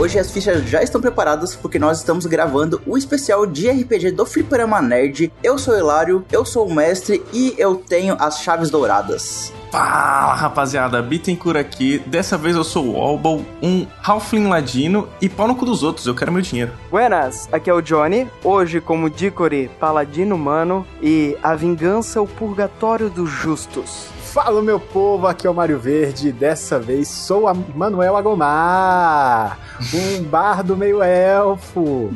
[0.00, 4.24] Hoje as fichas já estão preparadas porque nós estamos gravando o especial de RPG do
[4.24, 5.30] Fliperama Nerd.
[5.42, 9.52] Eu sou o Hilário, eu sou o mestre e eu tenho as chaves douradas.
[9.70, 12.02] Fala rapaziada, Bittencourt aqui.
[12.04, 16.06] Dessa vez eu sou o Wobble, um Halfling ladino e pau no cu dos outros,
[16.06, 16.72] eu quero meu dinheiro.
[16.90, 18.26] Buenas, aqui é o Johnny.
[18.42, 24.08] Hoje, como Dicore, paladino humano e a vingança é o purgatório dos justos.
[24.32, 26.30] Fala meu povo, aqui é o Mário Verde.
[26.30, 29.58] Dessa vez sou a Manuel Agomar,
[29.92, 32.12] um bardo meio elfo.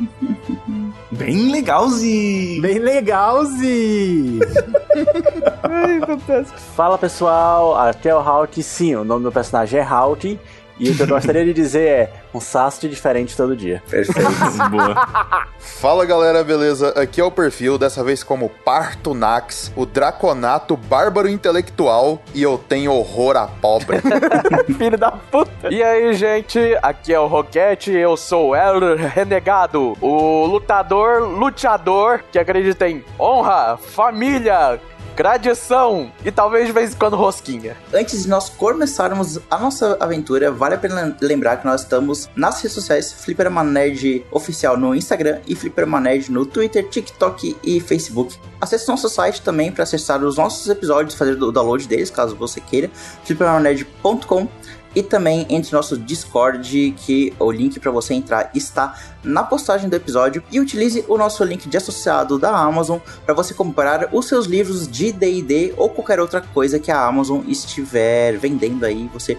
[1.11, 2.61] Bem legalzinho.
[2.61, 4.39] Bem legalzinho.
[5.75, 6.59] Ai, fantástico.
[6.75, 8.61] Fala pessoal, aqui é o Halt.
[8.61, 10.37] Sim, o nome do personagem é Halt.
[10.77, 13.81] E o que eu gostaria de dizer é um sastre diferente todo dia.
[13.89, 14.29] Perfeito.
[14.69, 15.47] Boa.
[15.57, 16.89] Fala galera, beleza?
[16.99, 22.91] Aqui é o perfil, dessa vez como Partunax, o Draconato Bárbaro Intelectual, e eu tenho
[22.91, 23.99] horror à pobre.
[24.77, 25.69] Filho da puta.
[25.69, 32.21] E aí, gente, aqui é o Roquete, eu sou o El Renegado, o lutador, luteador
[32.31, 34.79] que acredita em honra, família,
[35.15, 37.77] gradiação e talvez de vez em quando rosquinha.
[37.93, 42.57] Antes de nós começarmos a nossa aventura, vale a pena lembrar que nós estamos nas
[42.57, 48.37] redes sociais Fliperama Nerd Oficial no Instagram e Fliperama Nerd no Twitter, TikTok e Facebook.
[48.59, 52.59] Acesse nosso site também para acessar os nossos episódios, fazer o download deles, caso você
[52.59, 52.89] queira,
[53.23, 54.47] fliperamanerd.com
[54.95, 59.89] e também entre no nosso Discord, que o link para você entrar está na postagem
[59.89, 60.41] do episódio.
[60.51, 64.87] E utilize o nosso link de associado da Amazon para você comprar os seus livros
[64.87, 69.09] de DD ou qualquer outra coisa que a Amazon estiver vendendo aí.
[69.13, 69.37] Você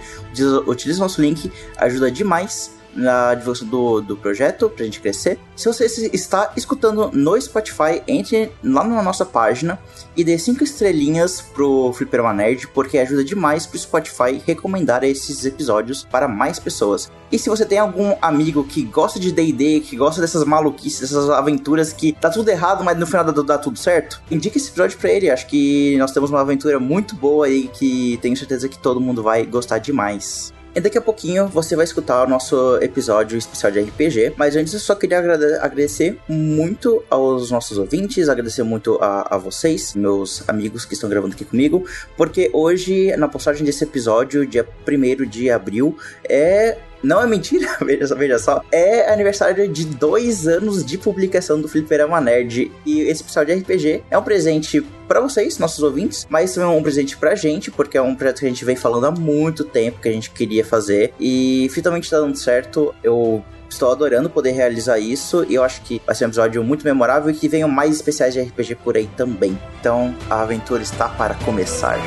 [0.66, 5.38] utiliza o nosso link, ajuda demais na divulgação do, do projeto pra gente crescer.
[5.54, 9.78] Se você está escutando no Spotify, entre lá na nossa página
[10.16, 16.04] e dê 5 estrelinhas pro Fliperama Nerd, porque ajuda demais pro Spotify recomendar esses episódios
[16.10, 17.10] para mais pessoas.
[17.30, 21.28] E se você tem algum amigo que gosta de D&D, que gosta dessas maluquices, dessas
[21.28, 24.96] aventuras que tá tudo errado, mas no final dá, dá tudo certo, indique esse episódio
[24.98, 25.30] pra ele.
[25.30, 29.22] Acho que nós temos uma aventura muito boa e que tenho certeza que todo mundo
[29.22, 30.52] vai gostar demais.
[30.76, 34.34] E daqui a pouquinho você vai escutar o nosso episódio especial de RPG.
[34.36, 39.38] Mas antes eu só queria agrade- agradecer muito aos nossos ouvintes, agradecer muito a, a
[39.38, 44.68] vocês, meus amigos que estão gravando aqui comigo, porque hoje, na postagem desse episódio, dia
[44.86, 45.96] 1 de abril,
[46.28, 48.62] é não é mentira, veja só, veja só.
[48.72, 52.70] É aniversário de dois anos de publicação do Fliperama Nerd.
[52.84, 56.78] E esse episódio de RPG é um presente para vocês, nossos ouvintes, mas também é
[56.78, 59.64] um presente pra gente, porque é um projeto que a gente vem falando há muito
[59.64, 61.12] tempo que a gente queria fazer.
[61.20, 62.94] E finalmente tá dando certo.
[63.02, 66.84] Eu Estou adorando poder realizar isso e eu acho que vai ser um episódio muito
[66.84, 69.58] memorável e que venham mais especiais de RPG por aí também.
[69.80, 71.98] Então a aventura está para começar.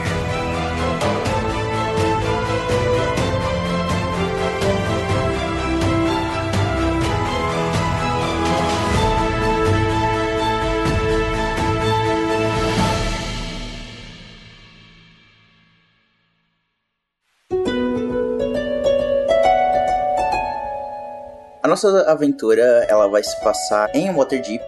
[21.61, 24.63] A nossa aventura ela vai se passar em Waterdeep,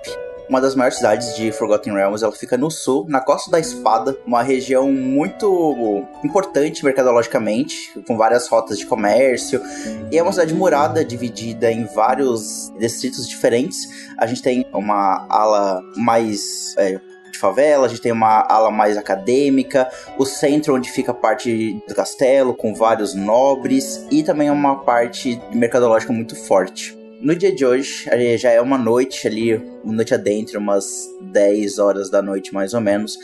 [0.49, 2.21] uma das maiores cidades de Forgotten Realms.
[2.21, 8.49] Ela fica no sul, na Costa da Espada, uma região muito importante mercadologicamente, com várias
[8.49, 9.61] rotas de comércio.
[10.11, 13.77] E é uma cidade murada, dividida em vários distritos diferentes.
[14.17, 16.99] A gente tem uma ala mais é,
[17.41, 21.95] favela, a gente tem uma ala mais acadêmica, o centro onde fica a parte do
[21.95, 26.97] castelo, com vários nobres, e também uma parte mercadológica muito forte.
[27.19, 28.05] No dia de hoje,
[28.37, 32.81] já é uma noite ali, uma noite adentro, umas 10 horas da noite mais ou
[32.81, 33.17] menos.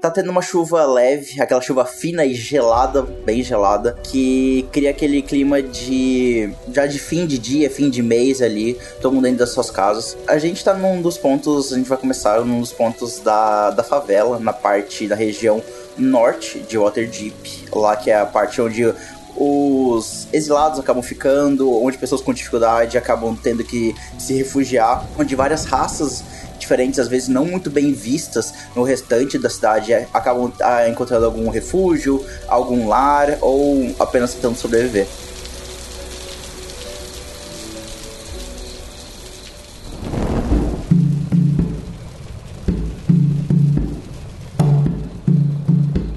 [0.00, 5.20] Tá tendo uma chuva leve, aquela chuva fina e gelada, bem gelada, que cria aquele
[5.20, 6.52] clima de.
[6.72, 10.16] já de fim de dia, fim de mês ali, todo mundo dentro das suas casas.
[10.28, 13.82] A gente tá num dos pontos, a gente vai começar num dos pontos da, da
[13.82, 15.60] favela, na parte da região
[15.96, 18.94] norte de Waterdeep, lá que é a parte onde
[19.36, 25.64] os exilados acabam ficando, onde pessoas com dificuldade acabam tendo que se refugiar, onde várias
[25.64, 26.22] raças
[26.68, 31.24] diferentes, às vezes não muito bem vistas no restante da cidade, é, acabam ah, encontrando
[31.24, 35.06] algum refúgio, algum lar ou apenas tentando sobreviver.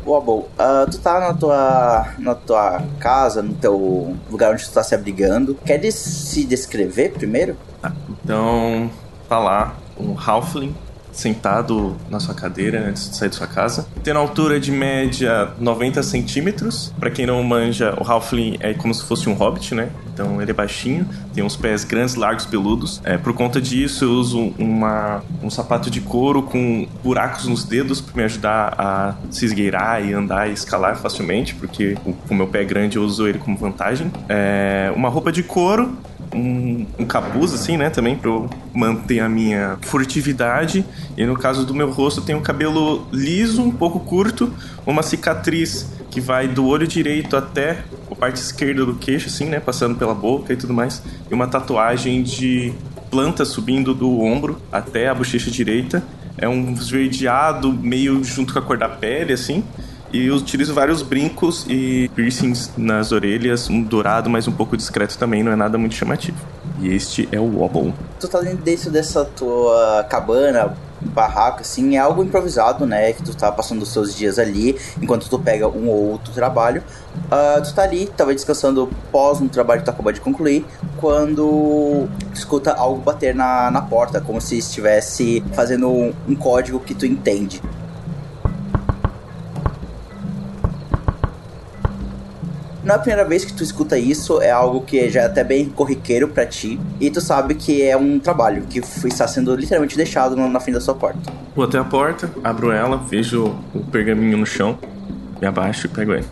[0.05, 4.83] Wobble, ah, tu tá na tua, na tua casa, no teu lugar onde tu tá
[4.83, 5.55] se abrigando.
[5.65, 7.55] Queres se descrever primeiro?
[8.09, 8.91] Então,
[9.29, 10.73] tá lá um halfling
[11.11, 13.87] sentado na sua cadeira antes de sair de sua casa.
[14.03, 16.93] Tem altura de média 90 centímetros.
[16.99, 19.89] Pra quem não manja, o Halfling é como se fosse um hobbit, né?
[20.13, 23.01] Então ele é baixinho, tem uns pés grandes, largos, peludos.
[23.03, 28.01] É, por conta disso, eu uso uma, um sapato de couro com buracos nos dedos
[28.01, 32.47] para me ajudar a se esgueirar e andar e escalar facilmente, porque o, o meu
[32.47, 34.11] pé grande eu uso ele como vantagem.
[34.29, 35.97] É, uma roupa de couro
[36.33, 37.89] um, um capuz, assim, né?
[37.89, 40.85] Também pra eu manter a minha furtividade.
[41.17, 44.53] E no caso do meu rosto, tenho um cabelo liso, um pouco curto,
[44.85, 49.59] uma cicatriz que vai do olho direito até a parte esquerda do queixo, assim, né?
[49.59, 51.01] Passando pela boca e tudo mais.
[51.29, 52.73] E uma tatuagem de
[53.09, 56.03] planta subindo do ombro até a bochecha direita.
[56.37, 59.63] É um esverdeado meio junto com a cor da pele, assim.
[60.13, 65.41] E utilizo vários brincos e piercings nas orelhas, um dourado, mas um pouco discreto também,
[65.41, 66.37] não é nada muito chamativo.
[66.81, 67.93] E este é o Wobble.
[68.19, 73.13] Tu tá dentro dessa tua cabana, barraca, assim, é algo improvisado, né?
[73.13, 76.83] Que tu tá passando os seus dias ali, enquanto tu pega um ou outro trabalho.
[77.27, 80.65] Uh, tu tá ali, talvez descansando pós um trabalho que tu acabou de concluir,
[80.97, 86.93] quando escuta algo bater na, na porta, como se estivesse fazendo um, um código que
[86.93, 87.61] tu entende.
[92.83, 95.43] Não é a primeira vez que tu escuta isso, é algo que já é até
[95.43, 96.79] bem corriqueiro para ti.
[96.99, 100.81] E tu sabe que é um trabalho que está sendo literalmente deixado na frente da
[100.81, 101.19] sua porta.
[101.55, 104.79] Vou até a porta, abro ela, vejo o pergaminho no chão,
[105.39, 106.25] me abaixo e pego ele.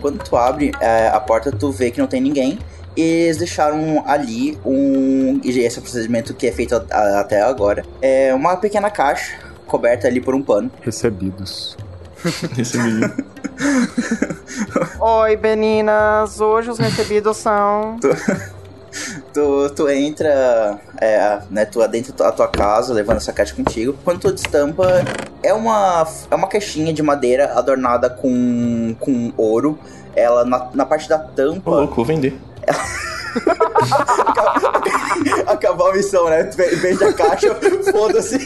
[0.00, 2.60] Quando tu abre é, a porta, tu vê que não tem ninguém
[2.96, 5.40] eles deixaram ali um.
[5.44, 7.84] E esse é o procedimento que é feito a, a, até agora.
[8.00, 10.70] É uma pequena caixa coberta ali por um pano.
[10.80, 11.76] Recebidos.
[12.56, 13.12] Recebido.
[15.00, 16.40] Oi, meninas.
[16.40, 17.96] Hoje os recebidos são.
[19.32, 23.94] Tu, tu entra, é, né, tu adentra a tua casa, levando essa caixa contigo.
[24.04, 25.04] Quando tu destampa,
[25.44, 29.78] é uma, é uma caixinha de madeira adornada com, com ouro.
[30.16, 31.70] Ela, na, na parte da tampa...
[31.70, 32.36] Ô, louco, vou vender.
[34.26, 36.42] Acabou, Acabar a missão, né?
[36.42, 37.54] Vende a caixa,
[37.90, 38.38] foda-se.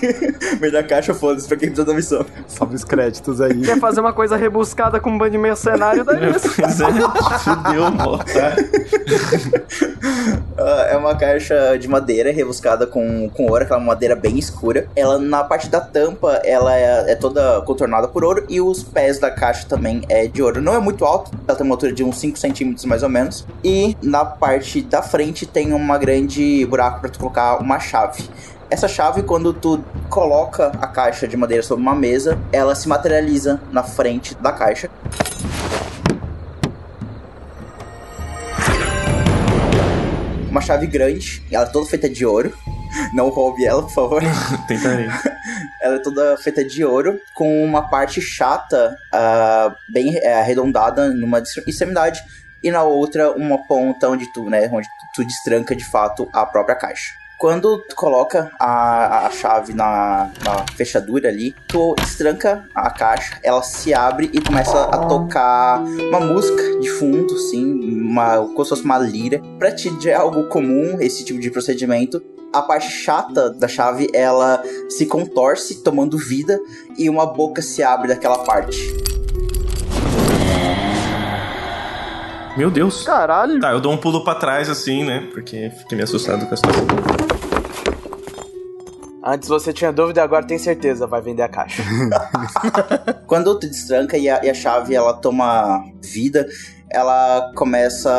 [0.61, 2.25] Vende a caixa, foda-se pra quem precisa da missão.
[2.47, 3.61] Salve os créditos aí.
[3.61, 6.55] Quer fazer uma coisa rebuscada com um bando de mercenário, daí isso.
[6.65, 6.87] Pois é,
[7.41, 7.91] fudeu,
[8.33, 8.55] tá?
[10.57, 14.87] Ah, é uma caixa de madeira rebuscada com, com ouro, aquela madeira bem escura.
[14.95, 19.19] Ela, na parte da tampa, ela é, é toda contornada por ouro e os pés
[19.19, 20.63] da caixa também é de ouro.
[20.63, 23.45] Não é muito alto, ela tem uma altura de uns 5 centímetros mais ou menos.
[23.65, 28.29] E na parte da frente tem uma grande buraco para tu colocar uma chave.
[28.69, 33.61] Essa chave, quando tu coloca a caixa de madeira sobre uma mesa, ela se materializa
[33.71, 34.91] na frente da caixa.
[40.51, 42.53] Uma chave grande, ela é toda feita de ouro.
[43.13, 44.23] Não roube ela, por favor.
[44.67, 45.07] Tentarei.
[45.81, 51.41] ela é toda feita de ouro, com uma parte chata, uh, bem uh, arredondada numa
[51.67, 52.21] extremidade,
[52.65, 56.75] e na outra uma ponta onde tu, né, onde tu destranca de fato a própria
[56.75, 57.13] caixa.
[57.39, 63.63] Quando tu coloca a, a chave na, na fechadura ali, tu destranca a caixa, ela
[63.63, 68.85] se abre e começa a tocar uma música de fundo, assim, uma, como se fosse
[68.85, 69.43] uma lira.
[69.59, 74.63] Pra ti é algo comum esse tipo de procedimento, a parte chata da chave ela
[74.89, 76.59] se contorce tomando vida
[76.97, 78.79] e uma boca se abre daquela parte.
[82.57, 83.03] Meu Deus.
[83.03, 83.59] Caralho.
[83.61, 85.29] Tá, eu dou um pulo pra trás assim, né?
[85.33, 86.87] Porque fiquei meio assustado com a situação.
[89.27, 91.83] Antes você tinha dúvida, agora tem certeza, vai vender a caixa.
[93.27, 96.47] Quando tu destranca e a, e a chave ela toma vida,
[96.93, 98.13] ela começa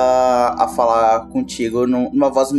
[0.58, 2.50] a falar contigo numa voz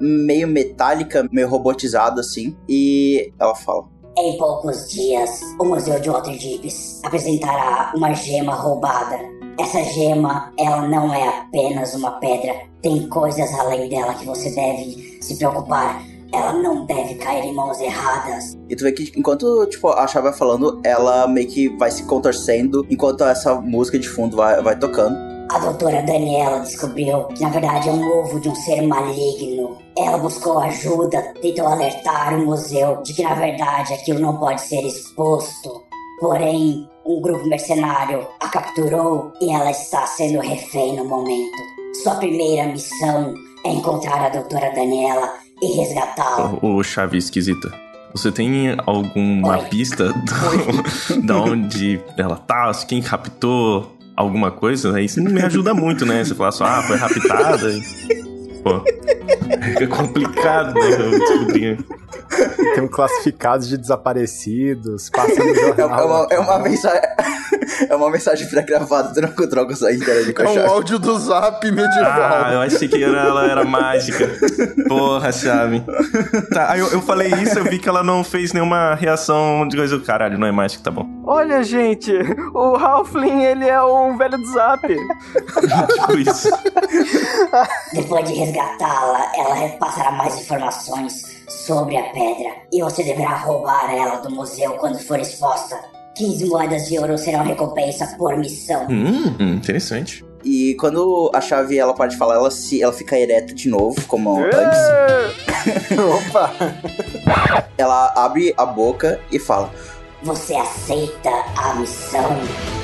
[0.00, 3.84] meio metálica, meio robotizada assim, e ela fala:
[4.18, 6.68] Em poucos dias, o Museu de Waterdeep
[7.04, 9.16] apresentará uma gema roubada.
[9.62, 12.52] Essa gema, ela não é apenas uma pedra.
[12.82, 16.02] Tem coisas além dela que você deve se preocupar.
[16.32, 18.58] Ela não deve cair em mãos erradas.
[18.68, 22.02] E tu vê que enquanto tipo, a chave vai falando, ela meio que vai se
[22.02, 25.16] contorcendo enquanto essa música de fundo vai, vai tocando.
[25.48, 29.78] A doutora Daniela descobriu que na verdade é um ovo de um ser maligno.
[29.96, 34.84] Ela buscou ajuda, tentou alertar o museu de que na verdade aquilo não pode ser
[34.84, 35.84] exposto.
[36.18, 41.56] Porém, um grupo mercenário a capturou e ela está sendo refém no momento.
[42.02, 46.58] Sua primeira missão é encontrar a doutora Daniela e resgatá-la.
[46.62, 47.72] O, o chave esquisita.
[48.14, 49.64] Você tem alguma Oi.
[49.68, 52.70] pista do, da onde ela tá?
[52.86, 54.94] Quem raptou alguma coisa?
[54.96, 56.22] Aí isso não me ajuda muito, né?
[56.22, 57.68] Você fala só, ah, foi raptada.
[58.62, 58.80] Pô,
[59.64, 60.96] fica complicado, né?
[61.18, 61.84] Descobrir.
[62.74, 66.06] Tem um classificados de desaparecidos, passa no É, jornal.
[66.06, 67.00] uma, é uma mensagem.
[67.88, 69.12] É uma mensagem pré-gravada,
[69.48, 70.68] troca só interage com É a um chave.
[70.68, 72.44] áudio do zap medieval.
[72.44, 74.30] Ah, eu achei que era- ela era mágica.
[74.88, 75.82] Porra, chave.
[76.52, 79.76] Tá, aí eu, eu falei isso, eu vi que ela não fez nenhuma reação de
[79.76, 79.98] coisa.
[80.00, 81.06] Caralho, não é mágica, tá bom.
[81.24, 82.12] Olha, gente,
[82.54, 84.82] o Halfling, ele é um velho do Zap.
[84.86, 86.48] Tipo isso.
[87.92, 92.50] Depois de resgatá-la, ela repassará mais informações sobre a pedra.
[92.72, 95.78] E você deverá roubar ela do museu quando for exposta.
[96.16, 98.86] 15 moedas de ouro serão recompensa por missão.
[98.88, 100.24] Hum, hum, interessante.
[100.44, 104.38] E quando a chave ela pode falar, ela se ela fica ereta de novo, como
[104.38, 104.78] antes.
[106.28, 106.52] Opa!
[107.78, 109.70] Ela abre a boca e fala:
[110.22, 112.36] Você aceita a missão?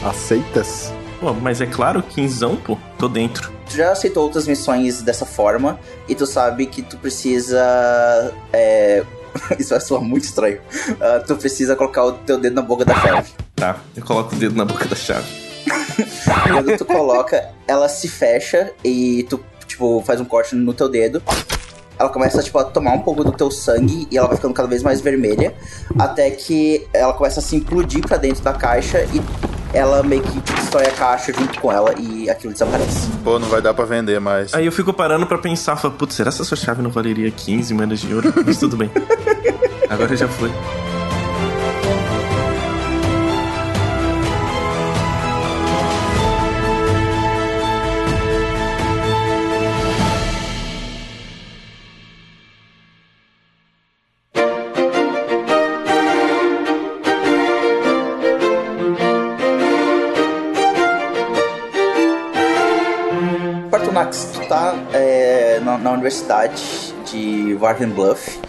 [0.04, 0.92] Aceitas?
[1.21, 3.58] Pô, mas é claro, quinzão, pô, tô dentro.
[3.69, 8.35] Tu já aceitou outras missões dessa forma e tu sabe que tu precisa.
[8.53, 9.05] É...
[9.59, 10.61] Isso vai soar muito estranho.
[11.01, 13.31] Ah, tu precisa colocar o teu dedo na boca da chave.
[13.55, 15.27] Tá, eu coloco o dedo na boca da chave.
[16.49, 21.23] Quando tu coloca, ela se fecha e tu, tipo, faz um corte no teu dedo.
[21.99, 24.69] Ela começa, tipo, a tomar um pouco do teu sangue e ela vai ficando cada
[24.69, 25.53] vez mais vermelha.
[25.99, 29.21] Até que ela começa a se implodir pra dentro da caixa e
[29.73, 33.09] ela meio que destrói a caixa junto com ela e aquilo desaparece.
[33.23, 34.55] Pô, não vai dar pra vender mais.
[34.55, 37.75] Aí eu fico parando pra pensar, falo, putz, será que essa chave não valeria 15
[37.75, 38.33] moedas de ouro?
[38.45, 38.91] Mas tudo bem.
[39.89, 40.51] Agora já foi.
[63.99, 68.40] Partonax, tu tá é, na, na universidade de Wardenbluff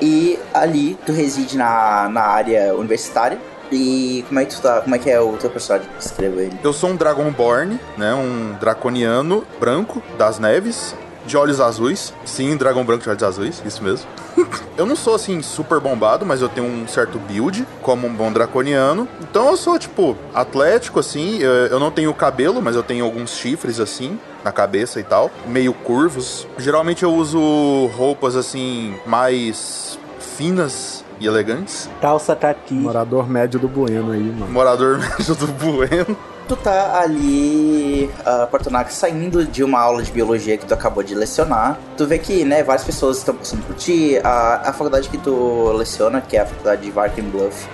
[0.00, 3.38] e ali tu reside na, na área universitária.
[3.72, 4.80] E como é que tu tá?
[4.80, 5.88] Como é que é o teu personagem?
[5.98, 6.58] Escreva ele.
[6.62, 8.12] Eu sou um Dragonborn, né?
[8.14, 12.12] Um draconiano branco das neves, de olhos azuis.
[12.24, 14.08] Sim, dragão branco de olhos azuis, isso mesmo.
[14.76, 18.32] eu não sou assim super bombado, mas eu tenho um certo build como um bom
[18.32, 19.08] draconiano.
[19.20, 23.78] Então eu sou tipo atlético assim, eu não tenho cabelo, mas eu tenho alguns chifres
[23.78, 26.46] assim na cabeça e tal, meio curvos.
[26.58, 27.38] Geralmente eu uso
[27.96, 31.88] roupas assim mais finas e elegantes.
[32.00, 32.74] Calça tati.
[32.74, 34.50] Morador médio do Bueno aí, mano.
[34.50, 36.16] Morador médio do Bueno.
[36.48, 41.14] Tu tá ali, uh, Partonax, saindo de uma aula de biologia que tu acabou de
[41.14, 41.78] lecionar.
[41.96, 44.18] Tu vê que, né, várias pessoas estão passando por ti.
[44.24, 47.68] A, a faculdade que tu leciona, que é a faculdade de Varkenbluff,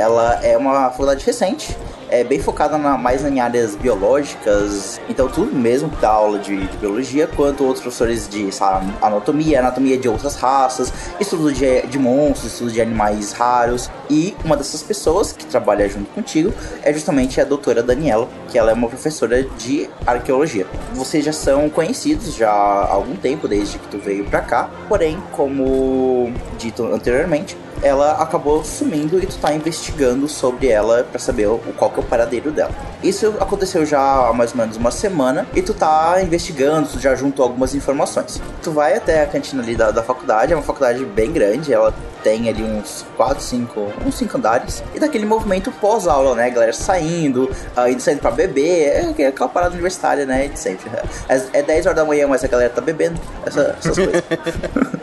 [0.00, 1.76] ela é uma faculdade recente.
[2.12, 5.00] É bem focada na- mais em áreas biológicas.
[5.08, 9.96] Então, tu mesmo dá aula de, de biologia, quanto outros professores de sabe, anatomia, anatomia
[9.96, 13.88] de outras raças, estudo de, de monstros, estudo de animais raros.
[14.08, 16.52] E uma dessas pessoas que trabalha junto contigo
[16.82, 20.66] é justamente a doutora Daniela, que ela é uma professora de arqueologia.
[20.94, 24.68] Vocês já são conhecidos já há algum tempo, desde que tu veio pra cá.
[24.88, 31.46] Porém, como dito anteriormente, ela acabou sumindo e tu tá investigando sobre ela pra saber
[31.46, 32.70] o, qual que é o paradeiro dela.
[33.02, 37.14] Isso aconteceu já há mais ou menos uma semana e tu tá investigando, tu já
[37.14, 38.40] juntou algumas informações.
[38.62, 41.94] Tu vai até a cantina ali da, da faculdade, é uma faculdade bem grande, ela
[42.22, 44.82] tem ali uns 4, 5, uns 5 andares.
[44.94, 46.50] E daquele movimento pós-aula, né?
[46.50, 50.48] Galera saindo, ah, indo saindo pra beber, é aquela parada universitária, né?
[50.48, 50.90] De sempre.
[51.28, 54.22] É, é 10 horas da manhã, mas a galera tá bebendo, essa- essas coisas.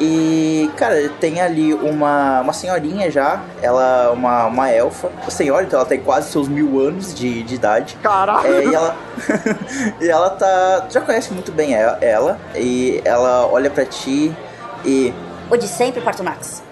[0.00, 5.08] E, cara, tem ali uma, uma senhorinha já, ela é uma, uma elfa.
[5.26, 7.96] A senhora, então ela tem quase seus mil anos de, de idade.
[8.02, 8.46] Caralho!
[8.46, 8.96] É, e ela
[10.00, 10.84] e ela tá.
[10.88, 14.34] Tu já conhece muito bem ela, ela, e ela olha pra ti
[14.84, 15.14] e.
[15.50, 16.62] O de sempre, Partonax.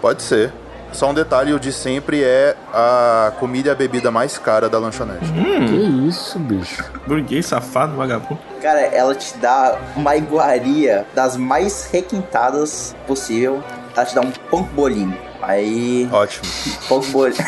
[0.00, 0.52] Pode ser.
[0.92, 4.78] Só um detalhe, o de sempre é a comida e a bebida mais cara da
[4.78, 5.32] lanchonete.
[5.68, 6.84] Que isso, bicho?
[7.06, 8.40] Burguês, safado, vagabundo.
[8.60, 13.62] Cara, ela te dá uma iguaria das mais requintadas possível.
[13.96, 15.16] Ela te dá um pão com bolinho.
[15.40, 16.08] Aí.
[16.12, 16.44] Ótimo.
[16.88, 17.38] Pão com bolinho.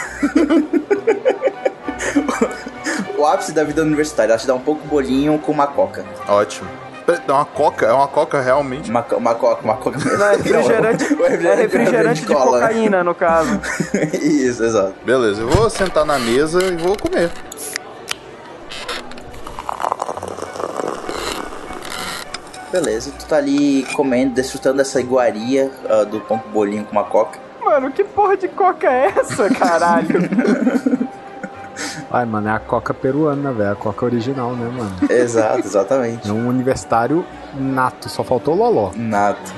[3.18, 4.32] o ápice da vida universitária.
[4.32, 6.04] Ela te dá um pão com bolinho com uma coca.
[6.28, 6.68] Ótimo.
[7.06, 7.87] É uma coca?
[7.87, 8.90] É uma coca realmente?
[8.90, 9.99] Uma, uma coca, uma coca.
[9.99, 12.68] Não, é refrigerante, Não, é refrigerante de cola, né?
[12.68, 13.61] cocaína, no caso.
[14.23, 14.94] Isso, exato.
[15.04, 17.30] Beleza, eu vou sentar na mesa e vou comer.
[22.71, 27.04] Beleza, tu tá ali comendo, desfrutando dessa iguaria ah, do pão com bolinho com uma
[27.04, 27.38] coca.
[27.62, 30.09] mano, que porra de coca é essa, caralho?
[32.12, 33.73] Ai, mano, é a coca peruana, velho.
[33.73, 34.95] A coca original, né, mano?
[35.11, 36.28] Exato, exatamente.
[36.28, 38.90] É um universitário nato, só faltou o loló.
[38.95, 39.52] Nato.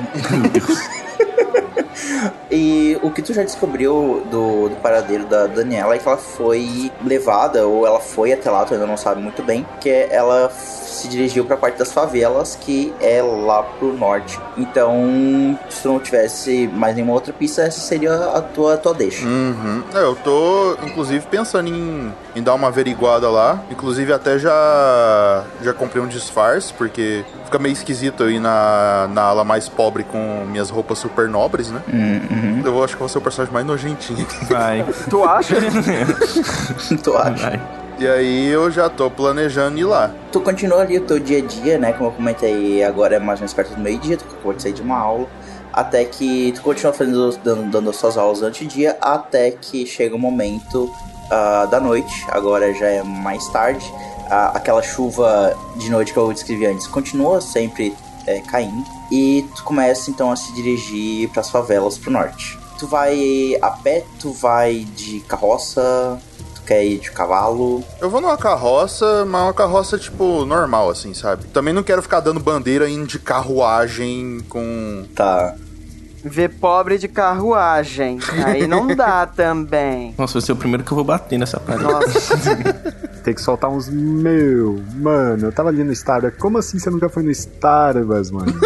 [2.50, 6.92] E o que tu já descobriu do, do paradeiro da Daniela é que ela foi
[7.04, 10.48] levada, ou ela foi até lá, tu ainda não sabe muito bem, que ela
[10.94, 14.38] se dirigiu pra parte das favelas, que é lá pro norte.
[14.56, 18.94] Então, se tu não tivesse mais nenhuma outra pista, essa seria a tua, a tua
[18.94, 19.26] deixa.
[19.26, 19.82] Uhum.
[19.94, 23.62] É, eu tô, inclusive, pensando em, em dar uma averiguada lá.
[23.70, 29.22] Inclusive, até já, já comprei um disfarce, porque fica meio esquisito eu ir na, na
[29.22, 31.80] ala mais pobre com minhas roupas super nobres, né?
[31.92, 32.62] Uhum.
[32.64, 34.26] Eu acho que vou ser o personagem mais nojentinho.
[34.48, 34.84] Vai.
[35.10, 35.56] tu acha?
[37.02, 37.50] tu acha?
[37.50, 37.83] Vai.
[37.98, 40.12] E aí eu já tô planejando ir lá.
[40.32, 41.92] Tu continua ali o teu dia a dia, né?
[41.92, 44.72] Como eu comentei, agora é mais ou menos perto do meio-dia, tu acabou de sair
[44.72, 45.28] de uma aula.
[45.72, 49.86] Até que tu continua fazendo, dando, dando as suas aulas durante o dia, até que
[49.86, 50.92] chega o momento
[51.30, 53.84] ah, da noite, agora já é mais tarde.
[54.30, 57.94] Ah, aquela chuva de noite que eu descrevi antes continua sempre
[58.26, 58.84] é, caindo.
[59.10, 62.58] E tu começa então a se dirigir para as favelas pro norte.
[62.78, 66.20] Tu vai a pé, tu vai de carroça,
[66.66, 67.82] quer ir de cavalo.
[68.00, 71.44] Eu vou numa carroça, mas uma carroça, tipo, normal, assim, sabe?
[71.46, 75.04] Também não quero ficar dando bandeira indo de carruagem com.
[75.14, 75.54] Tá.
[76.26, 78.18] Ver pobre de carruagem.
[78.46, 80.14] Aí não dá também.
[80.16, 81.84] Nossa, vai ser o primeiro que eu vou bater nessa parede.
[81.84, 82.56] Nossa.
[83.22, 83.88] Tem que soltar uns.
[83.90, 86.38] Meu, mano, eu tava ali no Starbucks.
[86.40, 88.52] Como assim você nunca foi no Starbucks, mano?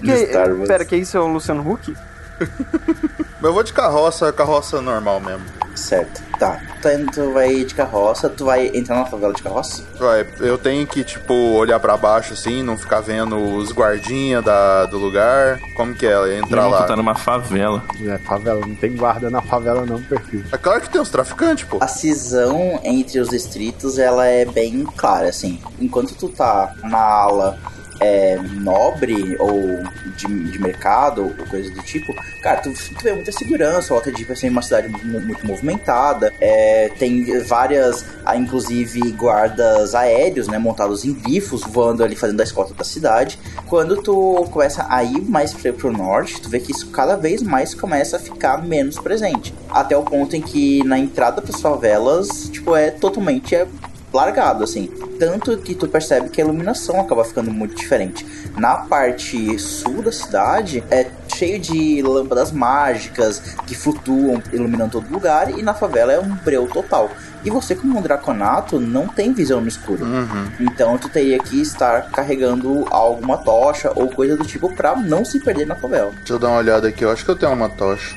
[0.00, 0.66] Que, Star Wars.
[0.66, 1.92] pera, que isso é o Luciano Huck?
[2.40, 5.44] Mas eu vou de carroça, carroça normal mesmo.
[5.80, 6.22] Certo.
[6.38, 6.60] Tá.
[6.80, 9.82] Tu, indo- tu vai de carroça, tu vai entrar na favela de carroça?
[9.98, 14.86] Vai, eu tenho que, tipo, olhar pra baixo, assim, não ficar vendo os guardinha da,
[14.86, 15.58] do lugar.
[15.76, 16.38] Como que é?
[16.38, 16.82] Entrar Não, lá.
[16.82, 17.82] tu tá numa favela.
[18.06, 20.44] é, favela, não tem guarda na favela, não, perfil.
[20.52, 21.78] É claro que tem os traficantes, pô.
[21.80, 25.60] A cisão entre os distritos, ela é bem clara, assim.
[25.78, 27.58] Enquanto tu tá na ala
[28.00, 29.78] é, nobre ou
[30.16, 33.92] de, de mercado ou coisa do tipo, cara, tu, tu vê muita segurança.
[33.92, 36.32] O Waterdeep é sempre uma cidade mu- muito movimentada.
[36.40, 42.44] é, tem várias, ah, inclusive, guardas aéreos, né, montados em bifos, voando ali, fazendo a
[42.44, 43.38] escolta da cidade.
[43.66, 47.74] Quando tu começa a ir mais pro norte, tu vê que isso cada vez mais
[47.74, 49.54] começa a ficar menos presente.
[49.70, 53.66] Até o ponto em que na entrada pras favelas, tipo, é totalmente é
[54.12, 54.86] largado, assim.
[55.18, 58.26] Tanto que tu percebe que a iluminação acaba ficando muito diferente.
[58.56, 65.56] Na parte sul da cidade é cheio de lâmpadas mágicas que flutuam, iluminando todo lugar,
[65.58, 67.10] e na favela é um breu total.
[67.44, 70.04] E você, como um draconato, não tem visão no escuro.
[70.04, 70.50] Uhum.
[70.60, 75.40] Então tu teria que estar carregando alguma tocha ou coisa do tipo pra não se
[75.40, 76.10] perder na favela.
[76.18, 78.14] Deixa eu dar uma olhada aqui, eu acho que eu tenho uma tocha.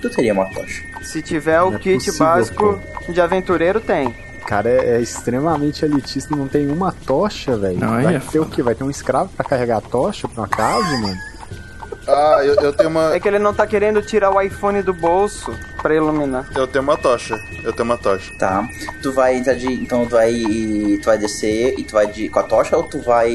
[0.00, 0.84] Tu teria uma tocha.
[1.02, 4.14] Se tiver o Não é kit possível, básico de aventureiro, tem.
[4.46, 7.80] O cara é, é extremamente elitista, não tem uma tocha, velho.
[7.80, 8.62] Vai é ter o quê?
[8.62, 11.16] Vai ter um escravo pra carregar a tocha pra uma casa, mano?
[12.06, 13.12] Ah, eu, eu tenho uma.
[13.12, 16.48] É que ele não tá querendo tirar o iPhone do bolso pra iluminar.
[16.54, 17.36] Eu tenho uma tocha.
[17.64, 18.32] Eu tenho uma tocha.
[18.38, 18.64] Tá.
[19.02, 19.66] Tu vai entrar de.
[19.66, 20.32] Então tu vai.
[20.32, 23.28] Tu vai descer e tu vai de, com a tocha ou tu vai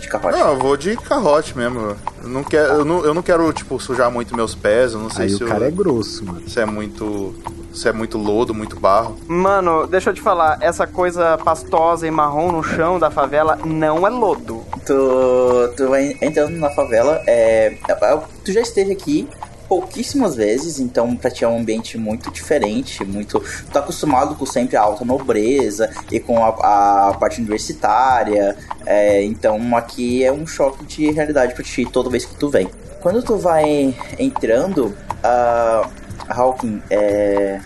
[0.00, 0.36] de carroça?
[0.36, 1.96] Não, eu vou de carrote mesmo.
[2.22, 4.92] Eu não quero, eu não, eu não quero tipo, sujar muito meus pés.
[4.92, 6.48] Eu não sei Aí se, o cara eu- é grosso, mano.
[6.48, 7.34] se é muito.
[7.72, 9.16] Se é muito lodo, muito barro.
[9.26, 14.06] Mano, deixa eu te falar, essa coisa pastosa e marrom no chão da favela não
[14.06, 14.62] é lodo.
[14.84, 17.22] Tu, tu vai entrando na favela.
[17.26, 19.26] É, é, tu já esteve aqui
[19.72, 23.40] pouquíssimas vezes, então pra ti é um ambiente muito diferente, muito.
[23.40, 28.54] Tu tá acostumado com sempre a alta nobreza e com a, a parte universitária.
[28.84, 32.68] é, então aqui é um choque de realidade pra ti toda vez que tu vem.
[33.00, 35.88] Quando tu vai entrando, a
[36.28, 37.58] Hawking, é,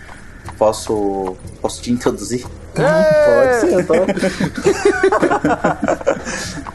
[0.57, 2.45] posso posso te introduzir?
[2.73, 3.95] Pode ser, tá?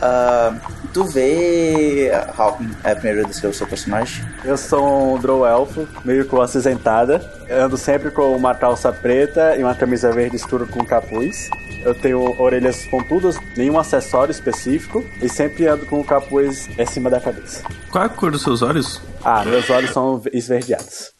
[0.05, 0.53] Ah,
[0.92, 4.24] tu vê, Hawking, é, primeiro descrever o seu personagem.
[4.44, 7.20] Eu sou um Drow Elfo, meio com acinzentada.
[7.48, 11.48] Eu ando sempre com uma calça preta e uma camisa verde escura com capuz.
[11.85, 15.05] Eu tenho orelhas pontudas, nenhum acessório específico.
[15.20, 17.62] E sempre ando com o capuz em cima da cabeça.
[17.90, 19.00] Qual é a cor dos seus olhos?
[19.24, 21.12] Ah, meus olhos são esverdeados.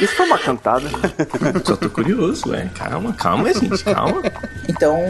[0.00, 0.88] Isso foi uma cantada.
[1.64, 2.70] Só tô curioso, velho.
[2.70, 4.22] Calma, calma, gente, calma.
[4.68, 5.00] Então,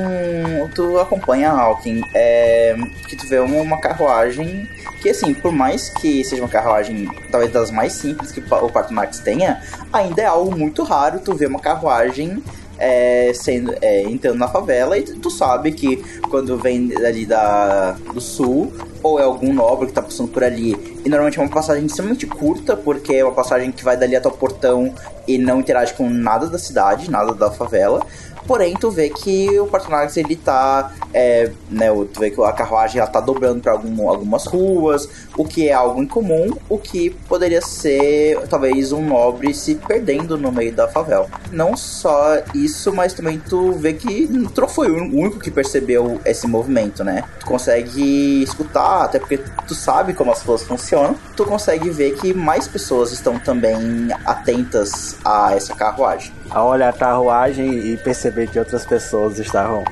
[0.75, 2.77] tu acompanha a Hawking, é,
[3.07, 4.69] que tu vê uma, uma carruagem
[5.01, 8.93] que, assim, por mais que seja uma carruagem talvez das mais simples que o Parto
[8.93, 12.43] Max tenha, ainda é algo muito raro tu ver uma carruagem
[12.79, 15.97] é, sendo, é, entrando na favela e tu sabe que
[16.31, 20.73] quando vem ali da, do sul, ou é algum nobre que tá passando por ali,
[21.05, 24.29] e normalmente é uma passagem extremamente curta, porque é uma passagem que vai dali até
[24.29, 24.95] o portão
[25.27, 28.05] e não interage com nada da cidade, nada da favela.
[28.47, 30.91] Porém, tu vê que o Partonax ele tá.
[31.13, 35.07] É, né, tu vê que a carruagem ela tá dobrando para algum, algumas ruas,
[35.39, 40.51] o que é algo incomum, o que poderia ser talvez um nobre se perdendo no
[40.51, 41.29] meio da favela.
[41.53, 46.47] Não só isso, mas também tu vê que não foi o único que percebeu esse
[46.49, 47.23] movimento, né?
[47.39, 52.35] Tu consegue escutar, até porque tu sabe como as coisas funcionam, tu consegue ver que
[52.35, 53.77] mais pessoas estão também
[54.25, 56.33] atentas a essa carruagem.
[56.51, 59.85] A olhar a carruagem e perceber que outras pessoas estavam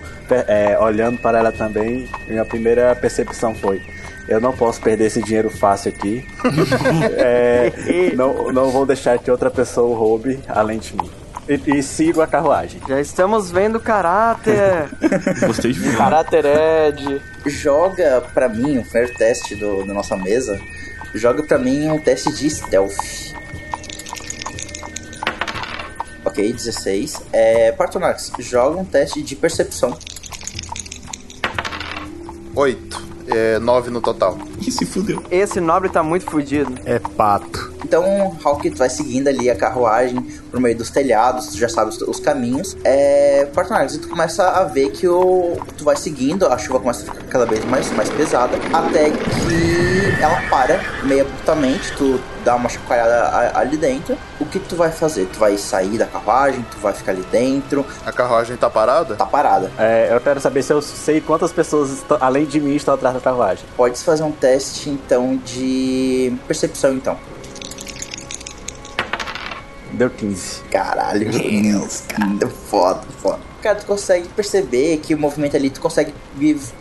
[0.48, 3.80] é, olhando para ela também, minha primeira percepção foi:
[4.28, 6.26] eu não posso perder esse dinheiro fácil aqui.
[7.18, 7.72] É,
[8.14, 11.10] não, não vou deixar que outra pessoa roube além de mim.
[11.48, 12.80] E, e sigo a carruagem.
[12.88, 14.88] Já estamos vendo caráter.
[15.46, 15.96] Gostei de ver.
[15.96, 17.22] Caráter Ed.
[17.46, 20.60] Joga pra mim, o fair teste do, da nossa mesa.
[21.14, 23.34] Joga pra mim um teste de stealth.
[26.24, 27.22] Ok, 16.
[27.32, 29.96] É, Partonax, joga um teste de percepção.
[32.54, 33.15] Oito.
[33.28, 34.38] É, nove no total.
[34.60, 35.22] Ih, se fudeu.
[35.30, 36.72] Esse nobre tá muito fudido.
[36.84, 37.72] É pato.
[37.84, 42.00] Então, Hawk vai seguindo ali a carruagem por meio dos telhados, tu já sabe os,
[42.02, 42.76] os caminhos.
[42.82, 47.02] É, Partonax, e tu começa a ver que o, tu vai seguindo, a chuva começa
[47.08, 52.56] a ficar cada vez mais, mais pesada, até que ela para meio abruptamente, tu dá
[52.56, 54.16] uma chacoalhada ali dentro.
[54.40, 55.26] O que tu vai fazer?
[55.32, 59.14] Tu vai sair da carruagem, tu vai ficar ali dentro, A carruagem tá parada?
[59.16, 59.70] tá parada.
[59.78, 63.14] É, eu quero saber se eu sei quantas pessoas, estão- além de mim, estão atrás
[63.14, 63.64] da carruagem.
[63.76, 64.45] Pode fazer um teste
[64.88, 67.18] então de percepção então.
[69.92, 70.62] Deu 15.
[70.70, 72.48] Caralho, Deus, cara.
[72.48, 73.38] Foda, foda.
[73.62, 76.12] Cara, tu consegue perceber que o movimento ali, tu consegue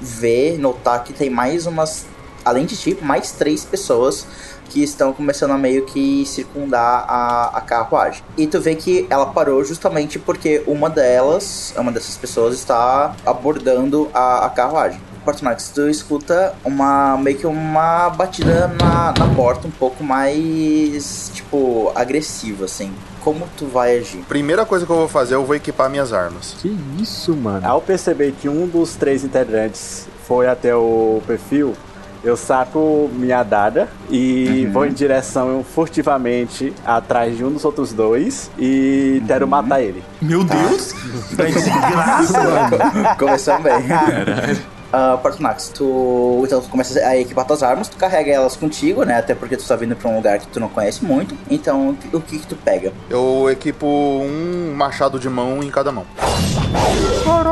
[0.02, 2.06] ver, notar que tem mais umas.
[2.44, 4.28] Além de ti, mais três pessoas
[4.70, 8.24] que estão começando a meio que circundar a, a carruagem.
[8.38, 14.10] E tu vê que ela parou justamente porque uma delas, uma dessas pessoas, está abordando
[14.14, 15.00] a, a carruagem.
[15.26, 21.92] Fortunax, tu escuta uma meio que uma batida na, na porta um pouco mais tipo
[21.96, 22.94] agressiva assim.
[23.22, 24.20] Como tu vai agir?
[24.30, 26.56] Primeira coisa que eu vou fazer, eu vou equipar minhas armas.
[26.62, 27.68] Que isso, mano?
[27.68, 31.76] Ao perceber que um dos três integrantes foi até o perfil,
[32.24, 38.50] eu saco minha adaga e vou em direção furtivamente atrás de um dos outros dois
[38.58, 40.04] e quero matar ele.
[40.22, 40.94] Meu Deus!
[41.38, 43.16] Tá de graça!
[43.18, 44.75] Começamos bem.
[44.96, 49.18] Uh, Fortunax, tu então tu começa a equipar tuas armas, tu carrega elas contigo, né?
[49.18, 51.38] Até porque tu tá vindo pra um lugar que tu não conhece muito.
[51.50, 52.94] Então, o que que tu pega?
[53.10, 56.06] Eu equipo um machado de mão em cada mão.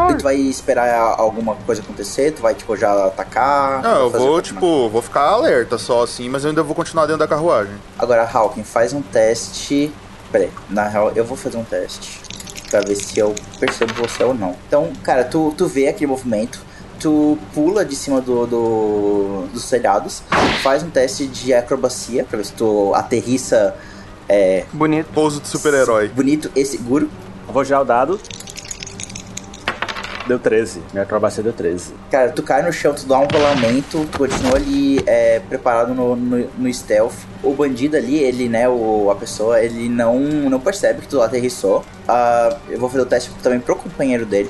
[0.10, 2.32] E tu vai esperar alguma coisa acontecer?
[2.32, 3.82] Tu vai, tipo, já atacar?
[3.82, 7.20] Não, eu vou, tipo, vou ficar alerta só assim, mas eu ainda vou continuar dentro
[7.20, 7.74] da carruagem.
[8.00, 9.92] Agora, Hawking, faz um teste.
[10.32, 12.22] Pera aí, na real, eu vou fazer um teste.
[12.70, 14.56] Pra ver se eu percebo você ou não.
[14.68, 16.60] Então, cara, tu, tu vê aquele movimento.
[17.04, 20.24] Tu pula de cima do, do- dos telhados.
[20.64, 22.24] Faz um teste de acrobacia.
[22.24, 23.76] Pra ver se tu aterrissa
[24.30, 25.08] é, Bonito.
[25.14, 26.08] Pouso de super-herói.
[26.08, 27.10] bonito e seguro.
[27.46, 28.18] Eu vou girar o dado.
[30.26, 30.82] Deu 13.
[30.94, 31.94] Minha acrobacia deu 13.
[32.10, 36.16] Cara, tu cai no chão, tu dá um rolamento, tu continua ali é, preparado no,
[36.16, 37.14] no, no stealth.
[37.44, 41.84] O bandido ali, ele, né, o, a pessoa, ele não, não percebe que tu aterrissou.
[42.08, 44.50] Ah, eu vou fazer o teste também pro companheiro dele.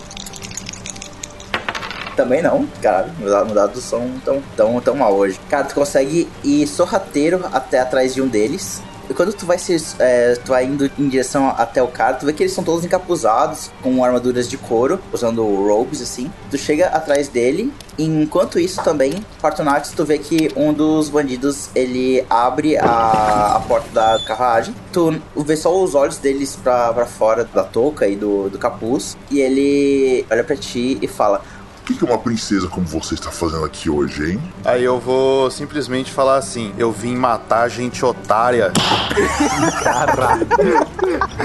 [2.16, 5.40] Também não, cara, meus dados são tão, tão, tão mal hoje.
[5.50, 8.82] Cara, tu consegue ir sorrateiro até atrás de um deles.
[9.10, 12.26] E quando tu vai se, é, tu vai indo em direção até o cara, tu
[12.26, 16.32] vê que eles são todos encapuzados com armaduras de couro, usando robes assim.
[16.50, 21.70] Tu chega atrás dele, e enquanto isso também, Partonax, tu vê que um dos bandidos
[21.76, 24.74] ele abre a, a porta da carruagem.
[24.94, 29.18] Tu vê só os olhos deles pra, pra fora da touca e do, do capuz,
[29.30, 31.42] e ele olha pra ti e fala:
[31.84, 34.42] O que, que uma princesa como você está fazendo aqui hoje, hein?
[34.64, 38.72] Aí eu vou simplesmente falar assim: eu vim matar gente otária.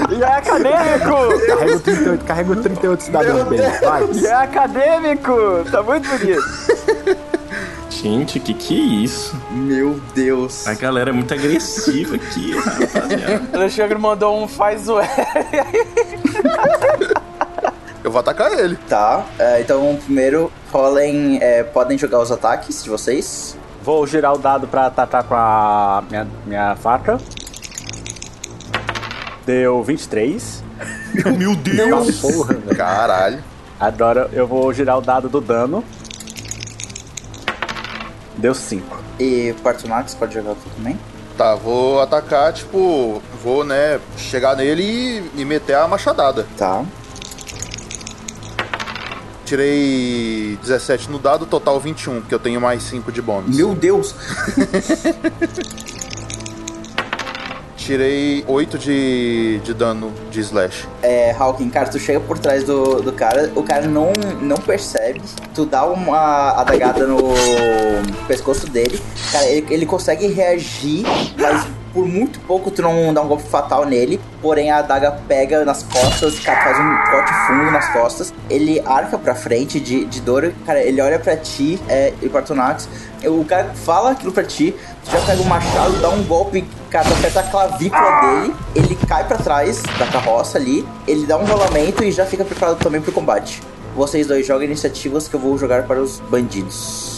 [0.09, 1.45] E é acadêmico!
[1.45, 3.59] Carrega o 38, carrega o 38 cidadão bem.
[3.81, 4.09] Vai.
[4.13, 5.33] E é acadêmico!
[5.73, 6.43] Tá muito bonito.
[7.91, 9.37] Gente, que que é isso?
[9.51, 10.69] Meu Deus.
[10.69, 13.43] A galera é muito agressiva aqui, rapaziada.
[13.59, 15.01] Alexandre mandou um faz o
[18.03, 18.77] Eu vou atacar ele.
[18.89, 23.57] Tá, é, então primeiro rolem, é, podem jogar os ataques de vocês.
[23.83, 27.19] Vou girar o dado pra atacar com a minha, minha faca.
[29.45, 30.63] Deu 23.
[31.37, 32.21] Meu Deus!
[32.21, 32.77] Porra, velho.
[32.77, 33.45] Caralho.
[33.81, 35.83] Agora eu vou girar o dado do dano.
[38.37, 38.99] Deu 5.
[39.19, 40.99] E Partonax pode jogar tu também?
[41.37, 46.47] Tá, vou atacar, tipo, vou, né, chegar nele e, e meter a machadada.
[46.57, 46.85] Tá.
[49.49, 53.57] Tirei 17 no dado, total 21, porque eu tenho mais 5 de bônus.
[53.57, 54.15] Meu Deus!
[57.79, 60.87] Tirei 8 de, de dano de slash.
[61.01, 65.23] É, Hawking, cara, tu chega por trás do, do cara, o cara não, não percebe,
[65.55, 67.33] tu dá uma adagada no
[68.27, 69.01] pescoço dele,
[69.33, 71.07] cara, ele, ele consegue reagir,
[71.39, 71.67] mas
[71.99, 75.83] por muito pouco tu não dá um golpe fatal nele, porém a adaga pega nas
[75.83, 80.55] costas, cara, faz um corte fundo nas costas, ele arca pra frente de, de dor,
[80.65, 82.89] cara, ele olha pra ti, é, e Partonax,
[83.25, 84.73] o cara fala aquilo pra ti,
[85.05, 89.27] tu já pega o machado, dá um golpe, cara, aperta a clavícula dele, ele cai
[89.27, 93.11] pra trás da carroça ali, ele dá um rolamento e já fica preparado também pro
[93.11, 93.61] combate.
[93.97, 97.18] Vocês dois jogam iniciativas que eu vou jogar para os bandidos.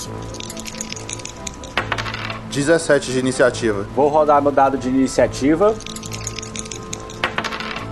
[2.50, 3.86] 17 de iniciativa.
[3.94, 5.74] Vou rodar meu dado de iniciativa.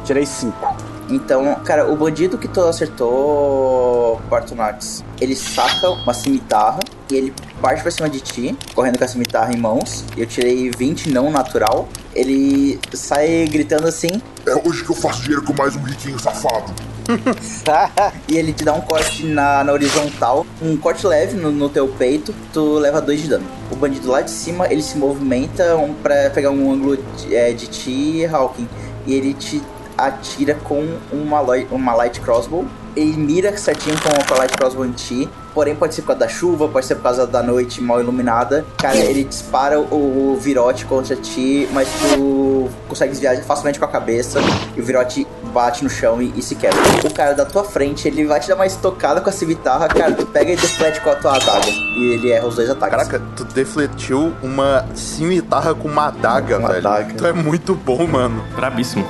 [0.04, 0.67] Tirei 5.
[1.10, 7.82] Então, cara, o bandido que tu acertou, Bartonax, ele saca uma cimitarra e ele parte
[7.82, 10.04] pra cima de ti, correndo com a cimitarra em mãos.
[10.16, 11.88] Eu tirei 20 não natural.
[12.14, 16.72] Ele sai gritando assim, É hoje que eu faço dinheiro com mais um riquinho safado.
[18.28, 21.88] e ele te dá um corte na, na horizontal, um corte leve no, no teu
[21.88, 23.46] peito, tu leva dois de dano.
[23.70, 27.52] O bandido lá de cima, ele se movimenta um, pra pegar um ângulo de, é,
[27.52, 28.68] de ti, Hawking,
[29.06, 29.62] e ele te
[29.98, 32.64] atira com uma, uma light crossbow.
[32.96, 36.28] Ele mira certinho com, a light crossbow em ti, porém pode ser por causa da
[36.28, 38.64] chuva, pode ser por causa da noite mal iluminada.
[38.76, 43.88] Cara, ele dispara o, o virote contra ti, mas tu consegue desviar facilmente com a
[43.88, 44.40] cabeça
[44.76, 46.78] e o virote bate no chão e, e se quebra.
[47.04, 50.12] O cara da tua frente, ele vai te dar uma estocada com a cimitarra, cara,
[50.12, 51.68] tu pega e deflete com a tua adaga.
[51.70, 52.96] E ele erra os dois ataques.
[52.96, 56.88] Caraca, tu defletiu uma cimitarra com uma adaga, Uma velho.
[56.88, 57.14] adaga.
[57.14, 58.42] Tu é muito bom, mano.
[58.56, 59.06] Brabíssimo.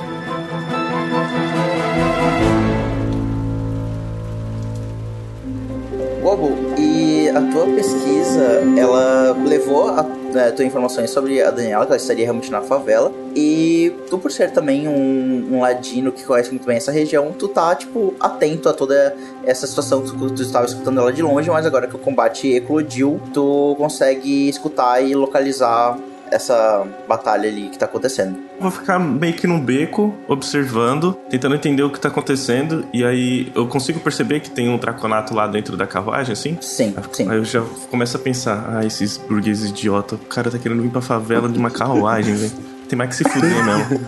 [8.79, 13.11] Ela levou a né, tua informações sobre a Daniela, que ela estaria realmente na favela,
[13.35, 17.47] e tu, por ser também um, um ladino que conhece muito bem essa região, tu
[17.47, 21.65] tá, tipo, atento a toda essa situação, tu, tu estava escutando ela de longe, mas
[21.65, 25.97] agora que o combate eclodiu, tu consegue escutar e localizar
[26.31, 28.37] essa batalha ali que tá acontecendo.
[28.59, 32.85] Vou ficar meio que no beco, observando, tentando entender o que tá acontecendo.
[32.93, 36.57] E aí eu consigo perceber que tem um draconato lá dentro da carruagem, assim?
[36.61, 37.29] Sim, sim.
[37.29, 40.91] Aí eu já começo a pensar, ah, esses burgueses idiota, o cara tá querendo vir
[40.91, 42.51] pra favela de uma carruagem, velho.
[42.87, 44.01] Tem mais que se fuder mesmo.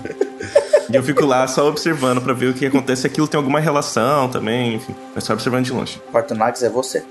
[0.89, 3.59] E eu fico lá só observando pra ver o que acontece, se aquilo tem alguma
[3.59, 4.93] relação também, enfim.
[5.15, 6.01] Mas só observando de longe.
[6.11, 7.03] Partonax é você.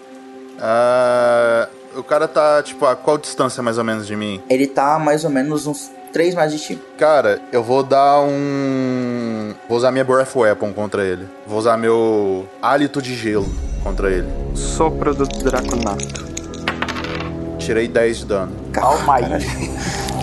[0.58, 4.42] Ah, o cara tá, tipo, a qual distância mais ou menos de mim?
[4.48, 6.82] Ele tá mais ou menos uns 3 mais de ti.
[6.98, 9.54] Cara, eu vou dar um.
[9.68, 11.28] Vou usar minha Breath Weapon contra ele.
[11.46, 13.48] Vou usar meu hálito de gelo
[13.82, 14.28] contra ele.
[14.54, 16.30] Sopro do Draconato.
[17.58, 18.52] Tirei 10 de dano.
[18.72, 19.24] Calma aí.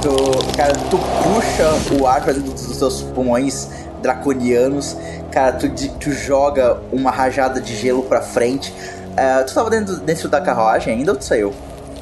[0.02, 3.68] Tu, cara, tu puxa o ar pra dentro dos teus pulmões
[4.02, 4.96] draconianos.
[5.32, 8.74] Cara, tu, tu joga uma rajada de gelo pra frente.
[9.18, 11.54] É, tu tava dentro, dentro da carruagem ainda ou tu saiu?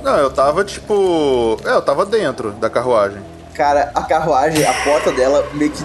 [0.03, 1.57] Não, eu tava tipo.
[1.65, 3.21] É, eu tava dentro da carruagem.
[3.53, 5.81] Cara, a carruagem, a porta dela meio que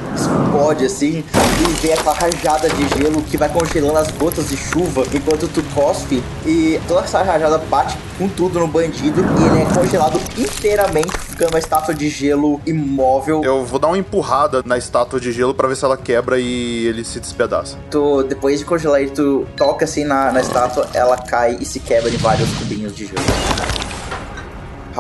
[0.60, 1.24] explode assim
[1.60, 5.62] e vem aquela rajada de gelo que vai congelando as gotas de chuva enquanto tu
[5.74, 11.16] cospe e toda essa rajada bate com tudo no bandido e ele é congelado inteiramente,
[11.18, 13.42] ficando uma estátua de gelo imóvel.
[13.42, 16.86] Eu vou dar uma empurrada na estátua de gelo pra ver se ela quebra e
[16.86, 17.78] ele se despedaça.
[17.90, 21.80] Tu, depois de congelar ele, tu toca assim na, na estátua, ela cai e se
[21.80, 23.89] quebra em vários cubinhos de gelo.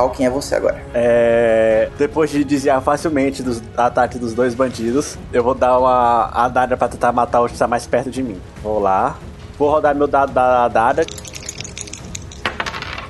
[0.00, 0.82] Hawking é você agora.
[0.94, 6.76] É, depois de desviar facilmente dos ataques dos dois bandidos, eu vou dar uma adaga
[6.76, 8.40] pra tentar matar o que está mais perto de mim.
[8.62, 9.16] Vou lá.
[9.58, 11.04] Vou rodar meu dado da adaga.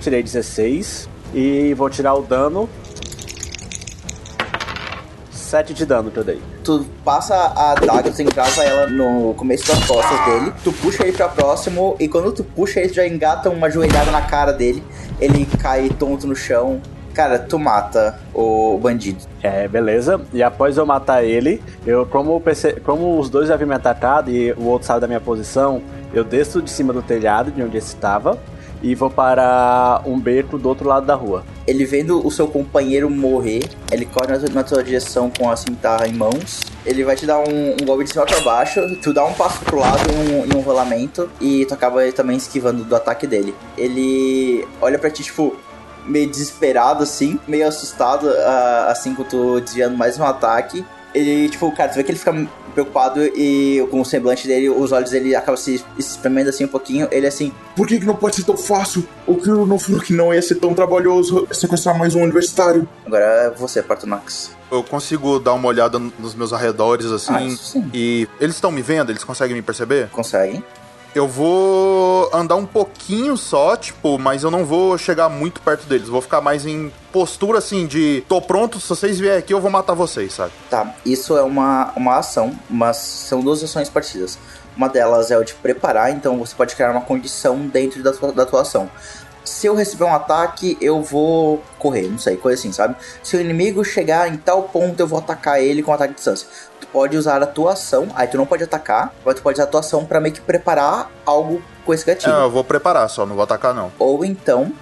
[0.01, 1.09] Tirei 16.
[1.33, 2.69] E vou tirar o dano.
[5.51, 6.41] 7 de dano que eu dei.
[6.65, 11.13] Tu passa a adaga, tu encrava ela no começo das costas dele, tu puxa ele
[11.17, 14.83] pra próximo, e quando tu puxa ele, tu já engata uma joelhada na cara dele,
[15.21, 16.81] ele cai tonto no chão.
[17.13, 19.25] Cara, tu mata o bandido.
[19.43, 20.21] É, beleza.
[20.33, 24.31] E após eu matar ele, eu como, perce- como os dois já haviam me atacado
[24.31, 25.83] e o outro saiu da minha posição,
[26.15, 28.39] eu desço de cima do telhado de onde esse estava
[28.83, 31.45] e vou para um beco do outro lado da rua.
[31.67, 36.13] ele vendo o seu companheiro morrer, ele corre na, tua direção com a cintarra em
[36.13, 36.61] mãos.
[36.85, 39.61] Ele vai te dar um, um golpe de cima pra baixo, tu dá um passo
[39.65, 43.55] pro lado em um, um rolamento e tu acaba também esquivando do ataque dele.
[43.77, 45.57] Ele olha pra ti, tipo,
[46.07, 50.85] meio desesperado assim, meio assustado, ah, assim, com tu desviando mais um ataque.
[51.15, 52.33] Ele, tipo, cara, tu vê que ele fica
[52.71, 57.09] preocupado e com o semblante dele, os olhos dele acabam se espremendo assim um pouquinho.
[57.11, 59.07] Ele assim, Por que, que não pode ser tão fácil?
[59.27, 62.89] O que não falou que não ia ser tão trabalhoso sequestrar mais um universitário?
[63.07, 64.51] agora é você, Partonax.
[64.71, 67.33] Eu consigo dar uma olhada nos meus arredores, assim.
[67.35, 67.91] Ah, isso sim.
[67.93, 69.11] E eles estão me vendo?
[69.11, 70.09] Eles conseguem me perceber?
[70.11, 70.63] Consegue?
[71.13, 76.09] Eu vou andar um pouquinho só, tipo, mas eu não vou chegar muito perto deles.
[76.09, 79.71] Vou ficar mais em postura assim de tô pronto, se vocês vierem aqui eu vou
[79.71, 80.53] matar vocês, sabe?
[80.71, 84.39] Tá, isso é uma, uma ação, mas são duas ações partidas.
[84.77, 88.33] Uma delas é o de preparar, então você pode criar uma condição dentro da tua,
[88.33, 88.89] da tua ação.
[89.45, 92.95] Se eu receber um ataque, eu vou correr, não sei, coisa assim, sabe?
[93.21, 96.47] Se o inimigo chegar em tal ponto, eu vou atacar ele com ataque de distância.
[96.93, 99.67] Pode usar a tua ação, aí tu não pode atacar, mas tu pode usar a
[99.69, 102.35] tua ação pra meio que preparar algo com esse gatilho.
[102.35, 103.93] É, eu vou preparar só, não vou atacar não.
[103.99, 104.73] Ou então,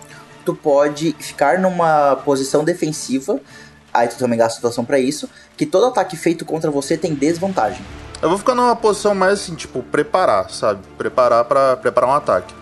[0.45, 3.39] tu pode ficar numa posição defensiva,
[3.93, 6.97] aí tu também gasta a tua ação pra isso, que todo ataque feito contra você
[6.97, 7.85] tem desvantagem.
[8.23, 10.81] Eu vou ficar numa posição mais assim, tipo, preparar, sabe?
[10.97, 12.55] Preparar pra preparar um ataque.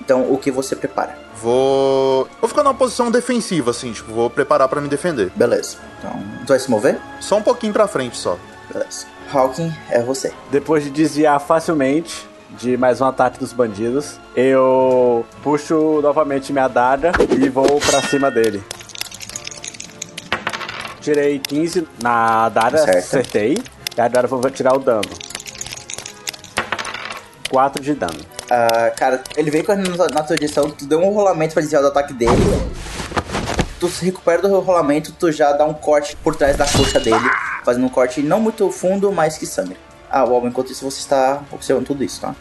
[0.00, 1.16] Então, o que você prepara?
[1.40, 2.26] Vou.
[2.40, 5.30] Vou ficar numa posição defensiva, assim, tipo, vou preparar pra me defender.
[5.36, 5.76] Beleza.
[5.98, 6.12] Então,
[6.46, 6.98] tu vai se mover?
[7.20, 8.38] Só um pouquinho pra frente só.
[8.72, 9.06] Beleza.
[9.32, 10.32] Hawking, é você.
[10.50, 12.26] Depois de desviar facilmente
[12.58, 18.30] de mais um ataque dos bandidos, eu puxo novamente minha daga e vou pra cima
[18.30, 18.62] dele.
[21.00, 22.98] Tirei 15 na daga, Certo.
[22.98, 23.58] acertei.
[23.96, 25.08] E agora eu vou tirar o dano.
[27.50, 28.18] 4 de dano.
[28.50, 31.82] Ah, cara, ele veio correndo na, na tua direção, tu deu um rolamento pra desviar
[31.82, 32.32] do ataque dele.
[33.86, 37.30] Tu se recupera do rolamento, tu já dá um corte por trás da coxa dele,
[37.64, 39.76] fazendo um corte não muito fundo, mas que sangra.
[40.10, 42.34] Ah, Bob, enquanto isso você está observando tudo isso, tá?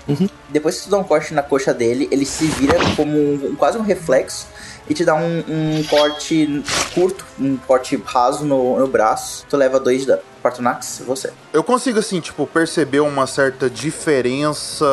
[0.50, 3.78] Depois que tu dá um corte na coxa dele, ele se vira como um- quase
[3.78, 4.48] um reflexo
[4.90, 9.46] e te dá um, um corte curto, um corte raso no, no braço.
[9.50, 10.22] Tu leva dois de dano.
[10.44, 11.32] Partonax, você.
[11.52, 14.86] Eu consigo, assim, tipo, perceber uma certa diferença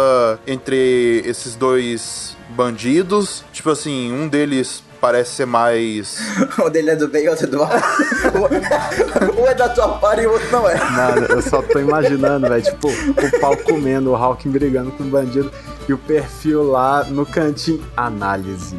[0.46, 3.44] entre esses dois bandidos.
[3.52, 6.16] Tipo assim, um deles parece ser mais.
[6.64, 7.68] o dele é do bem e o outro é do mal.
[9.36, 10.76] um é da tua par e o outro não é.
[10.76, 15.06] Nada, eu só tô imaginando, velho, tipo, o pau comendo, o Hawking brigando com o
[15.08, 15.50] bandido
[15.88, 17.84] e o perfil lá no cantinho.
[17.96, 18.78] Análise.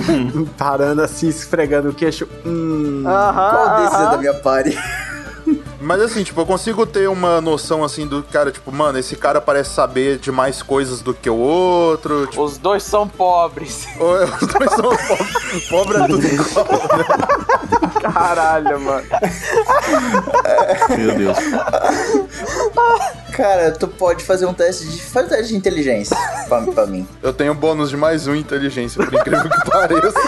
[0.56, 2.26] Parando assim, esfregando o queixo.
[2.46, 3.02] Hum.
[3.04, 4.78] Qual desses é da minha party?
[5.80, 9.40] Mas assim, tipo, eu consigo ter uma noção assim do cara, tipo, mano, esse cara
[9.40, 12.26] parece saber de mais coisas do que o outro.
[12.26, 13.86] Tipo, Os dois são pobres.
[13.98, 15.68] os dois são pobres.
[15.68, 17.04] Pobre é tudo igual, né?
[18.00, 19.06] Caralho, mano.
[20.96, 21.38] Meu Deus.
[23.32, 25.00] Cara, tu pode fazer um teste de.
[25.02, 26.16] Faz um teste de inteligência
[26.48, 27.06] pra, pra mim.
[27.22, 30.18] Eu tenho bônus de mais um inteligência, por incrível que pareça.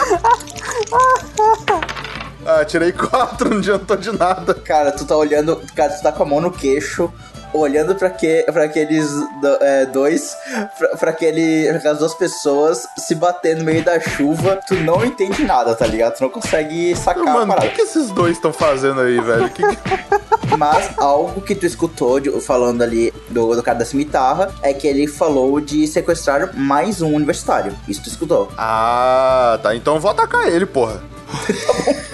[2.47, 4.55] Ah, tirei quatro, não adiantou de nada.
[4.55, 5.61] Cara, tu tá olhando.
[5.75, 7.13] Cara, tu tá com a mão no queixo,
[7.53, 10.37] olhando pra, que, pra aqueles do- é, dois.
[10.79, 14.59] Pra, pra, aquele, pra aquelas duas pessoas se bater no meio da chuva.
[14.67, 16.17] Tu não entende nada, tá ligado?
[16.17, 17.69] Tu não consegue sacar a Mano, o parada.
[17.69, 19.51] que, que esses dois estão fazendo aí, velho?
[19.51, 19.79] Que que-
[20.59, 24.87] Mas algo que tu escutou de- falando ali do, do cara da cimitarra é que
[24.87, 27.73] ele falou de sequestrar mais um universitário.
[27.87, 28.51] Isso tu escutou.
[28.59, 29.75] Ah, tá.
[29.77, 31.01] Então vou atacar ele, porra.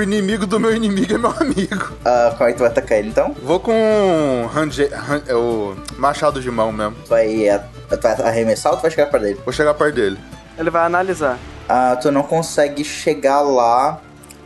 [0.00, 1.92] o inimigo do meu inimigo é meu amigo.
[2.04, 3.34] Ah, como é que tu vai atacar ele então?
[3.42, 6.96] Vou com range, ran- é o machado de mão mesmo.
[7.04, 9.40] Tu vai, ah, tu vai arremessar ou tu vai chegar perto dele?
[9.44, 10.18] Vou chegar perto dele.
[10.58, 11.38] Ele vai analisar.
[11.68, 14.00] Ah, tu não consegue chegar lá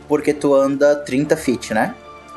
[0.07, 1.95] porque tu anda 30 feet, né?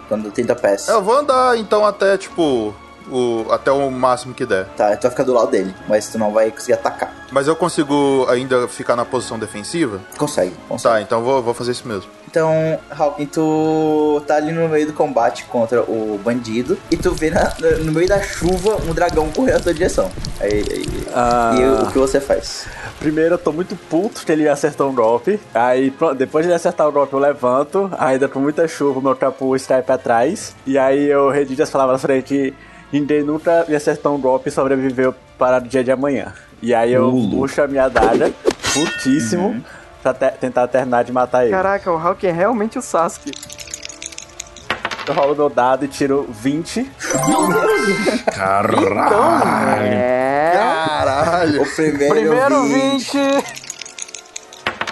[0.08, 0.88] Tu anda 30 pés.
[0.88, 2.74] Eu vou andar então até tipo
[3.10, 4.66] o até o máximo que der.
[4.76, 7.12] Tá, tu vai ficar do lado dele, mas tu não vai conseguir atacar.
[7.30, 10.00] Mas eu consigo ainda ficar na posição defensiva?
[10.16, 10.94] Consegue, consegue.
[10.94, 12.10] Tá, então vou, vou fazer isso mesmo.
[12.30, 17.30] Então, Hawking, tu tá ali no meio do combate contra o bandido e tu vê
[17.30, 20.10] na- no meio da chuva um dragão correr na tua direção.
[20.38, 21.54] Aí, aí- Ah.
[21.58, 22.66] E o que você faz?
[22.98, 25.40] Primeiro eu tô muito puto que ele acertou um golpe.
[25.54, 27.90] Aí pronto, depois de ele acertar o golpe eu levanto.
[27.98, 30.54] Ainda com muita chuva, meu capuz cai pra trás.
[30.66, 32.52] E aí eu redigo as palavras pra frente.
[32.92, 36.34] Ninguém nunca me acertou um golpe e sobreviveu para o dia de amanhã.
[36.60, 37.30] E aí eu Ulo.
[37.40, 38.30] puxo a minha daga,
[38.74, 39.62] putíssimo,
[40.02, 41.50] pra te- tentar terminar de matar ele.
[41.52, 43.32] Caraca, o Hulk é realmente o Sasuke.
[45.06, 46.84] Eu rolo meu dado e tiro 20.
[48.34, 49.82] Caralho.
[49.82, 50.52] É.
[50.54, 51.62] Caralho!
[51.62, 53.12] O primeiro, Primeiro 20.
[53.18, 53.44] 20.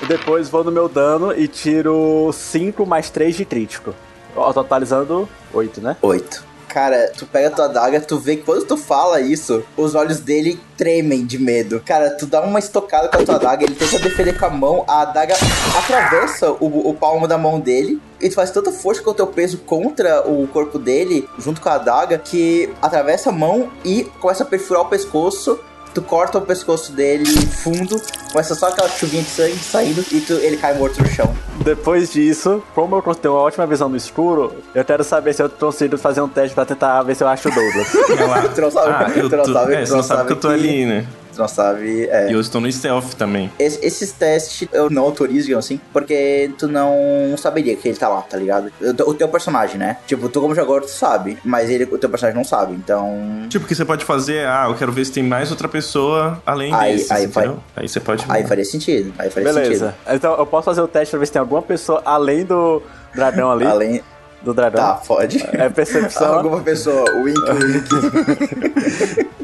[0.09, 3.95] Depois vou no meu dano e tiro 5 mais 3 de crítico.
[4.35, 5.97] Ó, Totalizando 8, né?
[6.01, 6.46] Oito.
[6.69, 10.61] Cara, tu pega tua adaga, tu vê que quando tu fala isso, os olhos dele
[10.77, 11.81] tremem de medo.
[11.85, 14.85] Cara, tu dá uma estocada com a tua adaga, ele tenta defender com a mão,
[14.87, 15.35] a adaga
[15.77, 18.01] atravessa o, o palmo da mão dele.
[18.21, 21.69] E tu faz tanta força com o teu peso contra o corpo dele, junto com
[21.69, 25.59] a adaga, que atravessa a mão e começa a perfurar o pescoço.
[25.97, 27.99] Tu corta o pescoço dele fundo,
[28.31, 31.35] começa só aquela chuvinha de sangue saindo e tu, ele cai morto no chão.
[31.65, 35.49] Depois disso, como eu tenho uma ótima visão no escuro, eu quero saber se eu
[35.49, 37.87] consigo fazer um teste pra tentar ver se eu acho o Douglas.
[38.55, 40.37] Tu não sabe, Ah, eu tu não tô- sabe, é, tu não sabe que eu
[40.37, 41.07] tô ali, né?
[41.37, 42.29] Não sabe, é.
[42.31, 43.51] E eu estou no stealth também.
[43.59, 48.09] Es- esses testes eu não autorizo, digamos assim, porque tu não saberia que ele tá
[48.09, 48.73] lá, tá ligado?
[48.81, 49.99] O, o teu personagem, né?
[50.07, 53.47] Tipo, tu como jogador, tu sabe, mas ele, o teu personagem não sabe, então...
[53.49, 56.41] Tipo, o que você pode fazer, ah, eu quero ver se tem mais outra pessoa
[56.47, 57.55] além Aí- desses, aí vai-?
[57.77, 58.25] Aí você pode...
[58.29, 59.87] Aí faria sentido, aí faria Beleza.
[59.89, 59.95] sentido.
[60.15, 62.83] Então eu posso fazer o teste pra ver se tem alguma pessoa além do
[63.15, 63.67] dragão ali.
[63.67, 64.03] Além...
[64.43, 64.81] Do dragão.
[64.81, 65.43] Tá, pode.
[65.55, 66.35] É percepção.
[66.37, 69.27] Alguma pessoa, wink, wink.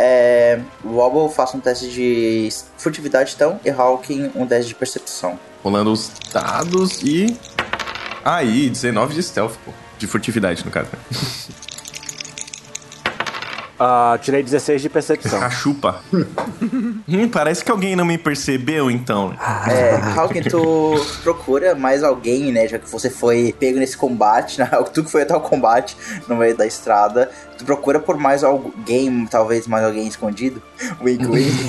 [0.00, 0.60] é...
[0.84, 5.38] Wobble, faça um teste de furtividade, então, e Hawking, um teste de percepção.
[5.62, 7.36] Rolando os dados e...
[8.24, 9.72] Aí, 19 de stealth, pô.
[9.98, 10.88] De furtividade, no caso.
[13.82, 15.40] Ah, tirei 16 de percepção.
[15.42, 16.02] A chupa.
[16.12, 19.32] hum, parece que alguém não me percebeu, então.
[19.66, 22.68] É, Hawking, tu procura mais alguém, né?
[22.68, 24.68] Já que você foi pego nesse combate, né?
[24.92, 25.96] Tu que foi até o combate
[26.28, 27.30] no meio da estrada.
[27.56, 30.60] Tu procura por mais alguém, talvez mais alguém escondido.
[31.00, 31.66] Wink, wink.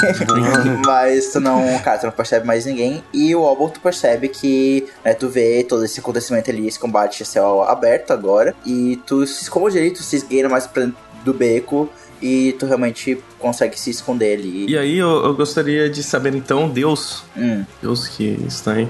[0.85, 3.03] Mas tu não, cara, tu não percebe mais ninguém.
[3.13, 7.23] E o Obol, tu percebe que, né, tu vê todo esse acontecimento ali, esse combate
[7.23, 8.55] a céu aberto agora.
[8.65, 11.89] E tu se esconde ali, tu se esgueira mais pra dentro do beco.
[12.21, 14.69] E tu realmente consegue se esconder ali.
[14.69, 17.23] E aí, eu, eu gostaria de saber, então, Deus...
[17.35, 17.63] Hum.
[17.81, 18.87] Deus que está aí.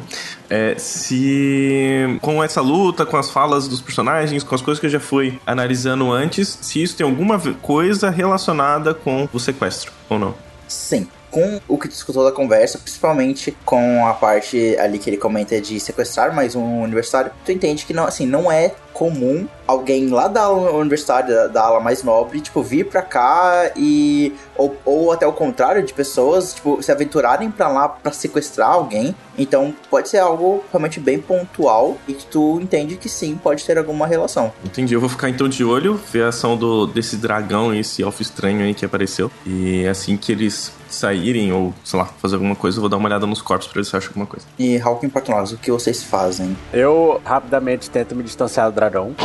[0.50, 4.90] É, se com essa luta, com as falas dos personagens, com as coisas que eu
[4.90, 10.36] já fui analisando antes, se isso tem alguma coisa relacionada com o sequestro, ou não?
[10.68, 11.08] Sim.
[11.30, 15.62] Com o que tu escutou da conversa, principalmente com a parte ali que ele comenta
[15.62, 20.28] de sequestrar mais um universitário, tu entende que não, assim, não é comum alguém lá
[20.28, 24.34] da ala universitária, da, da ala mais nobre, tipo, vir pra cá e.
[24.56, 29.16] Ou, ou até o contrário, de pessoas, tipo, se aventurarem pra lá pra sequestrar alguém.
[29.38, 33.78] Então pode ser algo realmente bem pontual e que tu entende que sim, pode ter
[33.78, 34.52] alguma relação.
[34.64, 38.22] Entendi, eu vou ficar então de olho, ver a ação do, desse dragão, esse elfo
[38.22, 39.32] estranho aí que apareceu.
[39.46, 43.08] E assim que eles saírem, ou sei lá, fazer alguma coisa, eu vou dar uma
[43.08, 44.46] olhada nos corpos pra ver se eu acho alguma coisa.
[44.60, 46.56] E Hawking Patronados, o que vocês fazem?
[46.74, 49.16] Eu rapidamente tento me distanciar do dragão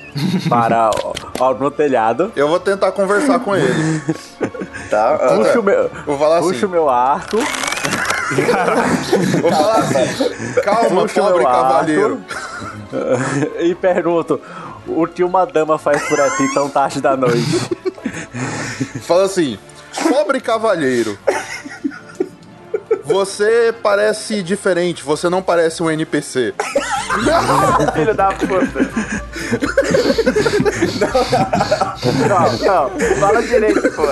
[0.48, 0.90] para
[1.38, 2.32] ó, no telhado.
[2.34, 3.74] Eu vou tentar conversar com ele.
[4.90, 5.16] Tá?
[5.36, 6.64] Puxo o meu, Vou falar puxo assim.
[6.66, 7.36] o meu arco.
[9.40, 10.52] Vou falar assim.
[10.64, 11.62] Calma, Puxa o pobre meu arco.
[11.62, 12.24] cavaleiro.
[13.60, 14.40] e pergunto:
[14.88, 17.70] o que uma dama faz por aqui tão tarde da noite?
[19.02, 19.56] Fala assim,
[20.08, 21.18] pobre cavalheiro.
[23.04, 26.54] Você parece diferente, você não parece um NPC.
[27.92, 28.90] Filho da puta.
[32.28, 34.04] Não, não, fala direito, pô.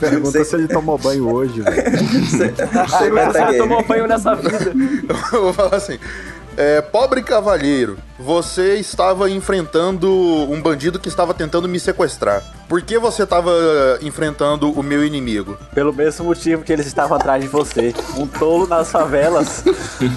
[0.00, 1.82] Pergunta se ele tomou banho hoje, velho.
[2.24, 4.72] Você Você já tomou banho nessa vida.
[5.32, 5.98] Eu vou falar assim.
[6.56, 12.42] É, pobre cavalheiro, você estava enfrentando um bandido que estava tentando me sequestrar.
[12.72, 13.52] Por que você estava
[14.00, 15.58] enfrentando o meu inimigo?
[15.74, 17.92] Pelo mesmo motivo que eles estavam atrás de você.
[18.16, 19.62] Um tolo nas favelas.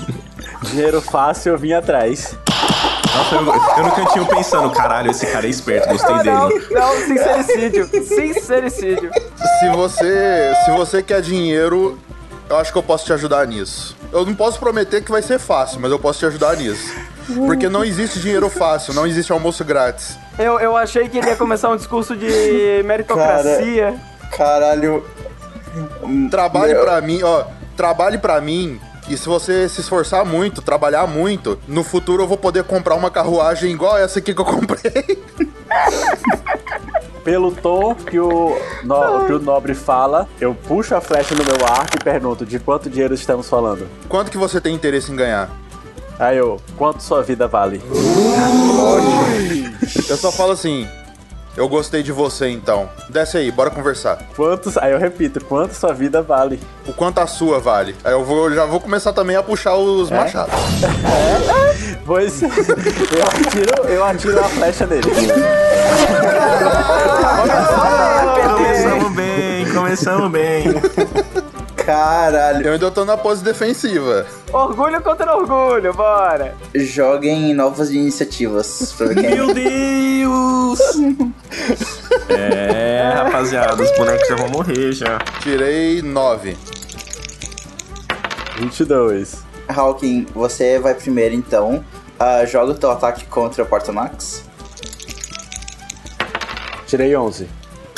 [0.63, 2.33] Dinheiro fácil, eu vim atrás.
[3.13, 6.65] Nossa, eu, eu no cantinho pensando, caralho, esse cara é esperto, gostei Ah, não, dele.
[6.71, 7.89] não, sincericídio.
[8.05, 9.11] Sincericídio.
[9.59, 11.99] Se você, se você quer dinheiro,
[12.49, 13.97] eu acho que eu posso te ajudar nisso.
[14.13, 16.89] Eu não posso prometer que vai ser fácil, mas eu posso te ajudar nisso.
[17.47, 20.17] Porque não existe dinheiro fácil, não existe almoço grátis.
[20.37, 23.95] Eu, eu achei que ele ia começar um discurso de meritocracia.
[24.35, 25.03] Caralho.
[26.29, 27.45] Trabalhe Meu- pra mim, ó.
[27.75, 28.79] Trabalhe pra mim.
[29.07, 33.11] E se você se esforçar muito, trabalhar muito, no futuro eu vou poder comprar uma
[33.11, 34.81] carruagem igual essa aqui que eu comprei.
[37.23, 41.65] Pelo tom que o, no- que o nobre fala, eu puxo a flecha no meu
[41.67, 43.87] arco e pergunto de quanto dinheiro estamos falando.
[44.07, 45.49] Quanto que você tem interesse em ganhar?
[46.19, 47.81] Aí eu, quanto sua vida vale?
[50.09, 50.87] Eu só falo assim.
[51.57, 52.89] Eu gostei de você então.
[53.09, 54.19] Desce aí, bora conversar.
[54.35, 56.59] Quantos, aí eu repito, quanto sua vida vale?
[56.85, 57.95] O quanto a sua vale?
[58.03, 60.53] Aí eu vou, já vou começar também a puxar os machados.
[62.05, 65.09] Pois eu atiro, eu atiro a flecha nele.
[68.55, 70.65] Começamos bem, começamos bem.
[71.85, 72.65] Caralho.
[72.65, 74.25] Eu ainda tô na pose defensiva.
[74.51, 76.55] Orgulho contra orgulho, bora.
[76.73, 79.35] Joguem novas iniciativas pra ver quem.
[79.35, 80.79] Meu Deus!
[82.27, 85.19] É, rapaziada, os bonecos já vão morrer já.
[85.41, 86.57] Tirei 9.
[88.57, 89.43] 22.
[89.67, 91.83] Hawking, você vai primeiro então.
[92.19, 94.43] Ah, joga o teu ataque contra o Partonax.
[96.87, 97.47] Tirei 11.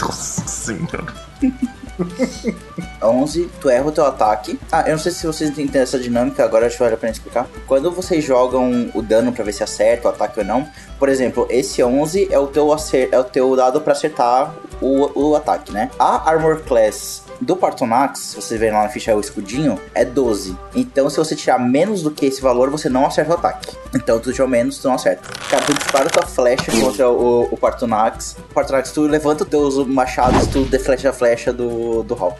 [0.01, 1.05] Nossa senhora.
[3.01, 4.59] 11, tu erra o teu ataque.
[4.71, 7.11] Ah, eu não sei se vocês entendem essa dinâmica, agora acho que vale a pena
[7.11, 7.47] explicar.
[7.65, 10.67] Quando vocês jogam o dano pra ver se acerta o ataque ou não,
[10.99, 15.29] por exemplo, esse 11 é o teu, acer é o teu dado pra acertar o,
[15.29, 15.89] o ataque, né?
[15.97, 20.57] A Armor Class do Partonax, se você ver lá na ficha o escudinho, é 12.
[20.75, 23.77] Então, se você tirar menos do que esse valor, você não acerta o ataque.
[23.95, 25.27] Então, tu tirou menos, tu não acerta.
[25.49, 28.35] Cara, tu dispara tua flecha contra o, o Partonax.
[28.53, 32.37] Partonax, tu levanta os teus machados, tu deflecha a flecha do, do Hawk.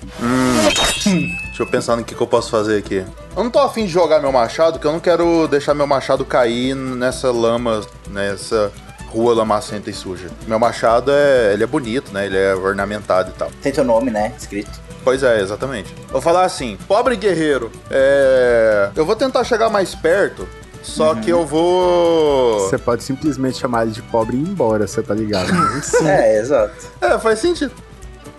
[1.03, 3.03] Deixa eu pensar no que, que eu posso fazer aqui.
[3.35, 6.23] Eu não tô afim de jogar meu machado, que eu não quero deixar meu machado
[6.25, 8.71] cair nessa lama, nessa
[9.07, 10.29] rua lamacenta e suja.
[10.45, 12.25] Meu machado é, ele é bonito, né?
[12.25, 13.49] Ele é ornamentado e tal.
[13.61, 14.33] Tem teu nome, né?
[14.37, 14.86] Escrito.
[15.07, 15.95] Pois é, exatamente.
[16.09, 18.89] Vou falar assim, pobre guerreiro, é...
[18.93, 20.45] eu vou tentar chegar mais perto,
[20.83, 22.59] só que eu vou...
[22.59, 25.47] Você pode simplesmente chamar ele de pobre e ir embora, você tá ligado?
[26.05, 26.73] É, exato.
[26.99, 27.71] É, faz sentido.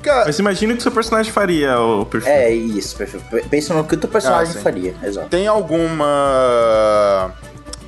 [0.02, 2.30] Cara, Mas imagina o que seu personagem faria, o perfil.
[2.30, 3.48] É isso, perfeito.
[3.48, 4.62] Pensa no que o teu personagem Ah, sim.
[4.62, 5.28] faria, exato.
[5.30, 7.32] tem alguma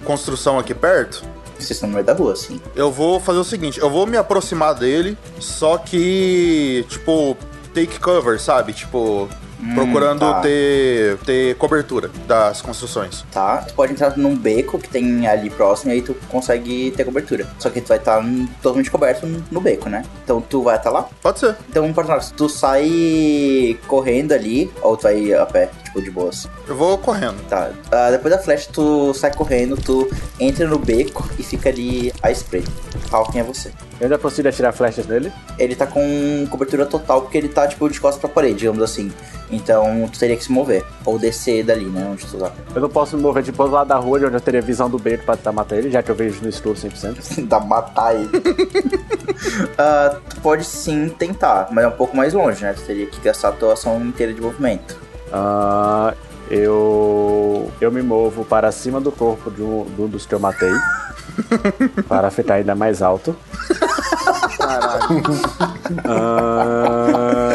[0.06, 1.22] construção aqui perto?
[1.58, 2.58] Vocês estão no meio da rua, assim.
[2.74, 7.36] Eu vou fazer o seguinte, eu vou me aproximar dele, só que, tipo,
[7.74, 8.72] take cover, sabe?
[8.72, 9.28] Tipo,
[9.74, 10.40] procurando tá.
[10.40, 13.24] ter, ter cobertura das construções.
[13.30, 13.58] Tá?
[13.58, 17.46] Tu pode entrar num beco que tem ali próximo e aí tu consegue ter cobertura.
[17.58, 18.22] Só que tu vai estar
[18.62, 20.02] totalmente coberto no- beco, né?
[20.24, 21.06] Então tu vai estar lá.
[21.22, 21.56] Pode ser.
[21.68, 26.49] Então, Partonax, tu sai correndo ali, ou tu vai a pé, tipo, de boas.
[26.66, 27.36] Eu vou correndo.
[27.49, 27.70] Tá.
[27.91, 32.30] Ah, depois da flecha, tu sai correndo, tu entra no beco e fica ali a
[32.30, 32.64] spray.
[33.11, 33.68] Hawking é você.
[33.99, 35.32] Eu ainda consigo atirar flechas nele?
[35.59, 39.12] Ele tá com cobertura total porque ele tá, tipo, de costas pra parede, digamos assim.
[39.51, 40.84] Então, tu teria que se mover.
[41.05, 42.53] Ou descer dali, né, onde tu tá.
[42.74, 44.88] Eu não posso me mover tipo do lado da rua, de onde eu teria visão
[44.88, 47.45] do beco pra tentar matar ele, já que eu vejo no escuro 100%.
[47.49, 48.30] Dá matar ele.
[49.78, 52.74] Ah, tu pode sim tentar, mas é um pouco mais longe, né?
[52.74, 54.95] Tu teria que gastar a tua ação inteira de movimento.
[55.32, 56.14] Ah,
[56.50, 57.70] eu.
[57.80, 60.72] Eu me movo para cima do corpo de um, de um dos que eu matei.
[62.08, 63.36] para ficar ainda mais alto.
[64.58, 65.22] Caralho.
[66.04, 67.54] Ah,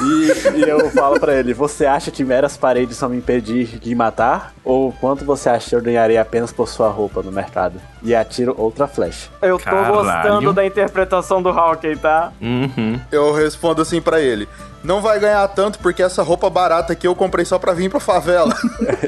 [0.00, 3.94] e, e eu falo pra ele: Você acha que meras paredes vão me impedir de
[3.94, 4.52] matar?
[4.64, 7.80] Ou quanto você acha que eu ganharei apenas por sua roupa no mercado?
[8.02, 9.28] E atiro outra flecha.
[9.42, 9.94] Eu tô Caralho.
[9.94, 12.32] gostando da interpretação do Hawkeye, tá?
[12.40, 13.00] Uhum.
[13.10, 14.48] Eu respondo assim pra ele.
[14.82, 18.00] Não vai ganhar tanto porque essa roupa barata aqui eu comprei só pra vir pra
[18.00, 18.54] favela.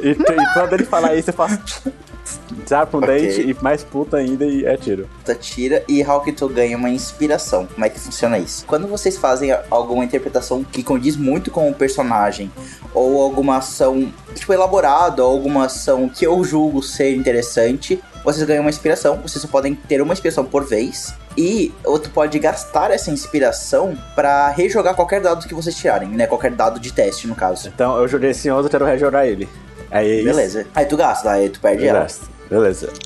[0.03, 1.93] E, e quando ele falar isso, eu faço.
[2.69, 3.09] Já com Ok.
[3.09, 5.09] dente e mais puta ainda e atiro.
[5.25, 7.67] Tu atira e Hawking tu ganha uma inspiração.
[7.67, 8.65] Como é que funciona isso?
[8.67, 12.51] Quando vocês fazem alguma interpretação que condiz muito com o personagem,
[12.95, 18.63] ou alguma ação, tipo, elaborada, ou alguma ação que eu julgo ser interessante, vocês ganham
[18.63, 19.17] uma inspiração.
[19.17, 21.15] Vocês só podem ter uma inspiração por vez.
[21.37, 26.27] E ou tu pode gastar essa inspiração pra rejogar qualquer dado que vocês tirarem, né?
[26.27, 27.69] Qualquer dado de teste, no caso.
[27.69, 29.49] Então eu joguei esse 11, eu quero rejogar ele.
[29.91, 30.25] Aí é isso.
[30.25, 30.67] Beleza.
[30.75, 32.01] Aí tu gasta, aí tu perde ela.
[32.01, 32.21] Beleza.
[32.51, 32.89] Beleza.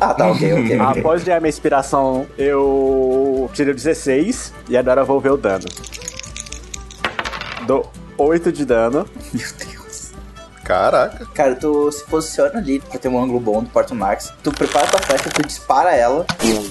[0.00, 0.64] Ah, tá, ok, ok.
[0.80, 1.00] ok.
[1.00, 5.64] Após ganhar minha inspiração, eu tirei 16 e agora eu vou ver o dano.
[7.66, 9.08] Dou 8 de dano.
[9.32, 9.73] Meu Deus.
[10.64, 11.26] Caraca.
[11.34, 14.32] Cara, tu se posiciona ali pra ter um ângulo bom do Portonax.
[14.42, 16.26] Tu prepara tua flecha, tu dispara ela.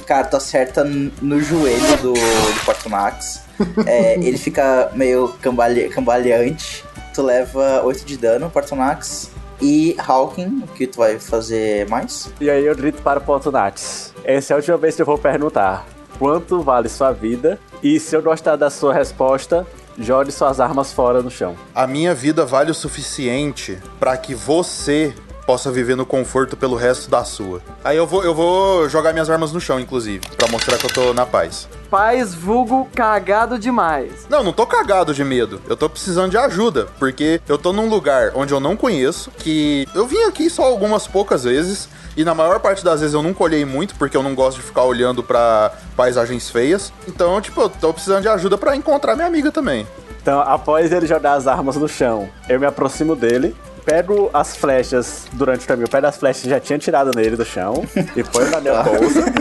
[0.05, 3.43] Cara, tu acerta no joelho do, do Portonax.
[3.85, 6.83] É, ele fica meio cambale, cambaleante.
[7.13, 9.29] Tu leva 8 de dano, Portonax.
[9.61, 12.29] E Hawking, o que tu vai fazer mais?
[12.41, 14.13] E aí eu grito para o Pontonax.
[14.23, 15.85] Essa é a última vez que eu vou perguntar.
[16.19, 17.59] Quanto vale sua vida?
[17.81, 19.65] E se eu gostar da sua resposta,
[19.97, 21.55] jogue suas armas fora no chão.
[21.73, 25.13] A minha vida vale o suficiente pra que você
[25.45, 27.61] possa viver no conforto pelo resto da sua.
[27.83, 30.93] Aí eu vou, eu vou jogar minhas armas no chão, inclusive, pra mostrar que eu
[30.93, 31.67] tô na paz.
[31.89, 34.25] Paz vulgo cagado demais.
[34.29, 35.61] Não, não tô cagado de medo.
[35.67, 39.87] Eu tô precisando de ajuda, porque eu tô num lugar onde eu não conheço, que
[39.93, 41.87] eu vim aqui só algumas poucas vezes.
[42.15, 44.63] E na maior parte das vezes eu nunca olhei muito, porque eu não gosto de
[44.63, 46.93] ficar olhando pra paisagens feias.
[47.07, 49.87] Então, tipo, eu tô precisando de ajuda pra encontrar minha amiga também.
[50.21, 53.55] Então, após ele jogar as armas no chão, eu me aproximo dele
[53.86, 55.86] pego as flechas durante o caminho.
[55.86, 57.84] Eu pego as flechas que já tinha tirado nele do chão
[58.15, 59.21] e põe na minha bolsa.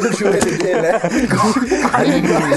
[0.00, 1.00] do joelho dele, né?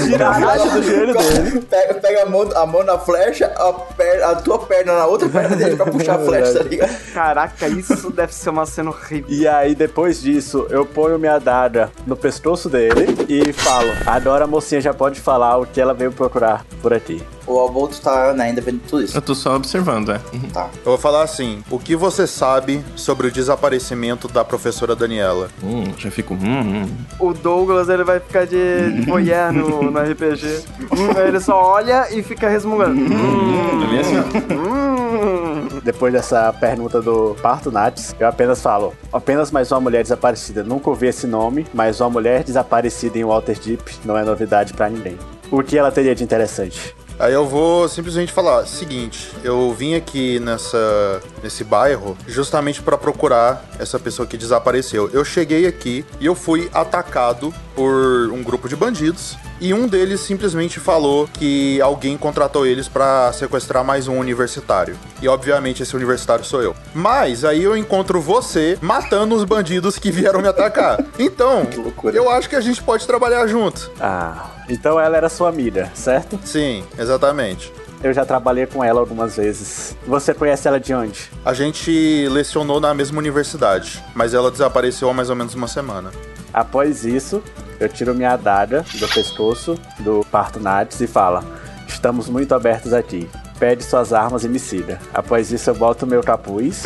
[0.06, 1.60] Tira a flecha do joelho dele.
[1.68, 5.28] Pega, pega a, mão, a mão na flecha, a, per- a tua perna na outra
[5.28, 7.12] perna dele pra puxar a flecha, tá ligado?
[7.12, 9.26] Caraca, isso deve ser uma cena horrível.
[9.28, 14.46] E aí, depois disso, eu ponho minha adaga no pescoço dele e falo: Agora a
[14.46, 17.22] mocinha já pode falar o que ela veio procurar por aqui.
[17.46, 19.16] O Albolto tá né, ainda vendo tudo isso.
[19.16, 20.20] Eu tô só observando, é.
[20.32, 20.40] Uhum.
[20.52, 20.68] Tá.
[20.76, 25.48] Eu vou falar assim: o que você sabe sobre o desaparecimento da professora Daniela?
[25.62, 26.34] Hum, já fico.
[26.34, 26.88] Hum, hum.
[27.18, 30.60] O Douglas, ele vai ficar de de voyeur no, no RPG.
[30.92, 33.00] Hum, ele só olha e fica resmungando.
[33.00, 34.54] Hum, Tá bem assim, ó.
[34.54, 35.68] hum.
[35.82, 40.62] Depois dessa pergunta do Parto Nats, eu apenas falo: apenas mais uma mulher desaparecida.
[40.62, 45.18] Nunca ouvi esse nome, mas uma mulher desaparecida em Waterdeep não é novidade pra ninguém.
[45.50, 46.94] O que ela teria de interessante?
[47.18, 53.64] Aí eu vou simplesmente falar: seguinte, eu vim aqui nessa nesse bairro justamente pra procurar
[53.78, 55.10] essa pessoa que desapareceu.
[55.12, 60.20] Eu cheguei aqui e eu fui atacado por um grupo de bandidos e um deles
[60.20, 64.96] simplesmente falou que alguém contratou eles pra sequestrar mais um universitário.
[65.20, 66.74] E obviamente esse universitário sou eu.
[66.94, 70.98] Mas aí eu encontro você matando os bandidos que vieram me atacar.
[71.18, 71.66] Então,
[72.12, 73.90] eu acho que a gente pode trabalhar junto.
[74.00, 76.38] Ah, então ela era sua amiga, certo?
[76.44, 77.72] Sim, exatamente.
[78.02, 79.96] Eu já trabalhei com ela algumas vezes.
[80.06, 81.30] Você conhece ela de onde?
[81.44, 86.10] A gente lecionou na mesma universidade, mas ela desapareceu há mais ou menos uma semana.
[86.52, 87.42] Após isso,
[87.80, 91.42] eu tiro minha adaga do pescoço do Parto Nats e fala:
[91.88, 93.28] Estamos muito abertos aqui.
[93.58, 94.98] Pede suas armas e me siga.
[95.12, 96.82] Após isso, eu boto meu capuz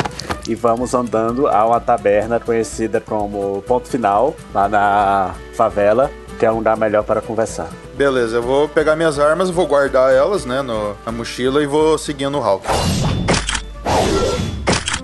[0.47, 6.51] e vamos andando a uma taberna conhecida como Ponto Final, lá na favela, que é
[6.51, 7.69] um lugar melhor para conversar.
[7.95, 11.97] Beleza, eu vou pegar minhas armas, vou guardar elas, né, no- na mochila e vou
[11.97, 12.65] seguindo o Hulk.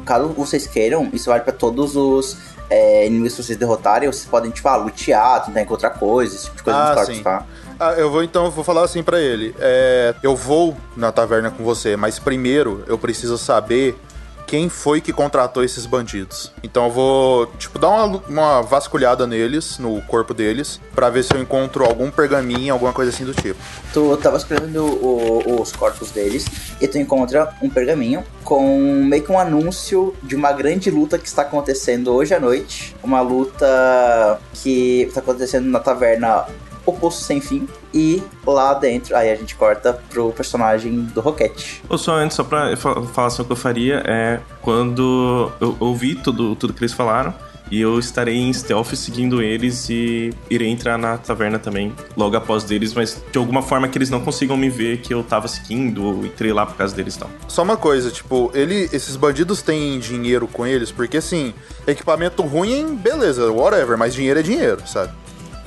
[0.06, 2.38] Caso vocês queiram, isso vale pra todos os
[2.70, 4.12] é, inimigos que vocês derrotarem.
[4.12, 7.24] Vocês podem, tipo, ah, lutear, tentar encontrar coisas, esse tipo de coisa Ah, nos sim.
[7.24, 7.44] tá?
[7.80, 9.54] Ah, eu vou então, vou falar assim pra ele.
[9.60, 13.98] É, eu vou na taverna com você, mas primeiro eu preciso saber
[14.46, 16.52] quem foi que contratou esses bandidos.
[16.64, 21.34] Então eu vou, tipo, dar uma, uma vasculhada neles, no corpo deles, pra ver se
[21.34, 23.60] eu encontro algum pergaminho, alguma coisa assim do tipo.
[23.94, 26.46] Tu tava escrevendo o- os corpos deles
[26.80, 31.28] e tu encontra um pergaminho com meio que um anúncio de uma grande luta que
[31.28, 32.96] está acontecendo hoje à noite.
[33.04, 36.46] Uma luta que está acontecendo na taverna
[36.86, 37.68] O Poço Sem Fim.
[37.94, 41.82] E lá dentro, aí a gente corta pro personagem do Roquete.
[41.90, 45.76] Ou só antes, só pra fa- falar só o que eu faria, é quando eu
[45.80, 47.34] ouvi tudo, tudo que eles falaram,
[47.72, 52.64] e eu estarei em stealth seguindo eles e irei entrar na taverna também, logo após
[52.64, 56.04] deles, mas de alguma forma que eles não consigam me ver que eu tava seguindo
[56.06, 57.30] ou entrei lá por causa deles e tal.
[57.48, 61.56] Só uma coisa, tipo, ele, esses bandidos têm dinheiro com eles, porque assim,
[61.88, 65.12] equipamento ruim, beleza, whatever, mas dinheiro é dinheiro, sabe?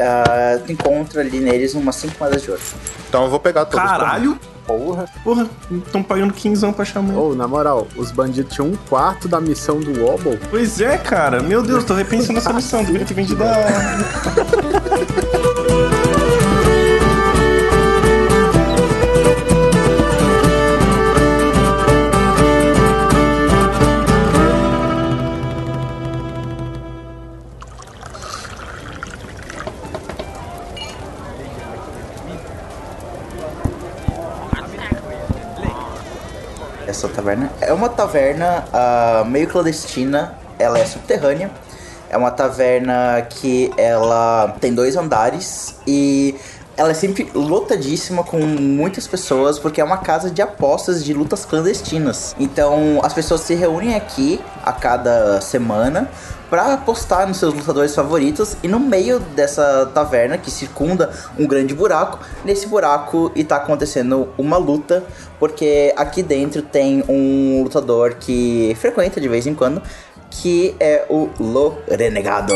[0.01, 2.63] Ah, tu encontra ali neles umas 5 moedas de ouro.
[3.09, 3.87] Então eu vou pegar todos.
[3.87, 4.39] Caralho!
[4.67, 5.07] Porra.
[5.25, 5.49] Porra,
[5.87, 7.15] estão pagando 15 pra chamar.
[7.15, 10.39] Ou, na moral, os bandidos tinham um quarto da missão do Wobble.
[10.51, 11.43] Pois é, cara.
[11.43, 12.85] Meu Deus, tô repensando essa missão.
[12.85, 13.49] Deveria ter vendido a.
[37.29, 37.51] taverna.
[37.61, 41.51] É uma taverna ah, meio clandestina, ela é subterrânea.
[42.11, 46.35] É uma taverna que ela tem dois andares e
[46.75, 51.45] ela é sempre lotadíssima com muitas pessoas porque é uma casa de apostas de lutas
[51.45, 52.35] clandestinas.
[52.39, 56.09] Então as pessoas se reúnem aqui a cada semana
[56.51, 61.75] para apostar nos seus lutadores favoritos e no meio dessa taverna que circunda um grande
[61.75, 65.05] buraco, nesse buraco está acontecendo uma luta
[65.39, 69.83] porque aqui dentro tem um lutador que frequenta de vez em quando
[70.31, 72.55] que é o Lo Renegado.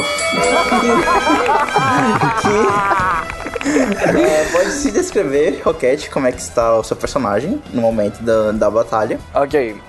[2.43, 8.23] que é, pode se descrever, Roquete, como é que está o seu personagem no momento
[8.23, 9.19] da, da batalha.
[9.35, 9.81] Ok.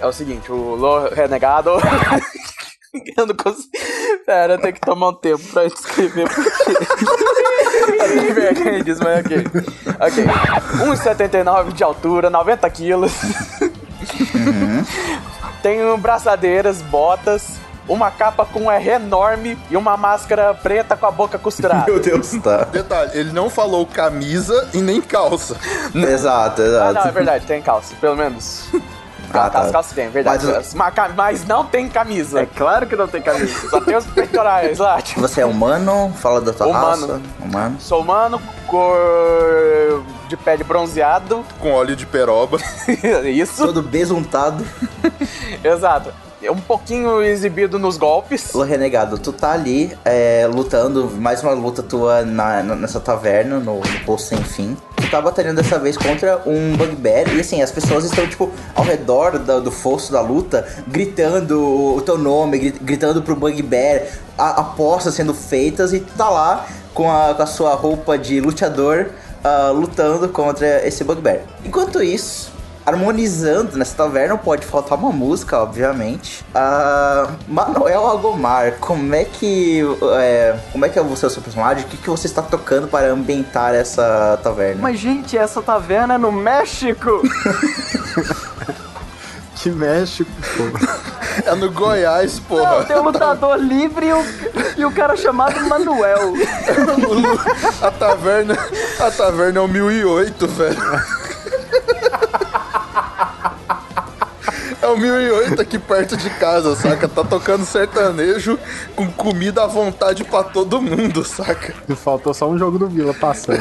[0.00, 1.72] É o seguinte, o Lo Renegado.
[3.16, 3.68] eu não consigo.
[4.26, 6.50] Pera, eu tenho que tomar um tempo pra escrever porque.
[8.08, 9.44] tenho vergonha disso, mas ok.
[10.00, 10.24] Ok.
[10.86, 13.12] 1,79 de altura, 90 quilos.
[15.62, 21.10] Tenho braçadeiras, botas, uma capa com um R enorme e uma máscara preta com a
[21.10, 21.84] boca costurada.
[21.86, 22.64] Meu Deus, tá.
[22.64, 25.56] Detalhe, ele não falou camisa e nem calça.
[25.94, 26.94] Exato, Ah, exato.
[26.94, 28.68] não, é verdade, tem calça, pelo menos.
[29.32, 29.60] Ah, tá.
[29.60, 30.46] as calças tem, verdade.
[30.46, 32.40] Mas- Mas, mas não tem camisa.
[32.42, 33.68] É claro que não tem camisa.
[33.68, 35.00] Só tem os peitorais lá.
[35.00, 36.12] Tipo, Você é humano?
[36.18, 36.86] Fala da tua Humano.
[37.06, 37.20] raça.
[37.40, 37.76] Humano.
[37.80, 41.44] sou humano, cor de pele bronzeado.
[41.58, 42.58] Com óleo de peroba.
[43.24, 44.64] Isso, Todo besuntado.
[45.62, 46.12] exato.
[46.42, 48.54] Um pouquinho exibido nos golpes.
[48.54, 53.58] Ô, Renegado, tu tá ali é, lutando, mais uma luta tua na, na- nessa taverna,
[53.58, 54.74] no, no Poço Sem Fim.
[55.00, 58.84] Tu tá batalhando dessa vez contra um Bugbear e assim, as pessoas estão, tipo, ao
[58.84, 64.02] redor da- do fosso da luta, gritando o teu nome, gri- gritando pro Bugbear,
[64.38, 69.06] apostas sendo feitas e tu tá lá com a, com a sua roupa de luteador
[69.42, 71.40] ah, lutando contra esse Bugbear.
[71.64, 72.52] Enquanto isso,
[72.90, 76.44] harmonizando nessa taverna, pode faltar uma música, obviamente.
[76.54, 79.82] Ah, Manuel Agomar, como é que
[80.18, 81.84] é, como é que é você o seu personagem?
[81.84, 84.80] O que, que você está tocando para ambientar essa taverna?
[84.82, 87.22] Mas, gente, essa taverna é no México!
[89.62, 91.44] Que México, pô.
[91.44, 92.84] É no Goiás, Não, porra.
[92.84, 94.24] tem um lutador livre e o,
[94.78, 96.32] e o cara chamado Manuel.
[97.82, 98.56] A taverna.
[98.98, 100.76] A taverna é o 1008, velho.
[104.82, 107.06] É o 1008 aqui perto de casa, saca?
[107.06, 108.58] Tá tocando sertanejo
[108.96, 111.74] com comida à vontade pra todo mundo, saca?
[111.96, 113.60] Faltou só um jogo do Vila passando.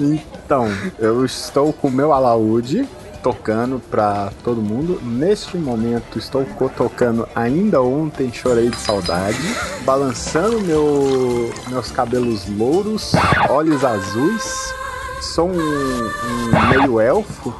[0.00, 2.88] então, eu estou com o meu alaúde
[3.22, 5.00] tocando pra todo mundo.
[5.02, 6.46] Neste momento, estou
[6.76, 13.12] tocando Ainda Ontem Chorei de Saudade, balançando meu, meus cabelos louros,
[13.48, 14.74] olhos azuis.
[15.22, 17.54] Sou um, um meio elfo,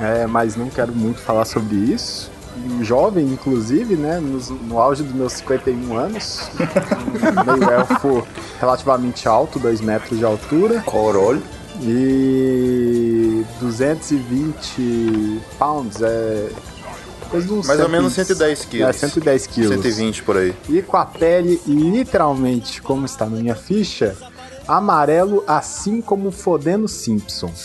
[0.00, 2.30] é, mas não quero muito falar sobre isso.
[2.66, 4.18] Um Jovem, inclusive, né?
[4.20, 6.50] nos- no auge dos meus 51 anos.
[6.58, 8.26] Um meio elfo
[8.58, 10.80] relativamente alto, 2 metros de altura.
[10.84, 11.42] Corolho.
[11.82, 16.48] E 220 pounds é.
[17.32, 18.88] Mais ou 100 menos 110 quilos.
[18.88, 19.70] É, 110 quilos.
[19.70, 20.52] 120 por aí.
[20.68, 24.16] E com a pele literalmente, como está na minha ficha,
[24.76, 27.50] amarelo, assim como Fodendo Simpson.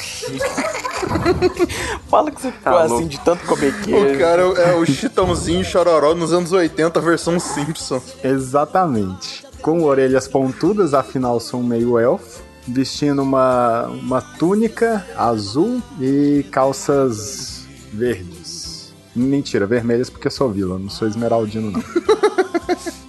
[2.09, 4.19] Fala que você ficou Tá assim de tanto comer O queijo.
[4.19, 8.01] cara é o Chitãozinho Chororó nos anos 80, versão Simpson.
[8.23, 9.45] Exatamente.
[9.61, 12.43] Com orelhas pontudas, afinal sou um meio elfo.
[12.67, 18.91] Vestindo uma, uma túnica azul e calças verdes.
[19.15, 21.79] Mentira, vermelhas porque eu sou vila, não sou esmeraldino não.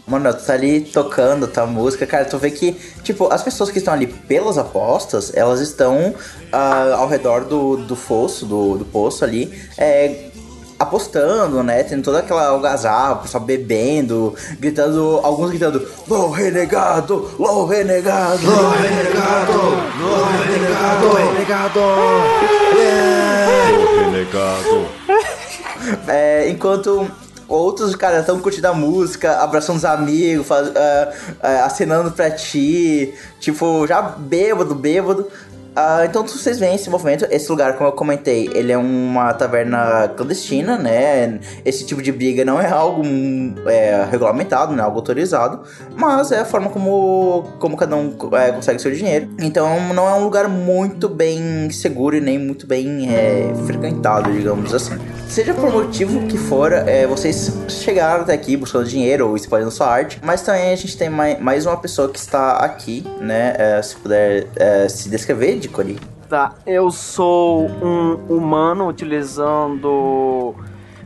[0.07, 3.79] Mano, tu tá ali tocando tua música, cara, tu vê que, tipo, as pessoas que
[3.79, 6.15] estão ali pelas apostas, elas estão
[6.53, 10.31] ah, ao redor do, do fosso, do, do poço ali, é,
[10.79, 11.83] apostando, né?
[11.83, 18.71] Tendo toda aquela algazarra, o pessoal bebendo, gritando, alguns gritando, LOL renegado, LOL renegado, LOL
[18.71, 19.53] renegado,
[20.01, 21.81] LOL renegado, LOL renegado,
[24.05, 24.87] Renegado.
[26.09, 27.11] É, enquanto
[27.49, 33.15] outros, cara, estão curtindo a música, abraçando os amigos, faz, ah, ah, acenando pra ti,
[33.41, 35.27] tipo, já bêbado, bêbado.
[35.79, 40.09] Ah, então vocês veem esse movimento, esse lugar, como eu comentei, ele é uma taverna
[40.17, 41.39] clandestina, né?
[41.67, 45.61] Esse tipo de briga não é algo hum, é, regulamentado, não é algo autorizado,
[45.95, 49.29] mas é a forma como, como cada um é, consegue seu dinheiro.
[49.39, 54.73] Então não é um lugar muito bem seguro e nem muito bem é, frequentado, digamos
[54.73, 54.95] assim.
[55.29, 59.89] Seja por motivo que for, é, vocês chegaram até aqui buscando dinheiro ou espalhando sua
[59.89, 63.55] arte, mas também a gente tem mai- mais uma pessoa que está aqui, né?
[63.59, 65.99] É, se puder é, se descrever, Dicori.
[66.29, 70.55] Tá, eu sou um humano utilizando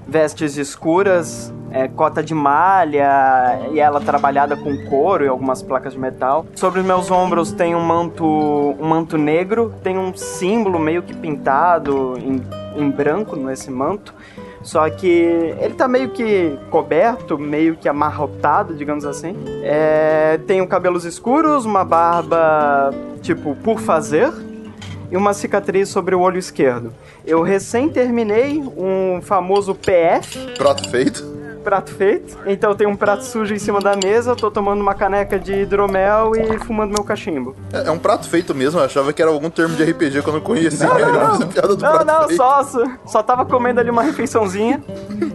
[0.06, 5.98] vestes escuras, é, cota de malha e ela trabalhada com couro e algumas placas de
[5.98, 6.46] metal.
[6.54, 11.14] Sobre os meus ombros tem um manto, um manto negro, tem um símbolo meio que
[11.14, 12.42] pintado em,
[12.76, 14.14] em branco nesse manto.
[14.62, 19.34] Só que ele tá meio que coberto, meio que amarrotado, digamos assim.
[19.62, 22.92] É, tenho cabelos escuros, uma barba
[23.22, 24.30] tipo por fazer
[25.11, 26.92] e uma cicatriz sobre o olho esquerdo.
[27.26, 31.24] Eu recém terminei um famoso PF, Prato feito.
[31.64, 32.38] prato feito.
[32.46, 35.52] Então tem um prato sujo em cima da mesa, eu tô tomando uma caneca de
[35.52, 37.54] hidromel e fumando meu cachimbo.
[37.72, 40.28] É, é um prato feito mesmo, eu achava que era algum termo de RPG que
[40.28, 40.86] eu não conhecia.
[40.86, 42.62] Eu fiz a piada do Não, prato não, só,
[43.04, 44.82] só tava comendo ali uma refeiçãozinha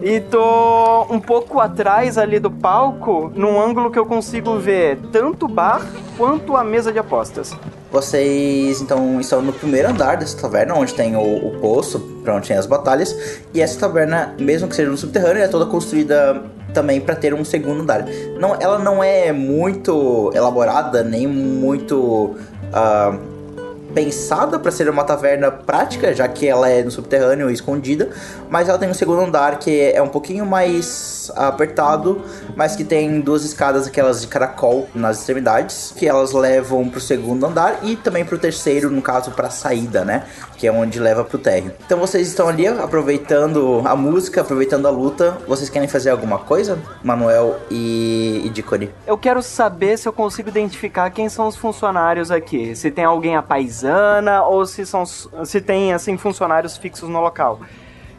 [0.02, 5.46] e tô um pouco atrás ali do palco, num ângulo que eu consigo ver tanto
[5.46, 5.82] o bar
[6.18, 7.56] quanto a mesa de apostas.
[7.96, 12.50] Vocês então estão no primeiro andar dessa taverna, onde tem o, o poço, pra onde
[12.50, 13.16] tem as batalhas.
[13.54, 16.44] E essa taverna, mesmo que seja no subterrâneo, é toda construída
[16.74, 18.06] também para ter um segundo andar.
[18.38, 22.36] Não, ela não é muito elaborada, nem muito.
[22.74, 23.18] ah,
[23.96, 28.10] pensada para ser uma taverna prática, já que ela é no subterrâneo escondida,
[28.50, 32.22] mas ela tem um segundo andar que é um pouquinho mais apertado,
[32.56, 37.46] mas que tem duas escadas, aquelas de caracol nas extremidades, que elas levam pro segundo
[37.46, 40.26] andar e também pro terceiro, no caso, pra saída, né?
[40.58, 41.72] Que é onde leva pro térreo.
[41.86, 45.38] Então vocês estão ali aproveitando a música, aproveitando a luta.
[45.48, 48.92] Vocês querem fazer alguma coisa, Manuel e, Dicori?
[49.08, 52.76] Eu quero saber se eu consigo identificar quem são os funcionários aqui.
[52.76, 53.42] Se tem alguém a
[54.48, 57.60] ou se são se tem assim funcionários fixos no local.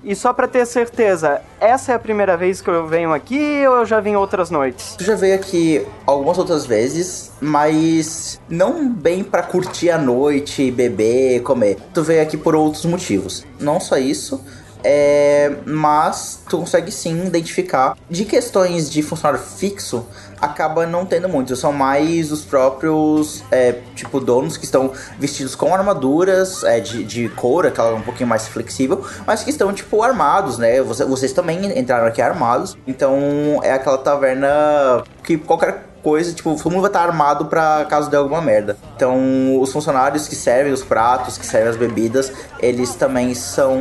[0.05, 3.79] E só pra ter certeza, essa é a primeira vez que eu venho aqui ou
[3.79, 4.95] eu já vim outras noites?
[4.97, 11.43] Tu já veio aqui algumas outras vezes, mas não bem pra curtir a noite, beber,
[11.43, 11.79] comer.
[11.93, 13.45] Tu veio aqui por outros motivos.
[13.59, 14.41] Não só isso,
[14.83, 17.97] é, mas tu consegue sim identificar.
[18.09, 20.07] De questões de funcionário fixo,
[20.41, 21.55] acaba não tendo muito.
[21.57, 27.29] São mais os próprios, é, tipo, donos que estão vestidos com armaduras é, de, de
[27.31, 30.81] couro, aquela um pouquinho mais flexível, mas que estão, tipo, armados, né?
[30.83, 32.77] Vocês, vocês também entraram aqui armados.
[32.87, 38.09] Então é aquela taverna que qualquer coisa, tipo, todo mundo vai estar armado pra caso
[38.09, 38.77] dê alguma merda.
[38.95, 43.77] Então, os funcionários que servem os pratos, que servem as bebidas, eles também são,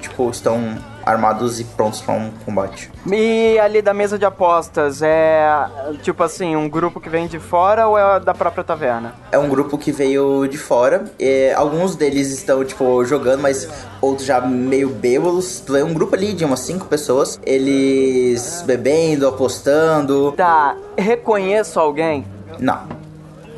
[0.00, 0.78] tipo, estão
[1.10, 2.90] armados e prontos para um combate.
[3.10, 5.66] E ali da mesa de apostas, é
[6.02, 9.14] tipo assim, um grupo que vem de fora ou é da própria taverna?
[9.32, 11.04] É um grupo que veio de fora.
[11.18, 13.68] E alguns deles estão, tipo, jogando, mas
[14.00, 15.62] outros já meio bêbados.
[15.68, 17.40] É um grupo ali de umas cinco pessoas.
[17.44, 20.32] Eles bebendo, apostando.
[20.32, 22.24] Tá, reconheço alguém?
[22.58, 22.80] Não.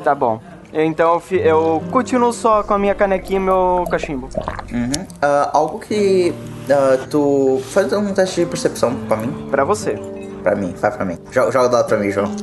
[0.03, 0.39] Tá bom.
[0.73, 4.27] Então eu, eu, continuo só com a minha canequinha e meu cachimbo.
[4.71, 5.03] Uhum.
[5.03, 6.33] Uh, algo que
[6.69, 7.61] uh, tu.
[7.69, 9.47] Faz um teste de percepção pra mim.
[9.51, 9.99] Pra você.
[10.41, 11.17] Pra mim, faz pra mim.
[11.31, 12.35] Joga, joga o dado pra mim, João.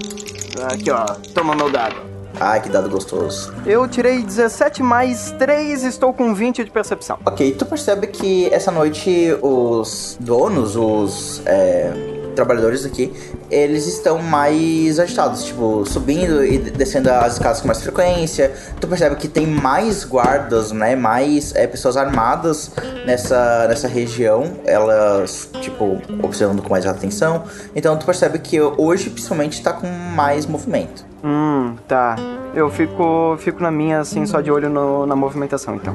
[0.73, 1.05] Aqui, ó.
[1.35, 1.97] Toma meu dado.
[2.39, 3.53] Ai, que dado gostoso.
[3.67, 7.19] Eu tirei 17 mais 3, estou com 20 de percepção.
[7.27, 11.43] Ok, tu percebe que essa noite os donos, os.
[11.45, 13.13] É trabalhadores aqui,
[13.51, 18.53] eles estão mais agitados, tipo, subindo e descendo as escadas com mais frequência.
[18.81, 20.97] Tu percebe que tem mais guardas, né?
[20.97, 22.71] Mais é, pessoas armadas
[23.05, 27.45] nessa, nessa região, elas, tipo, observando com mais atenção.
[27.75, 31.05] Então tu percebe que hoje, principalmente, tá com mais movimento.
[31.23, 32.17] Hum, tá.
[32.55, 35.95] Eu fico, fico na minha, assim, só de olho no, na movimentação, então.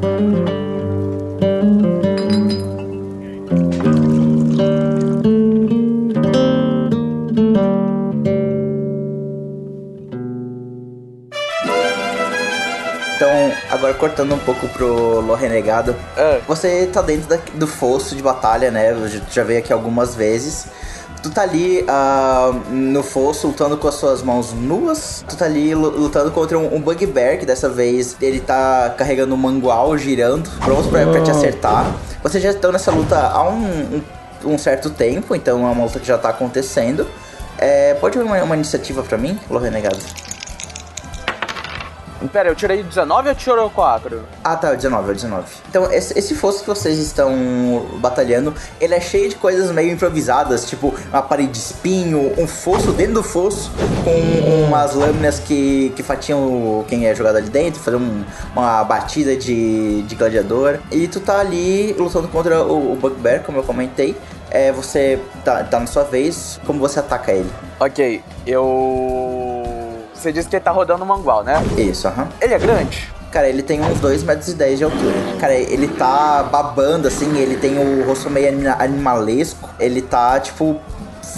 [13.76, 15.94] Agora cortando um pouco pro Lô Renegado.
[16.16, 16.40] É.
[16.48, 18.96] Você tá dentro da, do fosso de batalha, né?
[19.30, 20.68] Já veio aqui algumas vezes.
[21.22, 25.26] Tu tá ali uh, no fosso lutando com as suas mãos nuas.
[25.28, 29.38] Tu tá ali lutando contra um, um bugbear, que dessa vez ele tá carregando um
[29.38, 31.94] mangual, girando, pronto pra, pra te acertar.
[32.24, 34.02] Vocês já estão nessa luta há um,
[34.46, 37.06] um, um, certo tempo, então é uma luta que já tá acontecendo.
[37.58, 40.00] É, pode uma, uma iniciativa pra mim, Lô Renegado?
[42.28, 44.22] Pera, eu tirei 19 ou tirou 4?
[44.44, 45.46] Ah, tá, 19, 19.
[45.70, 47.34] Então, esse, esse fosso que vocês estão
[48.00, 52.92] batalhando, ele é cheio de coisas meio improvisadas, tipo uma parede de espinho, um fosso
[52.92, 53.72] dentro do fosso,
[54.04, 58.24] com umas lâminas que, que fatiam quem é jogado ali dentro, fazer um,
[58.56, 60.80] uma batida de, de gladiador.
[60.92, 64.16] E tu tá ali lutando contra o, o Bugbear, como eu comentei.
[64.50, 67.50] É, você tá, tá na sua vez, como você ataca ele?
[67.80, 69.45] Ok, eu
[70.26, 71.64] você disse que ele tá rodando o mangual, né?
[71.78, 72.28] Isso, aham.
[72.42, 73.14] Ele é grande?
[73.32, 75.14] Cara, ele tem uns 2 metros e 10 de altura.
[75.40, 78.50] Cara, ele tá babando, assim, ele tem o rosto meio
[78.80, 79.70] animalesco.
[79.78, 80.80] Ele tá, tipo,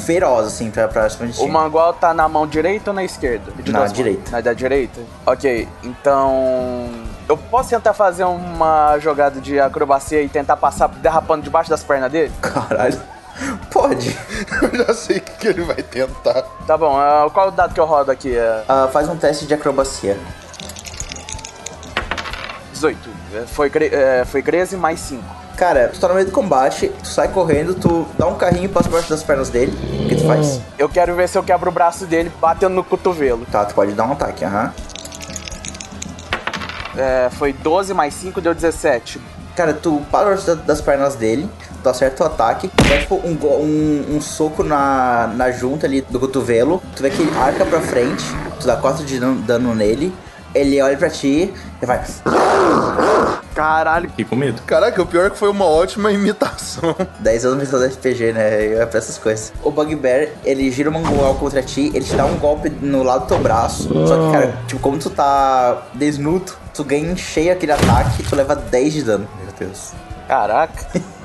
[0.06, 1.08] feroz, assim, pra, pra
[1.40, 3.52] O mangual tá na mão direita ou na esquerda?
[3.62, 4.32] De na direita.
[4.32, 5.02] Na da direita?
[5.26, 6.90] Ok, então...
[7.28, 12.10] Eu posso tentar fazer uma jogada de acrobacia e tentar passar derrapando debaixo das pernas
[12.10, 12.32] dele?
[12.42, 12.98] Caralho.
[13.72, 14.18] Pode.
[14.62, 16.42] Eu já sei o que, ele vai tentar.
[16.66, 18.34] Tá bom, uh, qual o dado que eu rodo aqui?
[18.36, 20.18] Uh, faz um teste de acrobacia.
[22.74, 23.10] 18.
[23.34, 25.24] É, foi, é, foi 13 mais 5.
[25.58, 28.68] Cara, tu tá no meio do combate, tu sai correndo, tu dá um carrinho e
[28.68, 29.76] passa por baixo das pernas dele.
[30.06, 30.62] O que tu faz?
[30.78, 33.44] Eu quero ver se eu quebro o braço dele batendo no cotovelo.
[33.52, 34.72] Tá, tu pode dar um ataque, aham.
[36.96, 39.20] É, foi 12 mais 5, deu 17.
[39.56, 41.50] Cara, tu para das pernas dele,
[41.82, 46.20] tu acerta o ataque, dá tipo um, um, um, soco na, na junta ali do
[46.20, 48.24] cotovelo, tu vê que ele arca pra frente,
[48.60, 50.14] tu dá 4 de dano nele,
[50.54, 52.04] ele olha pra ti e vai.
[53.54, 54.10] Caralho.
[54.10, 54.62] Fiquei com medo.
[54.68, 56.96] Caraca, o pior é que foi uma ótima imitação.
[57.20, 58.74] 10 anos de RPG, né?
[58.76, 59.52] É pra essas coisas.
[59.64, 63.22] O Bugbear, ele gira o mangual contra ti, ele te dá um golpe no lado
[63.22, 63.90] do teu braço.
[64.08, 68.24] Só que, cara, tipo, como tu tá desnudo, Tu ganha em cheio aquele ataque e
[68.24, 69.28] tu leva 10 de dano.
[69.44, 69.94] Meu Deus.
[70.28, 70.86] Caraca.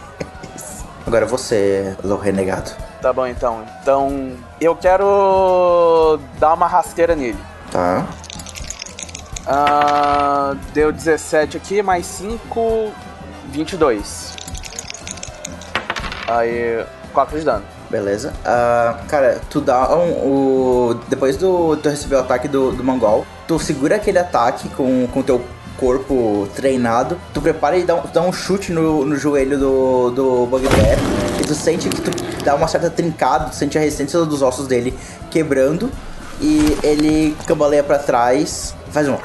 [1.07, 2.70] Agora você, Lou Renegado.
[3.00, 3.64] Tá bom então.
[3.80, 7.38] Então eu quero dar uma rasteira nele.
[7.70, 8.07] Tá.
[9.46, 12.92] Ah, deu 17 aqui, mais 5,
[13.50, 14.36] 22.
[16.28, 17.64] Aí, 4 de dano.
[17.90, 18.32] Beleza.
[18.44, 21.00] Ah, cara, tu dá um, o.
[21.09, 25.22] Depois do tu receber o ataque do, do Mongol, tu segura aquele ataque com o
[25.22, 25.44] teu
[25.79, 30.47] corpo treinado, tu prepara e dá um, dá um chute no, no joelho do, do
[30.47, 30.99] Bugbear
[31.41, 34.66] e tu sente que tu dá uma certa trincada, tu sente a resistência dos ossos
[34.66, 34.95] dele
[35.31, 35.91] quebrando
[36.41, 39.16] e ele cambaleia pra trás, faz um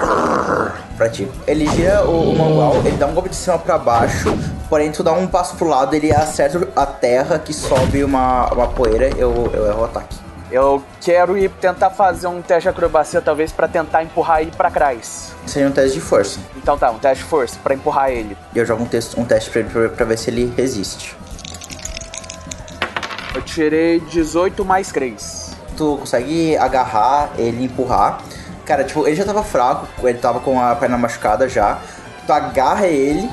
[0.95, 1.28] pra ti.
[1.48, 4.38] Ele gira o, o Mongol, ele dá um golpe de cima pra baixo,
[4.70, 8.68] porém tu dá um passo pro lado, ele acerta a terra que sobe uma, uma
[8.68, 10.26] poeira, eu, eu erro o ataque.
[10.50, 14.72] Eu quero ir tentar fazer um teste de acrobacia, talvez, pra tentar empurrar ele pra
[14.72, 15.34] trás.
[15.45, 16.39] Seria um teste de força.
[16.56, 18.38] Então tá, um teste de força pra empurrar ele.
[18.56, 21.16] E eu jogo um, texto, um teste pra ele pra, pra ver se ele resiste.
[23.36, 25.52] Eu tirei 18 mais 3.
[25.76, 28.20] Tu consegue agarrar ele e empurrar.
[28.66, 31.80] Cara, tipo, ele já tava fraco, ele tava com a perna machucada já.
[32.26, 33.30] Tu agarra ele,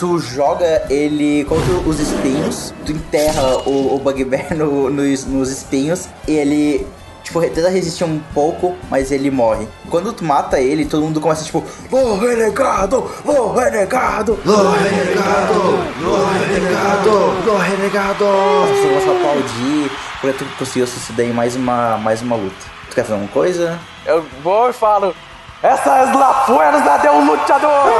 [0.00, 6.08] tu, joga ele contra os espinhos, tu enterra o, o Bugbear no, nos, nos espinhos
[6.26, 6.86] e ele,
[7.22, 9.68] tipo, tenta resistir um pouco, mas ele morre.
[9.90, 13.10] Quando tu mata ele, todo mundo começa tipo, Ô renegado!
[13.26, 14.32] Ô renegado!
[14.46, 15.60] Ô renegado!
[16.02, 17.50] Ô renegado!
[17.50, 18.24] Ô renegado!
[18.64, 19.90] As pessoas começam a aplaudir
[20.22, 22.64] porque tu conseguiu suceder em mais uma, mais uma luta.
[22.88, 23.78] Tu quer fazer alguma coisa?
[24.06, 25.14] Eu vou e falo.
[25.62, 27.92] Essa es la fuerza de un luchador!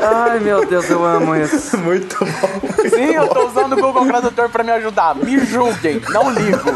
[0.00, 1.76] Ai, meu Deus, eu amo isso.
[1.82, 2.88] Muito bom.
[2.88, 5.16] Sim, eu tô usando o Google Tradutor pra me ajudar.
[5.16, 6.70] Me julguem, não ligo.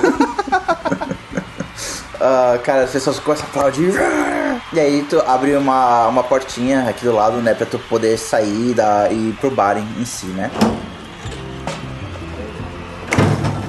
[2.20, 3.94] Ah, cara, as pessoas começam a aplaudir.
[4.72, 7.54] E aí tu abre uma, uma portinha aqui do lado, né?
[7.54, 10.50] Pra tu poder sair da, e ir pro bar em, em si, né?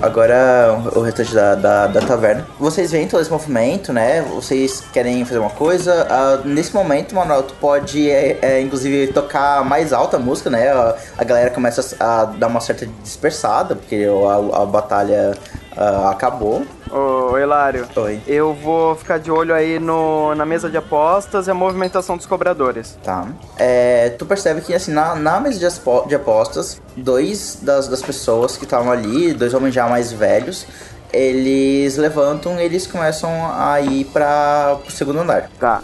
[0.02, 2.47] Agora o restante da, da, da taverna.
[2.60, 4.22] Vocês veem todo esse movimento, né?
[4.22, 6.08] Vocês querem fazer uma coisa.
[6.10, 10.70] Ah, nesse momento, Manuel, tu pode, é, é, inclusive, tocar mais alta a música, né?
[10.70, 15.38] A, a galera começa a dar uma certa dispersada, porque a, a batalha
[15.76, 16.65] ah, acabou.
[16.91, 18.22] Ô, Hilário, Oi.
[18.28, 22.26] eu vou ficar de olho aí no, na mesa de apostas e a movimentação dos
[22.26, 22.97] cobradores.
[23.03, 23.28] Tá.
[23.57, 28.57] É, tu percebe que, assim, na, na mesa de, de apostas, dois das, das pessoas
[28.57, 30.67] que estavam ali, dois homens já mais velhos,
[31.13, 35.49] eles levantam e eles começam a ir para pro segundo andar.
[35.59, 35.82] Tá.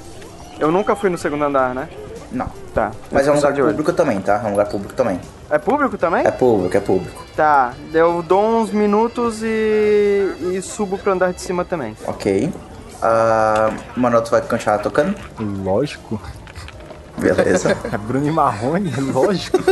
[0.60, 1.88] Eu nunca fui no segundo andar, né?
[2.32, 2.48] Não.
[2.74, 2.92] Tá.
[3.12, 3.72] Mas é um lugar de olho.
[3.72, 4.42] público também, tá?
[4.44, 5.20] É um lugar público também.
[5.50, 6.26] É público também?
[6.26, 7.26] É público, é público.
[7.36, 7.74] Tá.
[7.94, 11.96] Eu dou uns minutos e, e subo pro andar de cima também.
[12.06, 12.52] Ok.
[13.02, 15.16] Ah, Manoel, tu vai continuar tocando?
[15.40, 16.20] Lógico.
[17.18, 17.76] Beleza.
[17.92, 19.58] É Bruno e Marrone, lógico.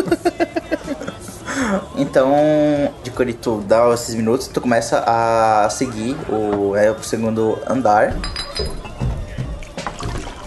[1.95, 2.34] Então,
[3.03, 8.16] de quando tu dá esses minutos, tu começa a seguir o, é, o segundo andar.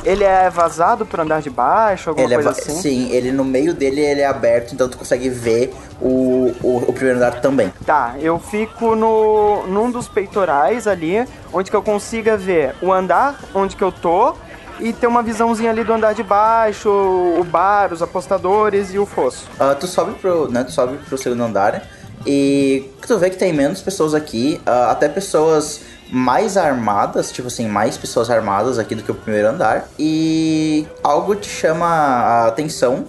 [0.08, 2.80] Ele é vazado pro andar de baixo, alguma Ele é coisa va- assim?
[2.80, 6.92] Sim, ele no meio dele ele é aberto, então tu consegue ver o, o, o
[6.94, 7.70] primeiro andar também.
[7.84, 13.38] Tá, eu fico no num dos peitorais ali, onde que eu consiga ver o andar
[13.54, 14.34] onde que eu tô
[14.80, 19.04] e ter uma visãozinha ali do andar de baixo, o bar, os apostadores e o
[19.04, 19.44] fosso.
[19.60, 21.82] Ah, tu sobe pro, né, tu sobe pro segundo andar
[22.24, 25.80] e tu vê que tem menos pessoas aqui, ah, até pessoas
[26.10, 29.88] mais armadas, tipo assim, mais pessoas armadas aqui do que o primeiro andar.
[29.98, 33.06] E algo te chama a atenção,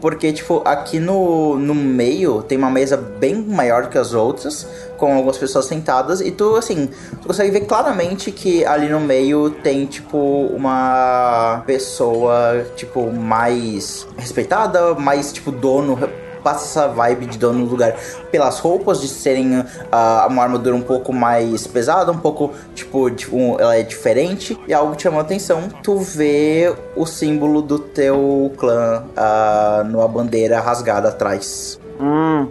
[0.00, 5.14] porque, tipo, aqui no, no meio tem uma mesa bem maior que as outras, com
[5.14, 6.88] algumas pessoas sentadas, e tu, assim,
[7.20, 10.18] tu consegue ver claramente que ali no meio tem, tipo,
[10.54, 15.98] uma pessoa, tipo, mais respeitada, mais, tipo, dono
[16.42, 17.94] passa essa vibe de dono do lugar
[18.30, 23.36] pelas roupas de serem ah, uma armadura um pouco mais pesada, um pouco tipo, tipo
[23.36, 25.68] um- ela é diferente e algo que chamou a atenção.
[25.82, 31.78] Tu vê o símbolo do teu clã ah, numa bandeira rasgada atrás.
[32.00, 32.48] Hum.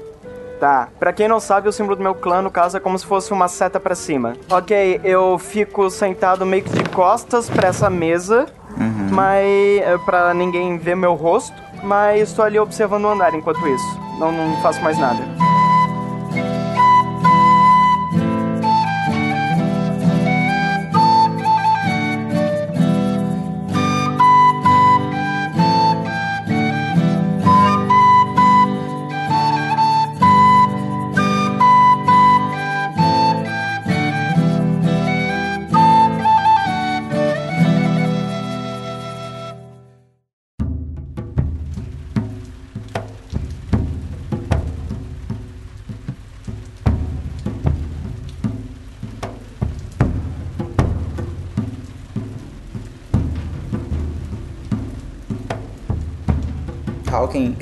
[0.59, 0.89] Tá.
[0.99, 3.31] Pra quem não sabe, o símbolo do meu clã, no caso, é como se fosse
[3.31, 4.33] uma seta pra cima.
[4.51, 8.45] Ok, eu fico sentado meio que de costas pra essa mesa,
[9.09, 9.45] mas
[9.81, 11.53] é, pra ninguém ver meu rosto,
[11.83, 13.99] mas estou ali observando o andar enquanto isso.
[14.19, 15.23] Não, não faço mais nada.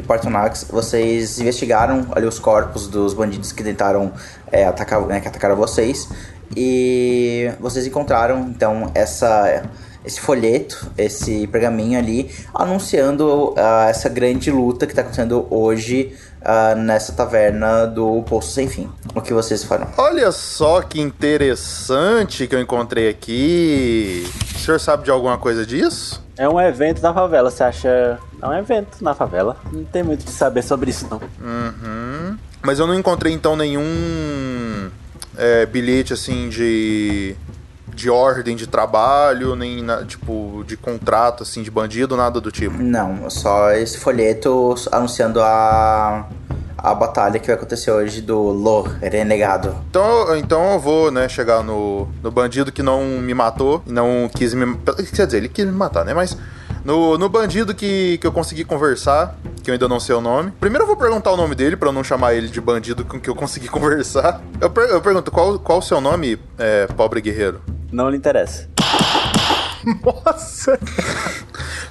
[0.07, 4.11] Partonax, vocês investigaram ali os corpos dos bandidos que tentaram
[4.51, 6.09] é, atacar, né, que atacaram vocês.
[6.55, 9.63] E vocês encontraram, então, essa
[10.07, 16.77] esse folheto, esse pergaminho ali, anunciando uh, essa grande luta que está acontecendo hoje uh,
[16.77, 18.89] nessa taverna do Poço Sem Fim.
[19.13, 19.89] O que vocês farão?
[19.97, 24.25] Olha só que interessante que eu encontrei aqui.
[24.55, 26.25] O senhor sabe de alguma coisa disso?
[26.37, 28.19] É um evento na favela, você acha?
[28.41, 29.57] É um evento na favela.
[29.71, 31.19] Não tem muito de saber sobre isso, não.
[31.41, 32.37] Uhum.
[32.61, 34.89] Mas eu não encontrei então nenhum
[35.37, 37.35] é, bilhete assim de
[37.97, 42.77] de ordem de trabalho, nem na, tipo de contrato assim de bandido, nada do tipo.
[42.77, 46.27] Não, só esse folheto anunciando a
[46.77, 49.75] a batalha que vai acontecer hoje do Lo Renegado.
[49.89, 54.53] Então, então eu vou, né, chegar no, no bandido que não me matou, não quis
[54.53, 54.77] me.
[55.13, 56.13] Quer dizer, ele quis me matar, né?
[56.13, 56.37] Mas
[56.85, 60.51] no, no bandido que, que eu consegui conversar, que eu ainda não sei o nome.
[60.59, 63.29] Primeiro eu vou perguntar o nome dele para não chamar ele de bandido com que
[63.29, 64.39] eu consegui conversar.
[64.61, 67.59] Eu, per, eu pergunto, qual, qual o seu nome, é, pobre guerreiro?
[67.91, 68.67] Não lhe interessa.
[70.03, 70.79] Nossa!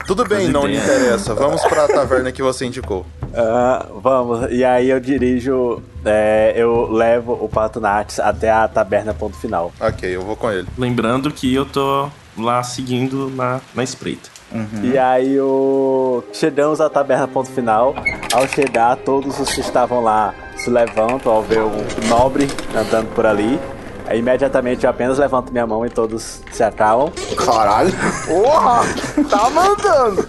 [0.07, 1.34] Tudo bem, não lhe interessa.
[1.34, 3.05] Vamos pra taverna que você indicou.
[3.22, 9.12] Uh, vamos, e aí eu dirijo, é, eu levo o Pato Nates até a taberna
[9.12, 9.72] ponto final.
[9.80, 10.66] Ok, eu vou com ele.
[10.78, 14.30] Lembrando que eu tô lá seguindo na, na espreita.
[14.53, 14.84] Uhum.
[14.84, 16.22] E aí o...
[16.32, 17.94] chegamos à taberna ponto final.
[18.32, 23.26] Ao chegar, todos os que estavam lá se levantam ao ver um nobre andando por
[23.26, 23.59] ali.
[24.07, 27.12] Aí imediatamente eu apenas levanto minha mão e todos se acalmam.
[27.44, 27.90] Caralho.
[28.26, 28.80] Porra!
[29.28, 30.26] Tá mandando!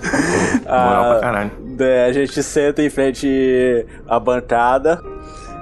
[0.65, 1.51] Moral pra caralho.
[2.07, 4.99] a gente senta em frente à bancada.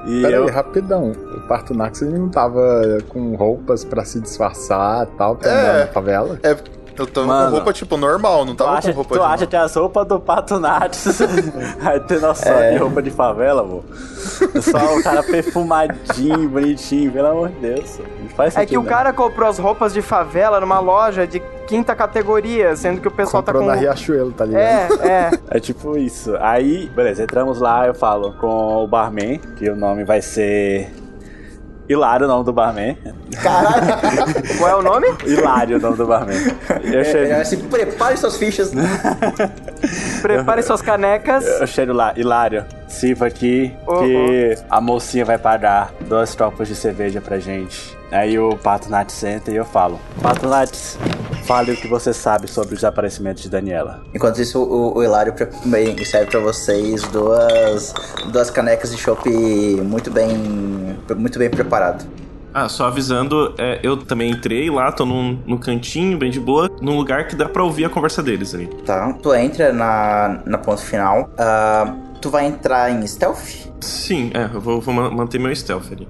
[0.08, 0.44] E Pera eu...
[0.46, 1.12] aí, rapidão.
[1.12, 2.62] O Partonax ele não tava
[3.10, 5.54] com roupas pra se disfarçar e tal, pra É.
[5.72, 6.40] andar na favela?
[6.44, 6.56] É,
[7.02, 9.26] eu tava Mano, com roupa tipo normal, não tava acha, com roupa tu de.
[9.26, 11.20] acha que as roupas do Pato Nates
[11.82, 13.84] vai ter noção de roupa de favela, amor?
[14.62, 18.00] Só o cara perfumadinho, bonitinho, pelo amor de Deus.
[18.22, 18.90] Não faz É sentido, que o não.
[18.90, 23.42] cara comprou as roupas de favela numa loja de quinta categoria, sendo que o pessoal
[23.44, 23.80] Comprou tá na com.
[23.82, 24.62] Riachuelo, tá ligado?
[25.02, 25.32] É, é.
[25.58, 26.36] É tipo isso.
[26.40, 30.92] Aí, beleza, entramos lá, eu falo com o barman, que o nome vai ser.
[31.88, 32.98] Hilário, o nome do barman.
[33.44, 34.34] Caralho.
[34.58, 35.08] Qual é o nome?
[35.26, 36.36] Hilário, o nome do barman.
[36.84, 38.72] Eu É, chego, assim, prepare suas fichas.
[40.26, 41.46] Prepare suas canecas.
[41.46, 46.76] eu chego lá, Hilário, sirva aqui Oh, que a mocinha vai pagar duas copas de
[46.76, 47.96] cerveja pra gente.
[48.12, 50.98] Aí o Pato Nath senta e eu falo: Pato Nath,
[51.46, 54.02] fale o que você sabe sobre o desaparecimento de Daniela.
[54.14, 55.34] Enquanto isso, o, o Hilário
[56.06, 57.94] serve pra vocês duas,
[58.32, 60.36] duas canecas de chopp muito bem,
[61.16, 62.06] muito bem preparado.
[62.58, 66.70] Ah, só avisando, é, eu também entrei lá, tô num, num cantinho, bem de boa,
[66.82, 68.68] num lugar que dá pra ouvir a conversa deles ali.
[68.86, 69.12] Tá?
[69.22, 71.30] Tu entra na, na ponto final.
[71.38, 73.68] ah, tu vai entrar em stealth?
[73.82, 76.08] Sim, é, eu vou, vou ma- manter meu stealth ali.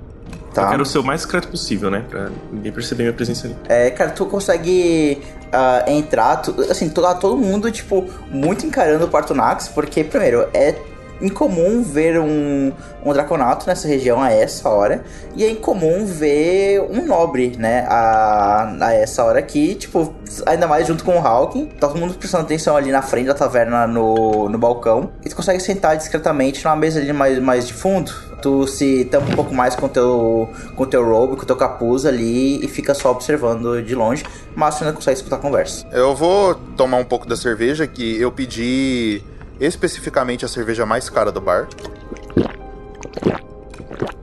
[0.54, 0.62] Tá.
[0.62, 2.06] Eu quero ser o mais discreto possível, né?
[2.08, 3.56] Pra ninguém perceber minha presença ali.
[3.68, 5.22] É, cara, tu consegue
[5.52, 10.48] ah, entrar, tu- assim, tu, tá todo mundo, tipo, muito encarando o Partonax, porque, primeiro,
[10.54, 10.76] é
[11.22, 12.72] incomum ver um,
[13.04, 15.04] um Draconato nessa região a essa hora,
[15.36, 20.14] e é incomum ver um nobre, né, a, a essa hora aqui, tipo,
[20.46, 23.34] ainda mais junto com o Hawking, tá todo mundo prestando atenção ali na frente da
[23.34, 27.74] taverna no, no balcão, e tu consegue sentar discretamente numa mesa ali mais, mais de
[27.74, 28.12] fundo,
[28.42, 32.64] tu se tampa um pouco mais com teu com teu robe, com teu capuz ali
[32.64, 34.24] e fica só observando de longe,
[34.56, 35.86] mas tu ainda consegue escutar a conversa.
[35.92, 39.24] Eu vou tomar um pouco da cerveja que eu pedi
[39.60, 41.68] especificamente a cerveja mais cara do bar.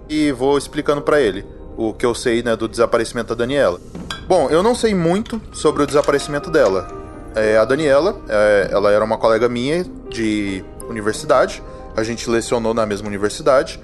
[0.08, 1.44] E vou explicando pra ele
[1.76, 3.80] o que eu sei, né, do desaparecimento da Daniela.
[4.28, 6.86] Bom, eu não sei muito sobre o desaparecimento dela.
[7.34, 11.62] É, a Daniela, é, ela era uma colega minha de universidade.
[11.96, 13.80] A gente lecionou na mesma universidade.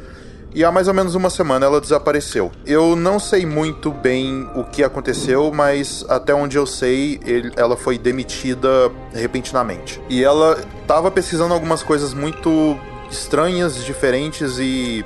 [0.55, 2.51] E há mais ou menos uma semana ela desapareceu.
[2.67, 7.77] Eu não sei muito bem o que aconteceu, mas até onde eu sei, ele- ela
[7.77, 10.01] foi demitida repentinamente.
[10.09, 12.77] E ela estava pesquisando algumas coisas muito
[13.11, 15.05] estranhas, diferentes e,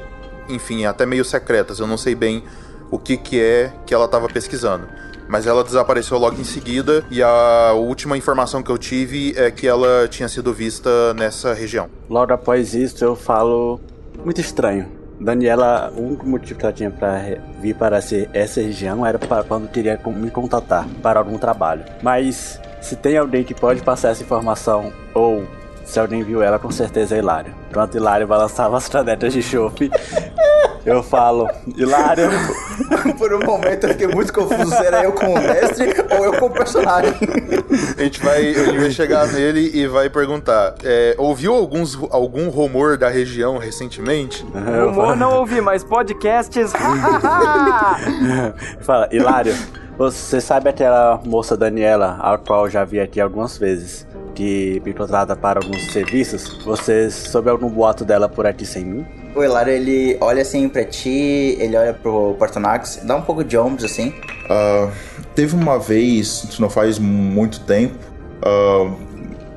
[0.49, 1.79] enfim, até meio secretas.
[1.81, 2.45] Eu não sei bem
[2.91, 4.87] o que, que é que ela estava pesquisando.
[5.29, 9.67] Mas ela desapareceu logo em seguida e a última informação que eu tive é que
[9.67, 11.89] ela tinha sido vista nessa região.
[12.09, 13.81] Logo após isso, eu falo.
[14.25, 14.89] Muito estranho.
[15.23, 19.19] Daniela, o único motivo que ela tinha pra re- vir para esse- essa região era
[19.19, 19.69] para quando
[20.03, 21.85] com- me contatar para algum trabalho.
[22.03, 25.45] Mas se tem alguém que pode passar essa informação, ou
[25.85, 27.55] se alguém viu ela, com certeza é Hilário.
[27.71, 29.91] Enquanto Hilário balançava as canetas de chope,
[30.85, 32.29] Eu falo, Hilário,
[33.19, 36.39] Por um momento eu fiquei muito confuso se era eu com o mestre ou eu
[36.39, 37.13] com o personagem.
[37.97, 42.49] A gente vai, a gente vai chegar nele e vai perguntar: é, ouviu alguns, algum
[42.49, 44.45] rumor da região recentemente?
[44.89, 46.73] Humor não ouvi, mas podcasts.
[48.81, 49.55] fala, Hilário,
[49.97, 54.93] você sabe aquela moça Daniela, a qual eu já vi aqui algumas vezes, que me
[54.93, 56.63] contrata para alguns serviços?
[56.65, 59.07] Você soube algum boato dela por aqui sem mim?
[59.35, 63.57] O Hilário, ele olha assim pra ti, ele olha pro Portonax, dá um pouco de
[63.57, 64.13] ombros assim.
[64.49, 64.91] Ah,
[65.35, 67.99] teve uma vez, isso não faz muito tempo,
[68.43, 68.91] ah,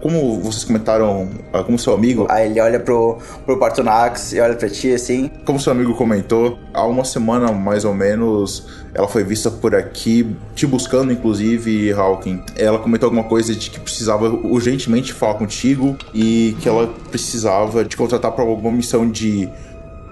[0.05, 4.53] como vocês comentaram, ah, como seu amigo, Aí ele olha pro, pro Portonax e olha
[4.53, 5.31] pra ti assim.
[5.43, 10.37] como seu amigo comentou, há uma semana mais ou menos, ela foi vista por aqui,
[10.53, 12.43] te buscando inclusive, Hawking.
[12.55, 17.97] Ela comentou alguma coisa de que precisava urgentemente falar contigo e que ela precisava te
[17.97, 19.49] contratar para alguma missão de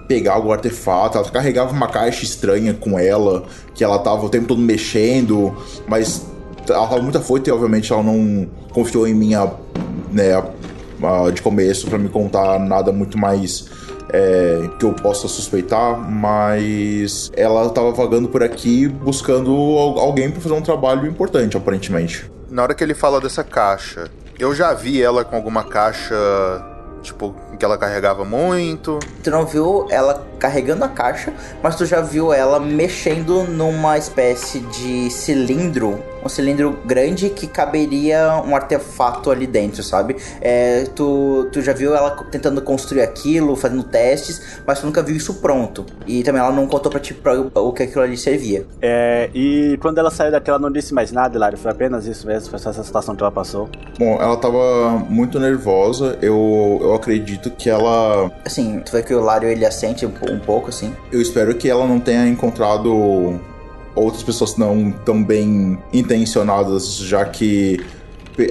[0.08, 1.18] pegar algum artefato.
[1.18, 3.44] Ela carregava uma caixa estranha com ela,
[3.76, 5.56] que ela tava o tempo todo mexendo,
[5.86, 6.33] mas
[6.72, 9.50] ela tava muito afoita e obviamente ela não confiou em mim, a-
[10.12, 13.66] né, a- de começo para me contar nada muito mais
[14.16, 20.40] é, que eu possa suspeitar, mas ela tava vagando por aqui buscando al- alguém para
[20.40, 22.30] fazer um trabalho importante, aparentemente.
[22.48, 24.04] Na hora que ele fala dessa caixa,
[24.38, 26.14] eu já vi ela com alguma caixa,
[27.02, 29.00] tipo, que ela carregava muito.
[29.22, 31.32] Tu não viu ela carregando a caixa,
[31.62, 38.42] mas tu já viu ela mexendo numa espécie de cilindro, um cilindro grande que caberia
[38.44, 40.16] um artefato ali dentro, sabe?
[40.40, 45.16] É, tu, tu já viu ela tentando construir aquilo, fazendo testes, mas tu nunca viu
[45.16, 45.84] isso pronto.
[46.06, 48.66] E também ela não contou pra ti pra, o que aquilo ali servia.
[48.80, 51.58] É, e quando ela saiu daqui, ela não disse mais nada, Hilário.
[51.58, 53.68] Foi apenas isso mesmo, foi só essa situação que ela passou.
[53.98, 59.20] Bom, ela tava muito nervosa, eu, eu acredito que ela Assim, tu vê que o
[59.20, 60.94] Lário ele assente um, um pouco, assim.
[61.10, 63.40] Eu espero que ela não tenha encontrado
[63.94, 67.80] outras pessoas não tão bem intencionadas, já que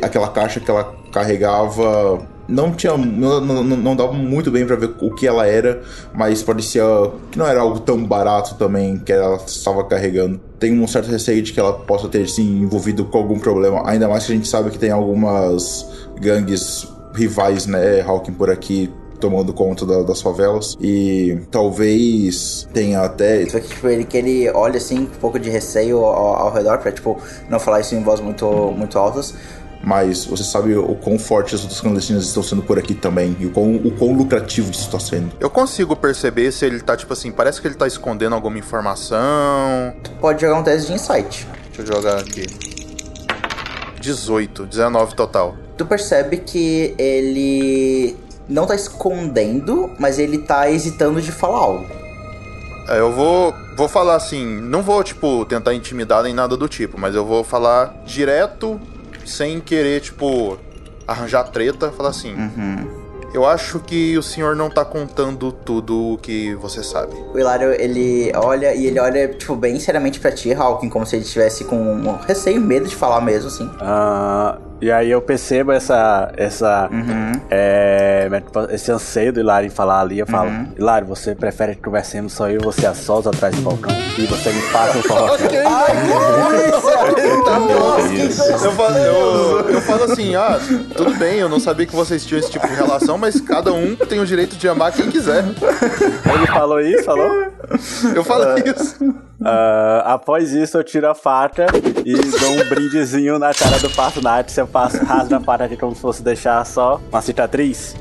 [0.02, 4.92] aquela caixa que ela carregava não tinha não, não, não dava muito bem pra ver
[5.00, 5.82] o que ela era,
[6.14, 6.84] mas parecia
[7.32, 10.40] que não era algo tão barato também que ela estava carregando.
[10.60, 14.08] Tenho um certo receio de que ela possa ter se envolvido com algum problema, ainda
[14.08, 15.88] mais que a gente sabe que tem algumas
[16.20, 18.90] gangues rivais, né, Hawking por aqui
[19.24, 24.50] tomando conta da- das favelas e talvez tenha até vê que, tipo, ele, que ele
[24.52, 27.18] olha assim, com um pouco de receio ao, ao redor, pra, tipo,
[27.50, 28.46] não falar isso em voz muito,
[28.78, 29.34] muito altas.
[29.86, 33.46] mas você sabe o quão forte as outras clandestinas estão sendo por aqui também e
[33.46, 35.32] o quão, o quão lucrativo isso está sendo.
[35.42, 39.94] Eu consigo perceber se ele tá, tipo assim, parece que ele tá escondendo alguma informação.
[40.04, 41.48] Tu pode jogar um teste de insight.
[41.76, 42.46] Deixa eu jogar aqui.
[44.00, 45.56] 18, 19 total.
[45.78, 48.16] Tu percebe que ele
[48.48, 51.86] não tá escondendo, mas ele tá hesitando de falar algo.
[52.90, 57.00] É, eu vou, vou falar assim, não vou, tipo, tentar intimidar nem nada do tipo,
[57.00, 58.80] mas eu vou falar direto,
[59.26, 60.58] sem querer, tipo,
[61.08, 62.36] arranjar treta, falar assim.
[63.34, 67.16] Eu acho que o senhor não tá contando tudo o que você sabe.
[67.34, 71.16] O Hilário, ele olha e ele olha, tipo, bem seriamente pra ti, Hawking, como se
[71.16, 73.68] ele estivesse com um receio, medo de falar mesmo, assim.
[73.80, 76.32] Ah, e aí eu percebo essa.
[76.36, 76.90] essa
[77.50, 78.30] é,
[78.72, 80.20] esse anseio do Hilário em falar ali.
[80.20, 83.62] Eu falo, Hilário, você prefere que conversemos só eu e você a sós atrás do
[83.62, 83.94] balcão?
[84.18, 85.38] E você me passa informação.
[88.64, 90.60] Eu falo, eu, eu falo assim, ah,
[90.96, 93.96] tudo bem, eu não sabia que vocês tinham esse tipo de relação, mas cada um
[93.96, 95.44] tem o direito de amar quem quiser.
[95.44, 97.30] Ele falou isso, falou?
[98.16, 99.16] Eu falo isso.
[99.46, 101.66] Ah, após isso, eu tiro a faca
[102.06, 104.58] e dou um brindezinho na cara do Patronax.
[104.58, 107.96] Eu faço rasgo a faca aqui como se fosse deixar só uma cicatriz.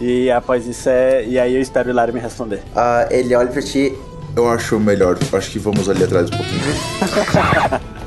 [0.00, 1.24] E após isso é.
[1.24, 2.62] E aí eu espero o Hilário me responder.
[2.74, 3.94] Ah, ele olha pra ti.
[4.38, 6.62] Eu acho melhor, acho que vamos ali atrás um pouquinho.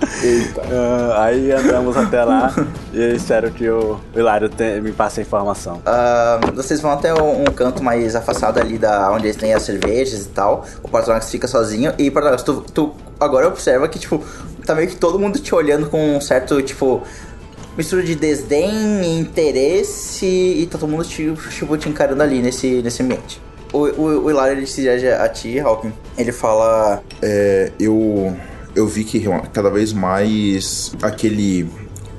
[0.71, 2.53] Ah, aí andamos até lá
[2.93, 5.81] e eu espero que o Hilário te- me passe a informação.
[5.85, 9.63] ah, vocês vão até um, um canto mais afastado ali da onde eles têm as
[9.63, 10.65] cervejas e tal.
[10.83, 11.93] O Patronax fica sozinho.
[11.97, 14.23] E, Patronax, tu, tu agora observa que, tipo,
[14.65, 17.01] tá meio que todo mundo te olhando com um certo, tipo,
[17.77, 20.25] mistura de desdém, interesse.
[20.25, 23.41] E tá todo mundo, te, tipo, te encarando ali nesse, nesse ambiente.
[23.73, 25.93] O, o, o Hilário, ele se dirige a ti, Hawking.
[26.17, 27.01] Ele fala...
[27.21, 28.35] É, eu,
[28.75, 29.23] eu vi que
[29.53, 31.67] cada vez mais aquele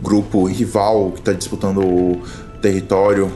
[0.03, 2.23] grupo rival que está disputando o
[2.61, 3.31] território,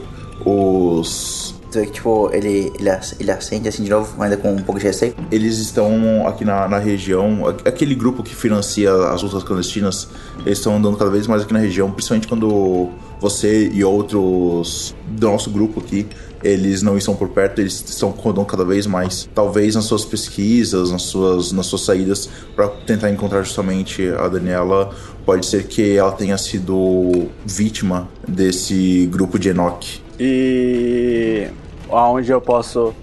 [0.45, 1.55] os.
[1.71, 2.89] Tu vê que, tipo, ele, ele,
[3.19, 5.13] ele acende assim de novo, ainda com um pouco de receio.
[5.29, 10.07] Eles estão aqui na, na região, aquele grupo que financia as lutas clandestinas,
[10.45, 12.89] eles estão andando cada vez mais aqui na região, principalmente quando
[13.19, 16.07] você e outros do nosso grupo aqui,
[16.43, 19.29] eles não estão por perto, eles estão rodando cada vez mais.
[19.33, 24.91] Talvez nas suas pesquisas, nas suas, nas suas saídas, para tentar encontrar justamente a Daniela,
[25.25, 30.01] pode ser que ela tenha sido vítima desse grupo de Enoch.
[30.19, 31.47] E
[31.89, 32.93] aonde eu posso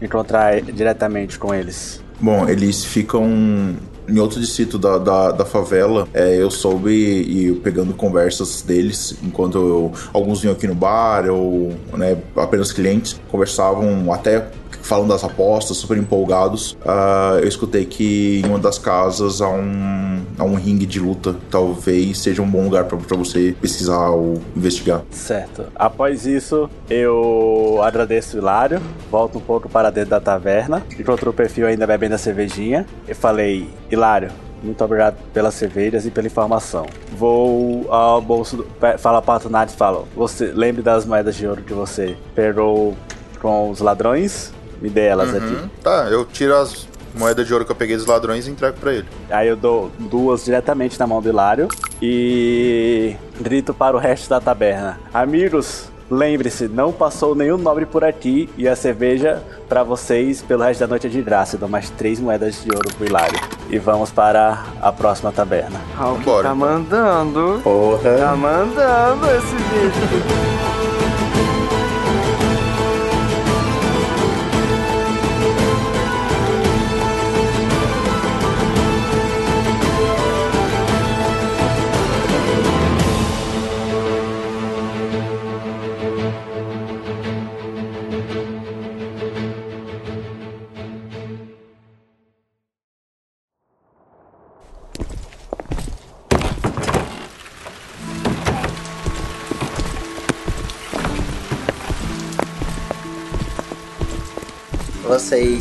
[0.00, 2.02] encontrar diretamente com eles?
[2.20, 3.76] Bom, eles ficam
[4.08, 6.06] em outro distrito da, da, da favela.
[6.14, 11.72] É, eu soube e pegando conversas deles, enquanto eu- alguns vinham aqui no bar, ou
[11.96, 14.46] né, apenas clientes, conversavam até
[14.86, 16.76] falando das apostas, super empolgados.
[16.86, 21.36] Ah, eu escutei que em uma das casas há um, há um ringue de luta.
[21.50, 25.02] Talvez seja um bom lugar para você pesquisar ou investigar.
[25.10, 25.64] Certo.
[25.74, 28.80] Após isso, eu agradeço o Hilário,
[29.10, 33.14] volto um pouco para dentro da taverna, encontro o perfil ainda bebendo a cervejinha e
[33.14, 34.30] falei, Hilário,
[34.62, 36.86] muito obrigado pelas cervejas e pela informação.
[37.16, 38.66] Vou ao bolso, do,
[38.98, 42.94] falo para o Tunati e falo, você lembre das moedas de ouro que você pegou
[43.40, 44.52] com os ladrões?
[44.80, 45.44] Me dê elas aqui.
[45.54, 45.68] Uhum.
[45.82, 48.92] Tá, eu tiro as moedas de ouro que eu peguei dos ladrões e entrego pra
[48.92, 49.06] ele.
[49.30, 51.68] Aí eu dou duas diretamente na mão do Hilário
[52.00, 55.00] e grito para o resto da taberna.
[55.14, 60.80] Amigos, lembre-se, não passou nenhum nobre por aqui e a cerveja para vocês pelo resto
[60.80, 61.56] da noite é de graça.
[61.56, 63.40] Eu dou mais três moedas de ouro pro Hilário.
[63.68, 65.80] E vamos para a próxima taberna.
[65.96, 66.56] Hulk Vambora, tá então.
[66.56, 67.60] mandando.
[67.62, 68.16] Porra.
[68.18, 70.95] Tá mandando esse bicho.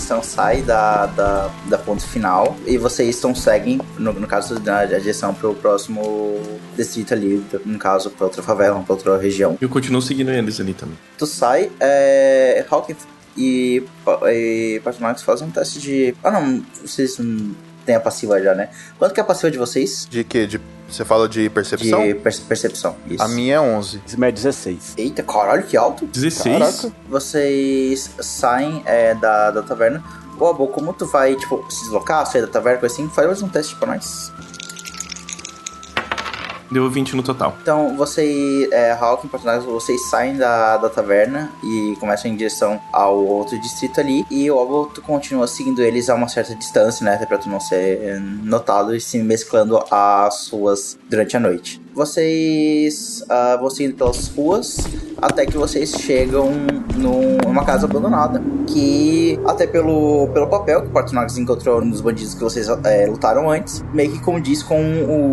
[0.03, 4.85] Estão saem da, da, da ponto final e vocês estão seguem, no, no caso, na
[4.85, 6.39] direção pro próximo
[6.75, 9.57] distrito ali, no caso, pra outra favela, pra outra região.
[9.59, 10.97] Eu continuo seguindo eles ali também.
[11.17, 12.65] Tu sai, é.
[12.69, 12.95] Hawking
[13.37, 13.83] e,
[14.31, 16.15] e Patronax fazem um teste de.
[16.23, 17.17] Ah, não, vocês
[17.85, 18.69] têm a passiva já, né?
[18.97, 20.07] Quanto que é a passiva de vocês?
[20.09, 20.45] De quê?
[20.47, 20.59] De,
[20.89, 22.03] você fala de percepção?
[22.03, 22.95] De per- percepção.
[23.09, 23.21] Isso.
[23.23, 24.01] A minha é 11.
[24.05, 24.93] Isso é 16.
[24.97, 26.05] Eita, caralho, que alto!
[26.07, 26.57] 16.
[26.59, 26.95] Caraca.
[27.07, 30.03] Vocês saem é, da, da taverna.
[30.39, 33.41] Ô, Abo, como tu vai, tipo, se deslocar, sair da taverna, coisa assim, faz mais
[33.41, 34.31] um teste pra nós.
[36.71, 37.57] Deu 20 no total.
[37.61, 43.17] Então, você, é, Hawking, personagens, vocês saem da, da taverna e começam em direção ao
[43.23, 44.25] outro distrito ali.
[44.29, 47.15] E o tu continua seguindo eles a uma certa distância, né?
[47.15, 51.84] Até pra tu não ser notado e se mesclando às suas durante a noite.
[51.95, 54.77] Vocês ah, vão seguindo pelas ruas
[55.21, 56.49] até que vocês chegam
[56.95, 58.41] num- numa casa abandonada.
[58.67, 63.49] Que, até pelo, pelo papel que o Partonax encontrou nos bandidos que vocês é, lutaram
[63.49, 64.77] antes, meio que condiz com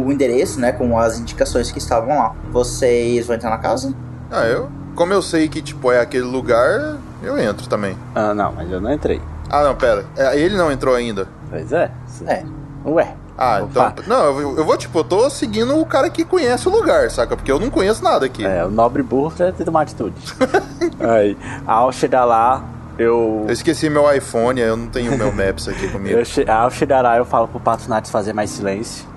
[0.07, 0.73] o endereço, né?
[0.73, 2.35] Com as indicações que estavam lá.
[2.53, 3.93] Vocês vão entrar na casa?
[4.31, 4.69] Ah, eu.
[4.95, 7.97] Como eu sei que, tipo, é aquele lugar, eu entro também.
[8.15, 9.21] Ah, não, mas eu não entrei.
[9.51, 10.05] Ah, não, pera.
[10.17, 11.27] É, ele não entrou ainda.
[11.51, 11.91] Pois é.
[12.27, 12.43] É.
[12.87, 13.15] Ué.
[13.45, 13.87] Ah, então.
[13.89, 14.03] Opa.
[14.07, 17.35] Não, eu, eu vou, tipo, eu tô seguindo o cara que conhece o lugar, saca?
[17.37, 18.45] Porque eu não conheço nada aqui.
[18.45, 20.15] É, o nobre burro tem que tomar atitude.
[21.01, 21.37] Aí,
[21.67, 22.65] ao chegar lá,
[22.99, 23.45] eu.
[23.47, 26.17] Eu esqueci meu iPhone, eu não tenho meu Maps aqui comigo.
[26.17, 29.11] eu che- ao chegar lá, eu falo pro Pato fazer mais silêncio.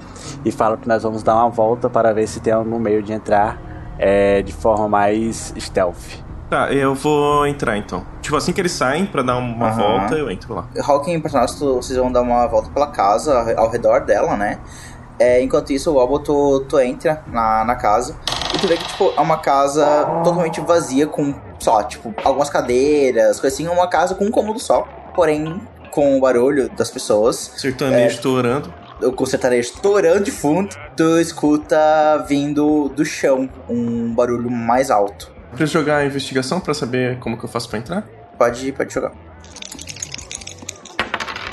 [0.43, 3.13] E falo que nós vamos dar uma volta para ver se tem algum meio de
[3.13, 3.57] entrar
[3.97, 6.24] é, de forma mais stealth.
[6.55, 8.05] Tá, eu vou entrar então.
[8.21, 9.77] Tipo, assim que eles saem pra dar uma Aham.
[9.77, 10.65] volta, eu entro lá.
[10.81, 14.59] Hawking e Partonax, tu- vocês vão dar uma volta pela casa, ao, redor dela, né?
[15.19, 18.15] É, enquanto isso, o Obo, tu, tu entra na, na casa
[18.53, 19.85] e tu vê que, tipo, é uma casa
[20.23, 24.87] totalmente vazia, com só, tipo, algumas cadeiras, coisa assim, uma casa com um cômodo só.
[25.13, 25.59] Porém,
[25.91, 28.73] com o barulho das pessoas, Sertanejo torando.
[29.13, 35.34] com o sertanejo torando de fundo, tu escuta vindo do chão um barulho mais alto.
[35.51, 38.07] Preciso jogar a investigação pra saber como que eu faço pra entrar?
[38.37, 39.11] Pode, pode jogar.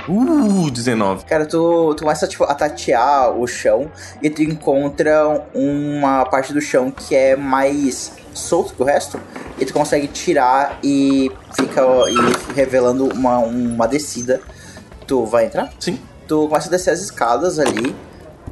[0.09, 1.25] Uh, 19.
[1.25, 3.91] Cara, tu, tu começa tipo, a tatear o chão
[4.21, 9.21] e tu encontra uma parte do chão que é mais solto que o resto.
[9.59, 14.41] E tu consegue tirar e fica e revelando uma, uma descida.
[15.07, 15.71] Tu vai entrar?
[15.79, 16.01] Sim.
[16.27, 17.95] Tu começa a descer as escadas ali.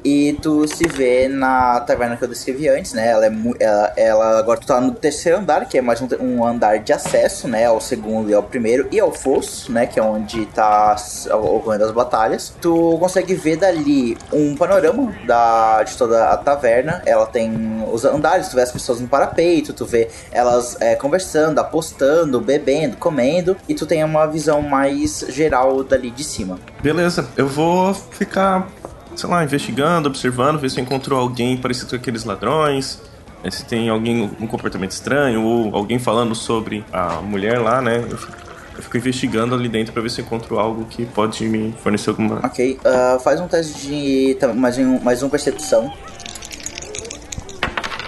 [0.05, 3.09] E tu se vê na taverna que eu descrevi antes, né?
[3.09, 6.45] Ela é ela, ela- agora tu tá no terceiro andar, que é mais um, um
[6.47, 7.67] andar de acesso, né?
[7.67, 9.87] Ao segundo e ao primeiro, e ao fosso, né?
[9.87, 10.97] Que é onde tá
[11.33, 12.53] ocorrendo as batalhas.
[12.61, 17.03] Tu consegue ver dali um panorama da, de toda a taverna.
[17.07, 21.59] Ela tem os andares, tu vê as pessoas no parapeito, tu vê elas é, conversando,
[21.59, 26.59] apostando, bebendo, comendo, e tu tem uma visão mais geral dali de cima.
[26.83, 28.69] Beleza, eu vou ficar,
[29.17, 33.01] sei lá, investigando, observando, ver se eu encontro alguém parecido com aqueles ladrões.
[33.45, 38.05] eh, Se tem alguém um comportamento estranho ou alguém falando sobre a mulher lá, né?
[38.11, 38.33] Eu fico,
[38.77, 42.11] eu fico investigando ali dentro pra ver se eu encontro algo que pode me fornecer
[42.11, 42.41] alguma.
[42.45, 44.39] Ok, ah, faz um teste de.
[44.55, 45.93] Mais um, mais um percepção.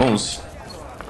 [0.01, 0.41] 11.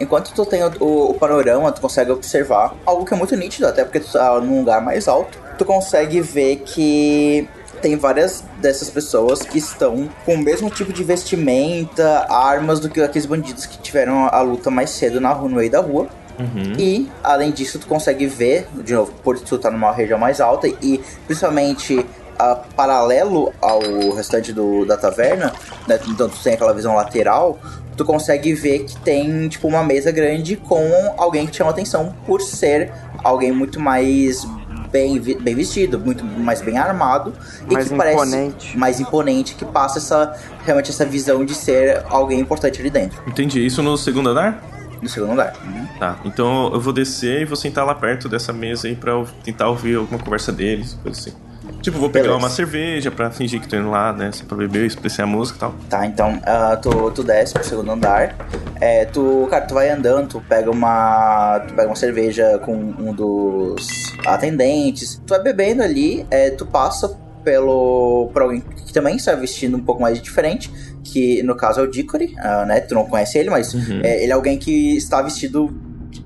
[0.00, 3.66] Enquanto tu tem o, o- o panorama, tu consegue observar algo que é muito nítido,
[3.68, 5.38] até porque tu tá num lugar mais alto.
[5.56, 7.48] Tu consegue ver que
[7.82, 13.00] tem várias dessas pessoas que estão com o mesmo tipo de vestimenta, armas do que
[13.00, 16.06] aqueles bandidos que tiveram a luta mais cedo na rua, no meio da rua.
[16.38, 16.74] Uhum.
[16.78, 20.66] E, além disso, tu consegue ver, de novo, por tu tá numa região mais alta
[20.66, 22.06] e principalmente
[22.38, 23.80] ah, paralelo ao
[24.14, 25.52] restante do, da taverna,
[25.86, 25.98] né?
[26.08, 27.58] Então tu tem aquela visão lateral,
[27.96, 30.82] tu consegue ver que tem, tipo, uma mesa grande com
[31.16, 32.90] alguém que chama atenção por ser
[33.22, 34.46] alguém muito mais
[34.92, 37.32] bem, bem vestido, muito mais bem armado
[37.68, 38.78] e Mais que parece imponente.
[38.78, 43.64] mais imponente, que passa essa realmente essa visão de ser alguém importante ali dentro, Entendi.
[43.64, 44.62] Isso no segundo andar?
[45.00, 45.52] no segundo lugar.
[45.64, 45.86] Uhum.
[45.98, 46.16] Tá.
[46.24, 49.68] Então eu vou descer e vou sentar lá perto dessa mesa aí pra eu tentar
[49.68, 51.32] ouvir alguma conversa deles, coisa assim.
[51.82, 52.38] Tipo, vou pegar Beleza.
[52.38, 54.30] uma cerveja pra fingir que tô indo lá, né?
[54.32, 55.74] Só pra beber, expressar a música e tal.
[55.90, 58.36] Tá, então ah, tu, tu desce pro segundo andar.
[58.80, 61.60] É, tu, cara, tu vai andando, tu pega uma.
[61.66, 63.84] Tu pega uma cerveja com um dos
[64.24, 65.20] atendentes.
[65.26, 68.30] Tu vai bebendo ali, é, tu passa pelo.
[68.32, 70.70] por alguém que também está vestindo um pouco mais diferente.
[71.02, 72.80] Que no caso é o Dickory, ah, né?
[72.80, 74.00] Tu não conhece ele, mas Uhum.
[74.04, 75.68] é, ele é alguém que está vestido.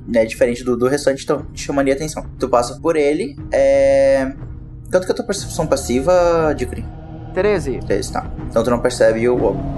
[0.08, 2.24] Né, diferente do, do restante, então te chamaria atenção.
[2.38, 3.36] Tu passa por ele.
[3.50, 4.32] É.
[4.90, 6.84] Quanto que é a tua percepção passiva, Dickory?
[7.34, 7.80] 13.
[7.86, 8.26] 13, tá.
[8.48, 9.76] Então tu não percebe o lobo.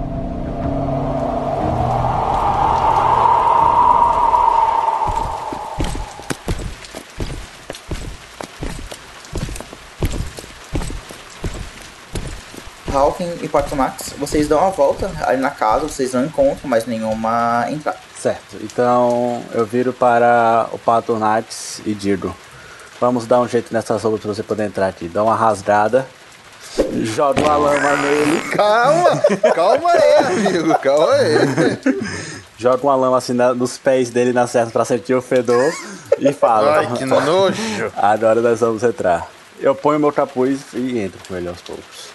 [12.93, 17.65] Hawking e Partonax, vocês dão uma volta ali na casa, vocês não encontram mais nenhuma
[17.69, 17.97] entrada.
[18.15, 22.35] Certo, então eu viro para o Patronax e digo:
[22.99, 25.07] Vamos dar um jeito nessas roupas pra você poder entrar aqui.
[25.07, 26.05] Dá uma rasgada,
[27.03, 29.21] joga uma lama nele, Calma!
[29.55, 30.79] Calma aí, amigo.
[30.79, 31.37] Calma aí.
[32.57, 35.71] joga uma lama assim na- nos pés dele na certa pra sentir o fedor
[36.19, 37.91] e fala: Ai, que nojo.
[37.95, 39.27] Agora nós vamos entrar.
[39.61, 42.09] Eu ponho meu capuz e entro com ele aos poucos.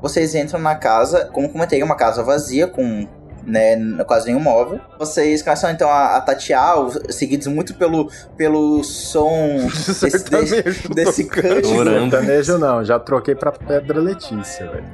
[0.00, 3.06] Vocês entram na casa, como comentei, uma casa vazia, com
[3.44, 4.80] né, quase nenhum móvel.
[4.98, 6.76] Vocês começam então a, a tatear,
[7.10, 9.30] seguidos muito pelo, pelo som
[10.00, 11.84] desse, desse, desse cântico.
[11.84, 14.84] Sertanejo não, já troquei pra Pedra Letícia, velho.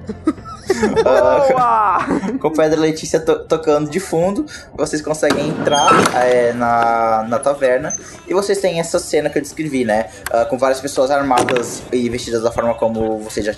[1.02, 1.98] Boa!
[2.38, 4.44] com o Pedro Letícia to- tocando de fundo,
[4.74, 7.96] vocês conseguem entrar é, na, na taverna
[8.26, 10.10] e vocês têm essa cena que eu descrevi, né?
[10.30, 13.52] Ah, com várias pessoas armadas e vestidas da forma como vocês já,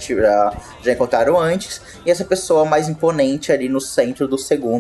[0.83, 4.80] já encontraram antes, e essa pessoa mais imponente ali no centro do segundo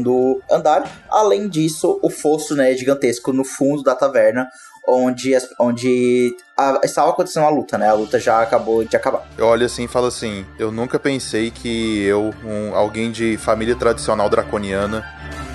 [0.51, 0.89] andar.
[1.11, 4.49] Além disso, o fosso né, gigantesco no fundo da taverna.
[4.89, 7.89] Onde, onde a- estava acontecendo a luta, né?
[7.89, 9.25] A luta já acabou de acabar.
[9.37, 13.77] Eu olho assim e falo assim: Eu nunca pensei que eu, um, alguém de família
[13.77, 15.05] tradicional draconiana,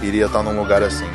[0.02, 1.08] iria estar num lugar assim.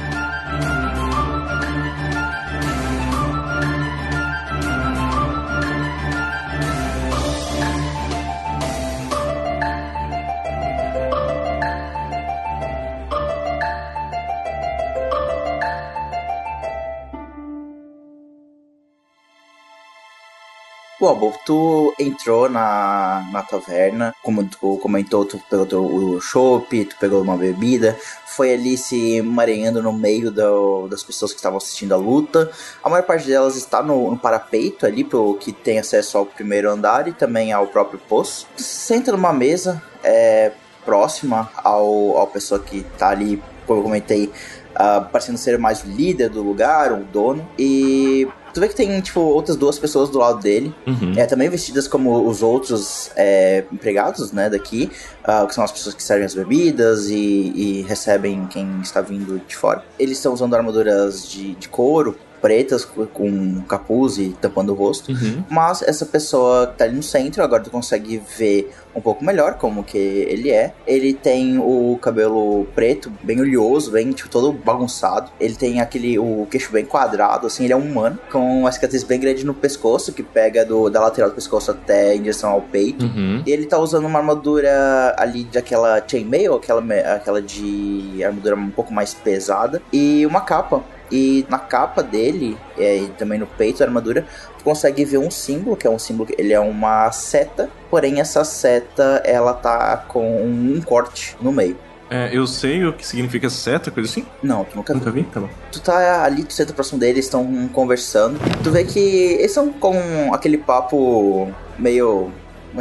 [21.01, 27.23] Bom, tu entrou na, na taverna, como tu comentou, tu pegou o chopp, tu pegou
[27.23, 27.97] uma bebida,
[28.27, 32.51] foi ali se mareando no meio do- das pessoas que estavam assistindo a luta.
[32.85, 36.71] A maior parte delas está no, no parapeito ali, pro que tem acesso ao primeiro
[36.71, 38.47] andar e também ao próprio poço.
[38.59, 40.53] Senta numa mesa é,
[40.85, 44.31] próxima ao, ao pessoa que tá ali, como eu comentei,
[44.75, 47.49] ah, parecendo ser mais o líder do lugar, o dono.
[47.59, 50.75] E tu vê que tem, tipo, outras duas pessoas do lado dele.
[50.87, 51.15] Uhum.
[51.17, 54.91] É, também vestidas como os outros é, empregados, né, daqui,
[55.25, 59.41] ah, que são as pessoas que servem as bebidas e, e recebem quem está vindo
[59.47, 59.85] de fora.
[59.99, 65.13] Eles estão usando armaduras de, de couro, pretas com- capuz e tampando o rosto.
[65.13, 65.45] Uhum.
[65.49, 69.55] Mas essa pessoa que tá ali no centro, agora tu consegue ver um pouco melhor
[69.55, 70.73] como que ele é.
[70.87, 75.31] Ele tem o cabelo preto, bem oleoso, bem tipo, todo bagunçado.
[75.39, 79.05] Ele tem aquele o queixo bem quadrado, assim, ele é um humano, com uma cicatriz
[79.05, 82.63] bem grande no pescoço, que pega do, da lateral do pescoço até em direção ao
[82.63, 83.05] peito.
[83.05, 83.43] Uhum.
[83.47, 86.83] E ele tá usando uma armadura ali daquela chainmail, aquela,
[87.15, 90.83] aquela de armadura um pouco mais pesada, e uma capa.
[91.11, 94.25] E na capa dele, é, e também no peito da armadura,
[94.59, 98.21] tu consegue ver um símbolo, que é um símbolo, que- ele é uma seta, porém
[98.21, 101.77] essa seta, ela tá com um corte no meio.
[102.13, 104.27] É, eu sei o que significa seta, coisa assim?
[104.43, 104.93] Não, tu nunca.
[104.93, 105.23] Nunca vi?
[105.23, 105.49] Tá bom.
[105.71, 108.37] Tu tá ali, tu senta próximo deles, estão conversando.
[108.65, 112.33] Tu vê que eles são com aquele papo meio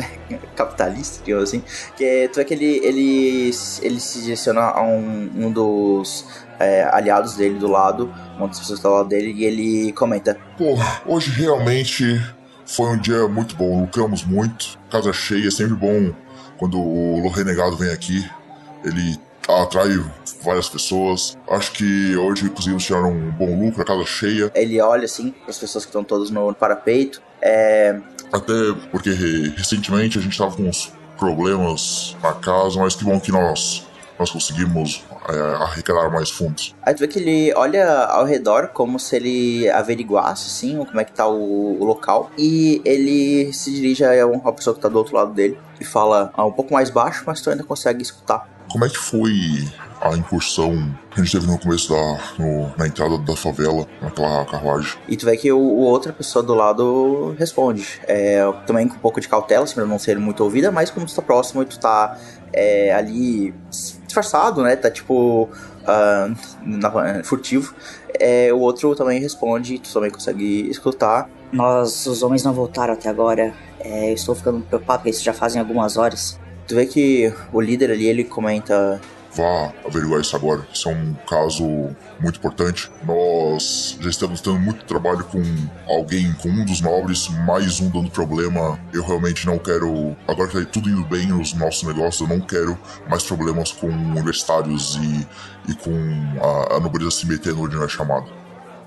[0.55, 1.63] capitalista, digamos assim.
[1.95, 3.51] Que tu vê que ele, ele,
[3.83, 6.25] ele se direciona a um, um dos
[6.59, 10.75] é, aliados dele do lado, das pessoas tá do lado dele, e ele comenta: Pô,
[11.05, 12.21] hoje realmente
[12.65, 13.81] foi um dia muito bom.
[13.81, 14.77] Lucramos muito.
[14.91, 16.13] Casa cheia, é sempre bom
[16.57, 18.29] quando o Renegado vem aqui.
[18.83, 19.17] Ele
[19.47, 19.99] atrai
[20.43, 21.37] várias pessoas.
[21.49, 24.51] Acho que hoje conseguimos tirar um bom lucro, a casa cheia.
[24.53, 27.21] Ele olha assim, as pessoas que estão todas no parapeito.
[27.41, 27.99] É,
[28.31, 28.53] Até
[28.91, 29.09] porque
[29.55, 33.85] recentemente a gente tava com uns problemas na casa, mas que bom que nós,
[34.19, 36.75] nós conseguimos é, arrecadar mais fundos.
[36.83, 41.05] Aí tu vê que ele olha ao redor como se ele averiguasse, assim, como é
[41.05, 42.29] que tá o, o local.
[42.37, 46.31] E ele se dirige a uma pessoa que tá do outro lado dele e fala
[46.35, 48.47] ah, um pouco mais baixo, mas tu ainda consegue escutar.
[48.69, 49.31] Como é que foi
[50.01, 52.19] a incursão que a gente teve no começo da.
[52.37, 54.97] no- na entrada da favela, naquela carruagem?
[55.07, 57.99] E tu vê que o, o outra pessoa do lado responde.
[58.07, 61.05] É, também com um pouco de cautela, assim, pra não ser muito ouvida, mas como
[61.05, 62.17] tu tá próximo e tu tá
[62.53, 63.53] é, ali
[64.09, 64.75] disfarçado, né?
[64.75, 65.49] Tá tipo.
[65.87, 66.29] ah,
[66.65, 67.73] na- furtivo.
[68.19, 71.29] É, o outro também responde tu também consegue escutar.
[71.51, 73.53] Nós, os homens não voltaram até agora.
[73.79, 76.39] É, eu estou ficando preocupado porque isso já fazem algumas horas.
[76.67, 79.01] Tu vê que o líder ali, ele comenta...
[79.33, 80.67] Vá averiguar isso agora.
[80.73, 81.63] Isso é um caso
[82.19, 82.89] muito importante.
[83.03, 85.41] Nós já estamos tendo muito trabalho com
[85.87, 88.79] alguém, com um dos nobres, mais um dando problema.
[88.91, 90.15] Eu realmente não quero.
[90.27, 92.77] Agora que tá tudo indo bem nos nossos negócios, eu não quero
[93.07, 95.27] mais problemas com universitários e,
[95.71, 95.91] e com
[96.41, 98.27] a, a nobreza se metendo onde não é chamado.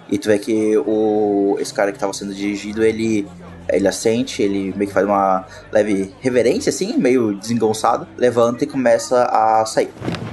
[0.09, 3.27] E tu vê que o, esse cara que tava sendo dirigido, ele,
[3.69, 9.25] ele assente, ele meio que faz uma leve reverência, assim, meio desengonçado, levanta e começa
[9.25, 9.91] a sair.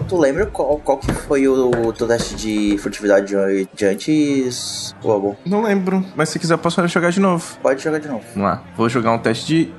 [0.08, 5.38] Tu lembra qual, qual que foi o, teu teste de furtividade de, de antes, Lobo?
[5.46, 7.58] Não lembro, mas se quiser posso jogar de novo.
[7.62, 8.24] Pode jogar de novo.
[8.34, 8.64] Vamos lá.
[8.76, 9.74] Vou jogar um teste de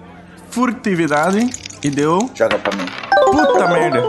[0.50, 1.50] furtividade
[1.82, 2.30] e deu.
[2.34, 2.86] Joga pra mim.
[3.30, 4.02] Puta merda.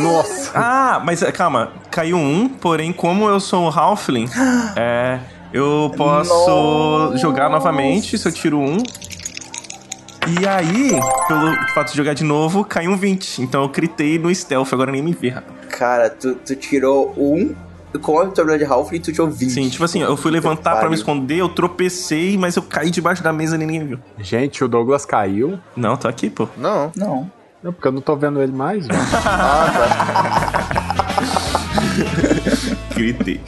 [0.00, 0.52] Nossa.
[0.54, 1.72] Ah, mas calma.
[1.90, 4.28] Caiu um, porém, como eu sou o Halfling,
[4.76, 5.18] é.
[5.54, 8.78] Eu posso jogar novamente se eu tiro um.
[10.40, 10.90] E aí,
[11.28, 13.40] pelo fato de jogar de novo, caiu um 20.
[13.40, 15.54] Então eu critei no stealth, agora nem me vê, rapaz.
[15.68, 17.54] Cara, tu, tu tirou um
[18.02, 19.50] com a vitória de Halfling, tu tirou 20.
[19.52, 20.90] Sim, tipo assim, eu fui levantar pra pariu.
[20.90, 24.00] me esconder, eu tropecei, mas eu caí debaixo da mesa e ninguém viu.
[24.18, 25.60] Gente, o Douglas caiu.
[25.76, 26.48] Não, tô aqui, pô.
[26.56, 26.90] Não.
[26.96, 27.30] Não.
[27.62, 28.98] Não, porque eu não tô vendo ele mais, velho.
[32.94, 33.40] Gritei.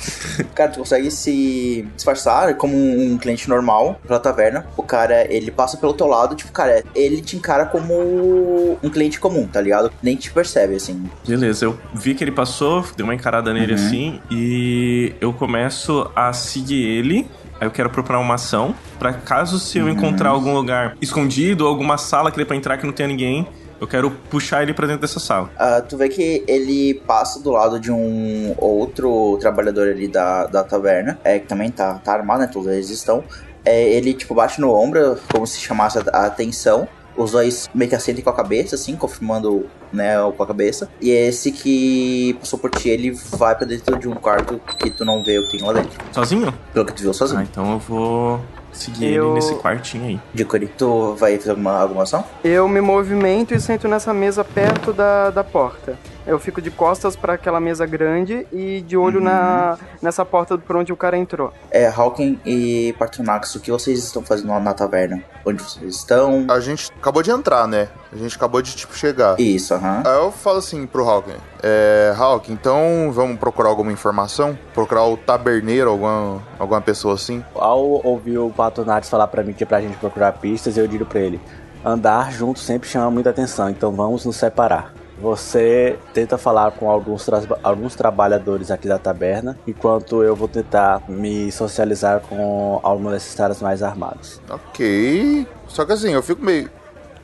[0.55, 4.67] Cara, tu consegue se disfarçar como um, cliente normal pela taverna.
[4.77, 9.19] O cara, ele passa pelo teu lado, tipo, cara, ele te encara como um cliente
[9.21, 9.91] comum, tá ligado?
[10.03, 11.05] Nem te percebe, assim.
[11.27, 13.79] Beleza, eu vi que ele passou, dei uma encarada nele Uhum.
[13.87, 17.27] assim, e eu começo a seguir ele.
[17.59, 19.93] Aí eu quero procurar uma ação, pra caso se eu Uhum.
[19.93, 23.47] encontrar algum lugar escondido, alguma sala que dê pra entrar que não tenha ninguém,
[23.81, 25.51] eu quero puxar ele pra dentro dessa sala.
[25.59, 30.65] Ah, tu vê que ele passa do lado de um outro trabalhador ali da, da
[30.65, 32.51] taverna, é, que também tá, tá armado, né?
[32.53, 33.25] Todos eles estão.
[33.65, 36.89] É, ele, tipo, bate no ombro, como se chamasse a, a atenção.
[37.17, 40.87] Os dois meio que assentem com a cabeça, assim, confirmando, né, com a cabeça.
[41.01, 45.03] E esse que passou por ti, ele vai pra dentro de um quarto que tu
[45.03, 45.99] não vê o que tem lá dentro.
[46.13, 46.53] Sozinho?
[46.75, 47.41] Pelo que tu viu sozinho.
[47.41, 48.41] Ah, então eu vou
[48.77, 50.21] seguir Eu- ele nesse quartinho aí.
[50.35, 52.25] Dicori, tu vai fazer alguma, alguma ação?
[52.45, 55.99] Eu me movimento e sento nessa mesa perto da, da porta.
[56.27, 60.77] Eu fico de costas pra aquela mesa grande e de olho na, nessa porta por
[60.77, 61.53] onde o cara entrou.
[61.71, 65.23] É, Hawking e Partonax, o que vocês estão fazendo lá na taverna?
[65.45, 66.45] Onde vocês estão?
[66.51, 67.89] A gente acabou de entrar, né?
[68.13, 69.39] A gente acabou de, tipo, chegar.
[69.39, 70.03] Isso, aham.
[70.05, 71.37] Aí eu falo assim pro Hawking.
[71.63, 74.59] É, Hawking, então vamos procurar alguma informação?
[74.75, 77.45] Procurar o taberneiro, alguma, alguma pessoa assim?
[77.55, 80.89] Ao ouvir o Pato Nates falar pra mim que é pra gente procurar pistas, eu
[80.89, 81.41] digo pra ele:
[81.85, 84.93] andar junto sempre chama muita atenção, então vamos nos separar.
[85.19, 91.03] Você tenta falar com alguns, tra alguns trabalhadores aqui da taberna, enquanto eu vou tentar
[91.09, 94.41] me socializar com alguns desses caras mais armados.
[94.49, 95.47] Ok.
[95.69, 96.71] Só que assim, eu fico meio.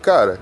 [0.01, 0.39] Cara,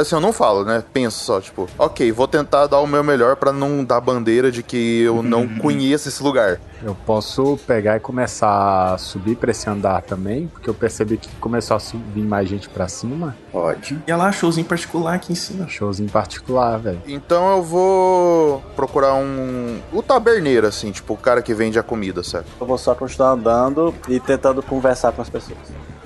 [0.00, 0.82] assim, eu não falo, né?
[0.92, 4.62] Penso só, tipo, ok, vou tentar dar o meu melhor pra não dar bandeira de
[4.62, 6.60] que eu não conheço esse lugar.
[6.82, 11.28] Eu posso pegar e começar a subir pra esse andar também, porque eu percebi que
[11.36, 13.36] começou a subir mais gente pra cima.
[13.50, 14.00] Pode.
[14.06, 15.66] E olha lá, showzinho particular aqui em cima.
[15.68, 17.02] Showzinho particular, velho.
[17.06, 19.80] Então eu vou procurar um.
[19.92, 22.46] O taberneiro, assim, tipo, o cara que vende a comida, certo?
[22.60, 25.58] Eu vou só continuar andando e tentando conversar com as pessoas.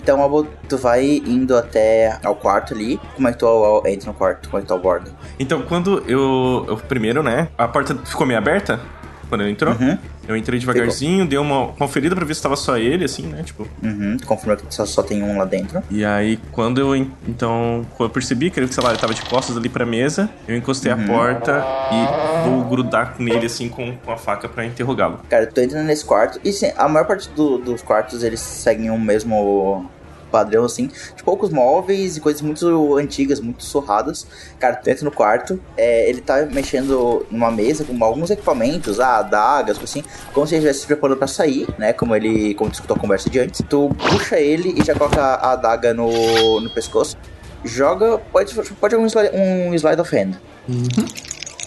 [0.03, 3.01] Então, Albo, tu vai indo até ao quarto ali.
[3.15, 4.49] Como é que tu entra no quarto?
[4.49, 5.13] Como é que tu aborda?
[5.39, 6.77] Então, quando eu, eu.
[6.77, 7.49] Primeiro, né?
[7.57, 8.81] A porta ficou meio aberta
[9.33, 9.75] quando ele entrou.
[9.75, 9.97] Uhum.
[10.29, 13.43] Eu entrei devagarzinho, dei uma conferida pra ver se tava só ele, assim, né?
[13.43, 13.67] Tipo.
[13.83, 14.19] Uhum.
[14.21, 15.83] Tu confirma que só, só tem um lá dentro.
[15.91, 16.95] E aí, quando eu.
[16.95, 19.87] en- Então, quando eu percebi que ele, sei lá, ele tava de costas ali pra
[19.87, 24.67] mesa, eu encostei a porta e vou grudar nele, assim, com, com a faca pra
[24.67, 25.21] interrogá-lo.
[25.31, 28.91] Cara, tu entra nesse quarto e sim, a maior parte do- dos quartos eles seguem
[28.91, 29.89] o mesmo
[30.33, 34.27] padrão, assim, de poucos móveis e coisas muito antigas, muito surradas.
[34.59, 39.19] Cara, tu entra no quarto, é, ele tá mexendo numa mesa com alguns equipamentos, ah,
[39.19, 40.03] adagas, assim,
[40.33, 41.93] como se ele estivesse se preparando pra sair, né?
[41.93, 43.63] Como ele, como tu escutou a conversa de antes.
[43.69, 47.17] Tu puxa ele e já coloca a adaga no, no pescoço.
[47.65, 50.33] Joga, pode, pode jogar um slide, um slide of hand.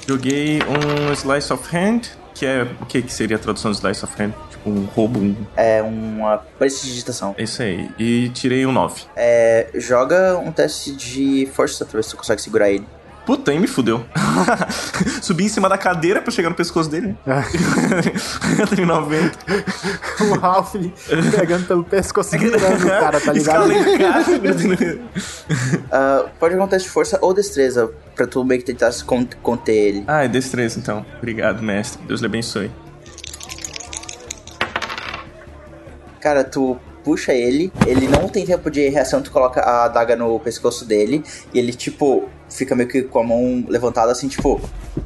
[0.08, 2.02] Joguei um Slice of Hand,
[2.34, 2.64] que é.
[2.80, 4.34] O que, que seria a tradução de Slice of Hand?
[4.66, 5.20] Um roubo.
[5.20, 5.36] Um...
[5.56, 7.36] É uma prestidigitação.
[7.38, 7.90] Isso aí.
[8.00, 9.04] E tirei um 9.
[9.16, 12.86] É, joga um teste de força pra ver se tu consegue segurar ele.
[13.26, 14.06] Puta, aí me fudeu.
[15.20, 17.18] Subi em cima da cadeira pra chegar no pescoço dele.
[18.60, 19.32] Eu tenho 90.
[20.22, 20.76] o Ralph
[21.36, 23.72] pegando pelo pescoço virando o cara, tá ligado?
[23.72, 25.00] Escalei o cara.
[25.92, 28.92] Ah, pode jogar um teste de força ou destreza pra tu meio que tentar
[29.42, 30.04] conter ele.
[30.08, 31.04] ah, é destreza então.
[31.18, 32.00] Obrigado, mestre.
[32.06, 32.70] Deus lhe abençoe.
[36.26, 40.40] Cara, tu puxa ele, ele não tem tempo de reação, tu coloca a adaga no
[40.40, 41.24] pescoço dele
[41.54, 44.60] e ele, tipo, fica meio que com a mão levantada assim, tipo,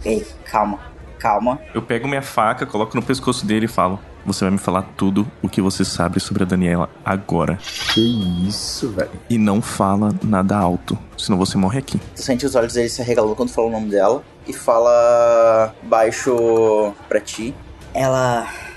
[0.05, 0.79] ei, calma,
[1.19, 1.59] calma.
[1.75, 5.29] Eu pego minha faca, coloco no pescoço dele e falo: Você vai me falar tudo
[5.41, 7.59] o que você sabe sobre a Daniela agora.
[7.93, 9.11] Que isso, velho.
[9.29, 11.99] E não fala nada alto, senão você morre aqui.
[12.15, 16.93] Tu sente os olhos dele se arregalando quando fala o nome dela e fala baixo
[17.09, 17.53] pra ti.
[17.93, 18.68] Ela.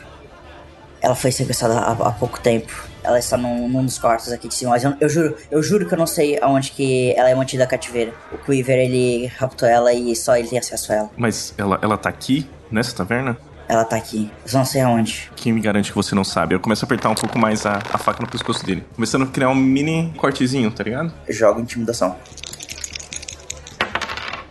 [1.02, 2.72] Ela foi sequestrada há, há pouco tempo.
[3.02, 4.70] Ela está num, num dos quartos aqui de cima.
[4.70, 7.66] Mas eu, eu juro, eu juro que eu não sei aonde que ela é mantida
[7.66, 8.14] cativeira.
[8.30, 11.10] O Quiver, ele raptou ela e só ele tem acesso a ela.
[11.16, 13.36] Mas ela, ela tá aqui, nessa taverna?
[13.68, 14.30] Ela tá aqui.
[14.44, 15.30] Eu só não sei aonde.
[15.34, 16.54] Quem me garante que você não sabe?
[16.54, 18.84] Eu começo a apertar um pouco mais a, a faca no pescoço dele.
[18.94, 21.12] Começando a criar um mini cortezinho, tá ligado?
[21.28, 22.14] Joga intimidação.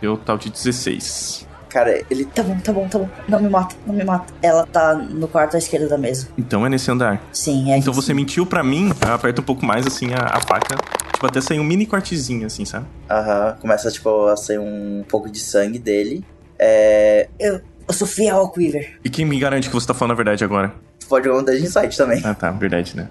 [0.02, 1.46] Deu tal de 16.
[1.72, 3.08] Cara, ele Tá bom, tá bom, tá bom.
[3.28, 4.32] Não me mata, não me mata.
[4.42, 6.28] Ela tá no quarto à esquerda da mesa.
[6.36, 7.22] Então é nesse andar.
[7.32, 10.40] Sim, é Então você mentiu pra mim, eu aperto um pouco mais assim a, a
[10.40, 10.76] faca.
[11.12, 12.86] Tipo, até sair um mini cortezinho, assim, sabe?
[13.08, 16.24] aham, começa tipo a sair um pouco de sangue dele.
[16.58, 18.98] É, Eu, eu sou fiel ao Quiver.
[19.04, 20.74] E quem me garante que você tá falando a verdade agora?
[21.00, 22.20] tu pode jogar um teste de insight também.
[22.24, 23.08] Ah, tá, verdade, né?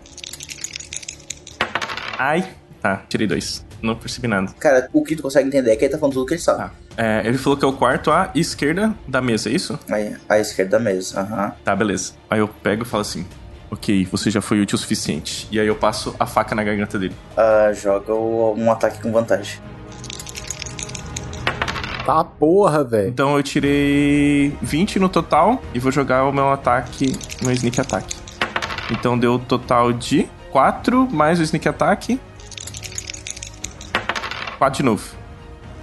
[2.18, 2.48] Ai,
[2.82, 3.66] tá, tirei dois.
[3.82, 4.52] Não percebi nada.
[4.60, 6.60] Cara, o que tu consegue entender é que ele tá falando tudo que ele sabe.
[6.60, 6.72] Tá.
[6.98, 9.80] É, ele falou que é o quarto à esquerda da mesa, é isso?
[9.90, 11.54] Aí, à esquerda da mesa, aham.
[11.64, 12.14] Tá, beleza.
[12.30, 13.26] Aí eu pego e falo assim:
[13.72, 15.48] Ok, você já foi útil o suficiente.
[15.52, 17.16] E aí eu passo a faca na garganta dele.
[17.38, 19.60] Ah, joga o- um ataque com vantagem.
[22.06, 23.08] Tá porra, velho.
[23.10, 28.16] Então eu tirei 20 no total e vou jogar o meu ataque no sneak attack.
[28.92, 32.20] Então deu total de 4 mais o sneak attack.
[34.58, 35.21] 4 de novo.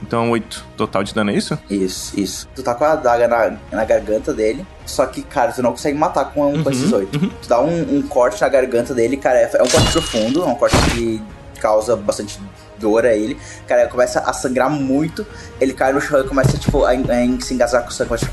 [0.02, 1.58] Então 8 total de dano, é isso?
[1.68, 2.48] Isso, isso.
[2.54, 5.98] Tu tá com a adaga na, na garganta dele, só que, cara, tu não consegue
[5.98, 7.18] matar com, com esses oito.
[7.18, 10.46] Tu dá um, um corte na garganta dele, cara, é, é um corte profundo, é
[10.46, 11.22] um corte que
[11.60, 12.38] causa bastante
[12.78, 13.36] dor a ele.
[13.66, 15.26] Cara, começa a sangrar muito,
[15.60, 18.08] ele cai no chão e começa, tipo, a, a se engasgar com o sangue.
[18.08, 18.30] começa-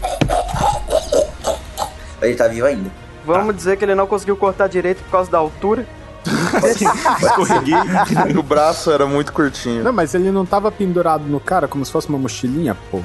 [2.19, 2.89] Mas ele tá vivo ainda.
[3.25, 5.85] Vamos dizer que ele não conseguiu cortar direito por causa da altura.
[8.38, 9.84] o braço era muito curtinho.
[9.84, 13.02] Não, mas ele não tava pendurado no cara como se fosse uma mochilinha, pô.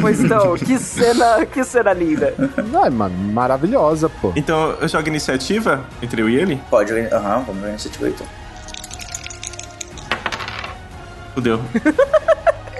[0.00, 2.34] Pois então, que cena, que cena linda.
[2.82, 4.32] Ai, mano, maravilhosa, pô.
[4.36, 6.60] Então eu jogo iniciativa entre eu e ele?
[6.70, 8.26] Pode, aham, vamos ver iniciativa então.
[11.34, 11.60] Fudeu.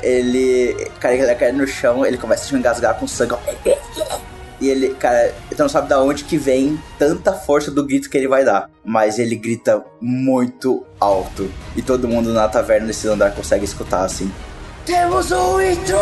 [0.02, 0.90] ele.
[0.98, 3.34] Cara, ele cai no chão, ele começa a se engasgar com sangue.
[4.60, 8.18] E ele, cara, tu não sabe da onde que vem tanta força do grito que
[8.18, 8.70] ele vai dar.
[8.84, 11.50] Mas ele grita muito alto.
[11.74, 14.30] E todo mundo na taverna nesse andar consegue escutar assim.
[14.84, 15.98] Temos um intruso!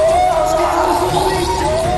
[0.56, 1.89] Temos um intruso!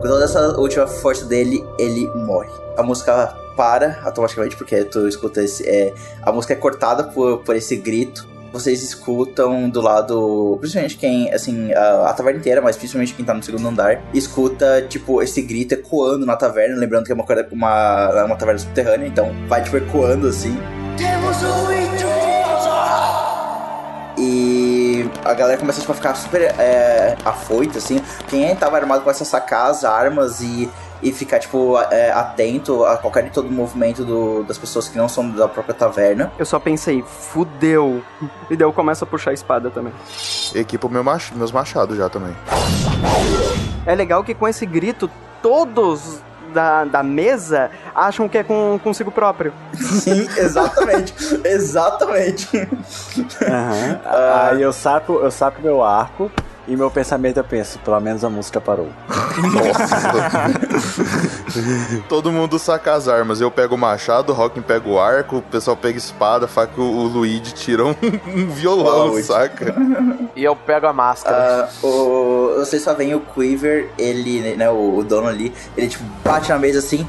[0.00, 2.50] Com toda essa última força dele, ele morre.
[2.76, 5.68] A música para automaticamente, porque tu escuta esse.
[5.68, 8.37] É, a música é cortada por, por esse grito.
[8.52, 10.56] Vocês escutam do lado.
[10.60, 11.32] Principalmente quem.
[11.32, 15.42] Assim, a, a taverna inteira, mas principalmente quem tá no segundo andar, escuta, tipo, esse
[15.42, 16.76] grito ecoando na taverna.
[16.76, 20.56] Lembrando que é uma, uma, uma taverna subterrânea, então vai, tipo, ecoando assim.
[20.96, 22.28] Temos um intruso!
[24.20, 28.00] E a galera começa tipo, a ficar super é, afoita, assim.
[28.28, 30.68] Quem tava armado começa a sacar as armas e,
[31.02, 35.08] e ficar, tipo, é, atento a qualquer e todo movimento do- das pessoas que não
[35.08, 36.32] são da própria taverna.
[36.38, 38.02] Eu só pensei, fudeu.
[38.50, 39.92] E daí eu começo a puxar a espada também.
[40.54, 42.34] Equipo meu mach- meus machados já também.
[43.86, 45.10] É legal que com esse grito,
[45.40, 46.20] todos
[46.52, 49.52] da, da mesa acham que é com consigo próprio.
[49.74, 51.14] Sim, exatamente.
[51.44, 52.68] exatamente.
[53.46, 54.00] Aham.
[54.50, 56.30] Aí eu saco, eu saco meu arco
[56.68, 58.88] e meu pensamento eu penso, pelo menos a música parou.
[62.08, 63.40] Todo mundo saca as armas.
[63.40, 67.02] Eu pego o machado, o Rockin pega o arco, o pessoal pega espada, faca, o
[67.04, 67.94] Luigi tira um,
[68.26, 69.22] um violão, Wow.
[69.22, 69.74] saca?
[70.36, 71.64] E eu pego a máscara.
[71.64, 76.04] Ah, o, vocês só veem o Quiver, ele, né, o, o dono ali, ele tipo
[76.24, 77.06] bate na mesa assim.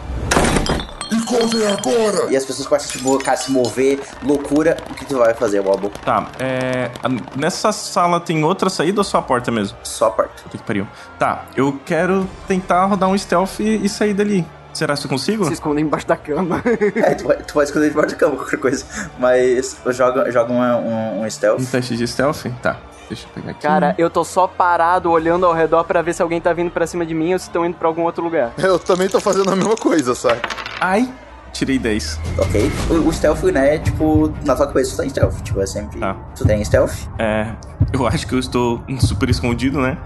[1.12, 2.32] E agora!
[2.32, 4.78] E as pessoas começam tipo, cara, se mover, loucura.
[4.90, 5.90] O que tu vai fazer, Wobble?
[6.06, 6.92] Tá, é.
[7.04, 9.78] a- Nessa sala tem outra saída ou só a porta mesmo?
[9.84, 10.44] Só a porta.
[10.44, 10.88] Puta que pariu.
[11.18, 14.46] Tá, eu quero tentar rodar um stealth e, e sair dali.
[14.72, 15.46] Será que eu consigo?
[15.46, 16.62] Se escondem embaixo da cama.
[16.96, 18.86] É, tu, pode- tu pode esconder debaixo da cama, qualquer coisa.
[19.18, 21.60] Mas joga, joga um, um, um stealth.
[21.60, 22.46] Um teste de stealth?
[22.62, 22.78] Tá,
[23.10, 23.62] deixa eu pegar aqui.
[23.62, 26.88] Cara, eu tô só parado olhando ao redor pra ver se alguém tá vindo pra
[26.88, 28.54] cima de mim ou se estão indo pra algum outro lugar.
[28.60, 30.48] Eu também tô fazendo a mesma coisa, saca?
[30.80, 31.12] Ai,
[31.52, 32.20] tirei 10.
[32.38, 32.72] Ok.
[32.90, 35.42] O, o stealth, né, é tipo, na tua cabeça tu tá em stealth.
[35.44, 36.00] Tipo, é sempre.
[36.00, 36.16] Tá.
[36.36, 36.94] Tu tem stealth?
[37.18, 37.48] É,
[37.92, 39.98] eu acho que eu estou super escondido, né?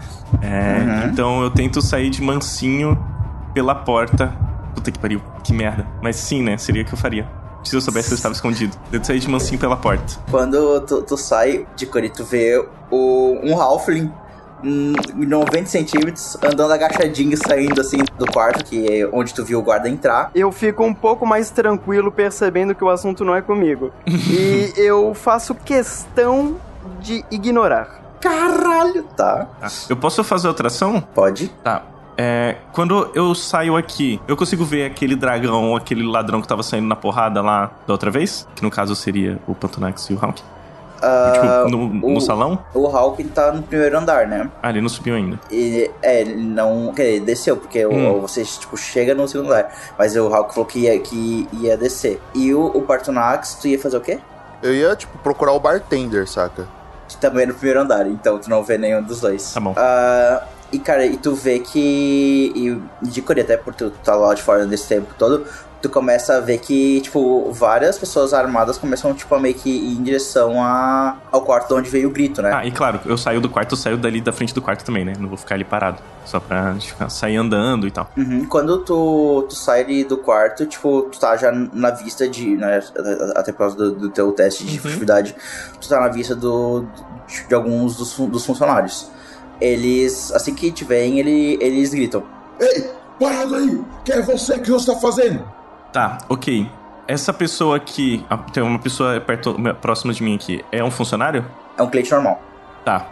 [0.42, 1.10] É, Uhum.
[1.12, 2.98] Então eu tento sair de mansinho
[3.54, 4.34] pela porta.
[4.74, 5.86] Puta que pariu, que merda.
[6.02, 6.58] Mas sim, né?
[6.58, 7.28] Seria o que eu faria.
[7.64, 8.76] Se eu soubesse que eu estava escondido.
[8.92, 10.16] Eu sair de mansinho pela porta.
[10.30, 14.12] Quando tu, tu sai de Cori, tu vê o, um Halfling.
[14.64, 19.62] hum, 90 centímetros, andando agachadinho, saindo assim do quarto, que é onde tu viu o
[19.62, 20.32] guarda entrar.
[20.34, 23.92] Eu fico um pouco mais tranquilo percebendo que o assunto não é comigo.
[24.08, 26.58] e eu faço questão
[27.00, 28.02] de ignorar.
[28.22, 29.48] Caralho, tá?
[29.60, 29.68] Tá.
[29.90, 31.02] Eu posso fazer outra ação?
[31.02, 31.50] Pode.
[31.62, 31.84] Tá.
[32.18, 36.62] É, quando eu saio aqui, eu consigo ver aquele dragão ou aquele ladrão que tava
[36.64, 38.48] saindo na porrada lá da outra vez?
[38.56, 40.42] Que no caso seria o Pantonax e o Hawk.
[41.02, 42.60] Ah, tipo, no, no o- salão?
[42.74, 44.50] O Hawking tá no primeiro andar, né?
[44.62, 45.38] Ah, ele não subiu ainda.
[45.52, 46.94] E, é, ele não.
[46.96, 48.22] Quer dizer, ele desceu, porque o- Hum.
[48.22, 49.70] você, tipo, chega no segundo andar.
[50.00, 52.22] Mas o Hawk falou que ia, que ia descer.
[52.34, 54.18] E o, o Partonax, tu ia fazer o quê?
[54.62, 56.66] Eu ia, tipo, procurar o bartender, saca?
[57.10, 59.52] Que também é no primeiro andar, então tu não vê nenhum dos dois.
[59.54, 59.74] Tá bom.
[59.76, 60.44] Ah,
[60.74, 62.52] e cara, e tu vê que.
[62.56, 65.46] E de Coreia, até por tu tá lá de fora desse tempo todo,
[65.84, 69.98] tu começa a ver que, tipo, várias pessoas armadas começam, tipo, a meio que ir
[69.98, 72.52] em direção a, ao quarto de onde veio o grito, né?
[72.54, 75.04] Ah, e claro, eu saio do quarto, eu saio dali da frente do quarto também,
[75.04, 75.14] né?
[75.20, 76.02] Não vou ficar ali parado.
[76.26, 78.10] Só pra ficar, sair andando e tal.
[78.16, 78.46] Uhum.
[78.46, 82.56] Quando tu, tu sai ali do quarto, tipo, tu tá já na vista de.
[82.56, 82.82] Né,
[83.36, 85.36] até por causa do, do teu teste de furtividade,
[85.82, 86.86] tu tá na vista do,
[87.28, 89.12] de, de alguns dos, dos funcionários.
[89.62, 92.24] Eles, assim que te veem, ele, eles gritam.
[92.60, 92.90] Ei,
[93.20, 93.82] parado aí!
[94.04, 94.60] Quem é você?
[94.60, 95.44] Que você está fazendo?
[95.92, 96.70] Tá, ok.
[97.08, 101.46] Essa pessoa aqui, ah, tem uma pessoa perto, próxima de mim aqui, é um funcionário?
[101.78, 102.42] É um cliente normal.
[102.84, 103.08] Tá.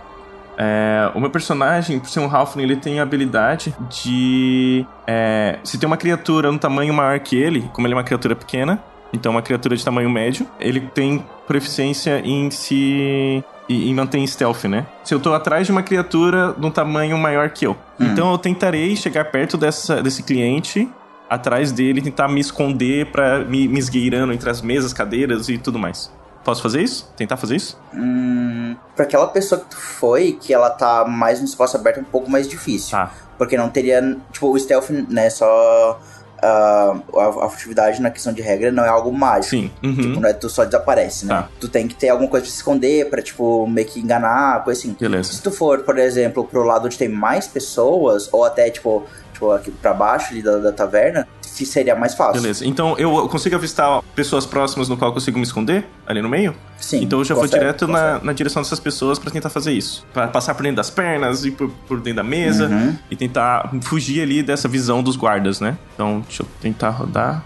[0.58, 4.86] É, o meu personagem, por ser um Halfling, ele tem a habilidade de.
[5.08, 8.36] é, se tem uma criatura no tamanho maior que ele, como ele é uma criatura
[8.36, 8.82] pequena,
[9.14, 13.44] então uma criatura de tamanho médio, ele tem proficiência em se.
[13.68, 14.86] E, e manter em stealth, né?
[15.04, 17.76] Se eu tô atrás de uma criatura de um tamanho maior que eu.
[18.00, 20.90] Então eu tentarei chegar perto dessa, desse cliente,
[21.30, 25.80] atrás dele, tentar me esconder pra me, me esgueirando entre as mesas, cadeiras e tudo
[25.80, 26.12] mais.
[26.44, 27.12] Posso fazer isso?
[27.16, 27.80] Tentar fazer isso?
[27.94, 32.02] Hum, pra aquela pessoa que tu foi, que ela tá mais no espaço aberto, é
[32.02, 32.92] um pouco mais difícil.
[32.92, 33.12] Tá.
[33.38, 34.18] Porque não teria.
[34.32, 35.30] Tipo, o stealth, né?
[35.30, 36.00] Só.
[36.42, 39.52] Ah, a, a furtividade na questão de regra não é algo mágico.
[39.52, 39.72] Sim.
[39.84, 39.96] Uhum.
[39.96, 41.36] Tipo, não é tu só desaparece, né?
[41.36, 41.50] Tá.
[41.60, 44.80] Tu tem que ter alguma coisa pra se esconder, pra, tipo, meio que enganar, coisa
[44.80, 44.96] assim.
[45.00, 45.34] Beleza.
[45.34, 49.04] Se tu for, por exemplo, pro lado onde tem mais pessoas, ou até, tipo,
[49.34, 52.42] tipo aqui pra baixo ali da, da taverna, se- seria mais fácil.
[52.42, 52.66] Beleza.
[52.66, 55.86] Então eu consigo avistar pessoas próximas no qual eu consigo me esconder?
[56.08, 56.56] Ali no meio?
[56.80, 57.04] Sim.
[57.04, 60.06] Então eu já vou consegue, direto na, na direção dessas pessoas pra tentar fazer isso.
[60.14, 62.68] Pra passar por dentro das pernas e por, por dentro da mesa.
[62.68, 62.96] Uhum.
[63.10, 65.78] E tentar fugir ali dessa visão dos guardas, né?
[65.94, 67.44] Então deixa eu tentar rodar.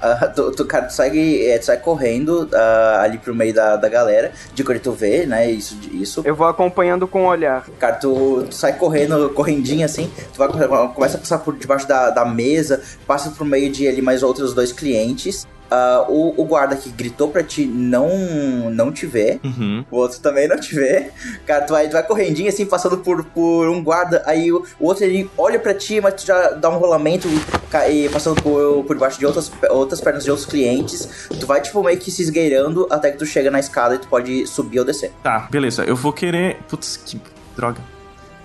[0.00, 3.76] Ah, tu, tu, cara, tu sai, é, tu sai correndo ah, ali pro meio da,
[3.76, 5.50] da galera, de quando tu vê, né?
[5.50, 6.22] Isso, isso.
[6.24, 7.66] Eu vou acompanhando com o olhar.
[7.78, 10.48] Cara, tu, tu sai correndo, correndinho assim, tu vai,
[10.88, 14.54] começa a passar por debaixo da, da mesa, passa por meio de ali mais outros
[14.54, 15.46] dois clientes.
[15.70, 18.08] Ah, o, o guarda que gritou pra ti não,
[18.70, 19.40] não te vê.
[19.42, 19.84] Uhum.
[19.90, 21.10] O outro também não te vê.
[21.46, 24.22] Cara, tu vai, tu vai correndinho assim, passando por, por um guarda.
[24.26, 28.08] Aí o, o outro ele olha pra ti, mas tu já dá um rolamento e,
[28.08, 31.28] passando por, por debaixo de outras, outras pernas de outros clientes.
[31.38, 34.08] Tu vai, tipo, meio que se esgueirando até que tu chega na escada e tu
[34.08, 35.12] pode subir ou descer.
[35.22, 35.84] Tá, beleza.
[35.84, 36.58] Eu vou querer.
[36.68, 37.20] Putz, que
[37.56, 37.95] droga.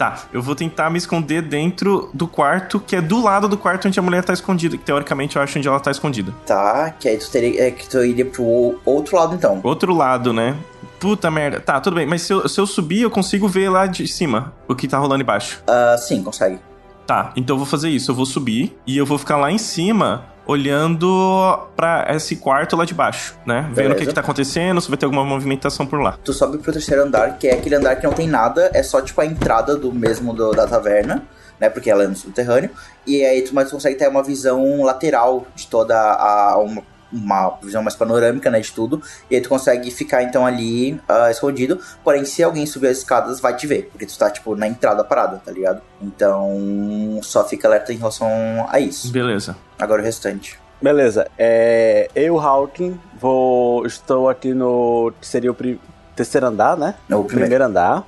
[0.02, 3.88] Tá, eu vou tentar me esconder dentro do quarto, que é do lado do quarto
[3.88, 4.76] onde a mulher tá escondida.
[4.76, 6.34] Que teoricamente eu acho onde ela tá escondida.
[6.44, 9.62] Tá, que aí tu teria é, que tu iria pro outro lado então.
[9.62, 10.58] Outro lado, né?
[11.00, 11.60] Puta merda.
[11.60, 12.08] Tá, tudo bem.
[12.08, 14.98] Mas se eu, se eu subir, eu consigo ver lá de cima o que tá
[14.98, 15.62] rolando embaixo.
[15.68, 16.58] Ah, sim, consegue.
[17.06, 18.10] Tá, então eu vou fazer isso.
[18.10, 22.86] Eu vou subir e eu vou ficar lá em cima, olhando pra esse quarto lá
[22.86, 23.62] de baixo, né?
[23.62, 24.06] Vendo o que, Beleza.
[24.06, 26.18] que tá acontecendo, se vai ter alguma movimentação por lá.
[26.24, 29.02] Tu sobe pro terceiro andar, que é aquele andar que não tem nada, é só
[29.02, 31.24] tipo a entrada do mesmo do- da taverna,
[31.60, 31.70] né?
[31.70, 32.70] Porque ela é no subterrâneo.
[33.06, 36.58] E aí tu, tu consegue ter uma visão lateral de toda a.
[36.58, 38.60] Uma, uma visão mais panorâmica, né?
[38.60, 39.02] De tudo.
[39.30, 41.80] E aí tu consegue ficar então ali ah, escondido.
[42.04, 43.90] Porém, se alguém subir as escadas, vai te ver.
[43.92, 45.82] Porque tu tá, tipo, na entrada parada, tá ligado?
[46.02, 47.20] Então.
[47.24, 48.30] Só fica alerta em relação
[48.70, 49.12] a isso.
[49.12, 49.56] Beleza.
[49.80, 50.60] Agora o restante.
[50.82, 53.86] Beleza, é, eu, Hawking, vou.
[53.86, 55.14] Estou aqui no.
[55.22, 55.80] Seria o pri-
[56.16, 56.96] terceiro andar, né?
[57.08, 58.04] Não, o O primeiro andar.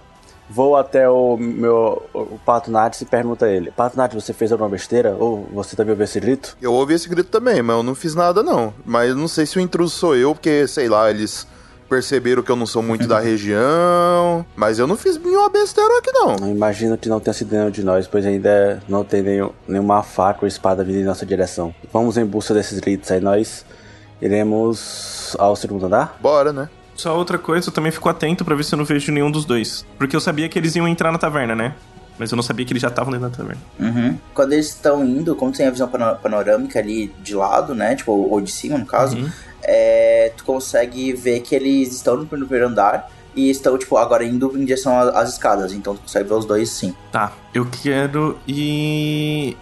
[0.54, 2.04] Vou até o meu.
[2.14, 5.16] O Pato Nath e pergunta a ele: Pato Nath, você fez alguma besteira?
[5.18, 6.56] Ou você também ouviu esse grito?
[6.62, 8.72] Eu ouvi esse grito também, mas eu não fiz nada não.
[8.86, 11.48] Mas eu não sei se o intruso sou eu, porque, sei lá, eles
[11.90, 14.46] perceberam que eu não sou muito da região.
[14.56, 16.36] Mas eu não fiz nenhuma besteira aqui não.
[16.36, 20.04] Eu imagino que não tenha sido nenhum de nós, pois ainda não tem nenhum, nenhuma
[20.04, 21.74] faca ou espada vindo em nossa direção.
[21.92, 23.66] Vamos em busca desses gritos, aí nós
[24.22, 26.18] iremos ao segundo andar?
[26.22, 26.70] Bora, né?
[26.96, 29.46] Só outra coisa, eu também fico atento pra ver se eu não vejo nenhum dos
[29.46, 29.86] dois.
[29.98, 31.74] Porque eu sabia que eles iam entrar na taverna, né?
[32.20, 33.62] Mas eu não sabia que eles já estavam dentro da taverna.
[33.80, 34.18] Uhum.
[34.36, 37.96] Quando eles estão indo, como tem a visão pano- panorâmica ali de lado, né?
[37.96, 39.30] Tipo, ou de cima, no caso, Uhum.
[39.64, 44.56] é, tu consegue ver que eles estão no primeiro andar e estão, tipo, agora indo
[44.56, 45.74] em direção às escadas.
[45.74, 46.94] Então tu consegue ver os dois sim.
[47.12, 49.58] Tá, eu quero ir.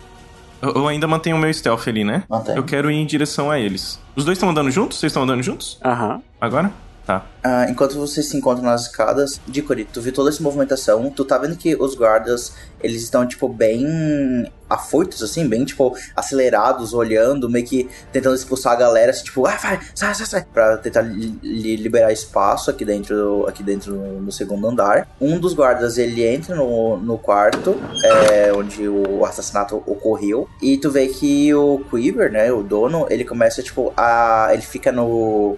[0.61, 2.23] Eu ainda mantenho o meu stealth ali, né?
[2.29, 2.55] Mantém.
[2.55, 3.97] Eu quero ir em direção a eles.
[4.15, 4.99] Os dois estão andando juntos?
[4.99, 5.79] Vocês estão andando juntos?
[5.83, 6.21] Aham.
[6.39, 6.69] Agora?
[7.11, 7.25] Tá.
[7.43, 11.25] Ah, enquanto vocês se encontram nas escadas, de Cori, tu viu toda essa movimentação, tu
[11.25, 17.49] tá vendo que os guardas, eles estão, tipo, bem afoitos, assim, bem, tipo, acelerados, olhando,
[17.49, 21.01] meio que tentando expulsar a galera, assim, tipo, ah, vai, sai, sai, sai, pra tentar
[21.01, 25.07] li- li- liberar espaço aqui dentro, aqui dentro no segundo andar.
[25.19, 27.75] Um dos guardas, ele entra no, no quarto,
[28.05, 33.25] é, onde o assassinato ocorreu, e tu vê que o Quiver, né, o dono, ele
[33.25, 34.49] começa, tipo, a...
[34.53, 35.57] ele fica no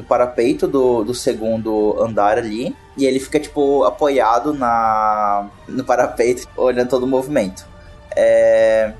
[0.00, 2.74] no parapeito do, do segundo andar ali.
[2.96, 7.66] E ele fica, tipo, apoiado na, no parapeito, olhando todo o movimento.
[8.16, 8.92] É...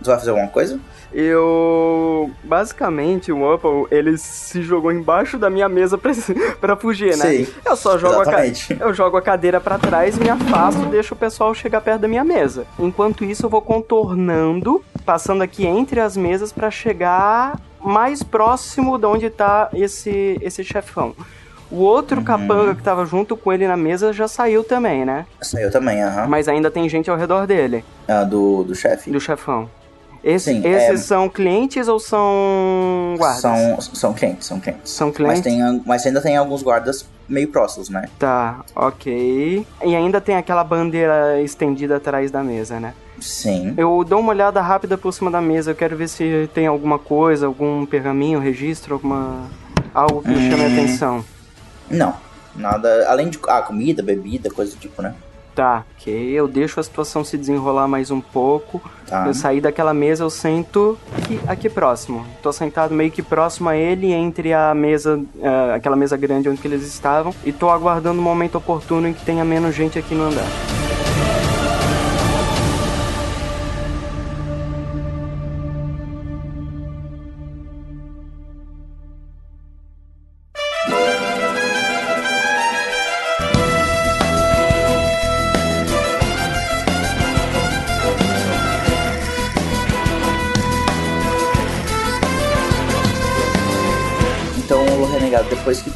[0.00, 0.78] Tu vai fazer alguma coisa?
[1.12, 2.30] Eu.
[2.44, 6.12] Basicamente, o Upple, ele se jogou embaixo da minha mesa pra,
[6.60, 7.26] pra fugir, né?
[7.26, 8.46] Sim, Eu só jogo a,
[8.78, 12.08] eu jogo a cadeira pra trás, me afasto e deixo o pessoal chegar perto da
[12.08, 12.64] minha mesa.
[12.78, 19.06] Enquanto isso, eu vou contornando, passando aqui entre as mesas pra chegar mais próximo de
[19.06, 21.14] onde tá esse, esse chefão.
[21.70, 25.26] O outro capanga que tava junto com ele na mesa já saiu também, né?
[25.42, 26.26] Saiu também, aham.
[26.26, 29.10] Mas ainda tem gente ao redor dele, Ah, do, do chefe.
[29.10, 29.68] do chefão.
[30.24, 33.40] Esse- Sim, esses é- são clientes ou são guardas?
[33.40, 34.90] São, são clientes, são clientes.
[34.90, 35.42] São Mas, clientes?
[35.42, 38.08] tem, mas ainda tem alguns guardas meio próximos, né?
[38.18, 39.64] Tá, ok.
[39.84, 42.94] E ainda tem aquela bandeira estendida atrás da mesa, né?
[43.20, 43.74] Sim.
[43.76, 46.98] Eu dou uma olhada rápida por cima da mesa, eu quero ver se tem alguma
[46.98, 49.46] coisa, algum pergaminho, registro, alguma.
[49.94, 50.72] algo que me chame a Hum.
[50.72, 51.24] atenção.
[51.90, 52.14] Não,
[52.54, 53.06] nada.
[53.08, 53.38] Além de.
[53.48, 55.14] Ah, comida, bebida, coisa do tipo, né?
[55.54, 56.14] Tá, ok.
[56.30, 58.80] Eu deixo a situação se desenrolar mais um pouco.
[59.08, 59.26] Tá.
[59.26, 62.24] Eu saí daquela mesa, eu sento aqui, aqui próximo.
[62.40, 66.60] Tô sentado meio que próximo a ele, entre a mesa, eh, aquela mesa grande onde
[66.64, 70.24] eles estavam, e tô aguardando o momento oportuno em que tenha menos gente aqui no
[70.28, 70.46] andar.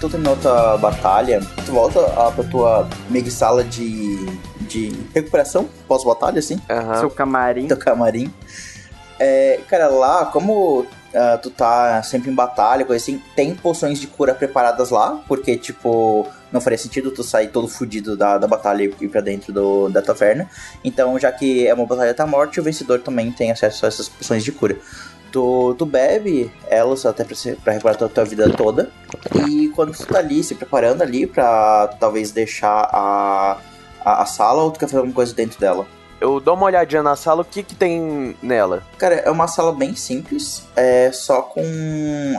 [0.02, 4.26] Tu terminou tua batalha, tu volta ah, pra tua que sala de,
[4.62, 6.98] de recuperação pós-batalha, assim, Aham.
[6.98, 7.68] Seu camarim.
[7.68, 8.32] teu camarim.
[9.20, 10.84] É, cara, lá, como
[11.14, 15.56] ah, tu tá sempre em batalha, coisa assim, tem poções de cura preparadas lá, porque,
[15.56, 19.52] tipo, não faria sentido tu sair todo fudido da, da batalha e ir pra dentro
[19.52, 20.48] do, da taverna.
[20.82, 24.08] Então, já que é uma batalha da morte, o vencedor também tem acesso a essas
[24.08, 24.76] poções de cura.
[25.32, 28.90] Tu, tu bebe elas até pra, ser- pra recuperar a tua, tua vida toda.
[29.48, 33.58] E quando tu tá ali se preparando ali pra talvez deixar a,
[34.04, 35.86] a, a sala ou tu quer fazer alguma coisa dentro dela?
[36.20, 38.84] Eu dou uma olhadinha na sala, o que que tem nela?
[38.96, 41.60] Cara, é uma sala bem simples, é só com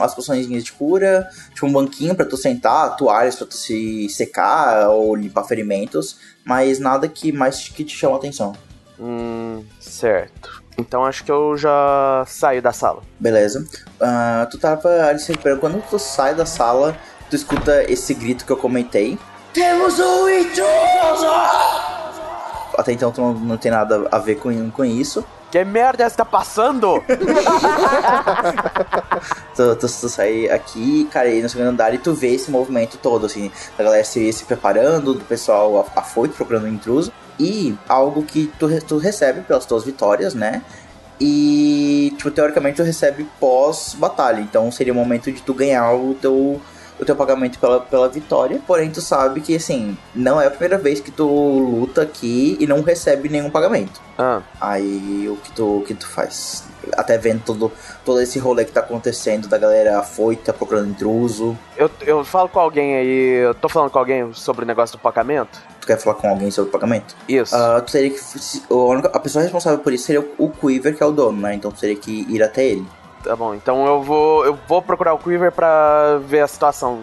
[0.00, 4.88] as poções de cura, tipo um banquinho pra tu sentar, toalhas pra tu se secar
[4.88, 6.16] ou limpar ferimentos,
[6.46, 8.54] mas nada que mais que te chama atenção.
[8.98, 10.63] Hum, certo.
[10.76, 13.02] Então acho que eu já saio da sala.
[13.20, 13.64] Beleza.
[14.00, 15.60] Ah, tu tava ali se recuperando.
[15.60, 16.96] Quando tu sai da sala,
[17.30, 19.18] tu escuta esse grito que eu comentei.
[19.52, 21.30] Temos um intruso!
[22.76, 25.24] Até então tu não, não tem nada a ver com, com isso.
[25.48, 27.00] Que merda está passando?
[29.54, 32.98] tu, tu, tu sai aqui, cara, aí no segundo andar e tu vê esse movimento
[32.98, 37.12] todo, assim, da galera se, se preparando, do pessoal af- afoito procurando um intruso.
[37.38, 40.62] E algo que tu, tu recebe pelas tuas vitórias, né?
[41.20, 44.40] E, tipo, teoricamente tu recebe pós-batalha.
[44.40, 46.60] Então seria o momento de tu ganhar o teu,
[47.00, 48.60] o teu pagamento pela, pela vitória.
[48.66, 52.66] Porém, tu sabe que, assim, não é a primeira vez que tu luta aqui e
[52.66, 54.00] não recebe nenhum pagamento.
[54.18, 56.64] Ah, Aí o que tu, o que tu faz?
[56.92, 57.72] Até vendo todo,
[58.04, 61.56] todo esse rolê que tá acontecendo da galera afoita procurando intruso.
[61.76, 65.00] eu, eu falo com alguém aí, eu tô falando com alguém sobre o negócio do
[65.00, 65.60] pagamento?
[65.80, 67.14] Tu quer falar com alguém sobre o pagamento?
[67.28, 67.54] Isso.
[67.54, 68.20] Ah, tu teria que.
[69.12, 71.54] A, pessoa responsável por isso seria o, o Quiver, que é o dono, né?
[71.54, 72.86] Então tu teria que ir até ele.
[73.22, 77.00] Tá bom, então eu vou, eu vou procurar o Quiver pra ver a situação.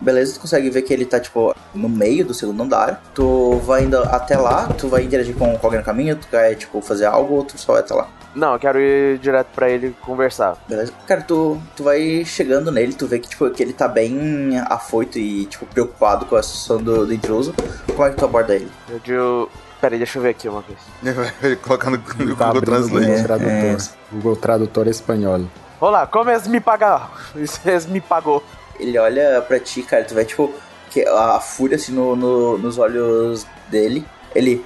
[0.00, 3.02] Beleza, tu consegue ver que ele tá, tipo, no meio do segundo andar.
[3.14, 6.54] Tu vai indo até lá, tu vai interagir com, com alguém no caminho, tu quer,
[6.54, 8.08] tipo, fazer algo ou tu só vai até lá.
[8.34, 10.56] Não, eu quero ir direto pra ele conversar.
[10.68, 10.92] Beleza?
[11.06, 15.18] Cara, tu, tu vai chegando nele, tu vê que, tipo, que ele tá bem afoito
[15.18, 17.54] e, tipo, preocupado com a situação do, do intruso.
[17.94, 18.70] Como é que tu aborda ele?
[18.88, 19.50] Eu digo.
[19.80, 20.78] Peraí, deixa eu ver aqui uma vez.
[21.40, 23.06] Ele coloca no, no Tá Google Translate.
[23.06, 23.88] Google É, Tradutor.
[24.10, 25.40] Google Tradutor espanhol.
[25.80, 27.06] Olá, como eles me pagaram?
[27.64, 28.42] Eles me pagou.
[28.80, 30.52] Ele olha pra ti, cara, tu vê, tipo,
[30.90, 34.04] que a, a fúria, assim, no, no- nos olhos dele.
[34.34, 34.64] Ele,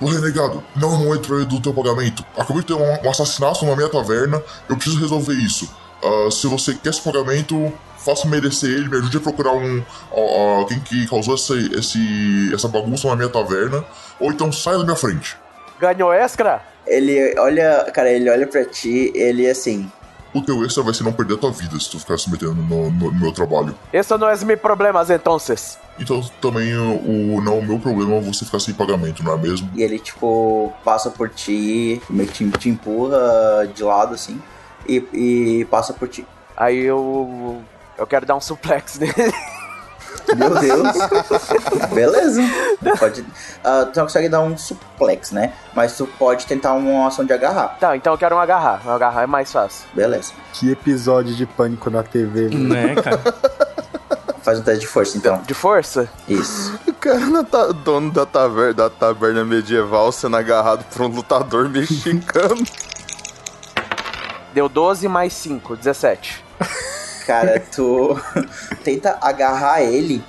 [0.00, 2.24] Ô renegado, não é o momento pra- do teu pagamento.
[2.36, 5.68] Acabei de ter um, um assassinato na minha taverna, eu preciso resolver isso.
[6.02, 10.16] Ah, se você quer esse pagamento, faça merecer ele, me ajude a procurar um a-
[10.20, 13.84] a- alguém que causou essa, esse, essa bagunça na minha taverna,
[14.20, 15.36] ou então saia da minha frente.
[15.80, 16.62] Ganhou extra?
[16.86, 19.92] ele olha, cara, ele olha pra ti, ele, assim,
[20.34, 22.54] O teu extra vai ser não perder a tua vida se tu ficar se metendo
[22.54, 23.74] no, no- no meu trabalho.
[23.92, 25.38] Isso não é meu problemas, então.
[25.98, 29.68] Então também o, não é o meu problema você ficar sem pagamento, não é mesmo?
[29.74, 34.40] e ele, tipo, passa por ti, meio que te, te empurra de lado, assim,
[34.86, 36.26] e, e passa por ti.
[36.56, 37.62] Aí eu.
[37.96, 39.12] Eu quero dar um suplex nele.
[40.36, 40.88] Meu Deus.
[41.94, 42.42] Beleza.
[42.98, 43.24] Pode,
[43.64, 45.52] ah, tu não consegue dar um suplex, né?
[45.74, 47.76] Mas tu pode tentar uma ação de agarrar.
[47.80, 48.80] Tá, então eu quero um agarrar.
[48.86, 49.86] Um agarrar é mais fácil.
[49.94, 50.32] Beleza.
[50.52, 52.48] Que episódio de pânico na TV.
[52.48, 52.58] viu?
[52.58, 53.20] Né, cara?
[54.42, 55.42] Faz um teste de força, então.
[55.46, 56.08] De força?
[56.26, 56.78] Isso.
[56.86, 61.68] O cara não tá dono da taverna, da taberna medieval sendo agarrado por um lutador
[61.68, 62.64] mexicano.
[64.54, 66.44] Deu 12 mais 5, 17.
[67.28, 68.18] Cara, tu
[68.82, 70.24] tenta agarrar ele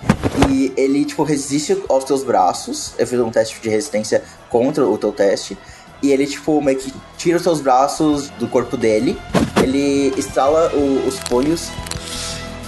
[0.50, 2.94] e ele, tipo, resiste aos teus braços.
[3.00, 5.58] Eu fiz um teste de resistência contra o teu teste.
[6.04, 9.18] E ele, tipo, meio que tira os teus braços do corpo dele.
[9.64, 11.70] Ele estrala o- os punhos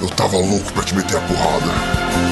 [0.01, 2.30] Eu tava louco pra te meter a porrada.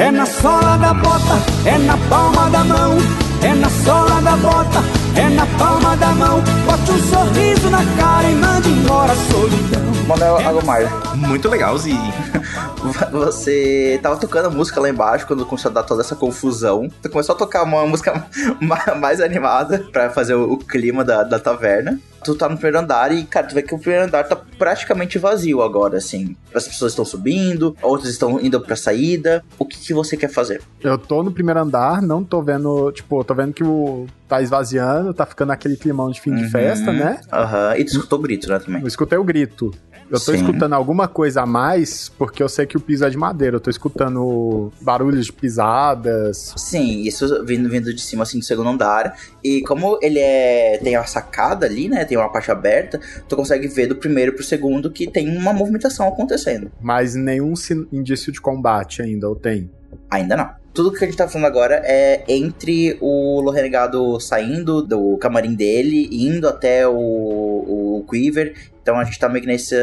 [0.00, 1.36] É na sola da bota,
[1.66, 2.96] é na palma da mão.
[3.42, 4.82] É na sola da bota,
[5.16, 6.40] é na palma da mão.
[6.66, 9.80] Bote um sorriso na cara e mande embora a solidão.
[10.06, 12.12] Manuel Agomar, Muito legalzinho.
[13.12, 16.88] você tava tocando a música lá embaixo quando começou a dar toda essa confusão.
[17.02, 18.26] Tu começou a tocar uma música
[18.60, 21.98] ma- mais animada pra fazer o, o clima da, da taverna.
[22.22, 25.18] Tu tá no primeiro andar e, cara, tu vê que o primeiro andar tá praticamente
[25.18, 26.36] vazio agora, assim.
[26.54, 29.42] As pessoas estão subindo, outras estão indo pra saída.
[29.58, 30.60] O que, que você quer fazer?
[30.82, 34.99] Eu tô no primeiro andar, não tô vendo, tipo, tô vendo que o tá esvaziando,
[35.14, 36.50] tá ficando aquele climão de fim de Uhum.
[36.50, 37.20] festa, né?
[37.32, 37.76] Aham.
[37.76, 38.80] E tu escutou o grito, né, também?
[38.82, 39.72] Eu escutei o grito.
[40.10, 40.38] Eu tô Sim.
[40.38, 43.56] escutando alguma coisa a mais, porque eu sei que o piso é de madeira.
[43.56, 46.52] Eu tô escutando barulhos de pisadas.
[46.56, 49.16] Sim, isso vindo, vindo de cima, assim, do segundo andar.
[49.42, 52.04] E como ele é tem a sacada ali, né?
[52.04, 52.98] Tem uma parte aberta,
[53.28, 56.72] tu consegue ver do primeiro pro segundo que tem uma movimentação acontecendo.
[56.80, 57.54] Mas nenhum
[57.92, 59.70] indício de combate ainda, ou tem?
[60.10, 60.50] Ainda não.
[60.72, 65.54] Tudo que a gente tá falando agora é entre o Lo Renegado saindo do camarim
[65.54, 68.54] dele, indo até o, o Quiver.
[68.82, 69.74] Então a gente tá meio que nesse.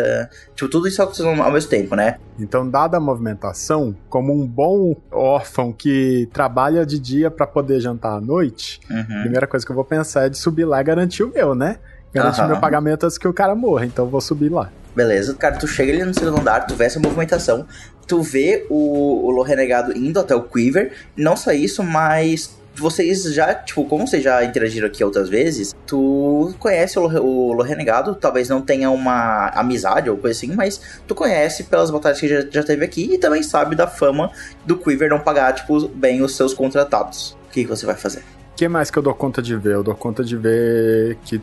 [0.55, 2.17] Tipo, tudo isso acontecendo ao mesmo tempo, né?
[2.39, 8.13] Então, dada a movimentação, como um bom órfão que trabalha de dia pra poder jantar
[8.17, 9.21] à noite, a Uhum.
[9.21, 11.77] primeira coisa que eu vou pensar é de subir lá e garantir o meu, né?
[12.13, 12.47] Garantir Aham.
[12.49, 14.71] meu pagamento antes que o cara morra, então eu vou subir lá.
[14.97, 17.67] Beleza, cara, tu chega ali no segundo andar, tu vê essa movimentação,
[18.07, 23.31] tu vê o, o Lo Renegado indo até o Quiver, não só isso, mas vocês
[23.31, 28.49] já, tipo, como vocês já interagiram aqui outras vezes, tu conhece o, o Renegado, talvez
[28.49, 32.63] não tenha uma amizade ou coisa assim, mas tu conhece pelas batalhas que já, já
[32.63, 34.31] teve aqui e também sabe da fama
[34.65, 37.37] do Quiver não pagar, tipo, bem os seus contratados.
[37.47, 38.21] O que você vai fazer?
[38.21, 39.75] O que mais que eu dou conta de ver?
[39.75, 41.39] Eu dou conta de ver que,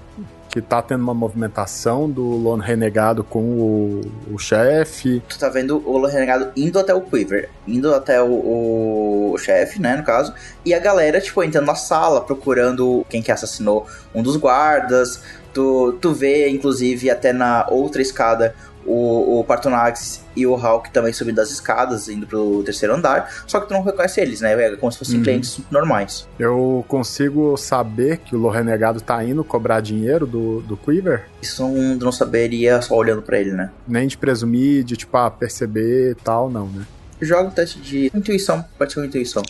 [0.49, 4.01] que tá tendo uma movimentação do Lone Renegado com o,
[4.33, 5.23] o chefe.
[5.29, 9.39] tu tá vendo o Lo Renegado indo até o Quiver, indo até o, o, o
[9.39, 10.33] chefe, né, no caso,
[10.65, 15.21] e a galera, tipo, entrando na sala, procurando quem que assassinou um dos guardas.
[15.53, 18.55] Tu, tu vê, inclusive, até na outra escada,
[18.87, 23.61] o, o Partonax e o Hulk também subindo as escadas, indo pro terceiro andar, só
[23.61, 25.23] que tu não reconhece eles, né, é como se fossem Uhum.
[25.23, 26.27] clientes normais.
[26.39, 31.29] Eu consigo saber que o Lone Renegado tá indo cobrar dinheiro do, do Quiver?
[31.41, 33.71] Isso não, não saberia só olhando pra ele, né.
[33.87, 36.85] Nem de presumir, de tipo, ah, perceber e tal, não, né?
[37.21, 39.43] Joga um teste de intuição, pode ser uma intuição.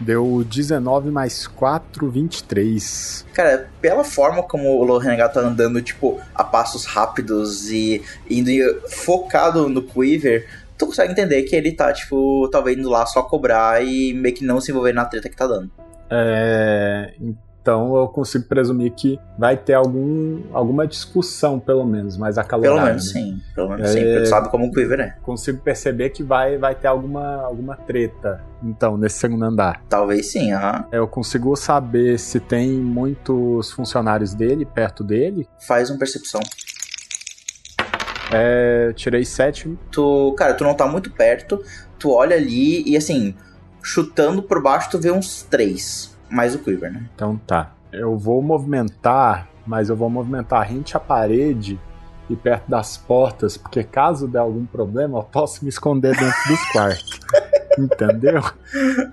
[0.00, 3.26] Deu 19 mais 4, 23.
[3.32, 8.50] Cara, pela forma como o Lo Renegado tá andando, tipo, a passos rápidos e indo
[8.88, 10.46] focado no Quiver,
[10.76, 14.44] tu consegue entender que ele tá, tipo, talvez indo lá só cobrar e meio que
[14.44, 15.70] não se envolver na treta que tá dando.
[16.10, 22.76] É, então eu consigo presumir que vai ter algum, alguma discussão, pelo menos, mais acalorada.
[22.76, 23.20] Pelo menos né?
[23.20, 23.92] sim, pelo menos É.
[23.92, 25.16] sim, porque tu sabe como o Quiver é.
[25.22, 29.82] Consigo perceber que vai, vai ter alguma, alguma treta, então, nesse segundo andar.
[29.88, 30.84] Talvez sim, aham.
[30.90, 35.48] Eu consigo saber se tem muitos funcionários dele perto dele.
[35.66, 36.40] Faz uma percepção.
[38.32, 39.78] É, tirei 7.
[39.90, 41.62] Tu, cara, tu não tá muito perto,
[41.98, 43.34] tu olha ali e assim,
[43.82, 47.02] chutando por baixo tu vê uns três, mais o Quiver, né?
[47.14, 47.72] Então tá.
[47.92, 51.78] Eu vou movimentar, mas eu vou movimentar rente à parede
[52.28, 56.62] e perto das portas, porque caso der algum problema, eu posso me esconder dentro dos
[56.72, 57.20] quartos.
[57.78, 58.42] Entendeu?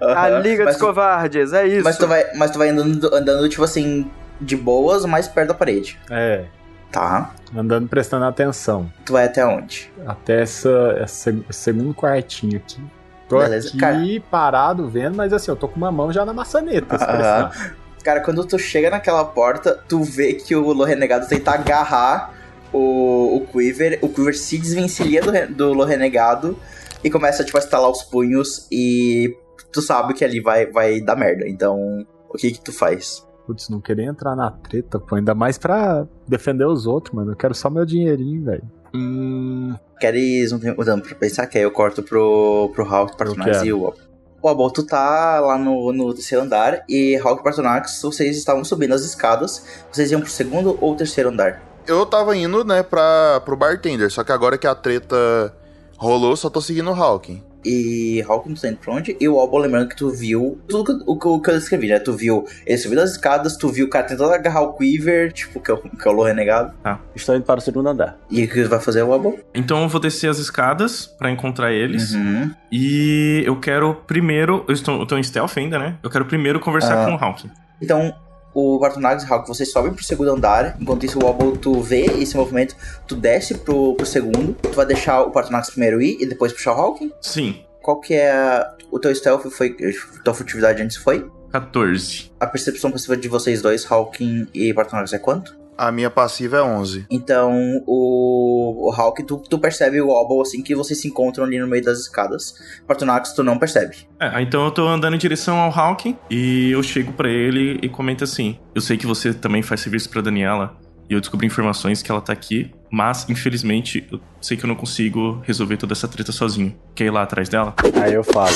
[0.02, 0.40] A Aham.
[0.40, 1.84] Liga Mas dos tu- Covardes, é isso.
[1.84, 4.10] Mas tu vai, mas tu vai andando, andando, tipo assim,
[4.42, 6.00] de boas, mais perto da parede.
[6.10, 6.46] É,
[6.92, 7.32] Tá.
[7.56, 8.92] andando prestando atenção.
[9.06, 9.92] Tu vai até onde?
[10.06, 10.70] Até essa,
[11.00, 12.82] essa esse segundo quartinho aqui.
[13.28, 14.00] Tô Beleza, aqui cara.
[14.30, 16.98] parado vendo, mas assim, eu tô com uma mão já na maçaneta.
[16.98, 17.76] se precisar.
[18.04, 22.34] Cara, quando tu chega naquela porta, tu vê que o Lo Renegado tenta agarrar
[22.72, 23.98] o, o Quiver.
[24.02, 26.56] O Quiver se desvencilha do, do Lo Renegado
[27.04, 29.36] e começa, tipo, a estalar os punhos e
[29.72, 31.48] tu sabe que ali vai, vai dar merda.
[31.48, 33.26] Então, o que que tu faz?
[33.46, 35.16] Putz, não queria entrar na treta, pô.
[35.16, 37.32] Ainda mais pra defender os outros, mano.
[37.32, 38.64] Eu quero só meu dinheirinho, velho.
[38.96, 39.76] Hum.
[40.00, 41.48] Queres um tempo dando pra pensar?
[41.48, 43.94] Que aí eu corto pro, pro Hulk, Partonax e o.
[44.42, 48.94] O tu tá lá no, no terceiro andar e Hulk e Partonax, vocês estavam subindo
[48.94, 49.66] as escadas.
[49.92, 51.64] Vocês iam pro segundo ou terceiro andar?
[51.88, 55.56] Eu tava indo, né, pra, pro bartender, só que agora que a treta
[55.98, 57.44] rolou, só tô seguindo o Hawking.
[57.66, 59.18] E Hulk não sei indo pra onde.
[59.20, 62.00] E o Wobble, lembrando que tu viu tudo o, que- o que eu descrevi, né?
[62.00, 65.60] Tu viu ele subindo as escadas, tu viu o cara tentando agarrar o Quiver, tipo,
[65.60, 66.74] que é o, que é o Lo Renegado.
[67.16, 68.18] Estou indo para o segundo andar.
[68.30, 69.40] E o que vai fazer, Wobble?
[69.54, 72.14] Então eu vou descer as escadas pra encontrar eles.
[72.14, 72.52] Uhum.
[72.72, 74.64] E eu quero primeiro.
[74.68, 75.98] Eu estou, eu tô em stealth ainda, né?
[76.04, 77.06] Eu quero primeiro conversar Ah.
[77.06, 77.50] com o Hawk.
[77.82, 78.14] Então,
[78.56, 80.78] o Bartonax e Hulk, vocês sobem pro segundo andar.
[80.82, 82.76] Enquanto isso, o Wobble, tu vê esse movimento,
[83.06, 84.54] tu desce pro, pro segundo.
[84.62, 87.14] Tu vai deixar o Bartonax primeiro ir e depois puxar o Hulk.
[87.22, 89.46] Sim, Qual que é a- o teu stealth?
[89.52, 89.76] Foi,
[90.24, 91.30] tua furtividade antes foi?
[91.52, 92.32] 14.
[92.40, 95.56] A percepção passiva de vocês dois, Hawking e Bartonax, é quanto?
[95.78, 97.06] A minha passiva é 11.
[97.10, 101.60] Então, o, o Hulk, tu, tu percebe o Wobble assim que vocês se encontram ali
[101.60, 102.56] no meio das escadas.
[102.88, 103.98] Partonax, tu não percebe.
[104.20, 107.90] É, então eu tô andando em direção ao Hawk e eu chego pra ele e
[107.90, 110.78] comento assim: Eu sei que você também faz serviço pra Daniela
[111.10, 114.76] e eu descobri informações que ela tá aqui, mas infelizmente eu sei que eu não
[114.76, 116.76] consigo resolver toda essa treta sozinho.
[116.96, 117.74] Quer ir lá atrás dela?
[118.02, 118.56] Aí eu falo.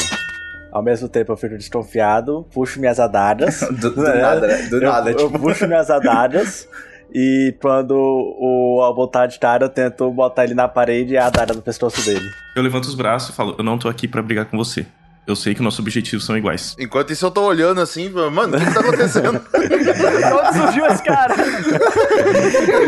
[0.72, 3.62] Ao mesmo tempo eu fico desconfiado, puxo minhas adagas.
[3.80, 4.68] Do, do nada, né?
[4.68, 5.40] Do eu, nada, eu tipo.
[5.40, 6.68] puxo minhas adagas
[7.14, 11.28] E quando o Albo tá de cara, eu tento botar ele na parede e a
[11.28, 12.30] adaga no pescoço dele.
[12.56, 14.86] Eu levanto os braços e falo: Eu não tô aqui pra brigar com você.
[15.28, 16.76] Eu sei que nossos objetivos são iguais.
[16.80, 19.40] Enquanto isso, eu tô olhando assim, mano, o que, que tá acontecendo?
[19.54, 21.36] Onde surgiu esse cara?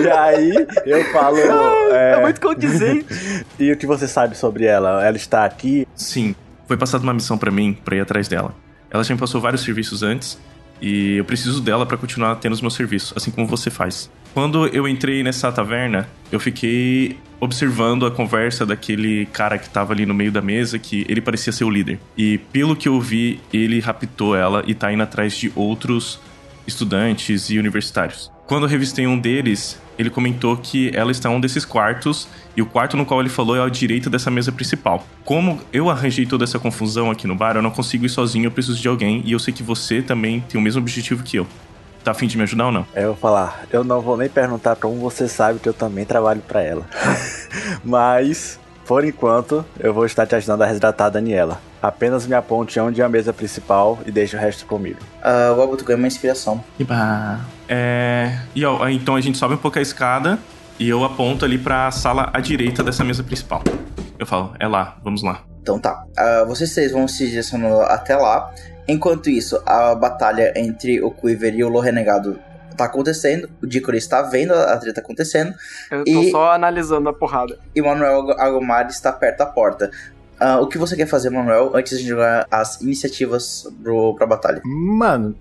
[0.04, 1.38] E aí eu falo.
[1.38, 3.06] É, É, muito condizente.
[3.60, 5.06] e o que você sabe sobre ela?
[5.06, 5.88] Ela está aqui?
[5.96, 6.34] Sim,
[6.68, 8.56] foi passada uma missão pra mim pra ir atrás dela.
[8.90, 10.40] Ela já me passou vários serviços antes
[10.82, 14.10] e eu preciso dela pra continuar tendo os meus serviços, assim como você faz.
[14.34, 20.06] Quando eu entrei nessa taverna, eu fiquei observando a conversa daquele cara que tava ali
[20.06, 22.00] no meio da mesa, que ele parecia ser o líder.
[22.18, 26.20] E pelo que eu vi, ele raptou ela e tá indo atrás de outros
[26.66, 28.32] estudantes e universitários.
[28.48, 32.62] Quando eu revistei um deles, ele comentou que ela está em um desses quartos e
[32.62, 35.06] o quarto no qual ele falou é à direita dessa mesa principal.
[35.24, 38.52] Como eu arranjei toda essa confusão aqui no bar, eu não consigo ir sozinho, eu
[38.52, 41.48] preciso de alguém e eu sei que você também tem o mesmo objetivo que eu.
[42.04, 42.86] Tá afim de me ajudar ou não?
[42.96, 46.04] É, eu vou falar, eu não vou nem perguntar como você sabe que eu também
[46.04, 46.86] trabalho pra ela.
[47.84, 51.62] Mas, por enquanto, eu vou estar te ajudando a resgatar a Daniela.
[51.82, 55.00] Apenas me aponte onde é a mesa principal e deixe o resto comigo.
[55.22, 56.64] Ah, o Albo, tu ganha uma inspiração.
[56.80, 57.40] Iba.
[57.74, 58.38] É.
[58.54, 60.38] E ó, então a gente sobe um pouco a escada
[60.78, 63.64] e eu aponto ali pra sala à direita dessa mesa principal.
[64.20, 65.42] Eu falo, é lá, vamos lá.
[65.62, 66.04] Então tá.
[66.18, 68.52] Ah, vocês três vão se direcionando até lá.
[68.88, 72.38] Enquanto isso, a batalha entre o Quiver e o Lo Renegado
[72.76, 73.50] tá acontecendo.
[73.64, 75.54] O Dickory está vendo a treta acontecendo.
[75.90, 77.58] Eu tô E- só analisando a porrada.
[77.74, 79.90] E Manuel Agomar está perto da porta.
[80.44, 84.60] Ah, o que você quer fazer, Manuel, antes de jogar as iniciativas pro, pra batalha?
[84.66, 85.36] Mano,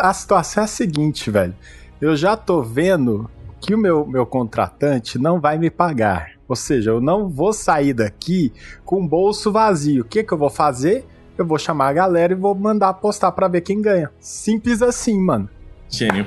[0.00, 1.54] a situação é a seguinte, velho.
[2.00, 3.30] Eu já tô vendo
[3.60, 6.32] que o meu, meu contratante não vai me pagar.
[6.48, 8.52] Ou seja, eu não vou sair daqui
[8.84, 10.02] com o bolso vazio.
[10.02, 11.06] O que, que eu vou fazer?
[11.38, 14.10] Eu vou chamar a galera e vou mandar apostar pra ver quem ganha.
[14.18, 15.48] Simples assim, mano.
[15.88, 16.26] Gênio.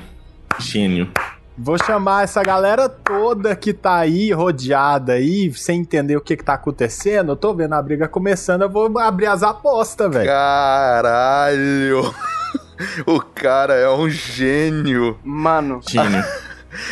[0.58, 1.12] Gênio.
[1.60, 6.44] Vou chamar essa galera toda que tá aí, rodeada aí, sem entender o que que
[6.44, 7.32] tá acontecendo.
[7.32, 10.26] Eu tô vendo a briga começando, eu vou abrir as apostas, velho.
[10.26, 12.14] Caralho!
[13.04, 15.18] O cara é um gênio.
[15.24, 15.80] Mano.
[15.84, 16.22] Gênio.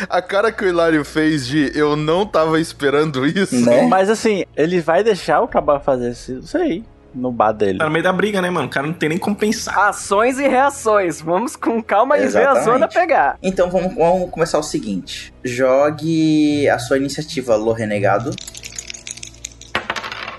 [0.09, 3.55] A cara que o Hilário fez de eu não tava esperando isso.
[3.65, 3.87] Né?
[3.87, 7.79] Mas assim, ele vai deixar o Cabal fazer isso, não sei, no bar dele.
[7.79, 8.67] Tá no meio da briga, né, mano?
[8.67, 9.89] O cara não tem nem como pensar.
[9.89, 11.21] Ações e reações.
[11.21, 13.37] Vamos com calma e ver a zona pegar.
[13.41, 18.31] Então vamos, vamos começar o seguinte: jogue a sua iniciativa, Lo Renegado.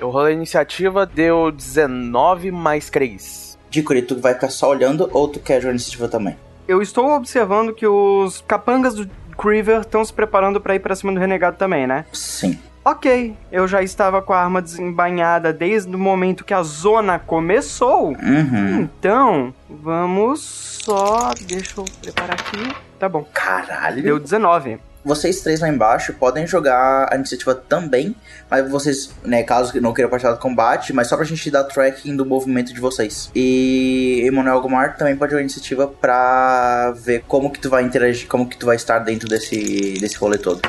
[0.01, 3.59] Eu rolei a iniciativa, deu 19 mais 3.
[3.69, 6.37] Dickory, tu vai ficar só olhando ou tu quer jogar a iniciativa também?
[6.67, 11.13] Eu estou observando que os capangas do Creever estão se preparando pra ir pra cima
[11.13, 12.05] do renegado também, né?
[12.13, 12.59] Sim.
[12.91, 18.13] Ok, eu já estava com a arma desembainhada desde o momento que a zona começou.
[18.13, 18.81] Uhum.
[18.81, 21.35] Então, vamos só.
[21.47, 22.75] Deixa eu preparar aqui.
[22.99, 23.27] Tá bom.
[23.31, 24.03] Caralho.
[24.03, 24.81] Deu 19.
[25.05, 28.17] Vocês três lá embaixo podem jogar a iniciativa também,
[28.51, 32.17] mas vocês, né, caso não queiram participar do combate, mas só pra gente dar tracking
[32.17, 33.31] do movimento de vocês.
[33.35, 38.27] E Emanuel Gomar também pode jogar a iniciativa pra ver como que tu vai interagir,
[38.29, 40.63] como que tu vai estar dentro desse, desse rolê todo.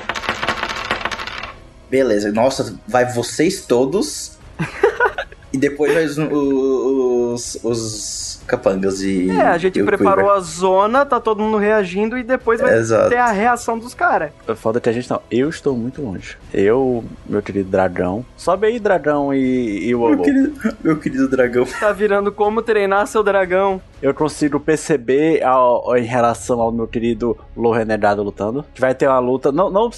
[1.89, 4.37] Beleza, nossa, vai vocês todos.
[5.51, 9.29] e depois vai os, os, os capangas e.
[9.29, 10.37] É, a gente preparou Quiver.
[10.37, 13.09] a zona, tá todo mundo reagindo e depois vai Exato.
[13.09, 14.31] ter a reação dos caras.
[14.47, 15.21] É Foda que a gente não.
[15.31, 16.37] Eu estou muito longe.
[16.53, 18.25] Eu, meu querido dragão.
[18.35, 21.65] Sobe aí, dragão e, e o Meu querido, meu querido dragão.
[21.79, 23.79] Tá virando como treinar seu dragão.
[24.01, 28.63] Eu consigo perceber ao- em relação ao meu querido Lo Renegado lutando.
[28.73, 29.51] Que vai ter uma luta.
[29.51, 29.89] Não, não,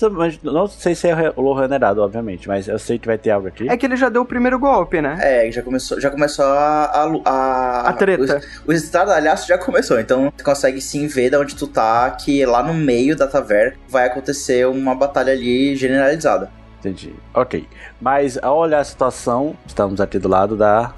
[0.43, 3.47] não sei se é o Lo Renegado, obviamente, mas eu sei que vai ter algo
[3.47, 3.69] aqui.
[3.69, 5.17] É que ele já deu o primeiro golpe, né?
[5.21, 6.81] É, já começou, já começou a.
[6.91, 8.40] A, a, A treta.
[8.68, 12.63] O, estardalhaço já começou, então tu consegue sim ver de onde tu tá, que lá
[12.63, 16.51] no meio da taverna vai acontecer uma batalha ali generalizada.
[16.80, 17.13] Entendi.
[17.34, 17.68] Ok.
[17.99, 20.93] Mas ao olhar a situação, estamos aqui do lado da,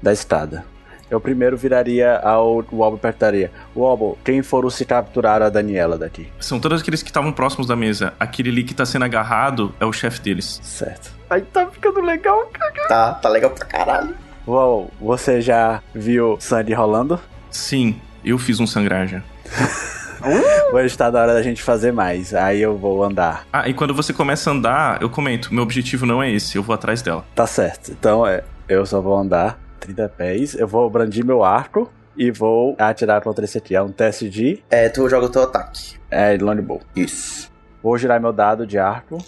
[0.00, 0.64] da estrada.
[1.08, 5.96] Eu primeiro viraria ao o Albo e perguntaria: Albo, quem foram se capturar a Daniela
[5.96, 6.28] daqui?
[6.40, 8.12] São todos aqueles que estavam próximos da mesa.
[8.18, 10.60] Aquele ali que tá sendo agarrado é o chefe deles.
[10.62, 11.12] Certo.
[11.30, 12.88] Aí tá ficando legal, cara.
[12.88, 14.16] Tá, tá legal pra caralho.
[14.46, 17.18] Uou, você já viu sangue rolando?
[17.50, 19.22] Sim, eu fiz um sangrar já.
[20.72, 22.34] Hoje está na hora da gente fazer mais.
[22.34, 23.46] Aí eu vou andar.
[23.52, 26.62] Ah, e quando você começa a andar, eu comento, meu objetivo não é esse, eu
[26.62, 27.24] vou atrás dela.
[27.34, 27.90] Tá certo.
[27.92, 30.54] Então é, eu só vou andar 30 pés.
[30.54, 33.74] Eu vou brandir meu arco e vou atirar contra esse aqui.
[33.76, 35.96] É um teste de É, tu joga o teu ataque.
[36.10, 36.80] é, longbow.
[36.94, 37.50] Isso.
[37.82, 39.18] Vou girar meu dado de arco.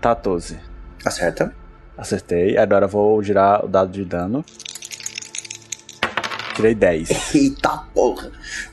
[0.00, 0.58] 14.
[1.04, 1.54] Acerta.
[2.00, 2.56] Acertei.
[2.56, 4.42] Agora vou girar o dado de dano.
[6.56, 7.34] Tirei 10.
[7.34, 8.30] Eita porra.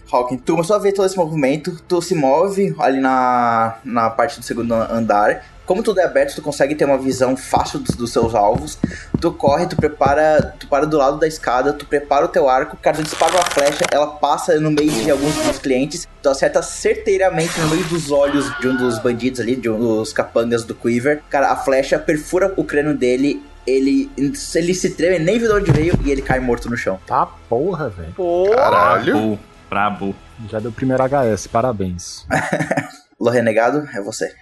[0.09, 4.45] Hawking, tu a ver todo esse movimento, tu se move ali na, na parte do
[4.45, 5.43] segundo andar.
[5.67, 8.79] Como tudo é aberto, tu consegue ter uma visão fácil dos, dos seus alvos.
[9.19, 12.77] Tu corre, tu prepara, tu para do lado da escada, tu prepara o teu arco,
[12.77, 16.61] cara, tu dispara uma flecha, ela passa no meio de alguns dos clientes, tu acerta
[16.61, 20.73] certeiramente no meio dos olhos de um dos bandidos ali, de um dos capangas do
[20.73, 21.21] Quiver.
[21.29, 25.71] Cara, a flecha perfura o crânio dele ele, ele se treme, nem viu de onde
[25.73, 26.97] veio e ele cai morto no chão.
[27.05, 28.13] Tá porra, velho.
[28.55, 29.39] Brabo,
[29.69, 30.15] brabo.
[30.49, 32.25] Já deu o primeiro HS, parabéns.
[33.19, 34.33] Lo Renegado, é você.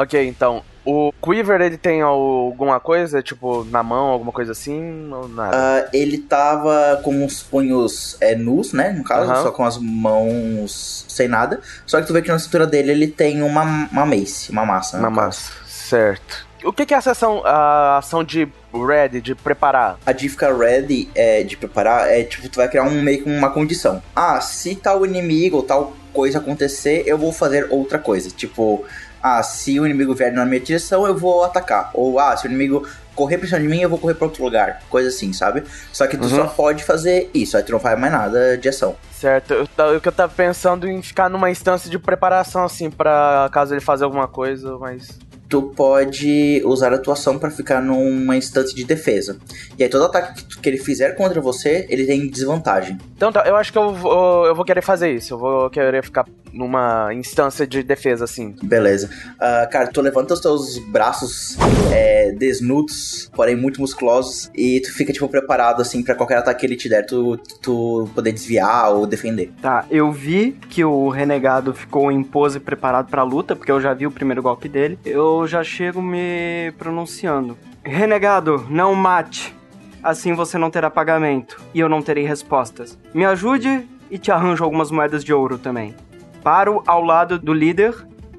[0.00, 5.28] Ok, então, o Quiver, ele tem alguma coisa, tipo, na mão, alguma coisa assim, ou
[5.28, 5.54] nada?
[5.54, 8.92] Ah, ele tava com os punhos é, nus, né?
[8.92, 11.60] No caso, só com as mãos sem nada.
[11.86, 13.62] Só que tu vê que na cintura dele ele tem uma,
[13.92, 14.96] uma mace, uma massa.
[14.96, 16.48] né, Uma massa, certo.
[16.64, 19.98] O que que é essa ação, a ação de ready, de preparar?
[20.06, 23.30] A de ficar ready é, de preparar é tipo, tu vai criar um meio que
[23.30, 24.02] uma condição.
[24.16, 28.30] Ah, se tal inimigo ou tal coisa acontecer, eu vou fazer outra coisa.
[28.30, 28.84] Tipo,
[29.22, 31.90] ah, se o inimigo vier na minha direção, eu vou atacar.
[31.94, 34.42] Ou ah, se o inimigo correr pra cima de mim, eu vou correr pra outro
[34.42, 34.82] lugar.
[34.88, 35.62] Coisa assim, sabe?
[35.92, 36.36] Só que tu Uhum.
[36.36, 38.96] só pode fazer isso, aí tu não faz mais nada de ação.
[39.12, 43.74] Certo, eu, que eu tava pensando em ficar numa instância de preparação, assim, pra caso
[43.74, 45.18] ele fazer alguma coisa, mas...
[45.46, 49.36] tu pode usar a tua ação pra ficar numa instância de defesa.
[49.78, 52.96] E aí todo ataque que, tu- que ele fizer contra você, ele tem desvantagem.
[53.14, 56.02] Então tá, eu acho que eu vou, eu vou querer fazer isso, eu vou querer
[56.02, 58.54] ficar numa instância de defesa, assim.
[58.62, 59.10] Beleza.
[59.38, 61.56] Ah, cara, tu levanta os teus braços
[61.92, 66.66] é, desnudos, porém muito musculosos, e tu fica, tipo, preparado, assim, pra qualquer ataque que
[66.66, 69.50] ele te der, tu, tu poder desviar ou defender.
[69.62, 73.94] Tá, eu vi que o renegado ficou em pose preparado pra luta, porque eu já
[73.94, 74.98] vi o primeiro golpe dele.
[75.04, 77.56] Eu já chego me pronunciando.
[77.82, 79.54] Renegado, não mate.
[80.02, 82.98] Assim você não terá pagamento e eu não terei respostas.
[83.12, 85.94] Me ajude e te arranjo algumas moedas de ouro também.
[86.42, 87.94] Paro ao lado do líder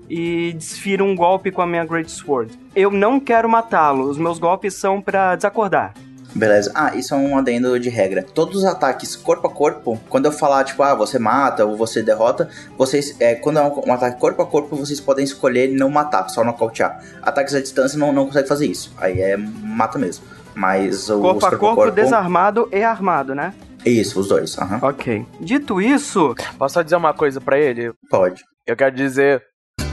[0.10, 2.58] e desfiro um golpe com a minha Great Sword.
[2.76, 5.94] Eu não quero matá-lo, os meus golpes são pra desacordar.
[6.34, 6.72] Beleza.
[6.74, 8.24] Ah, isso é um adendo de regra.
[8.24, 12.02] Todos os ataques corpo a corpo, quando eu falar, tipo, ah, você mata ou você
[12.02, 15.90] derrota, vocês, é, quando é um, um ataque corpo a corpo, vocês podem escolher não
[15.90, 17.04] matar, só nocautear.
[17.22, 18.94] Ataques à distância não, não consegue fazer isso.
[18.98, 20.24] Aí é mata mesmo.
[20.56, 23.54] Mas o Corpo a corpo, desarmado e armado, né?
[23.86, 24.58] Isso, os dois.
[24.58, 24.80] aham.
[24.82, 25.26] Ok.
[25.40, 27.92] Dito isso, Posso só dizer uma coisa pra ele?
[28.10, 28.44] Pode.
[28.66, 29.44] Eu quero dizer...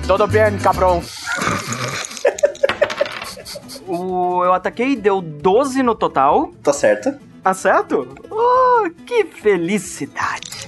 [0.06, 1.02] Todo bem, cabrão.
[3.86, 6.51] o, eu ataquei, deu 12 no total.
[6.62, 7.15] Tá certo.
[7.44, 8.09] Acerto?
[8.31, 10.66] Oh, que felicidade!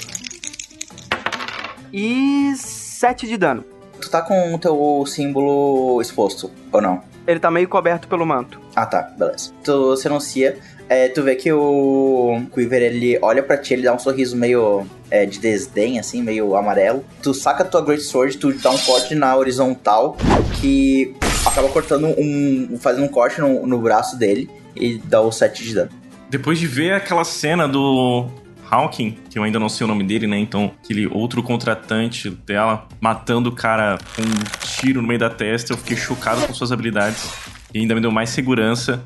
[1.92, 3.64] E 7 de dano.
[4.01, 7.02] Tu tá com o teu símbolo exposto, ou não?
[7.26, 8.59] Ele tá meio coberto pelo manto.
[8.74, 9.52] Ah, tá, beleza.
[9.62, 10.59] Tu se anuncia,
[10.91, 14.85] é, tu vê que o Quiver, ele olha pra ti, ele dá um sorriso meio
[15.09, 17.05] é, de desdém, assim, meio amarelo.
[17.23, 20.17] Tu saca tua Great Sword, tu dá um corte na horizontal,
[20.61, 21.15] que
[21.47, 22.77] acaba cortando um...
[22.81, 25.91] fazendo um corte no, no braço dele e dá o 7 de dano.
[26.29, 28.27] Depois de ver aquela cena do
[28.69, 30.41] Hawking, que eu ainda não sei o nome dele, né?
[30.41, 35.73] Então, aquele outro contratante dela matando o cara com um tiro no meio da testa,
[35.73, 37.31] eu fiquei chocado com suas habilidades.
[37.73, 39.01] E ainda me deu mais segurança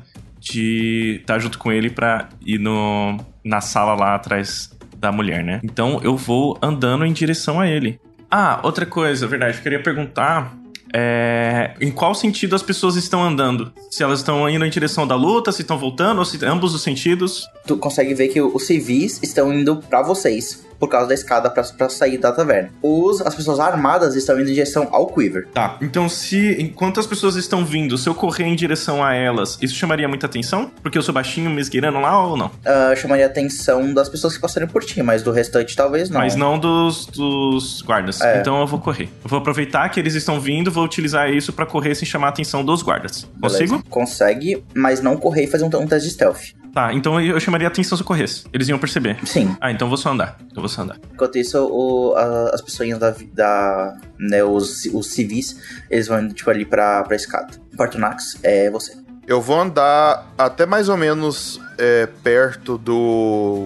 [0.45, 5.59] de estar junto com ele pra ir no, na sala lá atrás da mulher, né?
[5.63, 7.99] Então eu vou andando em direção a ele.
[8.29, 10.55] Ah, outra coisa, verdade, eu queria perguntar
[10.93, 13.71] é, em qual sentido as pessoas estão andando?
[13.91, 16.81] Se elas estão indo em direção da luta, se estão voltando, ou se ambos os
[16.83, 17.45] sentidos.
[17.67, 21.63] Tu consegue ver que os civis estão indo pra vocês, por causa da escada pra,
[21.63, 22.69] pra sair da taverna.
[22.81, 25.47] Os, as pessoas armadas estão indo em direção ao Quiver.
[25.53, 29.57] Tá, então se enquanto as pessoas estão vindo, se eu correr em direção a elas,
[29.61, 30.71] isso chamaria muita atenção?
[30.81, 32.51] Porque eu sou baixinho me esgueirando lá ou não?
[32.65, 36.19] Ah, chamaria a atenção das pessoas que passarem por ti, mas do restante talvez não.
[36.19, 38.21] Mas não dos, dos guardas.
[38.21, 38.39] É.
[38.39, 39.09] Então eu vou correr.
[39.23, 42.29] Eu vou aproveitar que eles estão vindo, vou utilizar isso pra correr sem chamar a
[42.29, 43.27] atenção dos guardas.
[43.35, 43.59] Beleza.
[43.59, 43.83] Consigo?
[43.89, 46.53] Consegue, mas não correr e fazer um, um teste de stealth.
[46.75, 48.43] Tá, então eu chamaria a atenção se eu corresse.
[48.51, 49.17] Eles iam perceber.
[49.25, 49.55] Sim.
[49.61, 50.37] Ah, então eu vou só andar.
[50.53, 50.97] Eu vou só andar.
[51.13, 55.57] Enquanto isso, o- a- as pessoas da, da né, os, os civis,
[55.89, 57.53] eles vão indo tipo ali pra, pra escada.
[57.77, 58.93] Partonax, é você.
[59.27, 62.95] Eu vou andar até mais ou menos é, perto do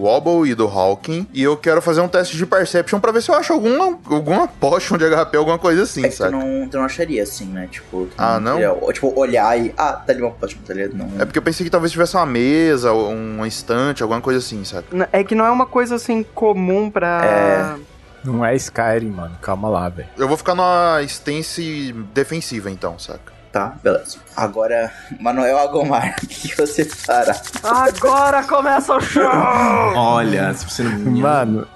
[0.01, 1.27] Wobble e do Hawking.
[1.33, 4.47] E eu quero fazer um teste de Perception pra ver se eu acho alguma, alguma
[4.47, 6.31] potion de HP, alguma coisa assim, é que tu sabe?
[6.31, 7.67] não, tu não acharia assim, né?
[7.69, 8.53] Tipo, tu Ah, não?
[8.53, 9.73] teria- ou, tipo, olhar e.
[9.77, 10.93] Ah, tá ali uma potion, tá ligado?
[10.95, 11.21] Não.
[11.21, 14.63] É porque eu pensei que talvez tivesse uma mesa, ou uma estante, alguma coisa assim,
[14.63, 14.85] sabe?
[15.11, 17.21] É que não é uma coisa assim comum pra.
[17.25, 17.79] É.
[18.23, 19.35] Não é Skyrim, mano.
[19.41, 20.07] Calma lá, velho.
[20.17, 23.38] Eu vou ficar numa stance defensiva então, saca?
[23.51, 24.19] Tá, beleza.
[24.35, 27.35] Agora, Manuel Agomar, o que você fará?
[27.63, 29.23] Agora começa o show!
[29.23, 31.11] Olha, se você não.
[31.11, 31.67] Mano,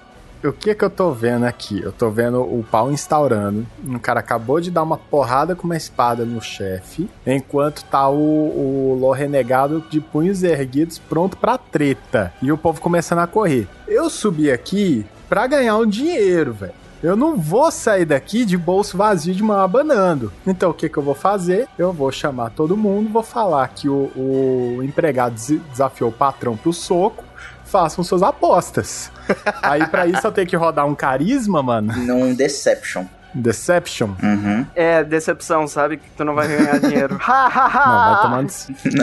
[0.43, 1.81] o que que eu tô vendo aqui?
[1.81, 3.65] Eu tô vendo o pau instaurando.
[3.87, 8.15] Um cara acabou de dar uma porrada com uma espada no chefe, enquanto tá o,
[8.15, 12.33] o Lô renegado de punhos erguidos pronto pra treta.
[12.41, 13.67] E o povo começando a correr.
[13.87, 16.82] Eu subi aqui pra ganhar um dinheiro, velho.
[17.03, 20.31] Eu não vou sair daqui de bolso vazio de mão abanando.
[20.47, 21.67] Então o que, que eu vou fazer?
[21.77, 26.55] Eu vou chamar todo mundo, vou falar que o, o empregado des- desafiou o patrão
[26.55, 27.23] pro soco.
[27.65, 29.11] Façam suas apostas.
[29.61, 31.91] Aí pra isso eu tenho que rodar um carisma, mano.
[31.97, 33.05] Num Deception.
[33.34, 34.11] Deception.
[34.21, 34.63] Uhum.
[34.75, 35.97] É, decepção, sabe?
[35.97, 37.17] Que tu não vai ganhar dinheiro.
[37.27, 37.88] Ha, ha, ha!
[37.88, 38.43] Não, vai tomar.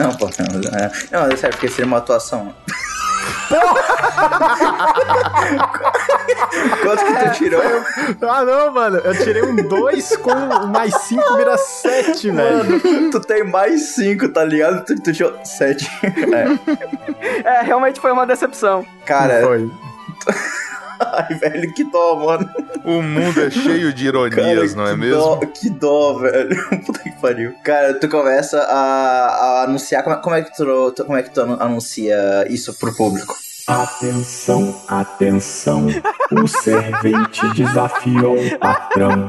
[0.03, 2.55] Não, pô, não, é, não, é sério, porque seria uma atuação.
[6.83, 7.63] Quanto que tu tirou?
[8.23, 8.99] Ah, não, mano.
[8.99, 10.35] Eu tirei um 2 com
[10.69, 12.59] mais 5 vira 7, velho.
[12.59, 14.85] Mano, tu tem mais 5, tá ligado?
[14.85, 15.91] Tu, tu tirou 7.
[16.05, 17.49] É.
[17.49, 18.85] É, realmente foi uma decepção.
[19.05, 19.43] Cara.
[19.43, 19.71] Foi.
[21.01, 22.49] Ai, velho, que dó, mano.
[22.85, 25.17] O mundo é cheio de ironias, Cara, não é que mesmo?
[25.21, 26.69] Dó, que dó, velho.
[26.87, 27.55] Puta que pariu.
[27.65, 29.27] Cara, tu começa a,
[29.61, 30.03] a anunciar.
[30.03, 33.35] Como é, como é que tu, como é que tu anu- anuncia isso pro público?
[33.67, 35.87] Atenção, atenção,
[36.33, 39.27] o servente desafiou o patrão.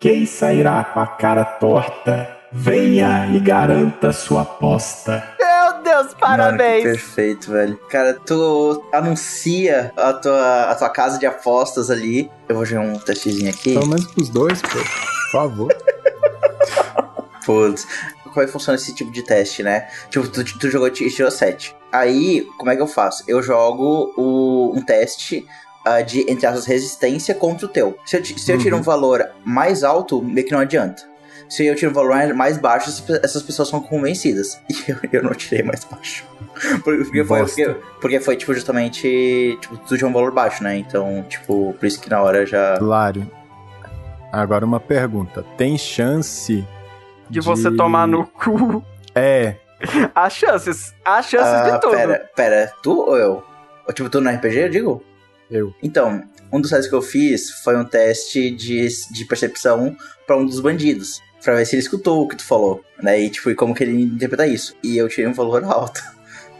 [0.00, 5.22] Quem sairá com a cara torta, venha e garanta sua aposta.
[5.38, 6.82] Meu Deus, parabéns!
[6.82, 7.76] que perfeito, velho.
[7.88, 12.30] Cara, tu anuncia a tua, a tua casa de apostas ali.
[12.48, 13.74] Eu vou jogar um testezinho aqui.
[13.74, 14.68] Pelo menos pros dois, pô.
[14.68, 15.76] Por favor.
[17.44, 17.86] Putz,
[18.24, 19.88] como é que funciona esse tipo de teste, né?
[20.10, 21.74] Tipo, tu, tu jogou e tirou 7.
[21.92, 23.24] Aí, como é que eu faço?
[23.26, 25.46] Eu jogo o, um teste
[25.84, 27.96] ah, de, entre aspas, resistência contra o teu.
[28.04, 31.02] Se eu, se eu tiro um valor mais alto, meio que não adianta.
[31.48, 34.60] Se eu tiro um valor mais baixo, essas pe- essas pessoas são convencidas.
[34.70, 36.24] E eu, eu não tirei mais baixo.
[36.82, 39.58] Porque foi, porque, porque foi, tipo, justamente.
[39.60, 40.76] Tipo, tu tinha um valor baixo, né?
[40.78, 42.78] Então, tipo, por isso que na hora já.
[42.80, 43.30] Lário.
[44.32, 45.44] Agora uma pergunta.
[45.58, 46.66] Tem chance
[47.28, 48.82] De você tomar no cu.
[49.14, 49.56] É.
[50.14, 50.94] Há chances.
[51.04, 51.92] Há chances Ah, de tudo.
[51.94, 53.42] Pera, pera, tu ou eu?
[53.86, 55.04] Ou, Tipo, tu no RPG, eu digo?
[55.50, 55.74] Eu.
[55.82, 59.94] Então, um dos testes que eu fiz foi um teste de, de percepção
[60.26, 61.20] pra um dos bandidos.
[61.42, 63.20] Pra ver se ele escutou o que tu falou, né?
[63.20, 64.76] E, tipo, e como que ele interpreta isso.
[64.82, 66.02] E eu tirei um valor alto.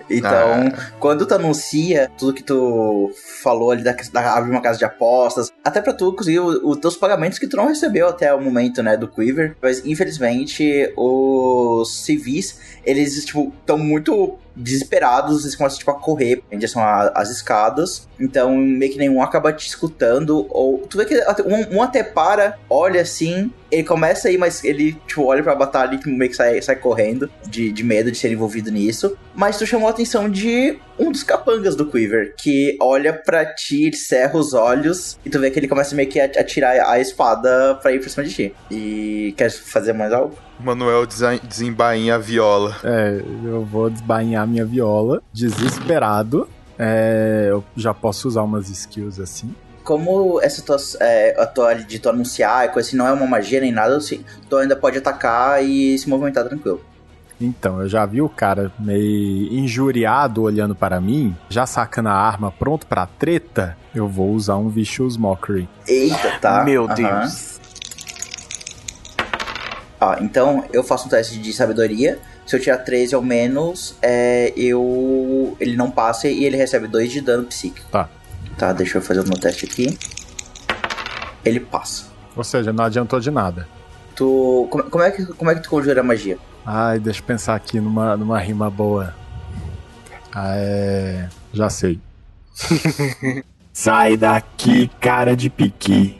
[0.08, 3.10] Então, quando tu anuncia tudo que tu
[3.42, 6.96] falou ali da, da abrir uma casa de apostas, até pra tu conseguir os teus
[6.96, 12.60] pagamentos que tu não recebeu até o momento, né, do Quiver, mas infelizmente os civis,
[12.84, 18.56] eles, tipo, estão muito desesperados, eles começam, tipo, a correr em direção às escadas, então
[18.56, 23.02] meio que nenhum acaba te escutando, ou tu vê que um, um até para, olha
[23.02, 26.76] assim, ele começa aí, mas ele, tipo, olha pra batalha e meio que sai, sai
[26.76, 31.12] correndo, de, de medo de ser envolvido nisso, mas tu chamou a atenção de um
[31.12, 35.50] dos capangas do Quiver, que olha pra ti, ele cerra os olhos, e tu vê
[35.50, 38.34] que ele começa meio que a, a tirar a espada pra ir pra cima de
[38.34, 38.54] ti.
[38.70, 40.36] E quer fazer mais algo?
[40.58, 41.06] Manuel
[41.42, 42.76] desembainha a viola.
[42.82, 46.48] É, eu vou desbainhar minha viola, desesperado.
[46.78, 49.54] É, eu já posso usar umas skills assim.
[49.86, 53.24] Como essa tua, é, a tua de tu anunciar e coisa assim, não é uma
[53.24, 56.84] magia nem nada, assim, tu ainda pode atacar e se movimentar tranquilo.
[57.40, 62.50] Então, eu já vi o cara meio injuriado olhando para mim, já sacando a arma
[62.50, 63.76] pronto pra treta.
[63.94, 65.68] Eu vou usar um Vicious Mockery.
[65.86, 66.64] Eita, tá?
[66.64, 66.94] Meu Aham.
[66.94, 67.60] Deus.
[70.00, 72.18] Ó, então eu faço um teste de sabedoria.
[72.44, 75.56] Se eu tirar 13 ou menos, é, eu.
[75.60, 77.86] ele não passa e ele recebe 2 de dano psíquico.
[77.90, 78.08] Tá.
[78.58, 79.98] Tá, deixa eu fazer o meu teste aqui.
[81.44, 82.04] Ele passa.
[82.34, 83.68] Ou seja, não adiantou de nada.
[84.14, 84.66] Tu.
[84.70, 86.38] Como, como é, que, como é que tu conjura a magia?
[86.64, 89.14] Ai, deixa eu pensar aqui numa, numa rima boa.
[90.34, 91.28] Ah, é.
[91.52, 92.00] Já sei.
[93.72, 96.16] Sai daqui, cara de piqui.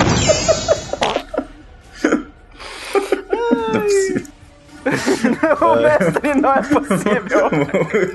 [3.33, 4.27] Não é possível.
[5.61, 7.51] o mestre não é possível.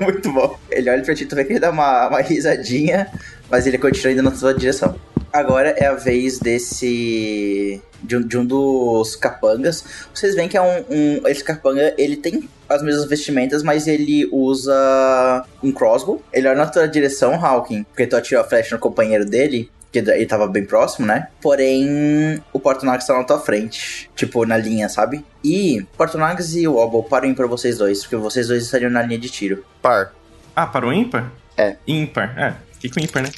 [0.00, 0.58] Muito bom.
[0.70, 3.08] Ele olha pra ti, tu vê que ele dá uma, uma risadinha,
[3.52, 4.96] mas ele continua indo na sua direção.
[5.30, 7.82] Agora é a vez desse.
[8.02, 9.84] De um, de um dos capangas.
[10.12, 11.28] Vocês veem que é um, um.
[11.28, 16.22] Esse capanga, ele tem as mesmas vestimentas, mas ele usa um crossbow.
[16.32, 19.70] Ele olha na tua direção, Hawking, porque tu atirou a flecha no companheiro dele.
[19.92, 21.28] Que ele tava bem próximo, né?
[21.42, 24.10] Porém, o Portonax tá na tua frente.
[24.16, 25.22] Tipo, na linha, sabe?
[25.44, 29.18] E Portonax e o Obel param pra vocês dois, porque vocês dois estariam na linha
[29.18, 29.62] de tiro.
[29.82, 30.14] Par.
[30.56, 31.30] Ah, para o ímpar?
[31.58, 31.76] É.
[31.86, 32.34] Ímpar.
[32.38, 33.30] É, fiquei com ímpar, né?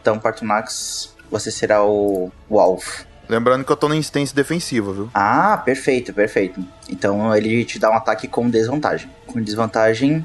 [0.00, 2.84] Então, Partonax, você será o, o alvo.
[3.28, 5.10] Lembrando que eu tô no instância defensiva, viu?
[5.14, 6.62] Ah, perfeito, perfeito.
[6.90, 9.10] Então ele te dá um ataque com desvantagem.
[9.26, 10.24] Com desvantagem.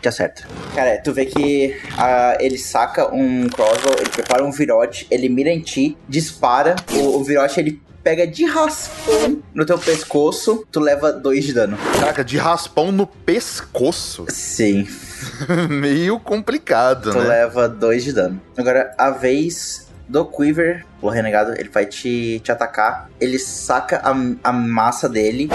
[0.00, 0.48] Te acerta.
[0.74, 5.50] Cara, tu vê que ah, ele saca um crossbow, ele prepara um virote, ele mira
[5.50, 6.74] em ti, dispara.
[6.90, 11.76] O, o virote ele pega de raspão no teu pescoço, tu leva dois de dano.
[11.98, 14.26] Caraca, de raspão no pescoço.
[14.28, 14.86] Sim.
[15.70, 17.28] Meio complicado, Tu né?
[17.28, 18.40] leva dois de dano.
[18.56, 23.08] Agora, a vez do Quiver, o renegado, ele vai te, te atacar.
[23.18, 24.14] Ele saca a,
[24.50, 25.48] a massa dele.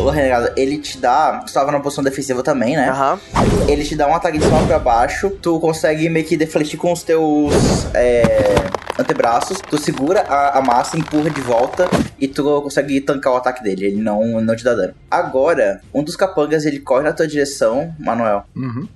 [0.00, 1.44] O renegado, ele te dá.
[1.46, 2.88] Tu tava numa posição defensiva também, né?
[2.88, 3.20] Aham.
[3.68, 5.30] Ele te dá um ataque de cima pra baixo.
[5.30, 7.54] Tu consegue meio que defletir com os teus
[7.94, 8.56] é,
[8.98, 9.60] antebraços.
[9.60, 11.88] Tu segura a, a massa, empurra de volta.
[12.18, 13.86] E tu consegue tancar o ataque dele.
[13.86, 14.94] Ele não, não te dá dano.
[15.08, 18.44] Agora, um dos capangas ele corre na tua direção, Manuel.
[18.56, 18.88] Uhum.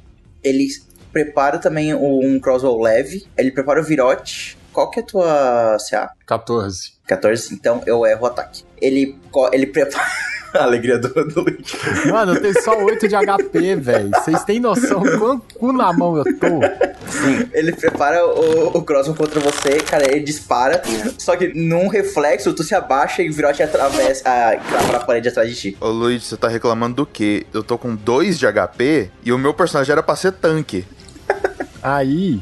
[0.43, 0.67] Ele
[1.13, 3.29] prepara também um crossbow leve.
[3.37, 4.58] Ele prepara o virote.
[4.79, 6.13] Qual que é a tua CA?
[6.25, 6.93] 14.
[7.05, 8.63] 14, então eu erro o ataque.
[8.81, 9.19] Ele,
[9.53, 10.07] ele prepara.
[10.55, 11.77] a alegria do, do Luigi.
[12.09, 14.11] Mano, eu tenho só 8 de HP, velho.
[14.11, 16.61] Vocês têm noção quanto cu na mão eu tô?
[17.53, 20.81] Ele prepara o, o crossbow contra você, cara, ele dispara.
[21.19, 25.29] Só que num reflexo, tu se abaixa e o virote atravessa, a, crava na parede
[25.29, 25.77] atrás de ti.
[25.81, 27.45] Ô Luigi, você tá reclamando do quê?
[27.53, 30.87] Eu tô com 2 de HP e o meu personagem era pra ser tanque.
[31.83, 32.41] Aí,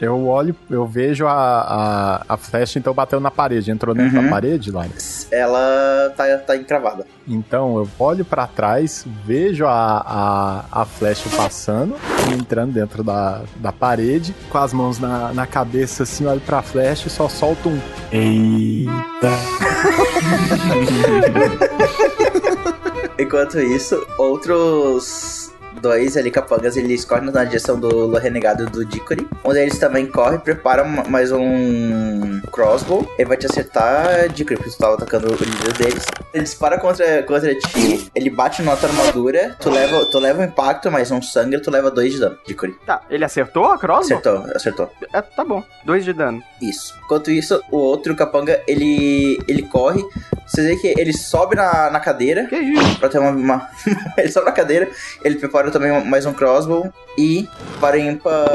[0.00, 3.70] eu olho, eu vejo a, a, a flecha, então bateu na parede.
[3.70, 4.24] Entrou dentro Uhum.
[4.24, 4.90] da parede, Lari?
[5.30, 7.06] Ela tá, tá encravada.
[7.26, 11.96] Então eu olho pra trás, vejo a, a, a flecha passando,
[12.30, 16.62] e entrando dentro da, da parede, com as mãos na, na cabeça assim, olho pra
[16.62, 17.78] flecha e só solto um.
[18.10, 19.28] Eita.
[23.18, 29.26] Enquanto isso, outros dois ali capangas, eles correm na direção do renegado do Dickory.
[29.44, 33.08] Um deles também corre, prepara ma- mais um crossbow.
[33.18, 36.04] Ele vai te acertar, Dickory, porque tu tava atacando o líder deles.
[36.34, 40.44] Ele dispara contra, contra ti, ele bate na tua armadura, tu leva, tu leva um
[40.44, 42.76] impacto, mais um sangue, tu leva dois de dano, Dickory.
[42.86, 44.18] Tá, ele acertou a crossbow?
[44.18, 44.90] Acertou, acertou.
[45.12, 45.62] É, tá bom.
[45.84, 46.42] Dois de dano.
[46.60, 46.94] Isso.
[47.04, 50.04] Enquanto isso, o outro capanga, ele ele corre.
[50.46, 52.46] Você vê que ele sobe na, na cadeira.
[52.46, 52.98] Que isso?
[52.98, 53.68] Pra ter uma, uma-
[54.16, 54.88] ele sobe na cadeira.
[55.22, 56.92] Ele prepara também mais um crossbow.
[57.16, 57.48] E
[57.80, 58.48] para ímpar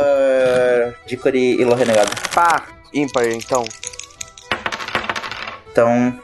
[1.05, 2.11] Dickory e Lo Renegado.
[2.33, 2.63] Pá,
[2.93, 3.63] ímpar, então.
[5.71, 6.19] Então,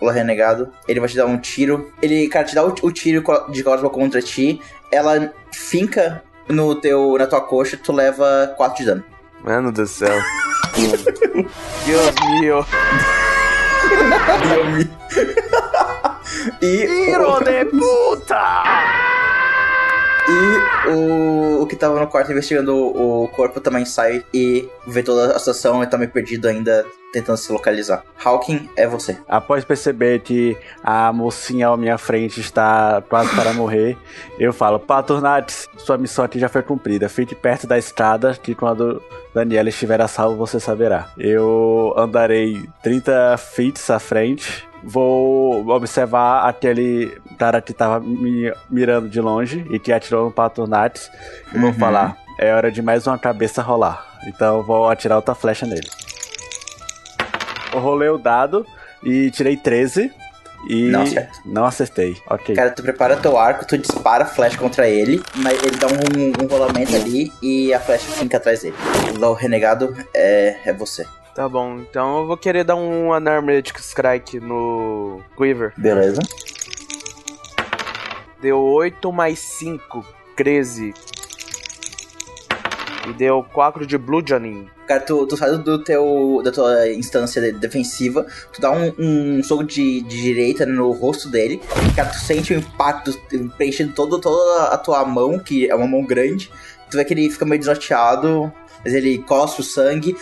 [0.00, 1.92] Lo Renegado, ele vai te dar um tiro.
[2.00, 4.60] Ele, cara, te dá o, o tiro de crossbow contra ti.
[4.90, 7.76] Ela finca no teu, na tua coxa.
[7.76, 9.04] Tu leva 4 de dano.
[9.42, 10.18] Mano do céu.
[11.86, 12.64] Deus meu.
[16.60, 19.13] E Tiro de puta!
[20.26, 25.02] E o, o que tava no quarto investigando o, o corpo também sai e vê
[25.02, 28.02] toda a situação e tá meio perdido ainda, tentando se localizar.
[28.22, 29.16] Hawking, é você.
[29.28, 33.96] Após perceber que a mocinha à minha frente está quase para morrer,
[34.38, 37.08] eu falo: Patornates, sua missão aqui já foi cumprida.
[37.08, 39.00] Fique perto da estrada, que quando
[39.32, 41.08] Daniela estiver a salvo, você saberá.
[41.16, 44.68] Eu andarei 30 feet à frente.
[44.82, 51.10] Vou observar aquele cara que tava me mirando de longe e que atirou no Patornates.
[51.54, 51.74] E vou Uhum.
[51.74, 54.04] falar: é hora de mais uma cabeça rolar.
[54.26, 55.88] Então vou atirar outra flecha nele.
[57.74, 58.64] Eu rolei o dado
[59.02, 60.10] e tirei 13.
[60.66, 61.04] E Não
[61.44, 62.16] não acertei.
[62.26, 62.54] Ok.
[62.54, 66.42] Cara, tu prepara teu arco, tu dispara a flecha contra ele, mas ele dá um,
[66.42, 68.74] um rolamento ali e a flecha fica atrás dele.
[69.20, 71.06] O renegado é, é você.
[71.34, 75.72] Tá bom, então eu vou querer dar um Unarmed Strike no Quiver.
[75.76, 76.22] Beleza.
[78.40, 80.06] Deu 8 mais 5,
[80.36, 80.94] 13.
[83.08, 84.66] E deu 4 de Bludgeoning.
[84.86, 89.42] Cara, tu, tu sai do teu, da tua instância de- defensiva, tu dá um, um
[89.42, 91.60] soco de, de direita no rosto dele,
[91.96, 93.12] cara, tu sente o impacto
[93.56, 96.50] preenchendo todo, toda a tua mão, que é uma mão grande,
[96.90, 98.52] tu vê que ele fica meio desnorteado,
[98.84, 100.16] mas ele cospe o sangue.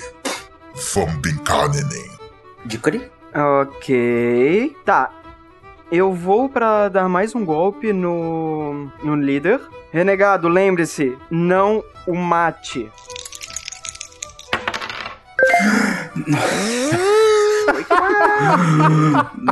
[2.65, 3.11] Dickory?
[3.35, 4.77] Ok.
[4.85, 5.11] Tá.
[5.91, 9.61] Eu vou pra dar mais um golpe no, no líder.
[9.93, 12.91] Renegado, lembre-se, não o mate.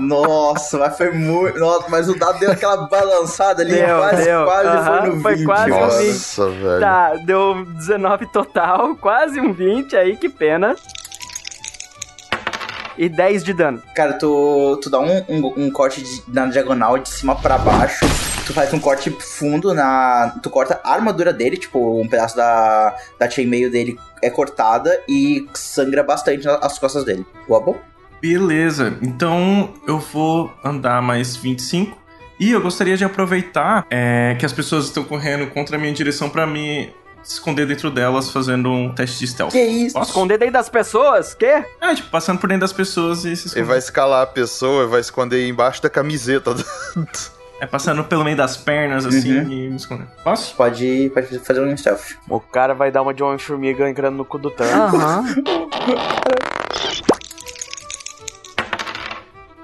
[0.01, 1.59] Nossa, mas foi muito.
[1.59, 4.45] Nossa, mas o dado deu aquela balançada ali, Deu, quase, deu.
[4.45, 5.23] quase Aham, foi no 20.
[5.23, 5.99] foi quase um Nossa.
[5.99, 6.13] 20.
[6.13, 6.81] Nossa, velho.
[6.81, 10.77] Tá, deu 19 total, quase um 20 aí, que pena.
[12.99, 13.83] E 10 de dano.
[13.95, 18.05] Cara, tu, tu dá um, um, um corte de- na diagonal de cima pra baixo,
[18.51, 20.35] tu faz um corte fundo na.
[20.43, 25.49] Tu corta a armadura dele, tipo, um pedaço da, da chainmail dele é cortada e
[25.55, 27.25] sangra bastante as costas dele.
[27.49, 27.77] Wobble?
[28.21, 31.99] Beleza, então eu vou andar mais 25.
[32.39, 36.29] E eu gostaria de aproveitar é, que as pessoas estão correndo contra a minha direção
[36.29, 39.53] pra me esconder dentro delas fazendo um teste de stealth.
[39.53, 39.95] Que isso?
[39.95, 40.11] Posso?
[40.11, 41.35] Esconder dentro das pessoas?
[41.35, 41.65] Quê?
[41.81, 43.65] É, tipo, passando por dentro das pessoas e se Ele esconder.
[43.65, 46.55] vai escalar a pessoa vai esconder embaixo da camiseta.
[47.61, 49.43] É passando pelo meio das pernas, assim, Uhum.
[49.53, 50.07] e me esconder.
[50.25, 50.55] Posso?
[50.57, 52.17] Pode, pode fazer um stealth.
[52.29, 54.95] O cara vai dar uma de Homem-Formiga entrando no cu do Thanos.
[54.95, 55.25] Aham.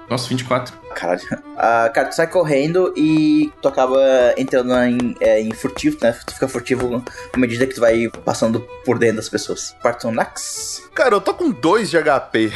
[0.09, 0.73] Nossa, 24.
[0.95, 1.21] Caralho.
[1.57, 3.99] Ah, cara, tu sai correndo e tu acaba
[4.37, 6.15] entrando em, é, em furtivo, né?
[6.25, 7.03] Tu fica furtivo
[7.33, 9.75] à medida que tu vai passando por dentro das pessoas.
[9.83, 10.83] Partonax.
[10.95, 12.53] Cara, eu tô com 2 de HP.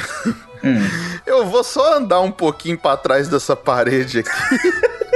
[0.63, 0.77] Hum.
[1.26, 4.30] Eu vou só andar um pouquinho pra trás dessa parede aqui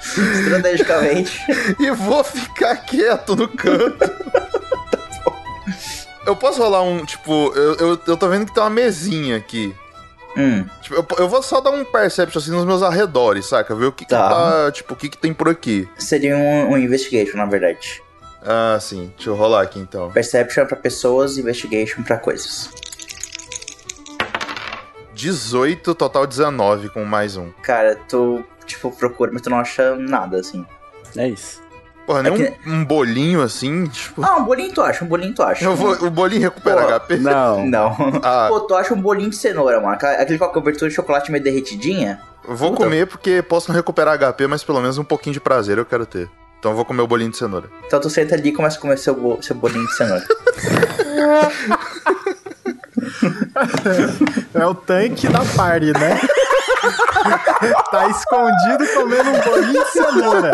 [0.00, 1.40] Estrategicamente.
[1.78, 4.10] e vou ficar quieto no canto.
[6.26, 9.74] Eu posso rolar um, tipo, eu, eu, eu tô vendo que tem uma mesinha aqui.
[10.36, 10.64] Hum.
[10.80, 13.74] Tipo, eu, eu vou só dar um perception assim nos meus arredores, saca?
[13.74, 14.28] Ver o que, que Tá.
[14.28, 15.88] tá, tipo, o que, que tem por aqui.
[15.98, 18.00] Seria um, um investigation, na verdade.
[18.44, 19.12] Ah, sim.
[19.16, 20.10] Deixa eu rolar aqui então.
[20.10, 22.70] Perception pra pessoas, investigation pra coisas.
[25.14, 27.50] 18, total 19 com mais um.
[27.62, 30.64] Cara, tu, tipo, procura, mas tu não acha nada, assim.
[31.16, 31.60] É isso.
[32.06, 34.24] Porra, nem É que- um, um bolinho assim, tipo.
[34.24, 35.64] Ah, um bolinho tu acha, um bolinho tu acha.
[35.64, 37.16] Eu vou, o bolinho recupera Pô, HP?
[37.22, 37.64] Não.
[37.66, 37.96] Não.
[38.24, 38.46] Ah.
[38.48, 39.92] Pô, tu acha um bolinho de cenoura, mano.
[39.94, 42.20] Aquele com a cobertura de chocolate meio derretidinha?
[42.46, 42.84] Eu vou Puta.
[42.84, 46.04] comer porque posso não recuperar HP, mas pelo menos um pouquinho de prazer eu quero
[46.04, 46.28] ter.
[46.58, 47.68] Então eu vou comer o bolinho de cenoura.
[47.86, 50.24] Então tu senta ali e começa a comer seu, bo- seu bolinho de cenoura.
[54.54, 56.20] É o tanque da party, né?
[57.90, 60.52] tá escondido comendo um bolinho de cenoura.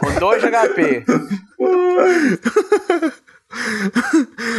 [0.00, 1.04] Com 2 de HP.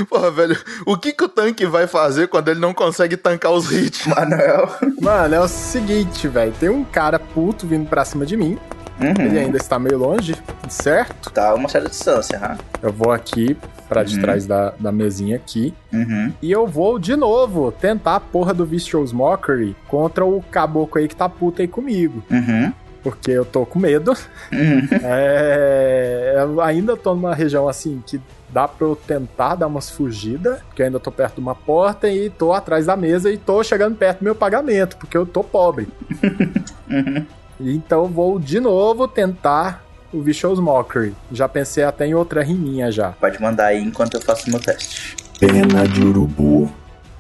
[0.09, 3.71] Porra, velho, o que, que o tanque vai fazer quando ele não consegue tancar os
[3.71, 4.05] hits?
[4.05, 4.69] Manuel.
[4.99, 6.53] Mano, é o seguinte, velho.
[6.59, 8.59] Tem um cara puto vindo pra cima de mim.
[8.99, 10.35] Ele ainda está meio longe,
[10.69, 11.31] certo?
[11.31, 12.57] Tá a uma certa distância, né?
[12.83, 13.57] Eu vou aqui
[13.91, 14.21] pra de Uhum.
[14.21, 15.73] trás da, da mesinha aqui.
[15.91, 16.31] Uhum.
[16.41, 21.09] E eu vou de novo tentar a porra do Vicious Mockery contra o caboclo aí
[21.09, 22.23] que tá puto aí comigo.
[22.31, 22.71] Uhum.
[23.03, 24.11] Porque eu tô com medo.
[24.53, 24.87] Uhum.
[25.03, 30.61] É, eu ainda tô numa região assim que dá pra eu tentar dar umas fugidas,
[30.67, 33.61] porque eu ainda tô perto de uma porta e tô atrás da mesa e tô
[33.61, 35.89] chegando perto do meu pagamento, porque eu tô pobre.
[36.89, 37.25] Uhum.
[37.59, 41.15] Então eu vou de novo tentar o Vicious Mockery.
[41.31, 43.11] Já pensei até em outra riminha já.
[43.11, 45.15] Pode mandar aí enquanto eu faço meu teste.
[45.39, 46.71] Pena de urubu,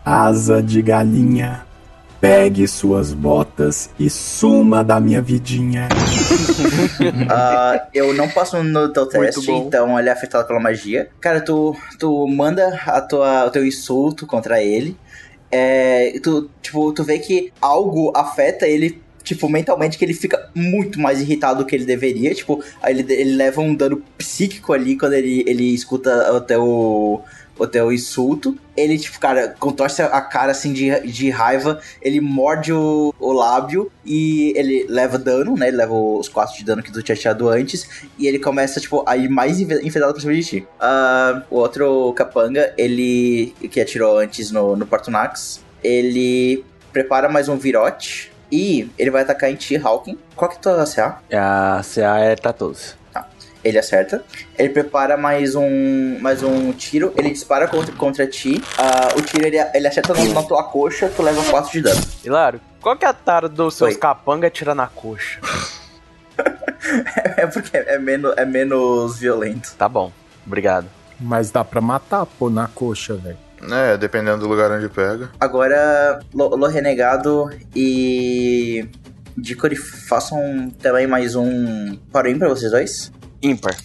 [0.05, 1.65] asa de galinha.
[2.19, 5.89] Pegue suas botas e suma da minha vidinha.
[7.29, 11.09] Ah, eu não passo no teu teste, então ele é afetado pela magia.
[11.19, 14.95] Cara, tu, tu manda a tua, o teu insulto contra ele.
[15.51, 19.01] É, tu, tipo, tu vê que algo afeta ele,
[19.33, 22.33] tipo, mentalmente, que ele fica muito mais irritado do que ele deveria.
[22.35, 27.23] Tipo, ele, ele leva um dano psíquico ali quando ele, ele escuta o teu,
[27.85, 28.57] o insulto.
[28.75, 31.79] Ele, tipo, cara, contorce a cara assim de, de raiva.
[32.01, 35.69] Ele morde o, o lábio e ele leva dano, né?
[35.69, 37.87] Ele leva os 4 de dano que tu tinha tirado antes.
[38.17, 40.67] E ele começa, tipo, a ir mais enfesado pra cima de ti.
[40.79, 47.57] Ah, o outro capanga, ele que atirou antes no, no Partonax, ele prepara mais um
[47.57, 48.30] virote.
[48.51, 50.17] E ele vai atacar em ti, Hawking.
[50.35, 51.21] Qual que é a tua CA?
[51.31, 53.01] A CA é 14.
[53.63, 54.23] Ele acerta.
[54.57, 57.13] Ele prepara mais um mais um tiro.
[57.15, 58.61] Ele dispara contra, contra ti.
[58.77, 61.11] Ah, o tiro ele, ele acerta na, na tua coxa.
[61.15, 62.01] Tu leva 4 de dano.
[62.23, 63.99] Hilário, qual que é a tara dos seus Oi.
[63.99, 65.39] capanga tirar na coxa?
[67.37, 69.73] É porque é menos, é menos violento.
[69.77, 70.11] Tá bom,
[70.45, 70.87] obrigado.
[71.19, 73.37] Mas dá pra matar, pô, na coxa, velho.
[73.69, 75.29] É, dependendo do lugar onde pega.
[75.39, 78.85] Agora, Lo, Lo Renegado e.
[79.37, 83.11] Dicori, façam também mais um Paroim pra vocês dois.
[83.41, 83.75] Ímpar.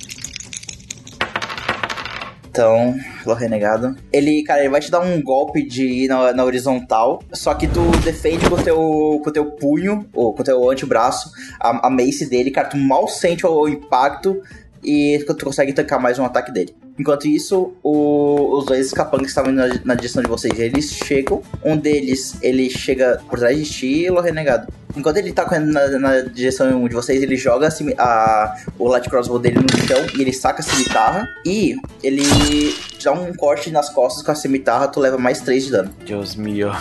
[2.48, 2.94] Então,
[3.26, 3.94] Lo Renegado.
[4.10, 7.22] Ele, cara, ele vai te dar um golpe de na, na horizontal.
[7.32, 8.76] Só que tu defende com o teu,
[9.22, 11.30] com o teu punho, ou com o teu antebraço,
[11.60, 12.68] a, a mace dele, cara.
[12.68, 14.42] Tu mal sente o, o impacto
[14.84, 16.74] e tu consegue tancar mais um ataque dele.
[16.98, 21.42] Enquanto isso, o- os dois capangas que estavam na, na direção de vocês, eles chegam.
[21.64, 24.72] Um deles, ele chega por trás de ti e o renegado.
[24.96, 29.10] Enquanto ele tá correndo na, na direção de vocês, ele joga a a- o light
[29.10, 31.28] crossbow dele no chão e ele saca a cimitarra.
[31.44, 32.22] E ele
[33.04, 35.90] dá um corte nas costas com a cimitarra, tu leva mais 3 de dano.
[36.06, 36.72] Deus meu.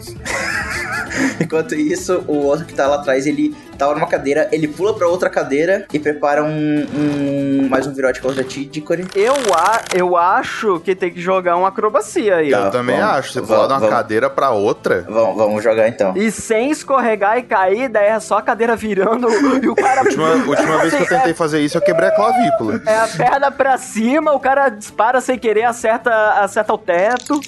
[1.40, 5.08] Enquanto isso, o outro que tá lá atrás, ele tava numa cadeira, ele pula pra
[5.08, 8.70] outra cadeira e prepara um, um mais um virote contra ti.
[9.14, 12.50] Eu, a, eu acho que tem que jogar uma acrobacia aí.
[12.50, 12.58] Tá.
[12.58, 13.32] Eu também vamos, acho.
[13.32, 13.94] Você vamos, pular de uma vamos.
[13.94, 15.04] cadeira pra outra.
[15.08, 16.14] Vamos, vamos jogar então.
[16.16, 19.28] E sem escorregar e cair, daí é só a cadeira virando
[19.62, 20.02] e o cara.
[20.02, 22.82] Última, última vez que eu tentei fazer isso, eu quebrei a clavícula.
[22.86, 27.40] É a perna pra cima, o cara dispara sem querer, acerta, acerta o teto.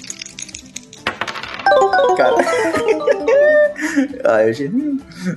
[2.17, 2.35] Cara.
[4.23, 4.53] ah, eu,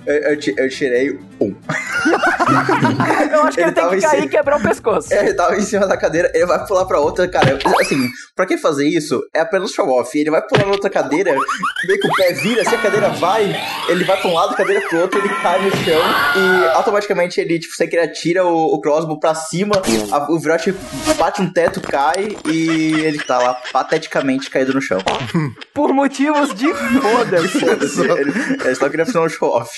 [0.07, 1.55] eu, eu tirei um.
[3.33, 4.25] Eu acho que ele, Ele tem que cair cima.
[4.25, 5.13] e quebrar o pescoço.
[5.13, 7.59] Ele tava em cima da cadeira, ele vai pular pra outra, cara.
[7.81, 9.21] Assim, pra que fazer isso?
[9.35, 10.17] É apenas show off.
[10.19, 11.33] Ele vai pular na outra cadeira,
[11.87, 13.55] meio que o pé vira, assim a cadeira vai,
[13.89, 16.01] ele vai pra um lado, a cadeira pro outro, ele cai no chão
[16.37, 19.75] e automaticamente ele, tipo, sem querer, atira o, o crossbow pra cima,
[20.13, 20.75] a- o virote
[21.19, 24.99] bate um teto, cai e ele tá lá pateticamente caído no chão.
[25.75, 27.61] Por motivos de foda-se.
[27.61, 28.33] Foda-se, ele,
[28.65, 29.71] ele só queria fazer um show off.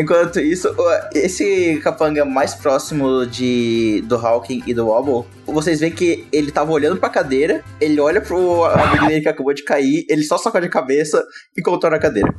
[0.00, 0.74] Enquanto isso,
[1.14, 6.72] esse capanga mais próximo de do Hawking e do Wobble, vocês veem que ele tava
[6.72, 10.66] olhando pra cadeira, ele olha pro amigo dele que acabou de cair, ele só sacode
[10.66, 11.22] a cabeça
[11.54, 12.32] e contorna a cadeira.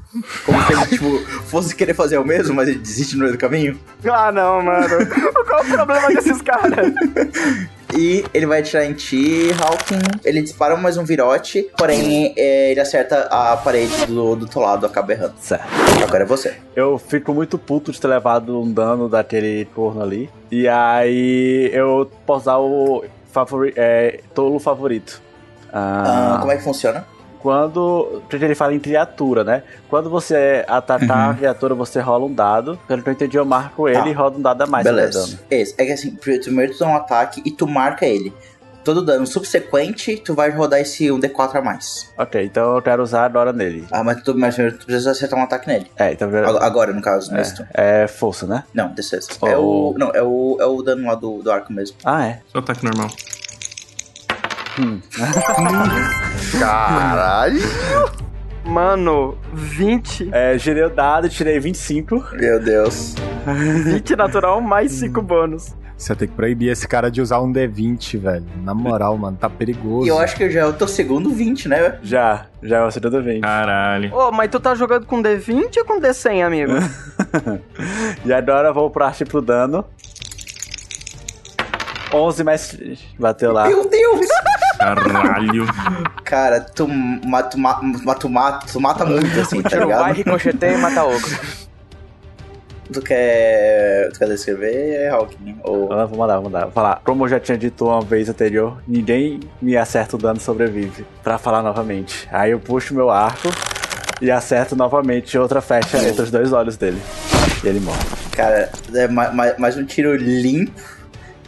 [0.44, 3.38] Como se ele, tipo, fosse querer fazer o mesmo, mas ele desiste no meio do
[3.38, 3.80] caminho.
[4.06, 4.88] Ah, não, mano.
[5.46, 6.92] Qual o problema desses caras?
[7.98, 10.00] E ele vai atirar em ti, Hawking.
[10.24, 14.86] Ele dispara mais um virote, porém é, ele acerta a parede do, do teu lado,
[14.86, 15.34] acaba errando.
[15.40, 15.66] Certo.
[16.04, 16.56] Agora é você.
[16.76, 20.30] Eu fico muito puto de ter levado um dano daquele corno ali.
[20.50, 25.22] E aí eu posso usar o favori é, tolo favorito.
[25.72, 27.06] Ah, Ah, como é que funciona?
[27.42, 28.22] Quando.
[28.30, 29.64] Porque ele fala em criatura, né?
[29.90, 31.32] Quando você atacar Uhum.
[31.32, 32.80] a criatura, você rola um dado.
[32.88, 34.08] Pelo que eu entendi, eu marco ele Tá.
[34.10, 35.40] e rodo um dado a mais dar Beleza.
[35.50, 35.74] Esse.
[35.78, 38.34] É que assim, primeiro tu dá um ataque e tu marca ele.
[38.84, 42.12] Todo dano subsequente, tu vai rodar esse 1d4 a mais.
[42.18, 43.86] Ok, então eu quero usar agora nele.
[43.92, 45.86] Ah, mas tu, mas primeiro tu precisa acertar um ataque nele.
[45.96, 46.28] É, então.
[46.30, 47.62] Agora, agora, no caso, nesse.
[47.76, 48.64] É, é força, né?
[48.74, 49.28] Não, defesa.
[49.40, 49.48] Oh.
[49.48, 49.94] É o.
[49.98, 51.96] Não, é o, é o dano lá do, do arco mesmo.
[52.04, 52.40] Ah, é.
[52.48, 53.10] Só ataque normal.
[56.60, 57.62] Caralho!
[58.66, 60.30] Mano, 20.
[60.32, 62.24] É, girei o dado, tirei 25.
[62.34, 63.16] Meu Deus.
[63.46, 65.76] 20 natural mais 5 bônus.
[65.98, 68.46] Você tem que proibir esse cara de usar um D20, velho.
[68.64, 70.08] Na moral, mano, tá perigoso.
[70.08, 72.00] E eu acho que já é o teu segundo 20, né?
[72.02, 73.42] Já, já é o segundo 20.
[73.42, 74.12] Caralho.
[74.16, 76.72] Ô, mas tu tá jogando com D20 ou com D100, amigo?
[78.26, 79.86] E agora eu vou partir pro dano.
[82.14, 82.78] 11 mais.
[83.20, 83.68] Bateu lá.
[83.68, 84.28] Meu Deus!
[84.78, 85.66] Caralho.
[86.24, 87.74] Cara, tu, ma, tu, ma,
[88.16, 90.16] tu, ma, tu mata muito, assim, tá Tiro vai, ligado?
[90.16, 91.40] ricocheteia e mata ogro.
[92.92, 94.10] Tu quer.
[94.12, 95.58] Tu quer descrever, Hawking?
[95.64, 95.94] Ou...
[95.94, 96.64] Ah, vou mandar, vou mandar.
[96.64, 97.02] Vou falar.
[97.06, 101.06] Como eu já tinha dito uma vez anterior, ninguém me acerta o dano e sobrevive.
[101.24, 102.28] Pra falar novamente.
[102.32, 103.48] Aí eu puxo meu arco
[104.22, 107.02] e acerto novamente outra flecha entre os dois olhos dele.
[107.64, 107.98] E ele morre.
[108.32, 110.72] Cara, é ma- ma- mais um tiro limpo.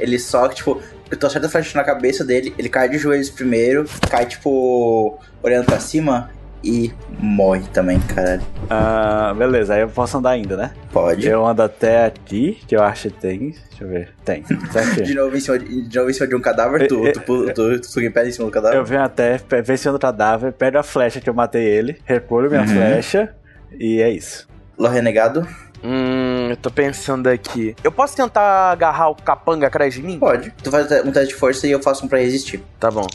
[0.03, 3.29] Ele só, tipo, eu tô acertando a flecha na cabeça dele, ele cai de joelhos
[3.29, 6.29] primeiro, cai, tipo, olhando pra cima
[6.61, 8.41] e morre também, caralho.
[8.69, 10.71] Ah, beleza, aí eu posso andar ainda, né?
[10.91, 11.25] Pode.
[11.27, 13.39] Eu ando até aqui, que eu acho que tem.
[13.69, 14.09] Deixa eu ver.
[14.25, 14.41] Tem.
[14.47, 15.15] De Certinho.
[15.23, 17.53] novo, em cima de, de novo em cima de um cadáver, tu, É, tu, tu,
[17.53, 18.77] tu, tu suga em pé em cima do cadáver?
[18.77, 22.49] Eu venho até, pe- vencendo o cadáver, pego a flecha que eu matei ele, recolho
[22.49, 22.67] minha Uhum.
[22.67, 23.33] flecha
[23.79, 24.47] e é isso.
[24.77, 25.47] Ló Renegado?
[25.83, 27.75] Hum, eu tô pensando aqui.
[27.83, 30.17] Eu posso tentar agarrar o capanga atrás de mim?
[30.17, 30.51] Pode.
[30.63, 32.63] Tu faz um teste de força e eu faço um pra resistir.
[32.79, 33.05] Tá bom.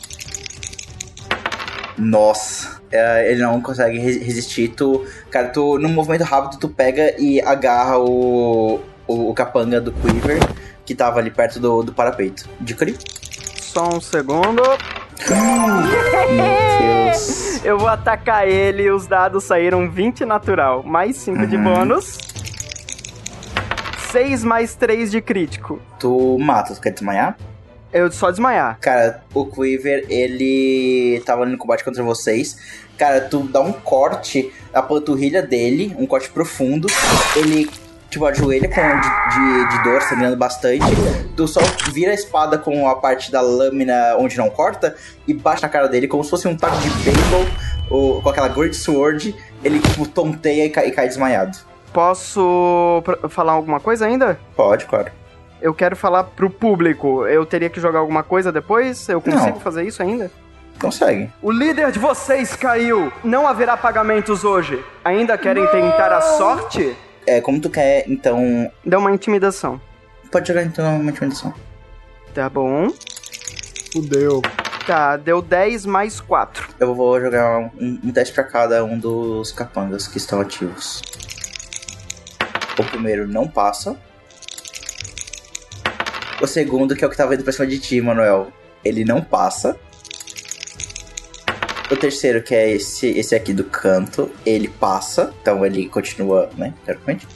[1.97, 2.79] Nossa.
[2.91, 4.69] É, ele não consegue re- resistir.
[4.69, 9.93] Tu, cara, tu, num movimento rápido, tu pega e agarra o, o, o capanga do
[9.93, 10.39] Quiver,
[10.85, 12.49] que tava ali perto do, do parapeito.
[12.61, 12.97] Dicori?
[13.57, 14.63] Só um segundo.
[16.29, 17.49] Deus.
[17.65, 21.65] Eu vou atacar ele e os dados saíram 20 natural, mais 5 de Uhum.
[21.65, 22.17] bônus.
[24.11, 25.81] 6 mais 3 de crítico.
[25.99, 27.37] Tu mata, tu quer desmaiar?
[27.93, 28.79] Eu só desmaiar.
[28.81, 32.59] Cara, o Quiver, ele tava ali no combate contra vocês.
[32.97, 36.87] Cara, tu dá um corte na panturrilha dele, um corte profundo.
[37.37, 37.71] Ele,
[38.11, 40.85] tipo, ajoelha com de, de, de dor, sangrando bastante.
[41.37, 41.61] Tu só
[41.93, 44.95] vira a espada com a parte da lâmina onde não corta
[45.27, 47.45] e bate na cara dele como se fosse um taco de beisebol
[47.91, 49.35] ou, com aquela Great Sword.
[49.63, 51.68] Ele, tipo, tonteia e cai, e cai desmaiado.
[51.93, 54.39] Posso falar alguma coisa ainda?
[54.55, 55.11] Pode, claro.
[55.61, 57.27] Eu quero falar pro público.
[57.27, 59.09] Eu teria que jogar alguma coisa depois?
[59.09, 59.61] Eu consigo Não.
[59.61, 60.31] fazer isso ainda?
[60.81, 61.31] Consegue.
[61.43, 63.13] O líder de vocês caiu.
[63.25, 64.85] Não haverá pagamentos hoje.
[65.05, 66.97] Ainda querem tentar a sorte?
[67.27, 68.71] É, como tu quer, então.
[68.85, 69.81] Dá uma intimidação.
[70.31, 71.53] Pode jogar então uma intimidação.
[72.33, 72.93] Tá bom.
[73.93, 74.41] Fudeu.
[74.87, 76.69] Tá, deu 10 mais 4.
[76.79, 81.03] Eu vou jogar um, um teste pra cada um dos capangas que estão ativos.
[82.79, 83.97] O primeiro não passa.
[86.41, 88.49] O segundo, que é o que tava indo pra cima de ti, Manuel,
[88.85, 89.77] ele não passa.
[91.91, 95.33] O terceiro, que é esse, esse aqui do canto, ele passa.
[95.43, 96.73] Então ele continua, né?
[96.85, 97.27] Teoricamente.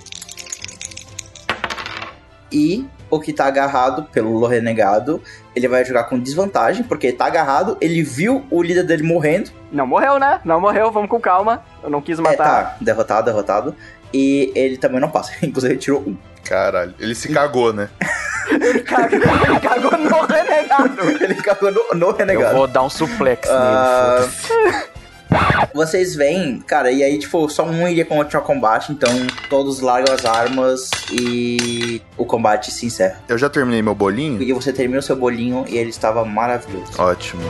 [2.52, 5.22] E o que tá agarrado pelo renegado,
[5.56, 9.50] ele vai jogar com desvantagem, porque ele tá agarrado, ele viu o líder dele morrendo.
[9.70, 10.40] Não morreu, né?
[10.44, 11.64] Não morreu, vamos com calma.
[11.82, 12.36] Eu não quis É, matar.
[12.36, 13.74] tá, derrotado, derrotado.
[14.12, 15.32] E ele também não passa.
[15.42, 16.16] Inclusive, ele tirou um.
[16.44, 17.88] Caralho, ele se cagou, né?
[18.50, 21.10] Ele cagou, ele cagou no renegado.
[21.24, 22.50] ele cagou no, no renegado.
[22.50, 24.28] Eu vou dar um suplex Ah,
[24.60, 24.74] nele.
[25.72, 29.08] Vocês veem, cara, e aí, tipo, só um iria continuar o combate, então
[29.48, 33.20] todos largam as armas e o combate se encerra.
[33.28, 34.42] Eu já terminei meu bolinho?
[34.42, 36.92] E você termina o seu bolinho e ele estava maravilhoso.
[36.98, 37.42] Ótimo.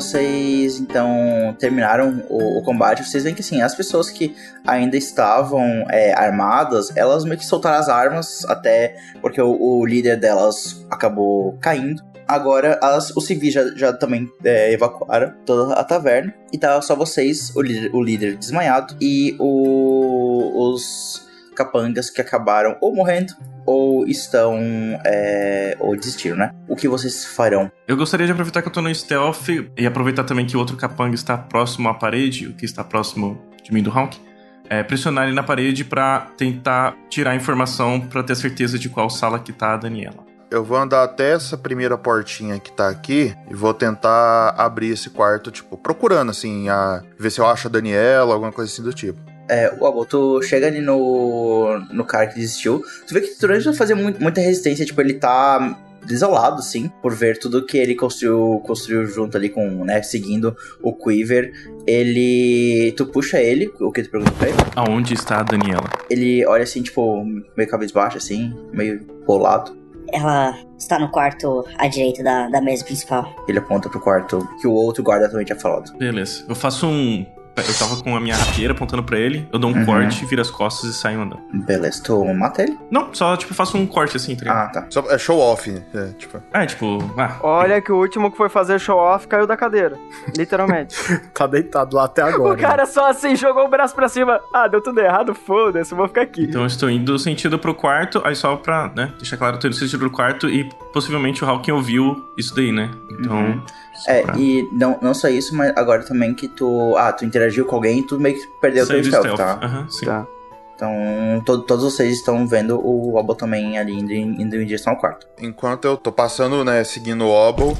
[0.00, 3.02] Vocês então terminaram o, o combate.
[3.04, 4.34] Vocês veem que assim, as pessoas que
[4.66, 10.18] ainda estavam é, armadas, elas meio que soltaram as armas até porque o, o líder
[10.18, 12.02] delas acabou caindo.
[12.28, 16.34] Agora as, os civis já, já também é, evacuaram toda a taverna.
[16.52, 21.25] E tá só vocês, o líder, o líder desmaiado e o- os
[21.56, 23.34] capangas que acabaram ou morrendo
[23.66, 24.56] ou estão.
[25.04, 26.52] é, ou desistiram, né?
[26.68, 27.70] O que vocês farão?
[27.88, 30.76] Eu gostaria de aproveitar que eu tô no stealth e aproveitar também que o outro
[30.76, 34.20] capanga está próximo à parede, o que está próximo de mim do Hawk.
[34.68, 39.08] É, pressionar ele na parede pra tentar tirar a informação pra ter certeza de qual
[39.08, 40.26] sala que tá a Daniela.
[40.50, 45.10] Eu vou andar até essa primeira portinha que tá aqui e vou tentar abrir esse
[45.10, 47.02] quarto, tipo, procurando, assim, a...
[47.18, 49.20] ver se eu acho a Daniela, alguma coisa assim do tipo.
[49.48, 53.38] É, o Abo, tu chega ali no, no cara que desistiu, tu vê que o
[53.38, 57.76] Turange vai fazer muito, muita resistência, tipo, ele tá desolado, sim, por ver tudo que
[57.76, 61.52] ele construiu, construiu junto ali com, né, seguindo o Quiver.
[61.86, 62.94] Ele...
[62.96, 64.58] Tu puxa ele, o que tu pergunta pra ele?
[64.74, 65.88] Aonde está a Daniela?
[66.08, 67.24] Ele olha assim, tipo,
[67.56, 69.76] meio cabisbaixo, assim, meio bolado.
[70.12, 73.44] Ela está no quarto à direita da, da mesa principal.
[73.48, 75.96] Ele aponta pro quarto que o outro guarda também tinha falado.
[75.98, 76.44] Beleza.
[76.48, 77.26] Eu faço um.
[77.56, 79.86] Eu tava com a minha rapieira apontando pra ele, eu dou um Uhum.
[79.86, 81.40] corte, viro as costas e saio andando.
[81.52, 82.78] Beleza, tu mata ele?
[82.90, 84.56] Não, só, tipo, faço um corte assim, tá ligado?
[84.58, 84.86] Ah, tá.
[84.90, 86.42] Só, é show off, é, tipo...
[86.52, 89.96] É, tipo, ah, Olha que o último que foi fazer show off caiu da cadeira.
[90.36, 90.96] Literalmente.
[91.36, 92.54] Tá deitado lá até agora.
[92.54, 94.40] o cara só assim jogou o braço pra cima.
[94.54, 96.44] Ah, deu tudo errado, foda-se, eu vou ficar aqui.
[96.44, 99.66] Então eu estou indo sentido pro quarto, aí só pra, né, deixar claro, eu tô
[99.66, 102.90] indo sentido pro quarto e possivelmente o Hawking ouviu isso daí, né?
[103.10, 103.36] Então.
[103.36, 103.62] Uhum.
[104.06, 106.94] É, pra- e não, não só isso, mas agora também que tu.
[106.96, 109.38] Ah, tu interagiu com alguém e tu meio que perdeu o teu stealth, stealth.
[109.38, 109.60] tá?
[109.66, 110.06] Aham, sim.
[110.06, 110.26] Tá.
[110.74, 114.92] Então, to- todos vocês estão vendo o Abo também ali indo, em- indo em direção
[114.92, 115.26] ao quarto.
[115.40, 117.74] Enquanto eu tô passando, né, seguindo o Obel,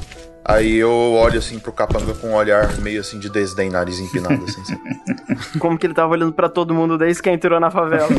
[0.47, 4.43] aí eu olho, assim, pro capanga com um olhar meio, assim, de desdém, nariz empinado,
[4.45, 4.61] assim?
[5.59, 8.07] Como que ele tava olhando pra todo mundo desde que entrou na favela.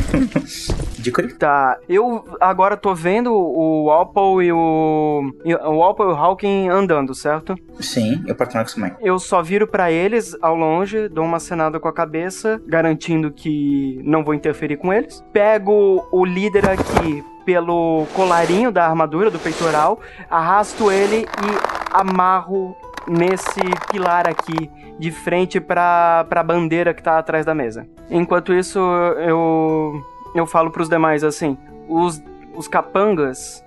[0.99, 1.31] De cor.
[1.31, 5.31] Tá, eu agora tô vendo o Walpole e o.
[5.45, 7.55] O Walpole e o Hawking andando, certo?
[7.79, 8.91] Sim, eu Partonax também.
[8.99, 14.01] Eu só viro pra eles ao longe, dou uma acenada com a cabeça, garantindo que
[14.03, 15.23] não vou interferir com eles.
[15.31, 23.59] Pego o líder aqui pelo colarinho da armadura, do peitoral, arrasto ele e amarro nesse
[23.89, 24.69] pilar aqui,
[24.99, 27.87] de frente pra, pra bandeira que tá atrás da mesa.
[28.07, 28.77] Enquanto isso,
[29.17, 29.99] eu,
[30.35, 32.21] eu falo pros demais assim: os,
[32.53, 33.65] os capangas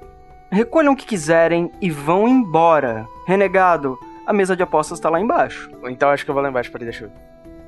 [0.49, 3.09] recolham o que quiserem e vão embora.
[3.27, 5.69] Renegado, a mesa de apostas tá lá embaixo.
[5.87, 7.15] Então acho que eu vou lá embaixo, peraí, deixa eu ver.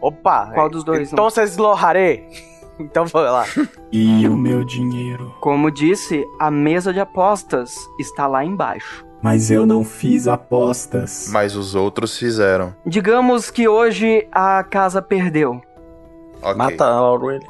[0.01, 0.53] Opa!
[0.55, 2.23] Qual dos dois, Então vocês lo haré.
[2.79, 3.47] Então vou lá.
[3.93, 5.33] E o meu dinheiro?
[5.41, 9.07] Como disse, a mesa de apostas está lá embaixo.
[9.23, 11.29] Mas eu não fiz apostas.
[11.31, 12.75] Mas os outros fizeram.
[12.85, 15.63] Digamos que hoje a casa perdeu.
[16.43, 16.55] Ok.
[16.55, 17.47] Mata logo ele.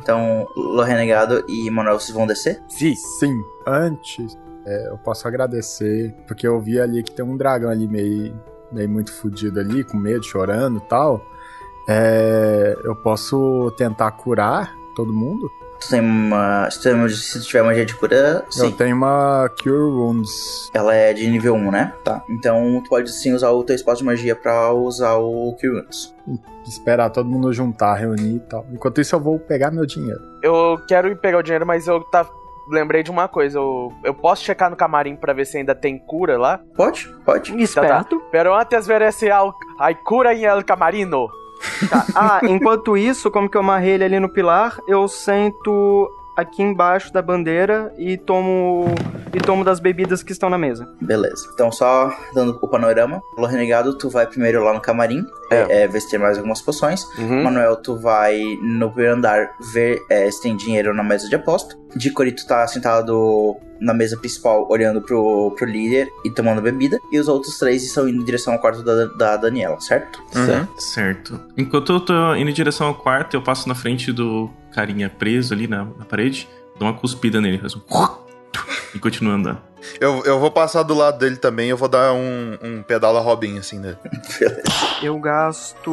[0.00, 2.62] Então, Lo Renegado e Manuel, vocês vão descer?
[2.68, 2.94] Sim.
[2.94, 3.34] Sim,
[3.66, 8.40] antes é, eu posso agradecer, porque eu vi ali que tem um dragão ali meio,
[8.72, 11.24] meio muito fudido ali, com medo, chorando e tal.
[11.88, 15.50] É, eu posso tentar curar todo mundo?
[15.80, 16.70] Tu tem uma.
[16.70, 18.66] Se tu, tem- se tu tiver magia de cura, sim.
[18.66, 20.70] Eu tenho uma Cure Wounds.
[20.74, 21.94] Ela é de nível 1, né?
[22.04, 22.22] Tá.
[22.28, 26.14] Então tu pode sim usar o teu espaço de magia pra usar o Cure Wounds.
[26.68, 28.66] Esperar todo mundo juntar, reunir e tal.
[28.70, 30.20] Enquanto isso, eu vou pegar meu dinheiro.
[30.42, 32.26] Eu quero ir pegar o dinheiro, mas eu tá
[32.70, 33.58] lembrei de uma coisa.
[33.58, 36.60] Eu, eu posso checar no camarim pra ver se ainda tem cura lá?
[36.76, 37.58] Pode, pode.
[37.60, 37.88] Esperto.
[37.88, 38.28] Tá, tá.
[38.30, 41.26] Pero antes ver se hay cura em el camarino.
[41.88, 42.06] Tá.
[42.14, 47.12] Ah, enquanto isso, como que eu amarrei ele ali no pilar, eu sento aqui embaixo
[47.12, 48.86] da bandeira e tomo
[49.32, 50.88] e tomo das bebidas que estão na mesa.
[51.00, 51.48] Beleza.
[51.54, 53.20] Então, só dando o panorama.
[53.36, 55.82] Alô, Renegado, tu vai primeiro lá no camarim, é.
[55.82, 57.04] É, ver se tem mais algumas poções.
[57.18, 57.44] Uhum.
[57.44, 61.76] Manuel, tu vai no primeiro andar ver é, se tem dinheiro na mesa de aposta.
[61.94, 66.98] De tu tá sentado na mesa principal, olhando pro, pro líder e tomando bebida.
[67.10, 70.22] E os outros três estão indo em direção ao quarto da, da Daniela, certo?
[70.30, 70.82] Certo.
[70.82, 71.40] Certo.
[71.56, 75.54] Enquanto eu tô indo em direção ao quarto, eu passo na frente do carinha preso
[75.54, 77.80] ali na, na parede, dou uma cuspida nele, faz um...
[78.94, 79.70] e continua andando.
[80.00, 83.58] Eu, eu vou passar do lado dele também, eu vou dar um, um pedala Robin,
[83.58, 83.96] assim, né?
[85.02, 85.90] Eu gasto.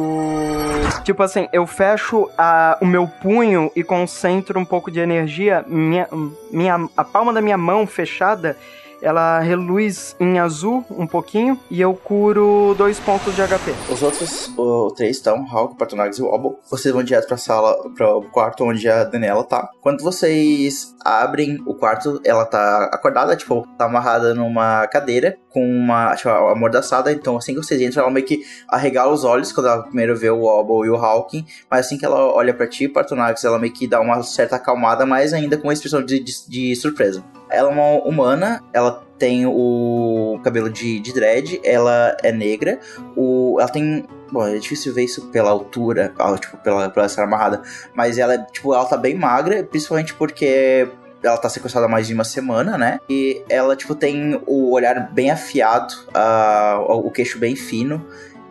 [1.02, 5.64] Tipo assim, eu fecho a, o meu punho e concentro um pouco de energia.
[5.66, 6.06] Minha,
[6.50, 8.54] minha, a palma da minha mão fechada
[9.00, 13.74] ela reluz em azul um pouquinho e eu curo dois pontos de HP.
[13.90, 16.58] Os outros o, três estão, Hulk, Patronax e Wobble.
[16.70, 19.68] Vocês vão direto pra sala, pro quarto onde a Daniela tá.
[19.80, 26.14] Quando vocês abrem o quarto, ela tá acordada, tipo, tá amarrada numa cadeira com uma,
[26.14, 27.12] tipo, amordaçada.
[27.12, 30.30] Então, assim que vocês entram, ela meio que arregala os olhos quando ela primeiro vê
[30.30, 31.46] o Wobble e o Hawking.
[31.70, 35.06] Mas assim que ela olha para ti, Patronax, ela meio que dá uma certa acalmada,
[35.06, 37.22] mas ainda com uma expressão de, de, de surpresa.
[37.50, 42.78] Ela é uma humana, ela tem o cabelo de, de dread, ela é negra,
[43.16, 44.06] o, ela tem.
[44.30, 47.62] Bom, é difícil ver isso pela altura, tipo, pela, pela estar amarrada,
[47.94, 50.86] mas ela, tipo, ela tá bem magra, principalmente porque
[51.22, 53.00] ela tá sequestrada há mais de uma semana, né?
[53.08, 58.06] E ela, tipo, tem o olhar bem afiado, uh, o queixo bem fino,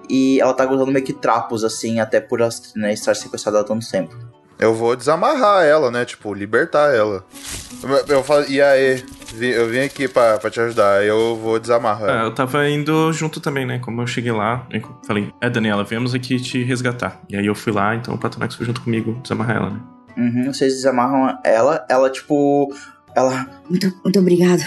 [0.09, 2.39] e ela tá usando meio que trapos, assim, até por
[2.75, 4.17] né, estar sequestrada há tanto tempo.
[4.59, 6.03] Eu vou desamarrar ela, né?
[6.03, 7.23] Tipo, libertar ela.
[7.83, 9.03] Eu, eu falo, e aí?
[9.39, 12.23] Eu vim aqui pra, pra te ajudar, eu vou desamarrar.
[12.23, 13.77] É, eu tava indo junto também, né?
[13.77, 17.19] Como eu cheguei lá, eu falei, é Daniela, viemos aqui te resgatar.
[17.29, 19.79] E aí eu fui lá, então o Patronax foi junto comigo desamarrar ela, né?
[20.17, 22.73] Uhum, vocês desamarram ela, ela tipo.
[23.15, 23.47] Ela.
[23.69, 24.63] Muito, muito obrigado.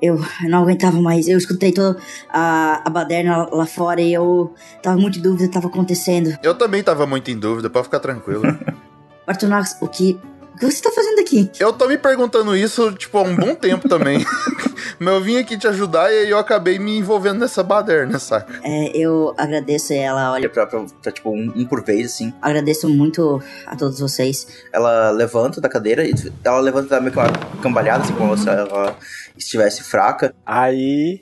[0.00, 1.26] Eu não aguentava mais.
[1.26, 1.98] Eu escutei toda
[2.28, 6.36] a, a baderna lá fora e eu tava muito em dúvida do que tava acontecendo.
[6.42, 8.42] Eu também tava muito em dúvida, pode ficar tranquilo.
[9.26, 10.18] Bartonax, o que.
[10.54, 11.50] O que você tá fazendo aqui?
[11.58, 14.24] Eu tô me perguntando isso, tipo, há um bom tempo também.
[15.00, 18.60] Mas eu vim aqui te ajudar e aí eu acabei me envolvendo nessa baderna, saca?
[18.62, 20.48] É, eu agradeço ela, olha.
[20.48, 22.32] Pra, pra, pra tipo, um, um, por vez, assim.
[22.40, 24.46] Agradeço muito a todos vocês.
[24.72, 28.96] Ela levanta da cadeira e ela levanta meio que uma cambalhada, assim, como se ela
[29.36, 30.32] estivesse fraca.
[30.46, 31.20] Aí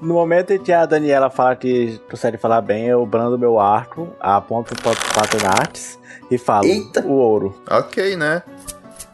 [0.00, 4.08] no momento em que a Daniela fala que consegue falar bem, eu brando meu arco,
[4.20, 5.98] aponto para Patronates
[6.30, 7.04] e falo: Eita.
[7.04, 7.60] o ouro.
[7.68, 8.42] Ok, né?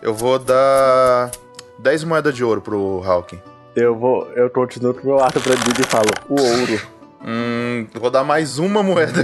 [0.02, 1.30] Eu vou dar
[1.78, 3.40] 10 moedas de ouro pro Hawking.
[3.74, 4.30] Eu vou.
[4.32, 6.80] Eu continuo com meu arco prendido e falo: o ouro.
[7.26, 9.22] Hum, vou dar mais uma moeda.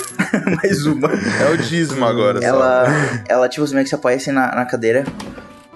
[0.62, 1.10] mais uma.
[1.12, 2.42] É o dízimo agora.
[2.42, 2.92] Ela, só.
[3.28, 5.04] ela tipo, meio que se apoia assim na, na cadeira.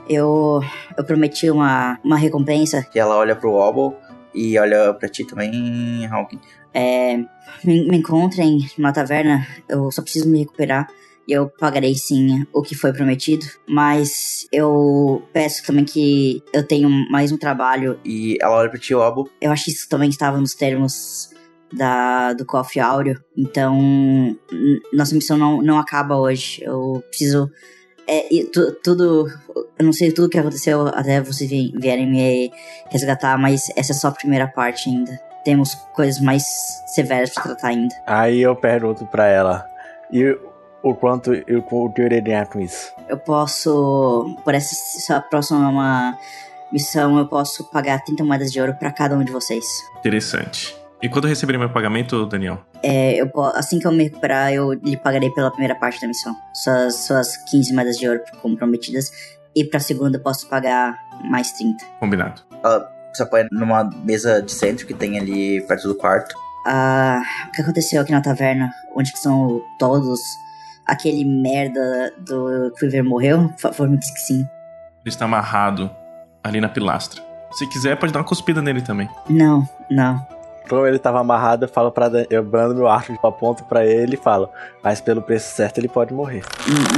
[0.09, 0.63] Eu,
[0.97, 2.87] eu prometi uma, uma recompensa.
[2.95, 3.99] E ela olha pro Wobble
[4.37, 6.41] e olha pra ti também, Hawking.
[6.73, 7.17] É,
[7.65, 10.87] me, me encontrem numa taverna, eu só preciso me recuperar
[11.27, 16.89] e eu pagarei sim o que foi prometido, mas eu peço também que eu tenha
[17.11, 17.99] mais um trabalho.
[18.05, 19.29] E ela olha pra ti, Obo.
[19.41, 21.31] Eu acho que isso também estava nos termos
[21.73, 23.77] da, do cofre áureo, então
[24.93, 26.63] nossa missão não, não acaba hoje.
[26.63, 27.51] Eu preciso.
[28.09, 29.27] É, tu, tudo.
[29.79, 32.53] Eu não sei tudo o que aconteceu até vocês vierem me
[32.91, 35.21] resgatar, mas essa é só a primeira parte ainda.
[35.45, 36.43] Temos coisas mais
[36.87, 37.95] severas pra tratar ainda.
[38.07, 39.67] Aí eu pergunto pra ela.
[40.13, 40.37] E
[40.83, 42.93] o quanto eu, o que eu irei ganhar com isso?
[43.09, 46.17] Eu posso, por essa, essa próxima
[46.73, 49.65] missão, eu posso pagar 30 moedas de ouro para cada um de vocês.
[49.99, 50.86] Interessante.
[51.03, 52.65] E quando eu receberei meu pagamento, Daniel?
[52.83, 56.35] É, eu, assim que eu me recuperar, eu lhe pagarei pela primeira parte da missão.
[56.55, 59.11] Suas, suas 15 moedas de ouro comprometidas.
[59.55, 61.85] E pra segunda eu posso pagar mais 30.
[62.01, 62.43] Combinado.
[62.63, 66.35] Ela se apoia numa mesa de centro que tem ali perto do quarto.
[66.67, 68.71] Ah, o que aconteceu aqui na taverna?
[68.95, 70.21] Onde que são todos
[70.87, 73.53] aquele merda do Quiver morreu?
[73.61, 74.41] Provavelmente que sim.
[75.05, 75.91] Ele está amarrado
[76.43, 77.23] ali na pilastra.
[77.53, 79.09] Se quiser, pode dar uma cuspida nele também.
[79.31, 80.27] Não, não.
[80.69, 84.15] Como ele estava amarrado, eu falo para eu brando meu arco de aponto para ele
[84.15, 84.51] e falo,
[84.83, 86.43] mas pelo preço certo ele pode morrer.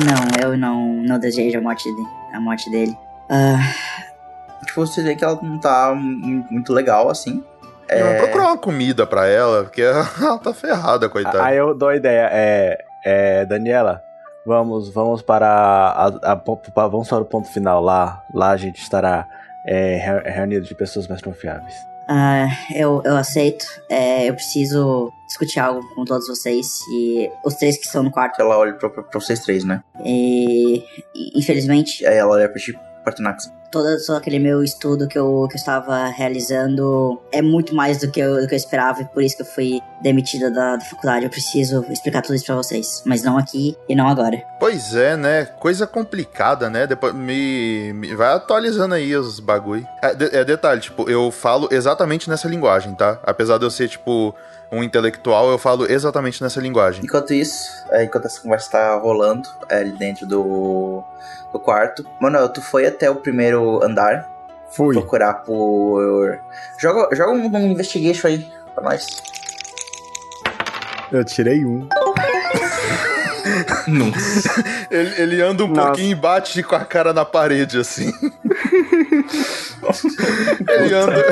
[0.05, 2.08] Não, eu não, não desejo a morte dele.
[2.34, 2.97] A morte dele.
[3.30, 4.66] Uh...
[4.66, 7.44] Tipo, você vê que ela não tá muito legal assim.
[7.88, 8.18] É...
[8.18, 11.42] Procurar uma comida para ela, porque ela tá ferrada, coitada.
[11.44, 14.02] Aí eu dou a ideia, é é, Daniela,
[14.44, 18.22] vamos, vamos para a, a, a, vamos para o ponto final lá.
[18.34, 19.26] Lá a gente estará
[19.66, 21.74] é, re- reunido de pessoas mais confiáveis.
[22.08, 23.66] Ah, eu, eu aceito.
[23.90, 26.66] É, eu preciso discutir algo com todos vocês.
[26.92, 28.40] E os três que estão no quarto.
[28.40, 29.82] Ela olha pra, pra- pra vocês três, né?
[30.04, 30.82] E
[31.36, 32.72] infelizmente, Aí ela olha pra ti,
[33.08, 33.50] Partonax.
[33.70, 38.20] todo, aquele meu estudo que eu, que eu estava realizando é muito mais do que,
[38.20, 39.02] eu, do que eu esperava.
[39.02, 41.24] E por isso que eu fui demitida da, da faculdade.
[41.24, 43.02] Eu preciso explicar tudo isso pra vocês.
[43.04, 44.42] Mas não aqui e não agora.
[44.58, 45.44] Pois é, né?
[45.44, 46.86] Coisa complicada, né?
[46.86, 49.86] Depois me, me- vai atualizando aí os bagulho.
[50.02, 53.18] É, de- é detalhe, tipo, eu falo exatamente nessa linguagem, tá?
[53.22, 54.34] Apesar de eu ser tipo
[54.70, 57.02] um intelectual, eu falo exatamente nessa linguagem.
[57.02, 61.02] Enquanto isso, é, enquanto essa conversa tá rolando é, ali dentro do,
[61.52, 64.28] do quarto, Manuel, tu foi até o primeiro andar
[64.70, 64.94] Fui.
[64.94, 66.39] procurar por.
[66.78, 69.23] Joga, joga um, um investigation aí pra nós.
[71.10, 71.89] Eu tirei um.
[73.86, 74.65] Nossa.
[74.91, 75.89] Ele, ele anda um Nossa.
[75.89, 78.10] pouquinho e bate com a cara na parede, assim.
[80.68, 81.25] ele, anda,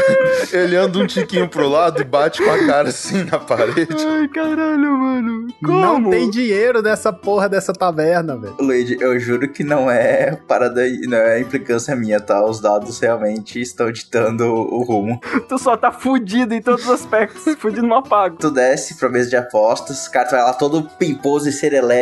[0.53, 3.97] ele anda um tiquinho pro lado e bate com a cara assim na parede.
[4.07, 5.47] Ai, caralho, mano.
[5.65, 6.01] Como?
[6.01, 8.57] Não tem dinheiro nessa porra dessa taverna, velho.
[8.61, 12.45] Luigi, eu juro que não é parada, não é implicância minha, tá?
[12.45, 15.21] Os dados realmente estão ditando o, rumo.
[15.49, 17.55] Tu só tá fudido em todos os aspectos.
[17.59, 18.37] fudido no apago.
[18.39, 21.53] Tu desce pra mesa de apostas, cara, tu vai lá todo pimposo e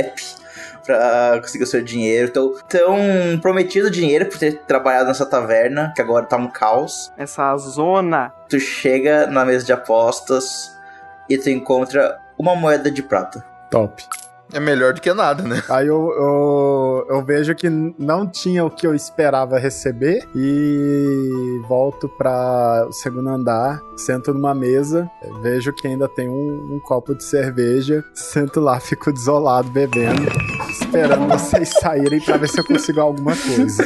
[0.05, 0.45] serelepe
[0.85, 2.31] pra conseguir o seu dinheiro.
[2.31, 2.97] Tão, tão
[3.41, 7.13] prometido dinheiro por ter trabalhado nessa taverna, que agora tá um caos.
[7.17, 8.33] Essa zona.
[8.49, 10.77] Tu chega na mesa de apostas
[11.29, 13.45] e tu encontra uma moeda de prata.
[13.71, 14.05] Top.
[14.55, 15.63] É melhor do que nada, né?
[15.69, 22.09] Aí eu, eu, eu vejo que não tinha o que eu esperava receber e volto
[22.09, 25.11] para o segundo andar, sento numa mesa,
[25.43, 30.31] vejo que ainda tem um, um copo de cerveja, sento lá, fico desolado bebendo,
[30.71, 33.85] esperando vocês saírem pra ver se eu consigo alguma coisa.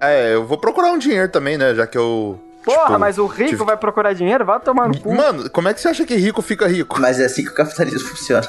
[0.00, 1.74] É, eu vou procurar um dinheiro também, né?
[1.74, 2.40] Já que eu.
[2.64, 4.44] Porra, tipo, mas o rico tive- vai procurar dinheiro?
[4.44, 5.14] Vai tomar no cu.
[5.14, 7.00] Mano, como é que você acha que rico fica rico?
[7.00, 8.46] Mas é assim que o capitalismo funciona.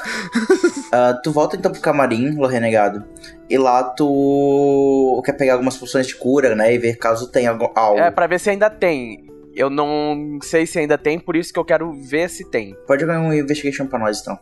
[0.92, 3.04] Ah, tu volta então pro camarim, Lo Renegado.
[3.48, 6.74] E lá tu quer pegar algumas poções de cura, né?
[6.74, 7.70] E ver caso tenha algo.
[7.74, 7.98] algo.
[7.98, 9.26] É, pra ver se ainda tem.
[9.54, 12.74] Eu não sei se ainda tem, por isso que eu quero ver se tem.
[12.86, 14.38] Pode jogar um investigation pra nós então.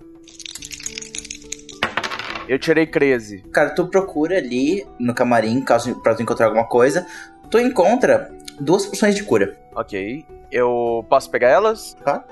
[2.48, 3.44] Eu tirei 13.
[3.52, 7.06] Cara, tu procura ali no camarim, caso pra tu encontrar alguma coisa.
[7.48, 9.56] Tu encontra duas poções de cura.
[9.74, 10.24] Ok.
[10.50, 11.94] Eu posso pegar elas?
[12.04, 12.24] Tá.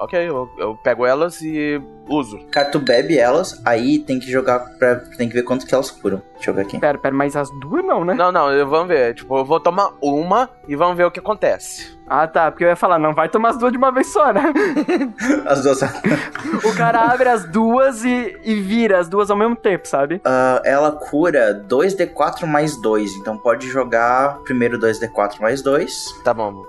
[0.00, 2.38] Ok, eu, eu pego elas e uso.
[2.50, 4.96] Cara, tu bebe elas, aí tem que jogar pra.
[4.96, 6.22] Tem que ver quanto que elas curam.
[6.36, 6.78] Deixa eu ver aqui.
[6.80, 8.14] Pera, pera, mas as duas não, né?
[8.14, 9.14] Não, não, eu- vamos ver.
[9.14, 11.98] Tipo, eu vou tomar uma e vamos ver o que acontece.
[12.08, 14.32] Ah, tá, porque eu ia falar, não vai tomar as duas de uma vez só,
[14.32, 14.52] né?
[15.46, 15.80] As duas.
[16.64, 20.20] o cara abre as duas e, e vira as duas ao mesmo tempo, sabe?
[20.24, 23.14] Ah, ela cura 2d4 mais 2.
[23.16, 26.20] Então pode jogar primeiro 2d4 mais 2.
[26.24, 26.64] Tá bom.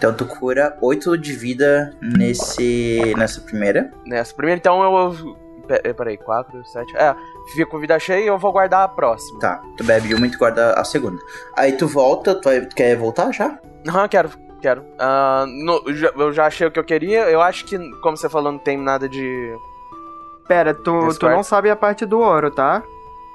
[0.00, 3.12] Então tu cura 8 de vida nesse.
[3.18, 3.92] nessa primeira.
[4.06, 5.36] Nessa primeira, então eu.
[5.68, 6.96] pe- Peraí, 4, 7.
[6.96, 7.14] É,
[7.52, 9.38] fico com vida cheia e eu vou guardar a próxima.
[9.40, 11.20] Tá, tu bebe uma e tu guarda a segunda.
[11.54, 13.58] Aí tu volta, tu, vai- tu quer voltar já?
[13.86, 14.30] Aham, quero,
[14.62, 14.82] quero.
[14.98, 17.28] Ah, no- já- eu já achei o que eu queria.
[17.30, 19.54] Eu acho que, como você falou, não tem nada de.
[20.48, 22.82] Pera, tu, tu não sabe a parte do ouro, tá?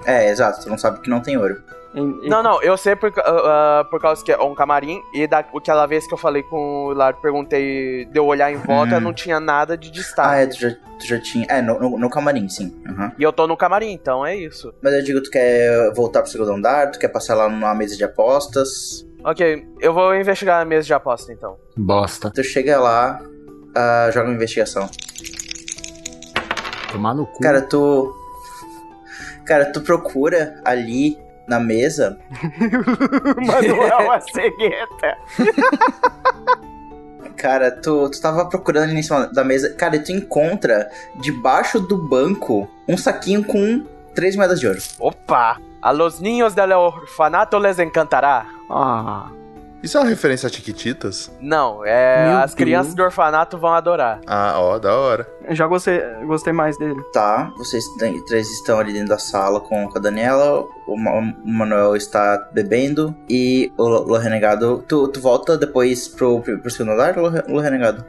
[0.04, 1.56] É, exato, tu não sabe que não tem ouro.
[1.96, 5.26] Em- em- Não, não, eu sei por, ah, por causa que é um camarim e
[5.26, 9.00] da, aquela vez que eu falei com o Hilário, perguntei, deu olhar em volta, Hum.
[9.00, 10.30] não tinha nada de destaque.
[10.30, 11.46] Ah, é, tu já, tu já tinha.
[11.50, 12.76] É, no, no, no camarim, sim.
[12.90, 13.14] Aham.
[13.18, 14.74] E eu tô no camarim, então é isso.
[14.82, 16.92] Mas eu digo, tu quer voltar pro segundo andar?
[16.92, 19.06] Tu quer passar lá numa mesa de apostas?
[19.24, 21.58] Ok, eu vou investigar a mesa de aposta então.
[21.78, 22.30] Bosta.
[22.30, 23.20] Tu chega lá,
[23.74, 24.90] ah, joga uma investigação.
[26.92, 27.40] Tomar no cu.
[27.42, 28.14] Cara, tu.
[29.46, 31.18] Cara, tu procura ali
[31.48, 32.18] na mesa.
[33.46, 35.18] Manuel a cegueta.
[37.36, 39.74] Cara, tu, tu tava procurando ali em cima da mesa.
[39.76, 44.80] Cara, e tu encontra debaixo do banco um saquinho com três moedas de ouro.
[45.00, 45.60] Opa!
[45.82, 48.48] A los niños del orfanato les encantará.
[48.72, 49.30] Ah.
[49.84, 51.32] Isso é uma referência a Chiquititas?
[51.40, 52.28] Não, é.
[52.28, 52.96] Meu as crianças Deus.
[52.96, 54.20] do orfanato vão adorar.
[54.26, 55.28] Ah, ó, da hora.
[55.50, 57.00] Já gostei, gostei mais dele.
[57.14, 60.66] Tá, vocês têm- três estão ali dentro da sala com, com a Daniela.
[60.88, 63.16] O, Ma- o Manuel está bebendo.
[63.30, 64.84] E o Lo Lo Renegado.
[64.88, 68.04] Tu, tu volta depois pro, pro, segundo andar, Lo, Re- Lo Renegado?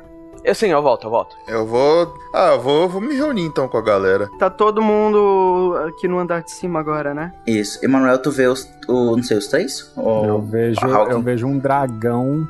[0.46, 1.36] Eu sim, eu volto, eu volto.
[1.48, 2.14] Eu vou.
[2.32, 4.30] Ah, eu vou, vou me reunir então com a galera.
[4.38, 7.32] Tá todo mundo aqui no andar de cima agora, né?
[7.44, 7.84] Isso.
[7.84, 8.64] Emanuel, tu vê os.
[8.86, 9.92] O, não sei, os três?
[9.96, 12.46] Ou Eu vejo, eu vejo um dragão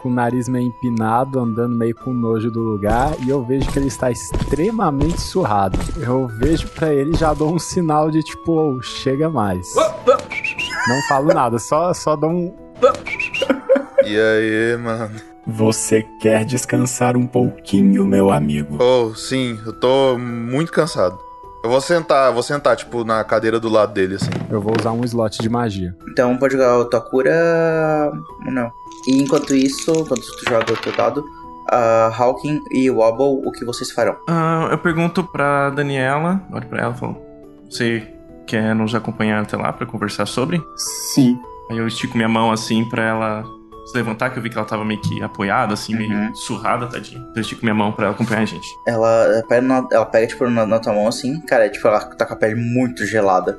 [0.00, 3.78] com o nariz meio empinado, andando meio com nojo do lugar, e eu vejo que
[3.78, 5.78] ele está extremamente surrado.
[6.00, 9.66] Eu vejo pra ele e já dou um sinal de tipo, "Oh, chega mais.
[9.76, 12.56] Não falo nada, só, só dou um.
[14.04, 15.10] E aí, mano?
[15.48, 18.76] Você quer descansar um pouquinho, meu amigo?
[18.82, 21.18] Oh, sim, eu tô muito cansado.
[21.64, 24.30] Eu vou sentar, vou sentar, tipo, na cadeira do lado dele, assim.
[24.50, 25.96] Eu vou usar um slot de magia.
[26.10, 28.12] Então pode jogar a tua cura.
[28.44, 28.70] Não.
[29.08, 31.24] E enquanto isso, enquanto tu joga o teu dado,
[31.70, 34.16] a Hawking e o Wobble, o que vocês farão?
[34.28, 37.16] Ah, eu pergunto pra Daniela, olho pra ela e falo:
[37.70, 38.06] Você
[38.46, 40.62] quer nos acompanhar até lá pra conversar sobre?
[40.76, 41.38] Sim.
[41.70, 43.57] Aí eu estico minha mão assim pra ela
[43.88, 47.20] se levantar, que eu vi que ela tava meio que apoiada, assim, meio surrada, tadinha.
[47.20, 48.68] Então eu estico minha mão pra ela acompanhar a gente.
[48.86, 52.26] Ela pega, ela pega tipo, na, na tua mão assim, cara, é, tipo, ela tá
[52.26, 53.58] com a pele muito gelada.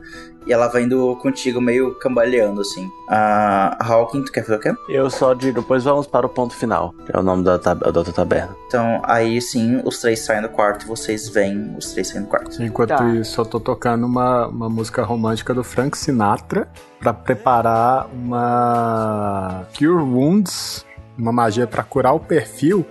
[0.49, 2.91] E ela vai indo contigo meio cambaleando, assim.
[3.07, 4.73] A Hawking, tu quer fazer o quê?
[4.89, 7.83] Eu só digo, depois vamos para o ponto final, que é o nome da, tab-
[7.83, 8.55] da outra taberna.
[8.65, 12.29] Então, aí sim, os três saem do quarto e vocês veem os três saindo do
[12.29, 12.63] quarto.
[12.63, 13.07] Enquanto Tá.
[13.13, 16.67] isso, eu tô tocando uma, uma música romântica do Frank Sinatra
[16.99, 20.83] pra preparar uma Cure Wounds,
[21.15, 22.83] uma magia pra curar o perfil.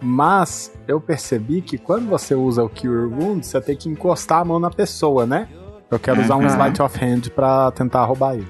[0.00, 4.44] Mas eu percebi que quando você usa o Cure Wounds, você tem que encostar a
[4.44, 5.48] mão na pessoa, né?
[5.90, 6.46] Eu quero usar um Uhum.
[6.46, 8.48] Sleight of Hand pra tentar roubar ele.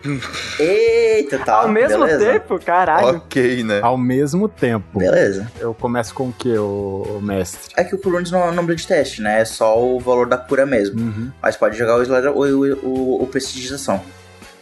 [0.58, 1.54] Eita, tá.
[1.56, 2.24] Ao mesmo beleza.
[2.32, 3.18] tempo, caralho.
[3.18, 3.80] Ok, né?
[3.82, 4.98] Ao mesmo tempo.
[4.98, 5.50] Beleza.
[5.58, 7.72] Eu começo com o que, o mestre?
[7.76, 9.40] É que o Kurunds não é um número de teste, né?
[9.40, 10.98] É só o valor da cura mesmo.
[11.00, 11.30] Uhum.
[11.42, 14.00] Mas pode jogar o, Slayer- o, o, o, o prestigização.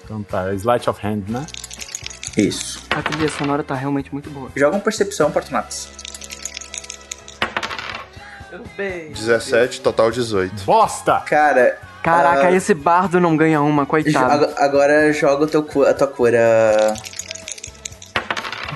[0.05, 1.47] Então tá, Sleight of Hand, né?
[2.37, 2.83] Isso.
[2.91, 4.51] A trilha sonora tá realmente muito boa.
[4.57, 5.89] Joga um percepção, Fortunatus.
[9.15, 10.65] 17, total 18.
[10.65, 11.21] Bosta!
[11.27, 11.79] Cara.
[12.03, 14.45] Caraca, ah, esse bardo não ganha uma, jo- coitado.
[14.45, 16.95] ag- agora joga teu, cu- a tua cura.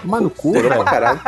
[0.01, 0.69] Toma no cu, velho.
[0.69, 1.21] pra caralho.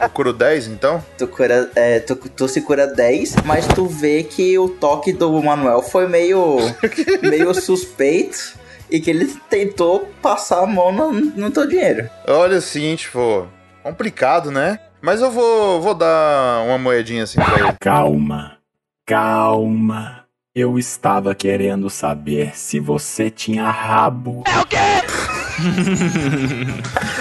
[0.00, 1.04] Eu curo 10, então?
[1.18, 5.30] Tu, cura, é, tu, tu se cura 10, mas tu vê que o toque do
[5.42, 6.56] Manuel foi meio,
[7.20, 8.54] meio suspeito
[8.90, 12.08] e que ele tentou passar a mão no, no teu dinheiro.
[12.26, 13.46] Olha assim, tipo,
[13.82, 14.78] complicado, né?
[15.00, 17.72] Mas eu vou, vou dar uma moedinha assim pra ele.
[17.80, 18.58] Calma,
[19.06, 20.24] calma.
[20.54, 24.42] Eu estava querendo saber se você tinha rabo.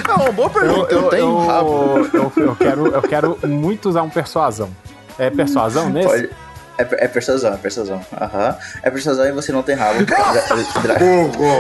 [0.06, 2.10] É uma boa pergunta, eu, tenho eu, rabo.
[2.14, 4.70] Eu, eu quero, eu quero muito usar um persuasão.
[5.18, 6.08] É persuasão nesse?
[6.08, 6.49] Pode.
[6.80, 8.02] É, é persuasão, é persuasão.
[8.14, 8.56] Aham.
[8.82, 10.00] É persuasão e você não tem rabo.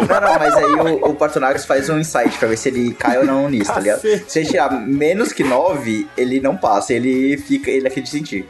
[0.09, 3.17] Não, não, mas aí o, o Partonax faz um insight pra ver se ele cai
[3.17, 4.01] ou não nisso, tá ligado?
[4.01, 8.49] Se ele tirar menos que 9, ele não passa, ele fica, ele acredita em ti.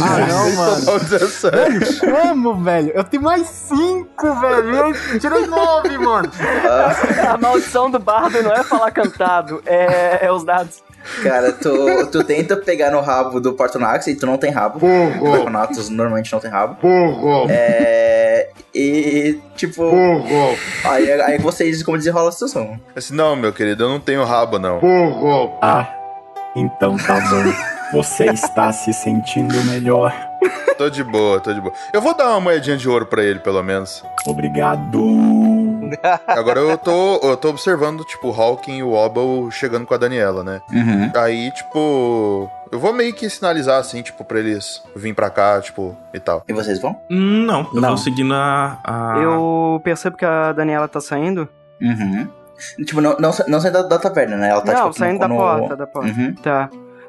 [0.00, 1.00] Ah, não, mano.
[1.00, 2.00] 17.
[2.00, 2.92] Como, velho?
[2.94, 4.74] Eu tenho mais cinco, velho.
[4.74, 6.30] Eu tirei nove, mano.
[7.28, 10.82] A maldição do bardo não é falar cantado, é, é os dados.
[11.22, 14.78] Cara, tu, tu tenta pegar no rabo do Partonax e tu não tem rabo.
[15.20, 16.76] O Partonax normalmente não tem rabo.
[17.50, 18.48] É.
[18.74, 19.82] E, tipo.
[20.84, 22.78] Aí, aí vocês como desenrola a situação.
[22.94, 24.78] Assim, não, meu querido, eu não tenho rabo, não.
[25.60, 25.88] Ah,
[26.54, 27.52] então tá bom.
[27.92, 30.14] Você está se sentindo melhor.
[30.78, 31.74] Tô de boa, tô de boa.
[31.92, 34.02] Eu vou dar uma moedinha de ouro pra ele, pelo menos.
[34.26, 34.98] Obrigado.
[36.26, 39.98] Agora eu tô, eu tô observando, tipo, o Hawking e o Wobble chegando com a
[39.98, 40.60] Daniela, né?
[40.72, 41.10] Uhum.
[41.16, 45.96] Aí, tipo, eu vou meio que sinalizar, assim, tipo, pra eles virem pra cá, tipo,
[46.14, 46.42] e tal.
[46.48, 47.00] E vocês vão?
[47.08, 47.88] Não, eu Não.
[47.90, 48.78] vou seguindo a.
[48.84, 51.48] a- Eu percebo que a Daniela tá saindo.
[51.80, 52.28] Uhum.
[52.84, 54.50] Tipo, não, não, não sai da, da taverna, né?
[54.50, 56.08] Ela tá, não, tipo, saindo no- da no- porta, da porta.
[56.10, 56.34] Uhum.
[56.34, 56.68] Tá.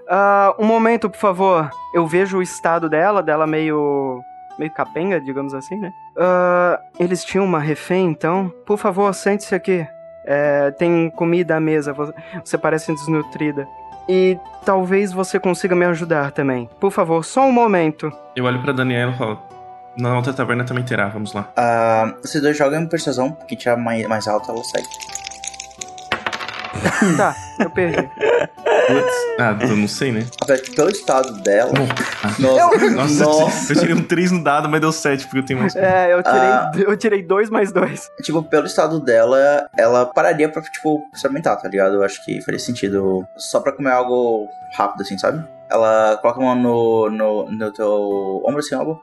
[0.10, 1.70] Ah, um momento, por favor.
[1.94, 4.22] Eu vejo o estado dela, dela meio.
[4.60, 5.92] Meio capenga, digamos assim, né?
[6.18, 8.52] Ah, eles tinham uma refém, então.
[8.66, 9.86] Por favor, sente-se aqui.
[10.26, 12.14] É, tem comida à mesa, vo-
[12.44, 13.68] você parece desnutrida.
[14.08, 16.70] E talvez você consiga me ajudar também.
[16.80, 18.12] Por favor, só um momento.
[18.36, 19.40] Eu olho pra Daniela e falo:
[19.98, 21.50] Na outra taverna também terá, vamos lá.
[21.56, 24.82] Ah, vocês dois jogam em persuasão, quem tirar mais, mais alto, ela sai.
[27.18, 28.02] Tá, eu perdi.
[28.02, 30.26] Putz, ah, eu não sei, né?
[30.76, 31.72] Pelo estado dela.
[32.24, 32.36] Ah.
[32.40, 33.74] Nossa, Nossa, nossa.
[33.74, 35.76] eu tirei um 3 no dado, mas deu 7, porque eu tenho mais.
[35.76, 36.72] É, eu tirei, Ah.
[36.76, 38.10] eu tirei dois mais dois.
[38.22, 41.96] Tipo, pelo estado dela, ela pararia pra, tipo, experimentar, tá ligado?
[41.96, 45.44] Eu acho que faria sentido só pra comer algo rápido, assim, sabe?
[45.70, 49.02] Ela coloca a mão no, no, no teu ombro, assim, algo.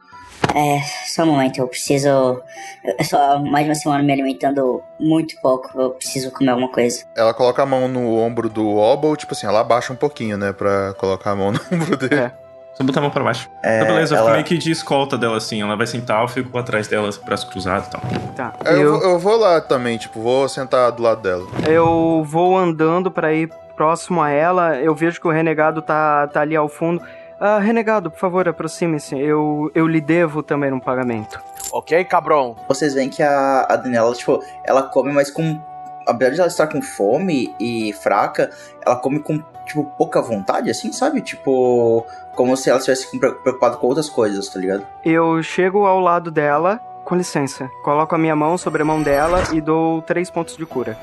[0.54, 2.08] É, só um momento, eu preciso.
[2.08, 7.04] Eu só mais uma semana me alimentando muito pouco, eu preciso comer alguma coisa.
[7.16, 10.52] Ela coloca a mão no ombro do Wobble, tipo assim, ela abaixa um pouquinho, né,
[10.52, 12.14] pra colocar a mão no ombro dele.
[12.16, 12.32] É.
[12.74, 13.50] Só botar a mão pra baixo.
[13.62, 15.60] É, Então, beleza, eu fico ela- meio que de escolta dela assim.
[15.60, 18.00] Ela vai sentar, eu fico atrás dela, braço cruzado e tal.
[18.36, 18.52] Tá.
[18.64, 21.44] Aí eu, Eu, vou- eu vou lá também, tipo, vou sentar do lado dela.
[21.66, 24.76] eu vou andando pra ir próximo a ela.
[24.76, 27.02] Eu vejo que o renegado tá, tá ali ao fundo.
[27.40, 29.16] Ah, renegado, por favor, aproxime-se.
[29.18, 31.40] Eu, eu lhe devo também um pagamento.
[31.72, 32.56] Ok, cabrão?
[32.66, 35.60] Vocês veem que a, a Daniela, tipo, ela come, mas com.
[36.06, 38.50] Apesar de ela estar com fome e fraca,
[38.84, 41.20] ela come com, tipo, pouca vontade, assim, sabe?
[41.20, 44.86] Tipo, como se ela estivesse preocupada com outras coisas, tá ligado?
[45.04, 47.70] Eu chego ao lado dela, com licença.
[47.84, 50.96] Coloco a minha mão sobre a mão dela e dou três pontos de cura.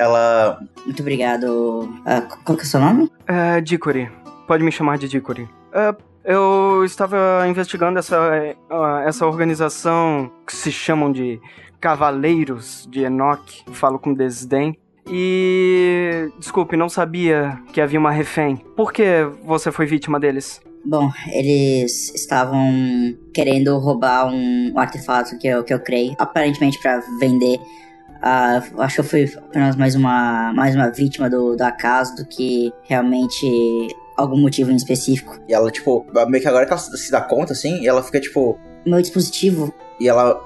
[0.00, 0.58] Ela.
[0.86, 2.00] Muito obrigado.
[2.06, 3.12] Ah, qual que é o seu nome?
[3.26, 4.10] É, Dickory.
[4.46, 5.46] Pode me chamar de Dickory.
[5.74, 8.16] É, eu estava investigando essa,
[8.70, 11.38] ah, essa organização que se chamam de
[11.78, 13.62] Cavaleiros de Enoch.
[13.72, 14.74] Falo com desdém.
[15.06, 16.30] E.
[16.38, 18.56] Desculpe, não sabia que havia uma refém.
[18.74, 19.04] Por que
[19.44, 20.62] você foi vítima deles?
[20.82, 22.72] Bom, eles estavam
[23.34, 27.58] querendo roubar um, artefato que eu, que eu criei, aparentemente pra vender.
[28.22, 32.26] Ah, acho que eu fui apenas mais uma, mais uma vítima do, do acaso do
[32.26, 33.46] que realmente
[34.16, 35.38] algum motivo em específico.
[35.48, 38.20] E ela, tipo, meio que agora que ela se dá conta, assim, e ela fica,
[38.20, 38.58] tipo.
[38.86, 40.38] Meu dispositivo, E ela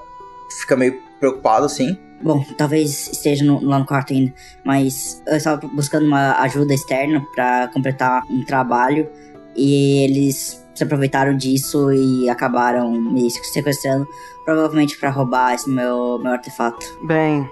[0.61, 1.97] fica meio preocupada, assim.
[2.21, 7.21] bom, talvez esteja no- lá no quarto ainda, mas eu estava buscando uma ajuda externa
[7.35, 9.09] pra completar um trabalho
[9.55, 14.05] e eles se aproveitaram disso e acabaram me sequestrando,
[14.43, 16.85] provavelmente pra roubar esse meu, meu artefato.
[17.05, 17.49] Bem,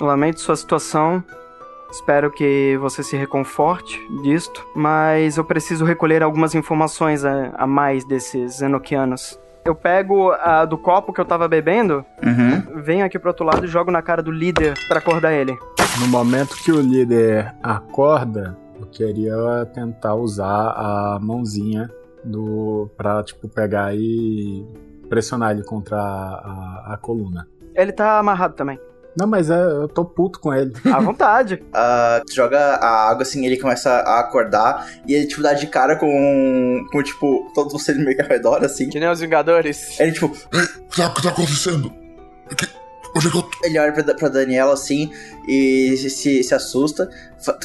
[0.00, 1.22] lamento sua situação.
[1.90, 8.04] Espero que você se reconforte disto, mas eu preciso recolher algumas informações a, a mais
[8.04, 9.38] desses enoquianos.
[9.64, 12.82] Eu pego a do copo que eu tava bebendo, Uhum.
[12.82, 15.56] venho aqui pro outro lado e jogo na cara do líder pra acordar ele.
[16.00, 19.36] No momento que o líder acorda, eu queria
[19.72, 21.88] tentar usar a mãozinha
[22.24, 24.66] do pra, tipo, pegar e
[25.08, 26.02] pressionar ele contra a,
[26.90, 27.46] a, a coluna.
[27.74, 28.78] Ele tá amarrado também.
[29.16, 30.72] Não, mas é, eu tô puto com ele.
[30.92, 31.62] À vontade.
[32.26, 35.96] Tu joga a água assim, ele começa a acordar e ele, tipo, dá de cara
[35.96, 36.84] com.
[36.90, 38.88] com, tipo, todos vocês meio que ao redor, assim.
[38.88, 39.98] Que nem os Vingadores.
[40.00, 40.30] Ele, tipo, O
[40.90, 41.92] que tá, o que tá acontecendo?
[42.56, 42.83] Que-
[43.16, 43.50] onde é que eu tô?
[43.64, 45.10] ele olha pra, pra Daniela assim
[45.46, 47.08] e se, se, se assusta.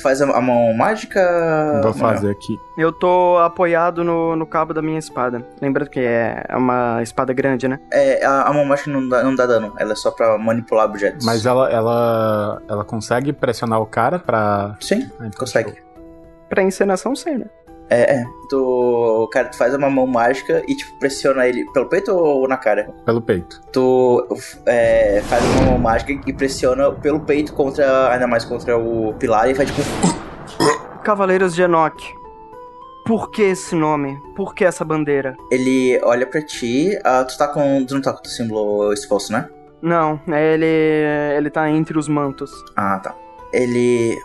[0.03, 1.79] Faz a, a mão mágica.
[1.81, 2.57] Vou fazer aqui.
[2.77, 5.45] Eu tô apoiado no, no cabo da minha espada.
[5.61, 7.79] Lembrando que é uma espada grande, né?
[7.91, 10.85] É, a, a mão mágica não dá, não dá dano, ela é só pra manipular
[10.85, 11.25] objetos.
[11.25, 14.75] Mas ela, ela, ela consegue pressionar o cara pra.
[14.81, 15.69] Sim, Ah, então consegue.
[15.71, 15.79] show.
[16.49, 17.45] Pra encenação, sim, né?
[17.89, 18.25] É, é.
[18.49, 22.47] Tu, o cara, tu faz uma mão mágica e, tipo, pressiona ele pelo peito ou
[22.47, 22.93] na cara?
[23.05, 23.61] Pelo peito.
[23.71, 24.27] Tu
[24.65, 29.49] é, faz uma mão mágica e pressiona pelo peito contra, ainda mais contra o pilar
[29.49, 29.81] e faz tipo.
[31.03, 32.19] Cavaleiros de Enoch.
[33.05, 34.21] Por que esse nome?
[34.35, 35.35] Por que essa bandeira?
[35.49, 37.83] Ele olha pra ti, ah, tu tá com.
[37.83, 39.49] Tu não tá com o símbolo exposto, né?
[39.81, 41.37] Não, é ele.
[41.37, 42.51] ele tá entre os mantos.
[42.75, 43.15] Ah, tá.
[43.51, 44.15] Ele.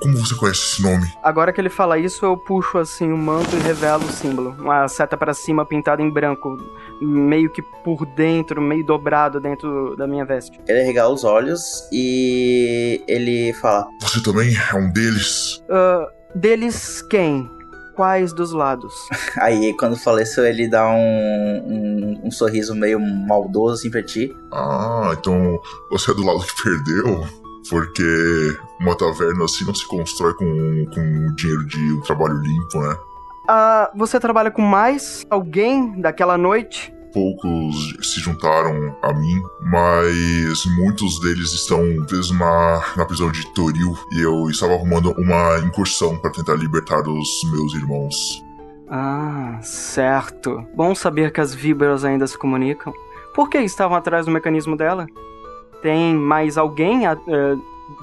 [0.00, 1.06] Como você conhece esse nome?
[1.22, 4.56] Agora que ele fala isso, eu puxo assim o manto e revelo o símbolo.
[4.58, 6.56] Uma seta para cima pintada em branco,
[7.00, 10.60] meio que por dentro, meio dobrado dentro da minha veste.
[10.66, 15.62] Ele regala os olhos e ele fala: Você também é um deles?
[15.70, 17.48] Ah, deles quem?
[17.94, 18.94] Quais dos lados?
[19.38, 24.34] Aí, quando fala isso, ele dá um, um, um sorriso meio maldoso assim pra ti.
[24.50, 25.60] Ah, então
[25.90, 27.41] você é do lado que perdeu?
[27.68, 32.80] Porque uma taverna assim não se constrói com, com o dinheiro de um trabalho limpo,
[32.80, 32.96] né?
[33.48, 36.92] Ah, você trabalha com mais alguém daquela noite?
[37.12, 43.94] Poucos se juntaram a mim, mas muitos deles estão presos na, na prisão de Toril
[44.12, 48.42] e eu estava arrumando uma incursão para tentar libertar os meus irmãos.
[48.88, 50.66] Ah, certo.
[50.74, 52.92] Bom saber que as víboras ainda se comunicam.
[53.34, 55.06] Por que estavam atrás do mecanismo dela?
[55.82, 57.56] Tem mais alguém a- eh,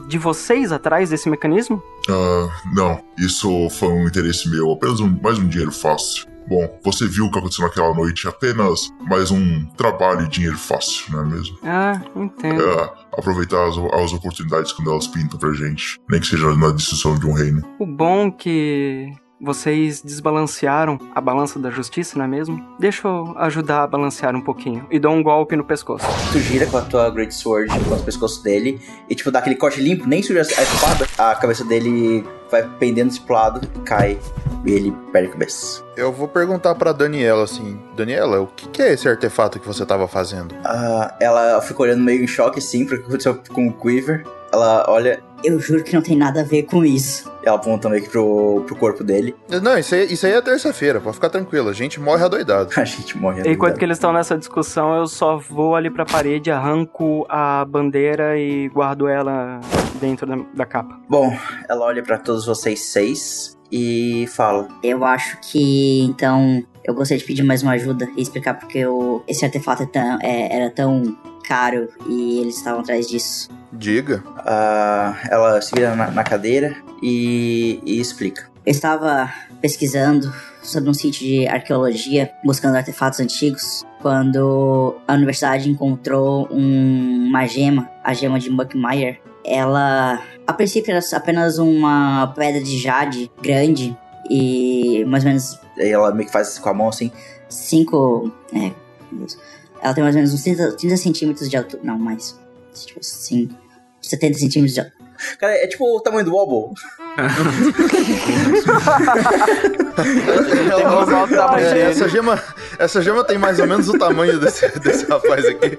[0.08, 1.82] de vocês atrás desse mecanismo?
[2.10, 6.28] Ah, não, isso foi um interesse meu, apenas um- mais um dinheiro fácil.
[6.48, 11.06] Bom, você viu o que aconteceu naquela noite, apenas mais um trabalho e dinheiro fácil,
[11.14, 11.58] não é mesmo?
[11.64, 12.62] Ah, entendo.
[12.64, 17.20] É, aproveitar as, as oportunidades quando elas pintam pra gente, nem que seja na destruição
[17.20, 17.62] de um reino.
[17.80, 19.12] O bom que
[19.42, 22.64] vocês desbalancearam a balança da justiça, não é mesmo?
[22.78, 24.86] Deixa eu ajudar a balancear um pouquinho.
[24.92, 26.06] E dou um golpe no pescoço.
[26.32, 29.56] Tu gira com a tua Great Sword contra o pescoço dele e, tipo, dá aquele
[29.56, 31.08] corte limpo, nem suja a espada.
[31.18, 34.20] A cabeça dele vai pendendo pro lado, cai
[34.66, 35.84] e ele perde a cabeça.
[35.96, 39.86] Eu vou perguntar pra Daniela assim: Daniela, o que, que é esse artefato que você
[39.86, 40.56] tava fazendo?
[40.64, 44.26] Ah, ela fica olhando meio em choque, sim, porque aconteceu com o Quiver.
[44.52, 47.32] Ela olha, Eu juro que não tem nada a ver com isso.
[47.44, 49.36] ela aponta meio que pro, pro corpo dele.
[49.62, 52.70] Não, isso aí, isso aí é terça-feira, pode ficar tranquilo, a gente morre adoidado.
[52.78, 53.42] A gente morre.
[53.48, 57.64] E enquanto que eles estão nessa discussão, eu só vou ali pra parede, arranco a
[57.66, 59.60] bandeira e guardo ela
[60.02, 61.00] dentro da, da capa.
[61.10, 61.32] Bom,
[61.70, 67.26] ela olha pra todos vocês seis e fala: Eu acho que então eu gostaria de
[67.26, 71.16] pedir mais uma ajuda e explicar porque o, esse artefato é tão- é- era tão
[71.50, 73.50] caro e eles estavam atrás disso.
[73.74, 74.24] Diga.
[74.38, 78.48] Ah, ela se vira na, na cadeira e, e explica.
[78.66, 86.48] Eu estava pesquisando sobre um sítio de arqueologia, buscando artefatos antigos, quando a universidade encontrou
[86.52, 89.20] um- uma gema, a gema de Buckmeyer.
[89.44, 93.98] Ela, a princípio, era apenas uma pedra de jade grande
[94.30, 97.12] e mais ou menos ela meio que faz com a mão assim.
[97.48, 98.32] 5.
[98.54, 98.72] É,
[99.12, 99.38] Deus.
[99.82, 101.82] Ela tem mais ou menos uns 30, 30 centímetros de altura.
[101.84, 102.38] Não, mais.
[102.74, 103.56] Tipo, 5.
[104.02, 105.00] 70 centímetros de altura.
[105.38, 106.74] Cara, é tipo o tamanho do Wobble.
[111.60, 112.42] É, essa, gema,
[112.78, 115.78] essa gema tem mais ou menos o tamanho desse, desse rapaz aqui.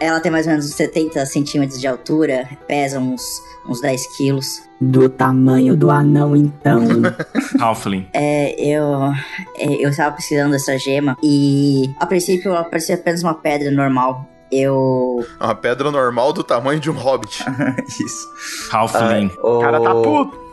[0.00, 3.22] Ela tem mais ou menos uns 70 centímetros de altura, pesa uns,
[3.68, 4.62] uns 10 quilos.
[4.80, 6.82] Do tamanho do anão, então.
[7.60, 8.06] Halfling.
[8.12, 9.12] É, eu,
[9.56, 14.28] é, eu estava pesquisando essa gema e a princípio ela parecia apenas uma pedra normal.
[14.50, 15.24] Eu.
[15.40, 17.44] Uma pedra normal do tamanho de um hobbit.
[17.88, 18.28] Isso.
[18.70, 19.30] Halfling.
[19.42, 20.43] O cara tá puto.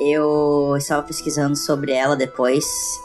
[0.00, 2.64] Eu estava pesquisando sobre ela depois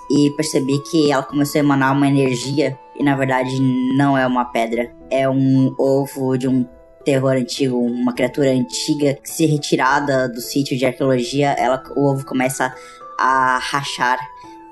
[0.09, 3.51] e percebi que ela começou a emanar uma energia e na verdade
[3.95, 6.65] não é uma pedra, é um ovo de um
[7.03, 12.25] terror antigo, uma criatura antiga que se retirada do sítio de arqueologia, ela, o ovo
[12.25, 12.73] começa
[13.17, 14.19] a rachar.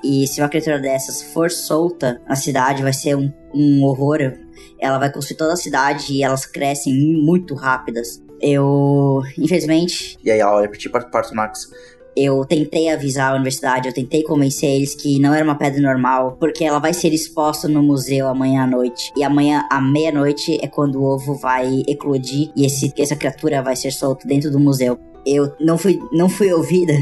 [0.03, 4.33] E se uma criatura dessas for solta na cidade, vai ser um, um horror.
[4.79, 8.21] Ela vai construir toda a cidade e elas crescem muito rápidas.
[8.41, 11.69] Eu, infelizmente, E aí olha pra ti, para Partonax.
[12.15, 16.37] eu tentei avisar a universidade, eu tentei convencer eles que não era uma pedra normal,
[16.39, 19.11] porque ela vai ser exposta no museu amanhã à noite.
[19.17, 23.75] E amanhã à meia-noite é quando o ovo vai eclodir e esse, essa criatura vai
[23.75, 24.97] ser solta dentro do museu.
[25.25, 26.93] Eu não fui, não fui ouvida.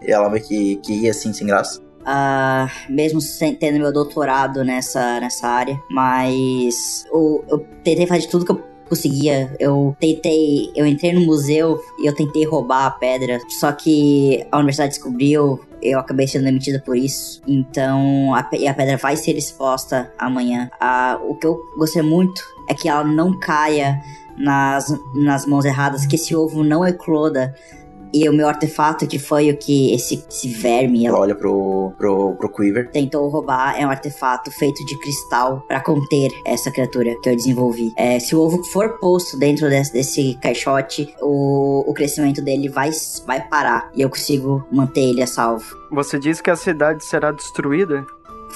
[0.00, 1.80] E ela meio que, que ri assim, sem graça.
[2.04, 8.44] ah, mesmo sem- tendo meu doutorado nessa, nessa área, mas eu, eu tentei fazer tudo
[8.44, 8.62] que eu
[8.92, 9.50] conseguia.
[9.58, 14.58] Eu tentei, eu entrei no museu e eu tentei roubar a pedra, só que a
[14.58, 17.40] universidade descobriu, eu acabei sendo demitida por isso.
[17.46, 20.70] Então a, a pedra vai ser exposta amanhã.
[20.78, 23.98] Ah, o que eu gostei muito é que ela não caia
[24.36, 27.54] nas, nas mãos erradas, que esse ovo não ecloda.
[28.12, 32.34] E o meu artefato, que foi o que esse, esse verme, Ela olha pro, pro,
[32.36, 32.90] pro Quiver.
[32.90, 37.92] tentou roubar é um artefato feito de cristal pra conter essa criatura que eu desenvolvi.
[37.96, 42.90] É, se o ovo for posto dentro desse, desse caixote, o, o crescimento dele vai,
[43.26, 47.32] vai parar e eu consigo manter ele a salvo Você disse que a cidade será
[47.32, 48.04] destruída?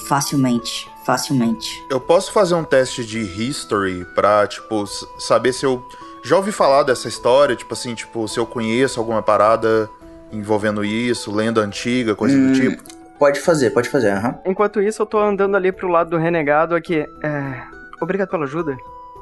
[0.07, 1.83] facilmente, facilmente.
[1.91, 4.85] Eu posso fazer um teste de history pra, tipo,
[5.18, 5.83] saber se eu
[6.26, 9.88] já ouvi falar dessa história, tipo assim, tipo, se eu conheço alguma parada
[10.32, 12.52] envolvendo isso, lenda antiga, coisa Hum.
[12.52, 12.82] do tipo.
[13.18, 14.34] Pode fazer, pode fazer, aham.
[14.44, 17.06] Enquanto isso, eu tô andando ali pro lado do renegado aqui.
[17.22, 17.62] É.
[18.00, 18.76] Obrigado pela ajuda.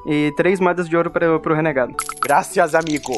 [0.06, 1.94] E três moedas de ouro pra, pro renegado.
[2.20, 3.12] Graças, amigo.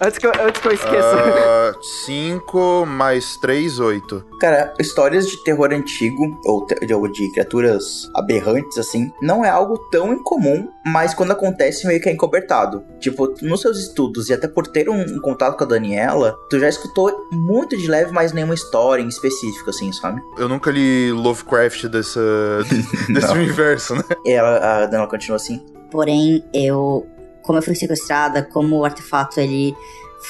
[0.00, 1.16] Antes que eu, antes que eu esqueça.
[1.16, 1.72] Ah,
[2.06, 4.24] 5 mais 3, 8.
[4.40, 9.78] Cara, histórias de terror antigo, ou de, ou de criaturas aberrantes, assim, não é algo
[9.90, 12.84] tão incomum, mas quando acontece meio que é encobertado.
[12.98, 16.58] Tipo, nos seus estudos, e até por ter um, um contato com a Daniela, tu
[16.58, 20.20] já escutou muito de leve, mas nenhuma história em específico, assim, sabe?
[20.38, 22.20] Eu nunca li Lovecraft dessa,
[23.08, 24.04] desse universo, né?
[24.24, 25.64] E ela, a Daniela continua assim.
[25.90, 27.06] Porém, eu,
[27.44, 29.76] como eu fui sequestrada, como o artefato ele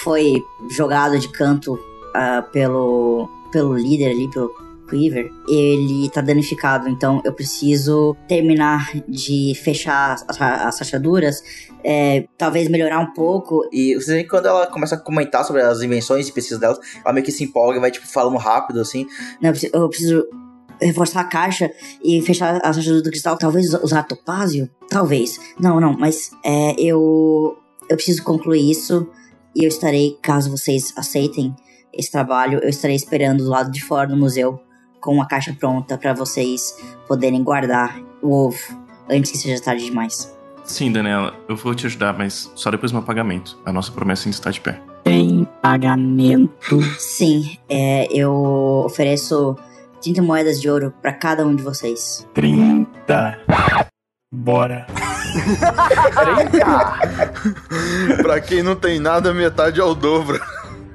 [0.03, 1.79] foi jogado de canto
[2.15, 4.51] ah, pelo, pelo líder ali, pelo
[4.89, 11.43] Quiver, ele tá danificado, então eu preciso terminar de fechar as, as rachaduras,
[11.83, 13.67] é, talvez melhorar um pouco.
[13.73, 16.79] E você vê que quando ela começa a comentar sobre as invenções e pesquisas dela,
[17.03, 19.07] ela meio que se empolga e vai, tipo, falando rápido, assim.
[19.41, 20.29] Não, eu preciso, eu preciso
[20.81, 21.71] reforçar a caixa
[22.03, 24.69] e fechar as rachaduras do cristal, talvez usar topázio?
[24.89, 25.39] Talvez.
[25.59, 27.57] Não, não, mas é, eu,
[27.89, 29.09] eu preciso concluir isso
[29.55, 31.55] e eu estarei, caso vocês aceitem
[31.93, 34.61] esse trabalho, eu estarei esperando do lado de fora do museu
[35.01, 38.59] com a caixa pronta para vocês poderem guardar o ovo
[39.09, 40.35] antes que seja tarde demais.
[40.65, 43.59] Sim, Daniela, eu vou te ajudar, mas só depois do meu pagamento.
[43.67, 44.81] A nossa promessa ainda está de pé.
[45.05, 46.81] Em pagamento.
[46.99, 48.33] Sim, é, eu
[48.87, 49.57] ofereço
[50.05, 52.29] 30 moedas de ouro para cada um de vocês.
[52.35, 53.39] 30.
[54.31, 54.87] Bora.
[58.23, 60.39] pra quem não tem nada, metade é o dobro.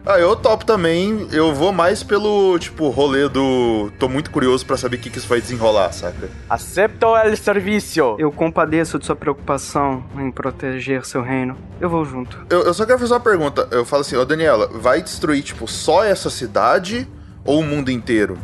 [0.06, 1.28] Ah, eu topo também.
[1.32, 3.92] Eu vou mais pelo, tipo, rolê do.
[3.98, 6.30] Tô muito curioso pra saber o que, que isso vai desenrolar, saca?
[6.48, 8.16] Acepto el serviço.
[8.20, 11.58] Eu compadeço de sua preocupação em proteger seu reino.
[11.82, 12.46] Eu vou junto.
[12.50, 13.68] Eu, eu só quero fazer uma pergunta.
[13.72, 17.08] Eu falo assim, ô Daniela, vai destruir, tipo, só essa cidade
[17.44, 18.38] ou o mundo inteiro?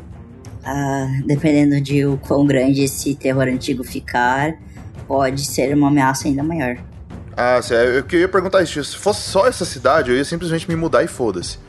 [0.65, 4.55] Ah, dependendo de o quão grande esse terror antigo ficar,
[5.07, 6.77] pode ser uma ameaça ainda maior.
[7.37, 8.83] Ah, sério, eu que- eu ia perguntar isso.
[8.83, 11.59] Se fosse só essa cidade, eu ia simplesmente me mudar e foda-se.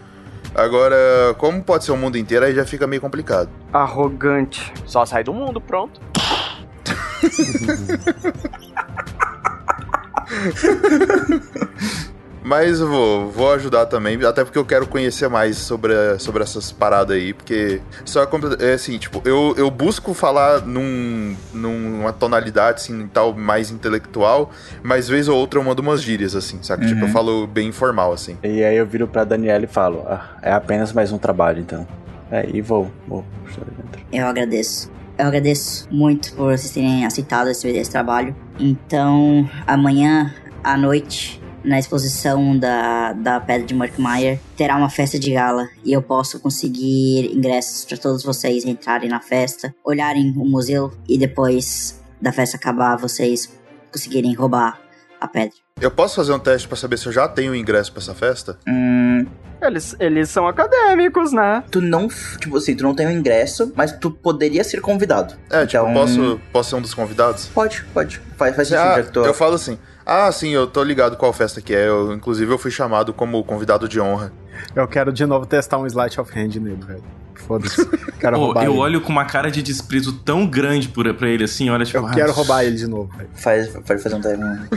[0.54, 0.96] Agora,
[1.36, 3.50] como pode ser o mundo inteiro, aí já fica meio complicado.
[3.72, 4.72] Arrogante.
[4.86, 6.00] Só sai do mundo, pronto.
[12.46, 16.44] Mas eu vou, vou ajudar também, até porque eu quero conhecer mais sobre, a- sobre
[16.44, 18.28] essas paradas aí, porque só é,
[18.60, 25.08] é assim, tipo, eu, eu busco falar num, numa tonalidade assim, tal, mais intelectual, mas
[25.08, 26.86] vez ou outra eu mando umas gírias, assim, saca?
[26.86, 28.36] Tipo, eu falo bem informal, assim.
[28.44, 31.84] E aí eu viro pra Daniela e falo, ah, é apenas mais um trabalho, então.
[32.30, 33.24] É, e vou, vou.
[33.44, 34.00] puxar dentro.
[34.12, 34.88] Eu agradeço.
[35.18, 38.36] Eu agradeço muito por vocês terem aceitado esse, esse trabalho.
[38.56, 45.32] Então, amanhã à noite, na exposição da, da Pedra de Murkmeyer, terá uma festa de
[45.32, 50.92] gala e eu posso conseguir ingressos para todos vocês entrarem na festa, olharem o museu
[51.08, 53.52] e depois da festa acabar, vocês
[53.92, 54.80] conseguirem roubar
[55.20, 55.56] a pedra.
[55.80, 58.58] Eu posso fazer um teste pra saber se eu já tenho ingresso pra essa festa?
[58.66, 59.26] Hum,
[59.60, 61.62] Eles, eles são acadêmicos, né?
[61.70, 62.08] tu não,
[62.40, 65.34] tipo assim, tu não tem o ingresso, mas tu poderia ser convidado.
[65.50, 67.46] É, tipo, Então- posso, posso ser um dos convidados?
[67.46, 68.20] Pode, pode.
[68.36, 69.20] Faz, faz sentido, Ah, já que tu...
[69.24, 71.88] eu falo assim, ah, sim, eu tô ligado qual festa que é.
[71.88, 74.32] Eu, inclusive, eu fui chamado como convidado de honra.
[74.74, 77.02] Eu quero de novo testar um Slight of Hand nele, velho.
[77.34, 77.84] Foda-se.
[78.18, 78.80] Quero roubar eu ele.
[78.80, 81.98] olho com uma cara de desprezo tão grande por, pra ele assim, olha, tipo.
[81.98, 83.28] Eu ah, quero roubar ele de novo, velho.
[83.34, 84.68] Faz, pode fazer um time.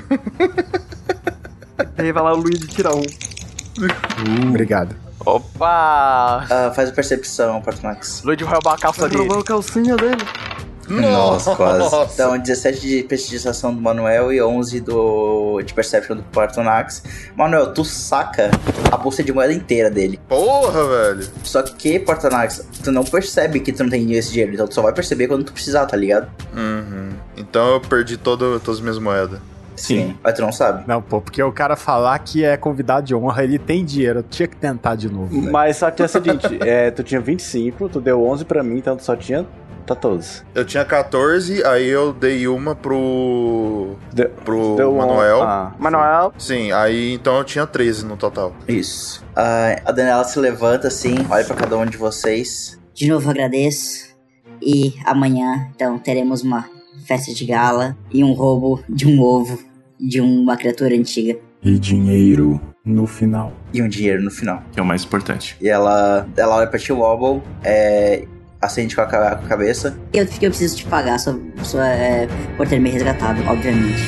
[1.98, 3.04] Aí vai lá o Luigi tira um.
[4.50, 4.96] Obrigado.
[5.26, 6.46] Opa!
[6.50, 8.24] Ah, faz a percepção, Portmax.
[8.24, 9.22] Luigi vai roubar a calça Vai dele.
[9.24, 10.24] roubar a calcinha dele.
[10.90, 12.14] Nossa, quase.
[12.14, 17.04] Então, 17 de prestigiação do Manuel e 11 do, de Perception do Portonax.
[17.36, 18.50] Manuel, tu saca
[18.92, 20.20] a bolsa de moeda inteira dele.
[20.28, 21.28] Porra, velho.
[21.44, 24.54] Só que, Portonax, tu não percebe que tu não tem esse dinheiro.
[24.54, 26.30] Então, tu só vai perceber quando tu precisar, tá ligado?
[26.56, 27.10] Uhum.
[27.38, 29.40] Então eu perdi todo, todas as minhas moedas.
[29.76, 30.18] Sim.
[30.22, 30.84] Mas tu não sabe.
[30.86, 34.20] Não, pô, porque o cara falar que é convidado de honra, ele tem dinheiro.
[34.20, 35.40] Eu tinha que tentar de novo.
[35.40, 35.52] velho.
[35.52, 38.78] Mas só que é o seguinte, é, tu tinha 25, tu deu 11 pra mim,
[38.78, 39.46] então tu só tinha
[39.90, 40.44] pra todos.
[40.54, 43.96] Eu tinha 14, aí eu dei uma pro.
[44.14, 45.42] Deu, pro deu um- Manuel.
[45.42, 48.54] ah, Manuel, Sim, aí então eu tinha 13 no total.
[48.68, 49.24] Isso.
[49.36, 52.80] Ah, a Daniela se levanta assim, olha pra cada um de vocês.
[52.94, 54.10] De novo agradeço.
[54.62, 56.66] E amanhã, então, teremos uma
[57.08, 59.58] festa de gala e um roubo de um ovo
[60.00, 61.38] de uma criatura antiga.
[61.64, 63.54] E dinheiro no final.
[63.74, 64.62] E um dinheiro no final.
[64.72, 65.58] Que é o mais importante.
[65.62, 68.26] E ela, ela olha pra ti, Wobble, é,
[68.62, 69.98] acende com a, com a cabeça.
[70.14, 74.02] Eu, eu preciso te pagar só, só, é, por ter me resgatado, obviamente.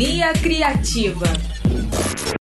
[0.00, 1.39] Sintonia Criativa.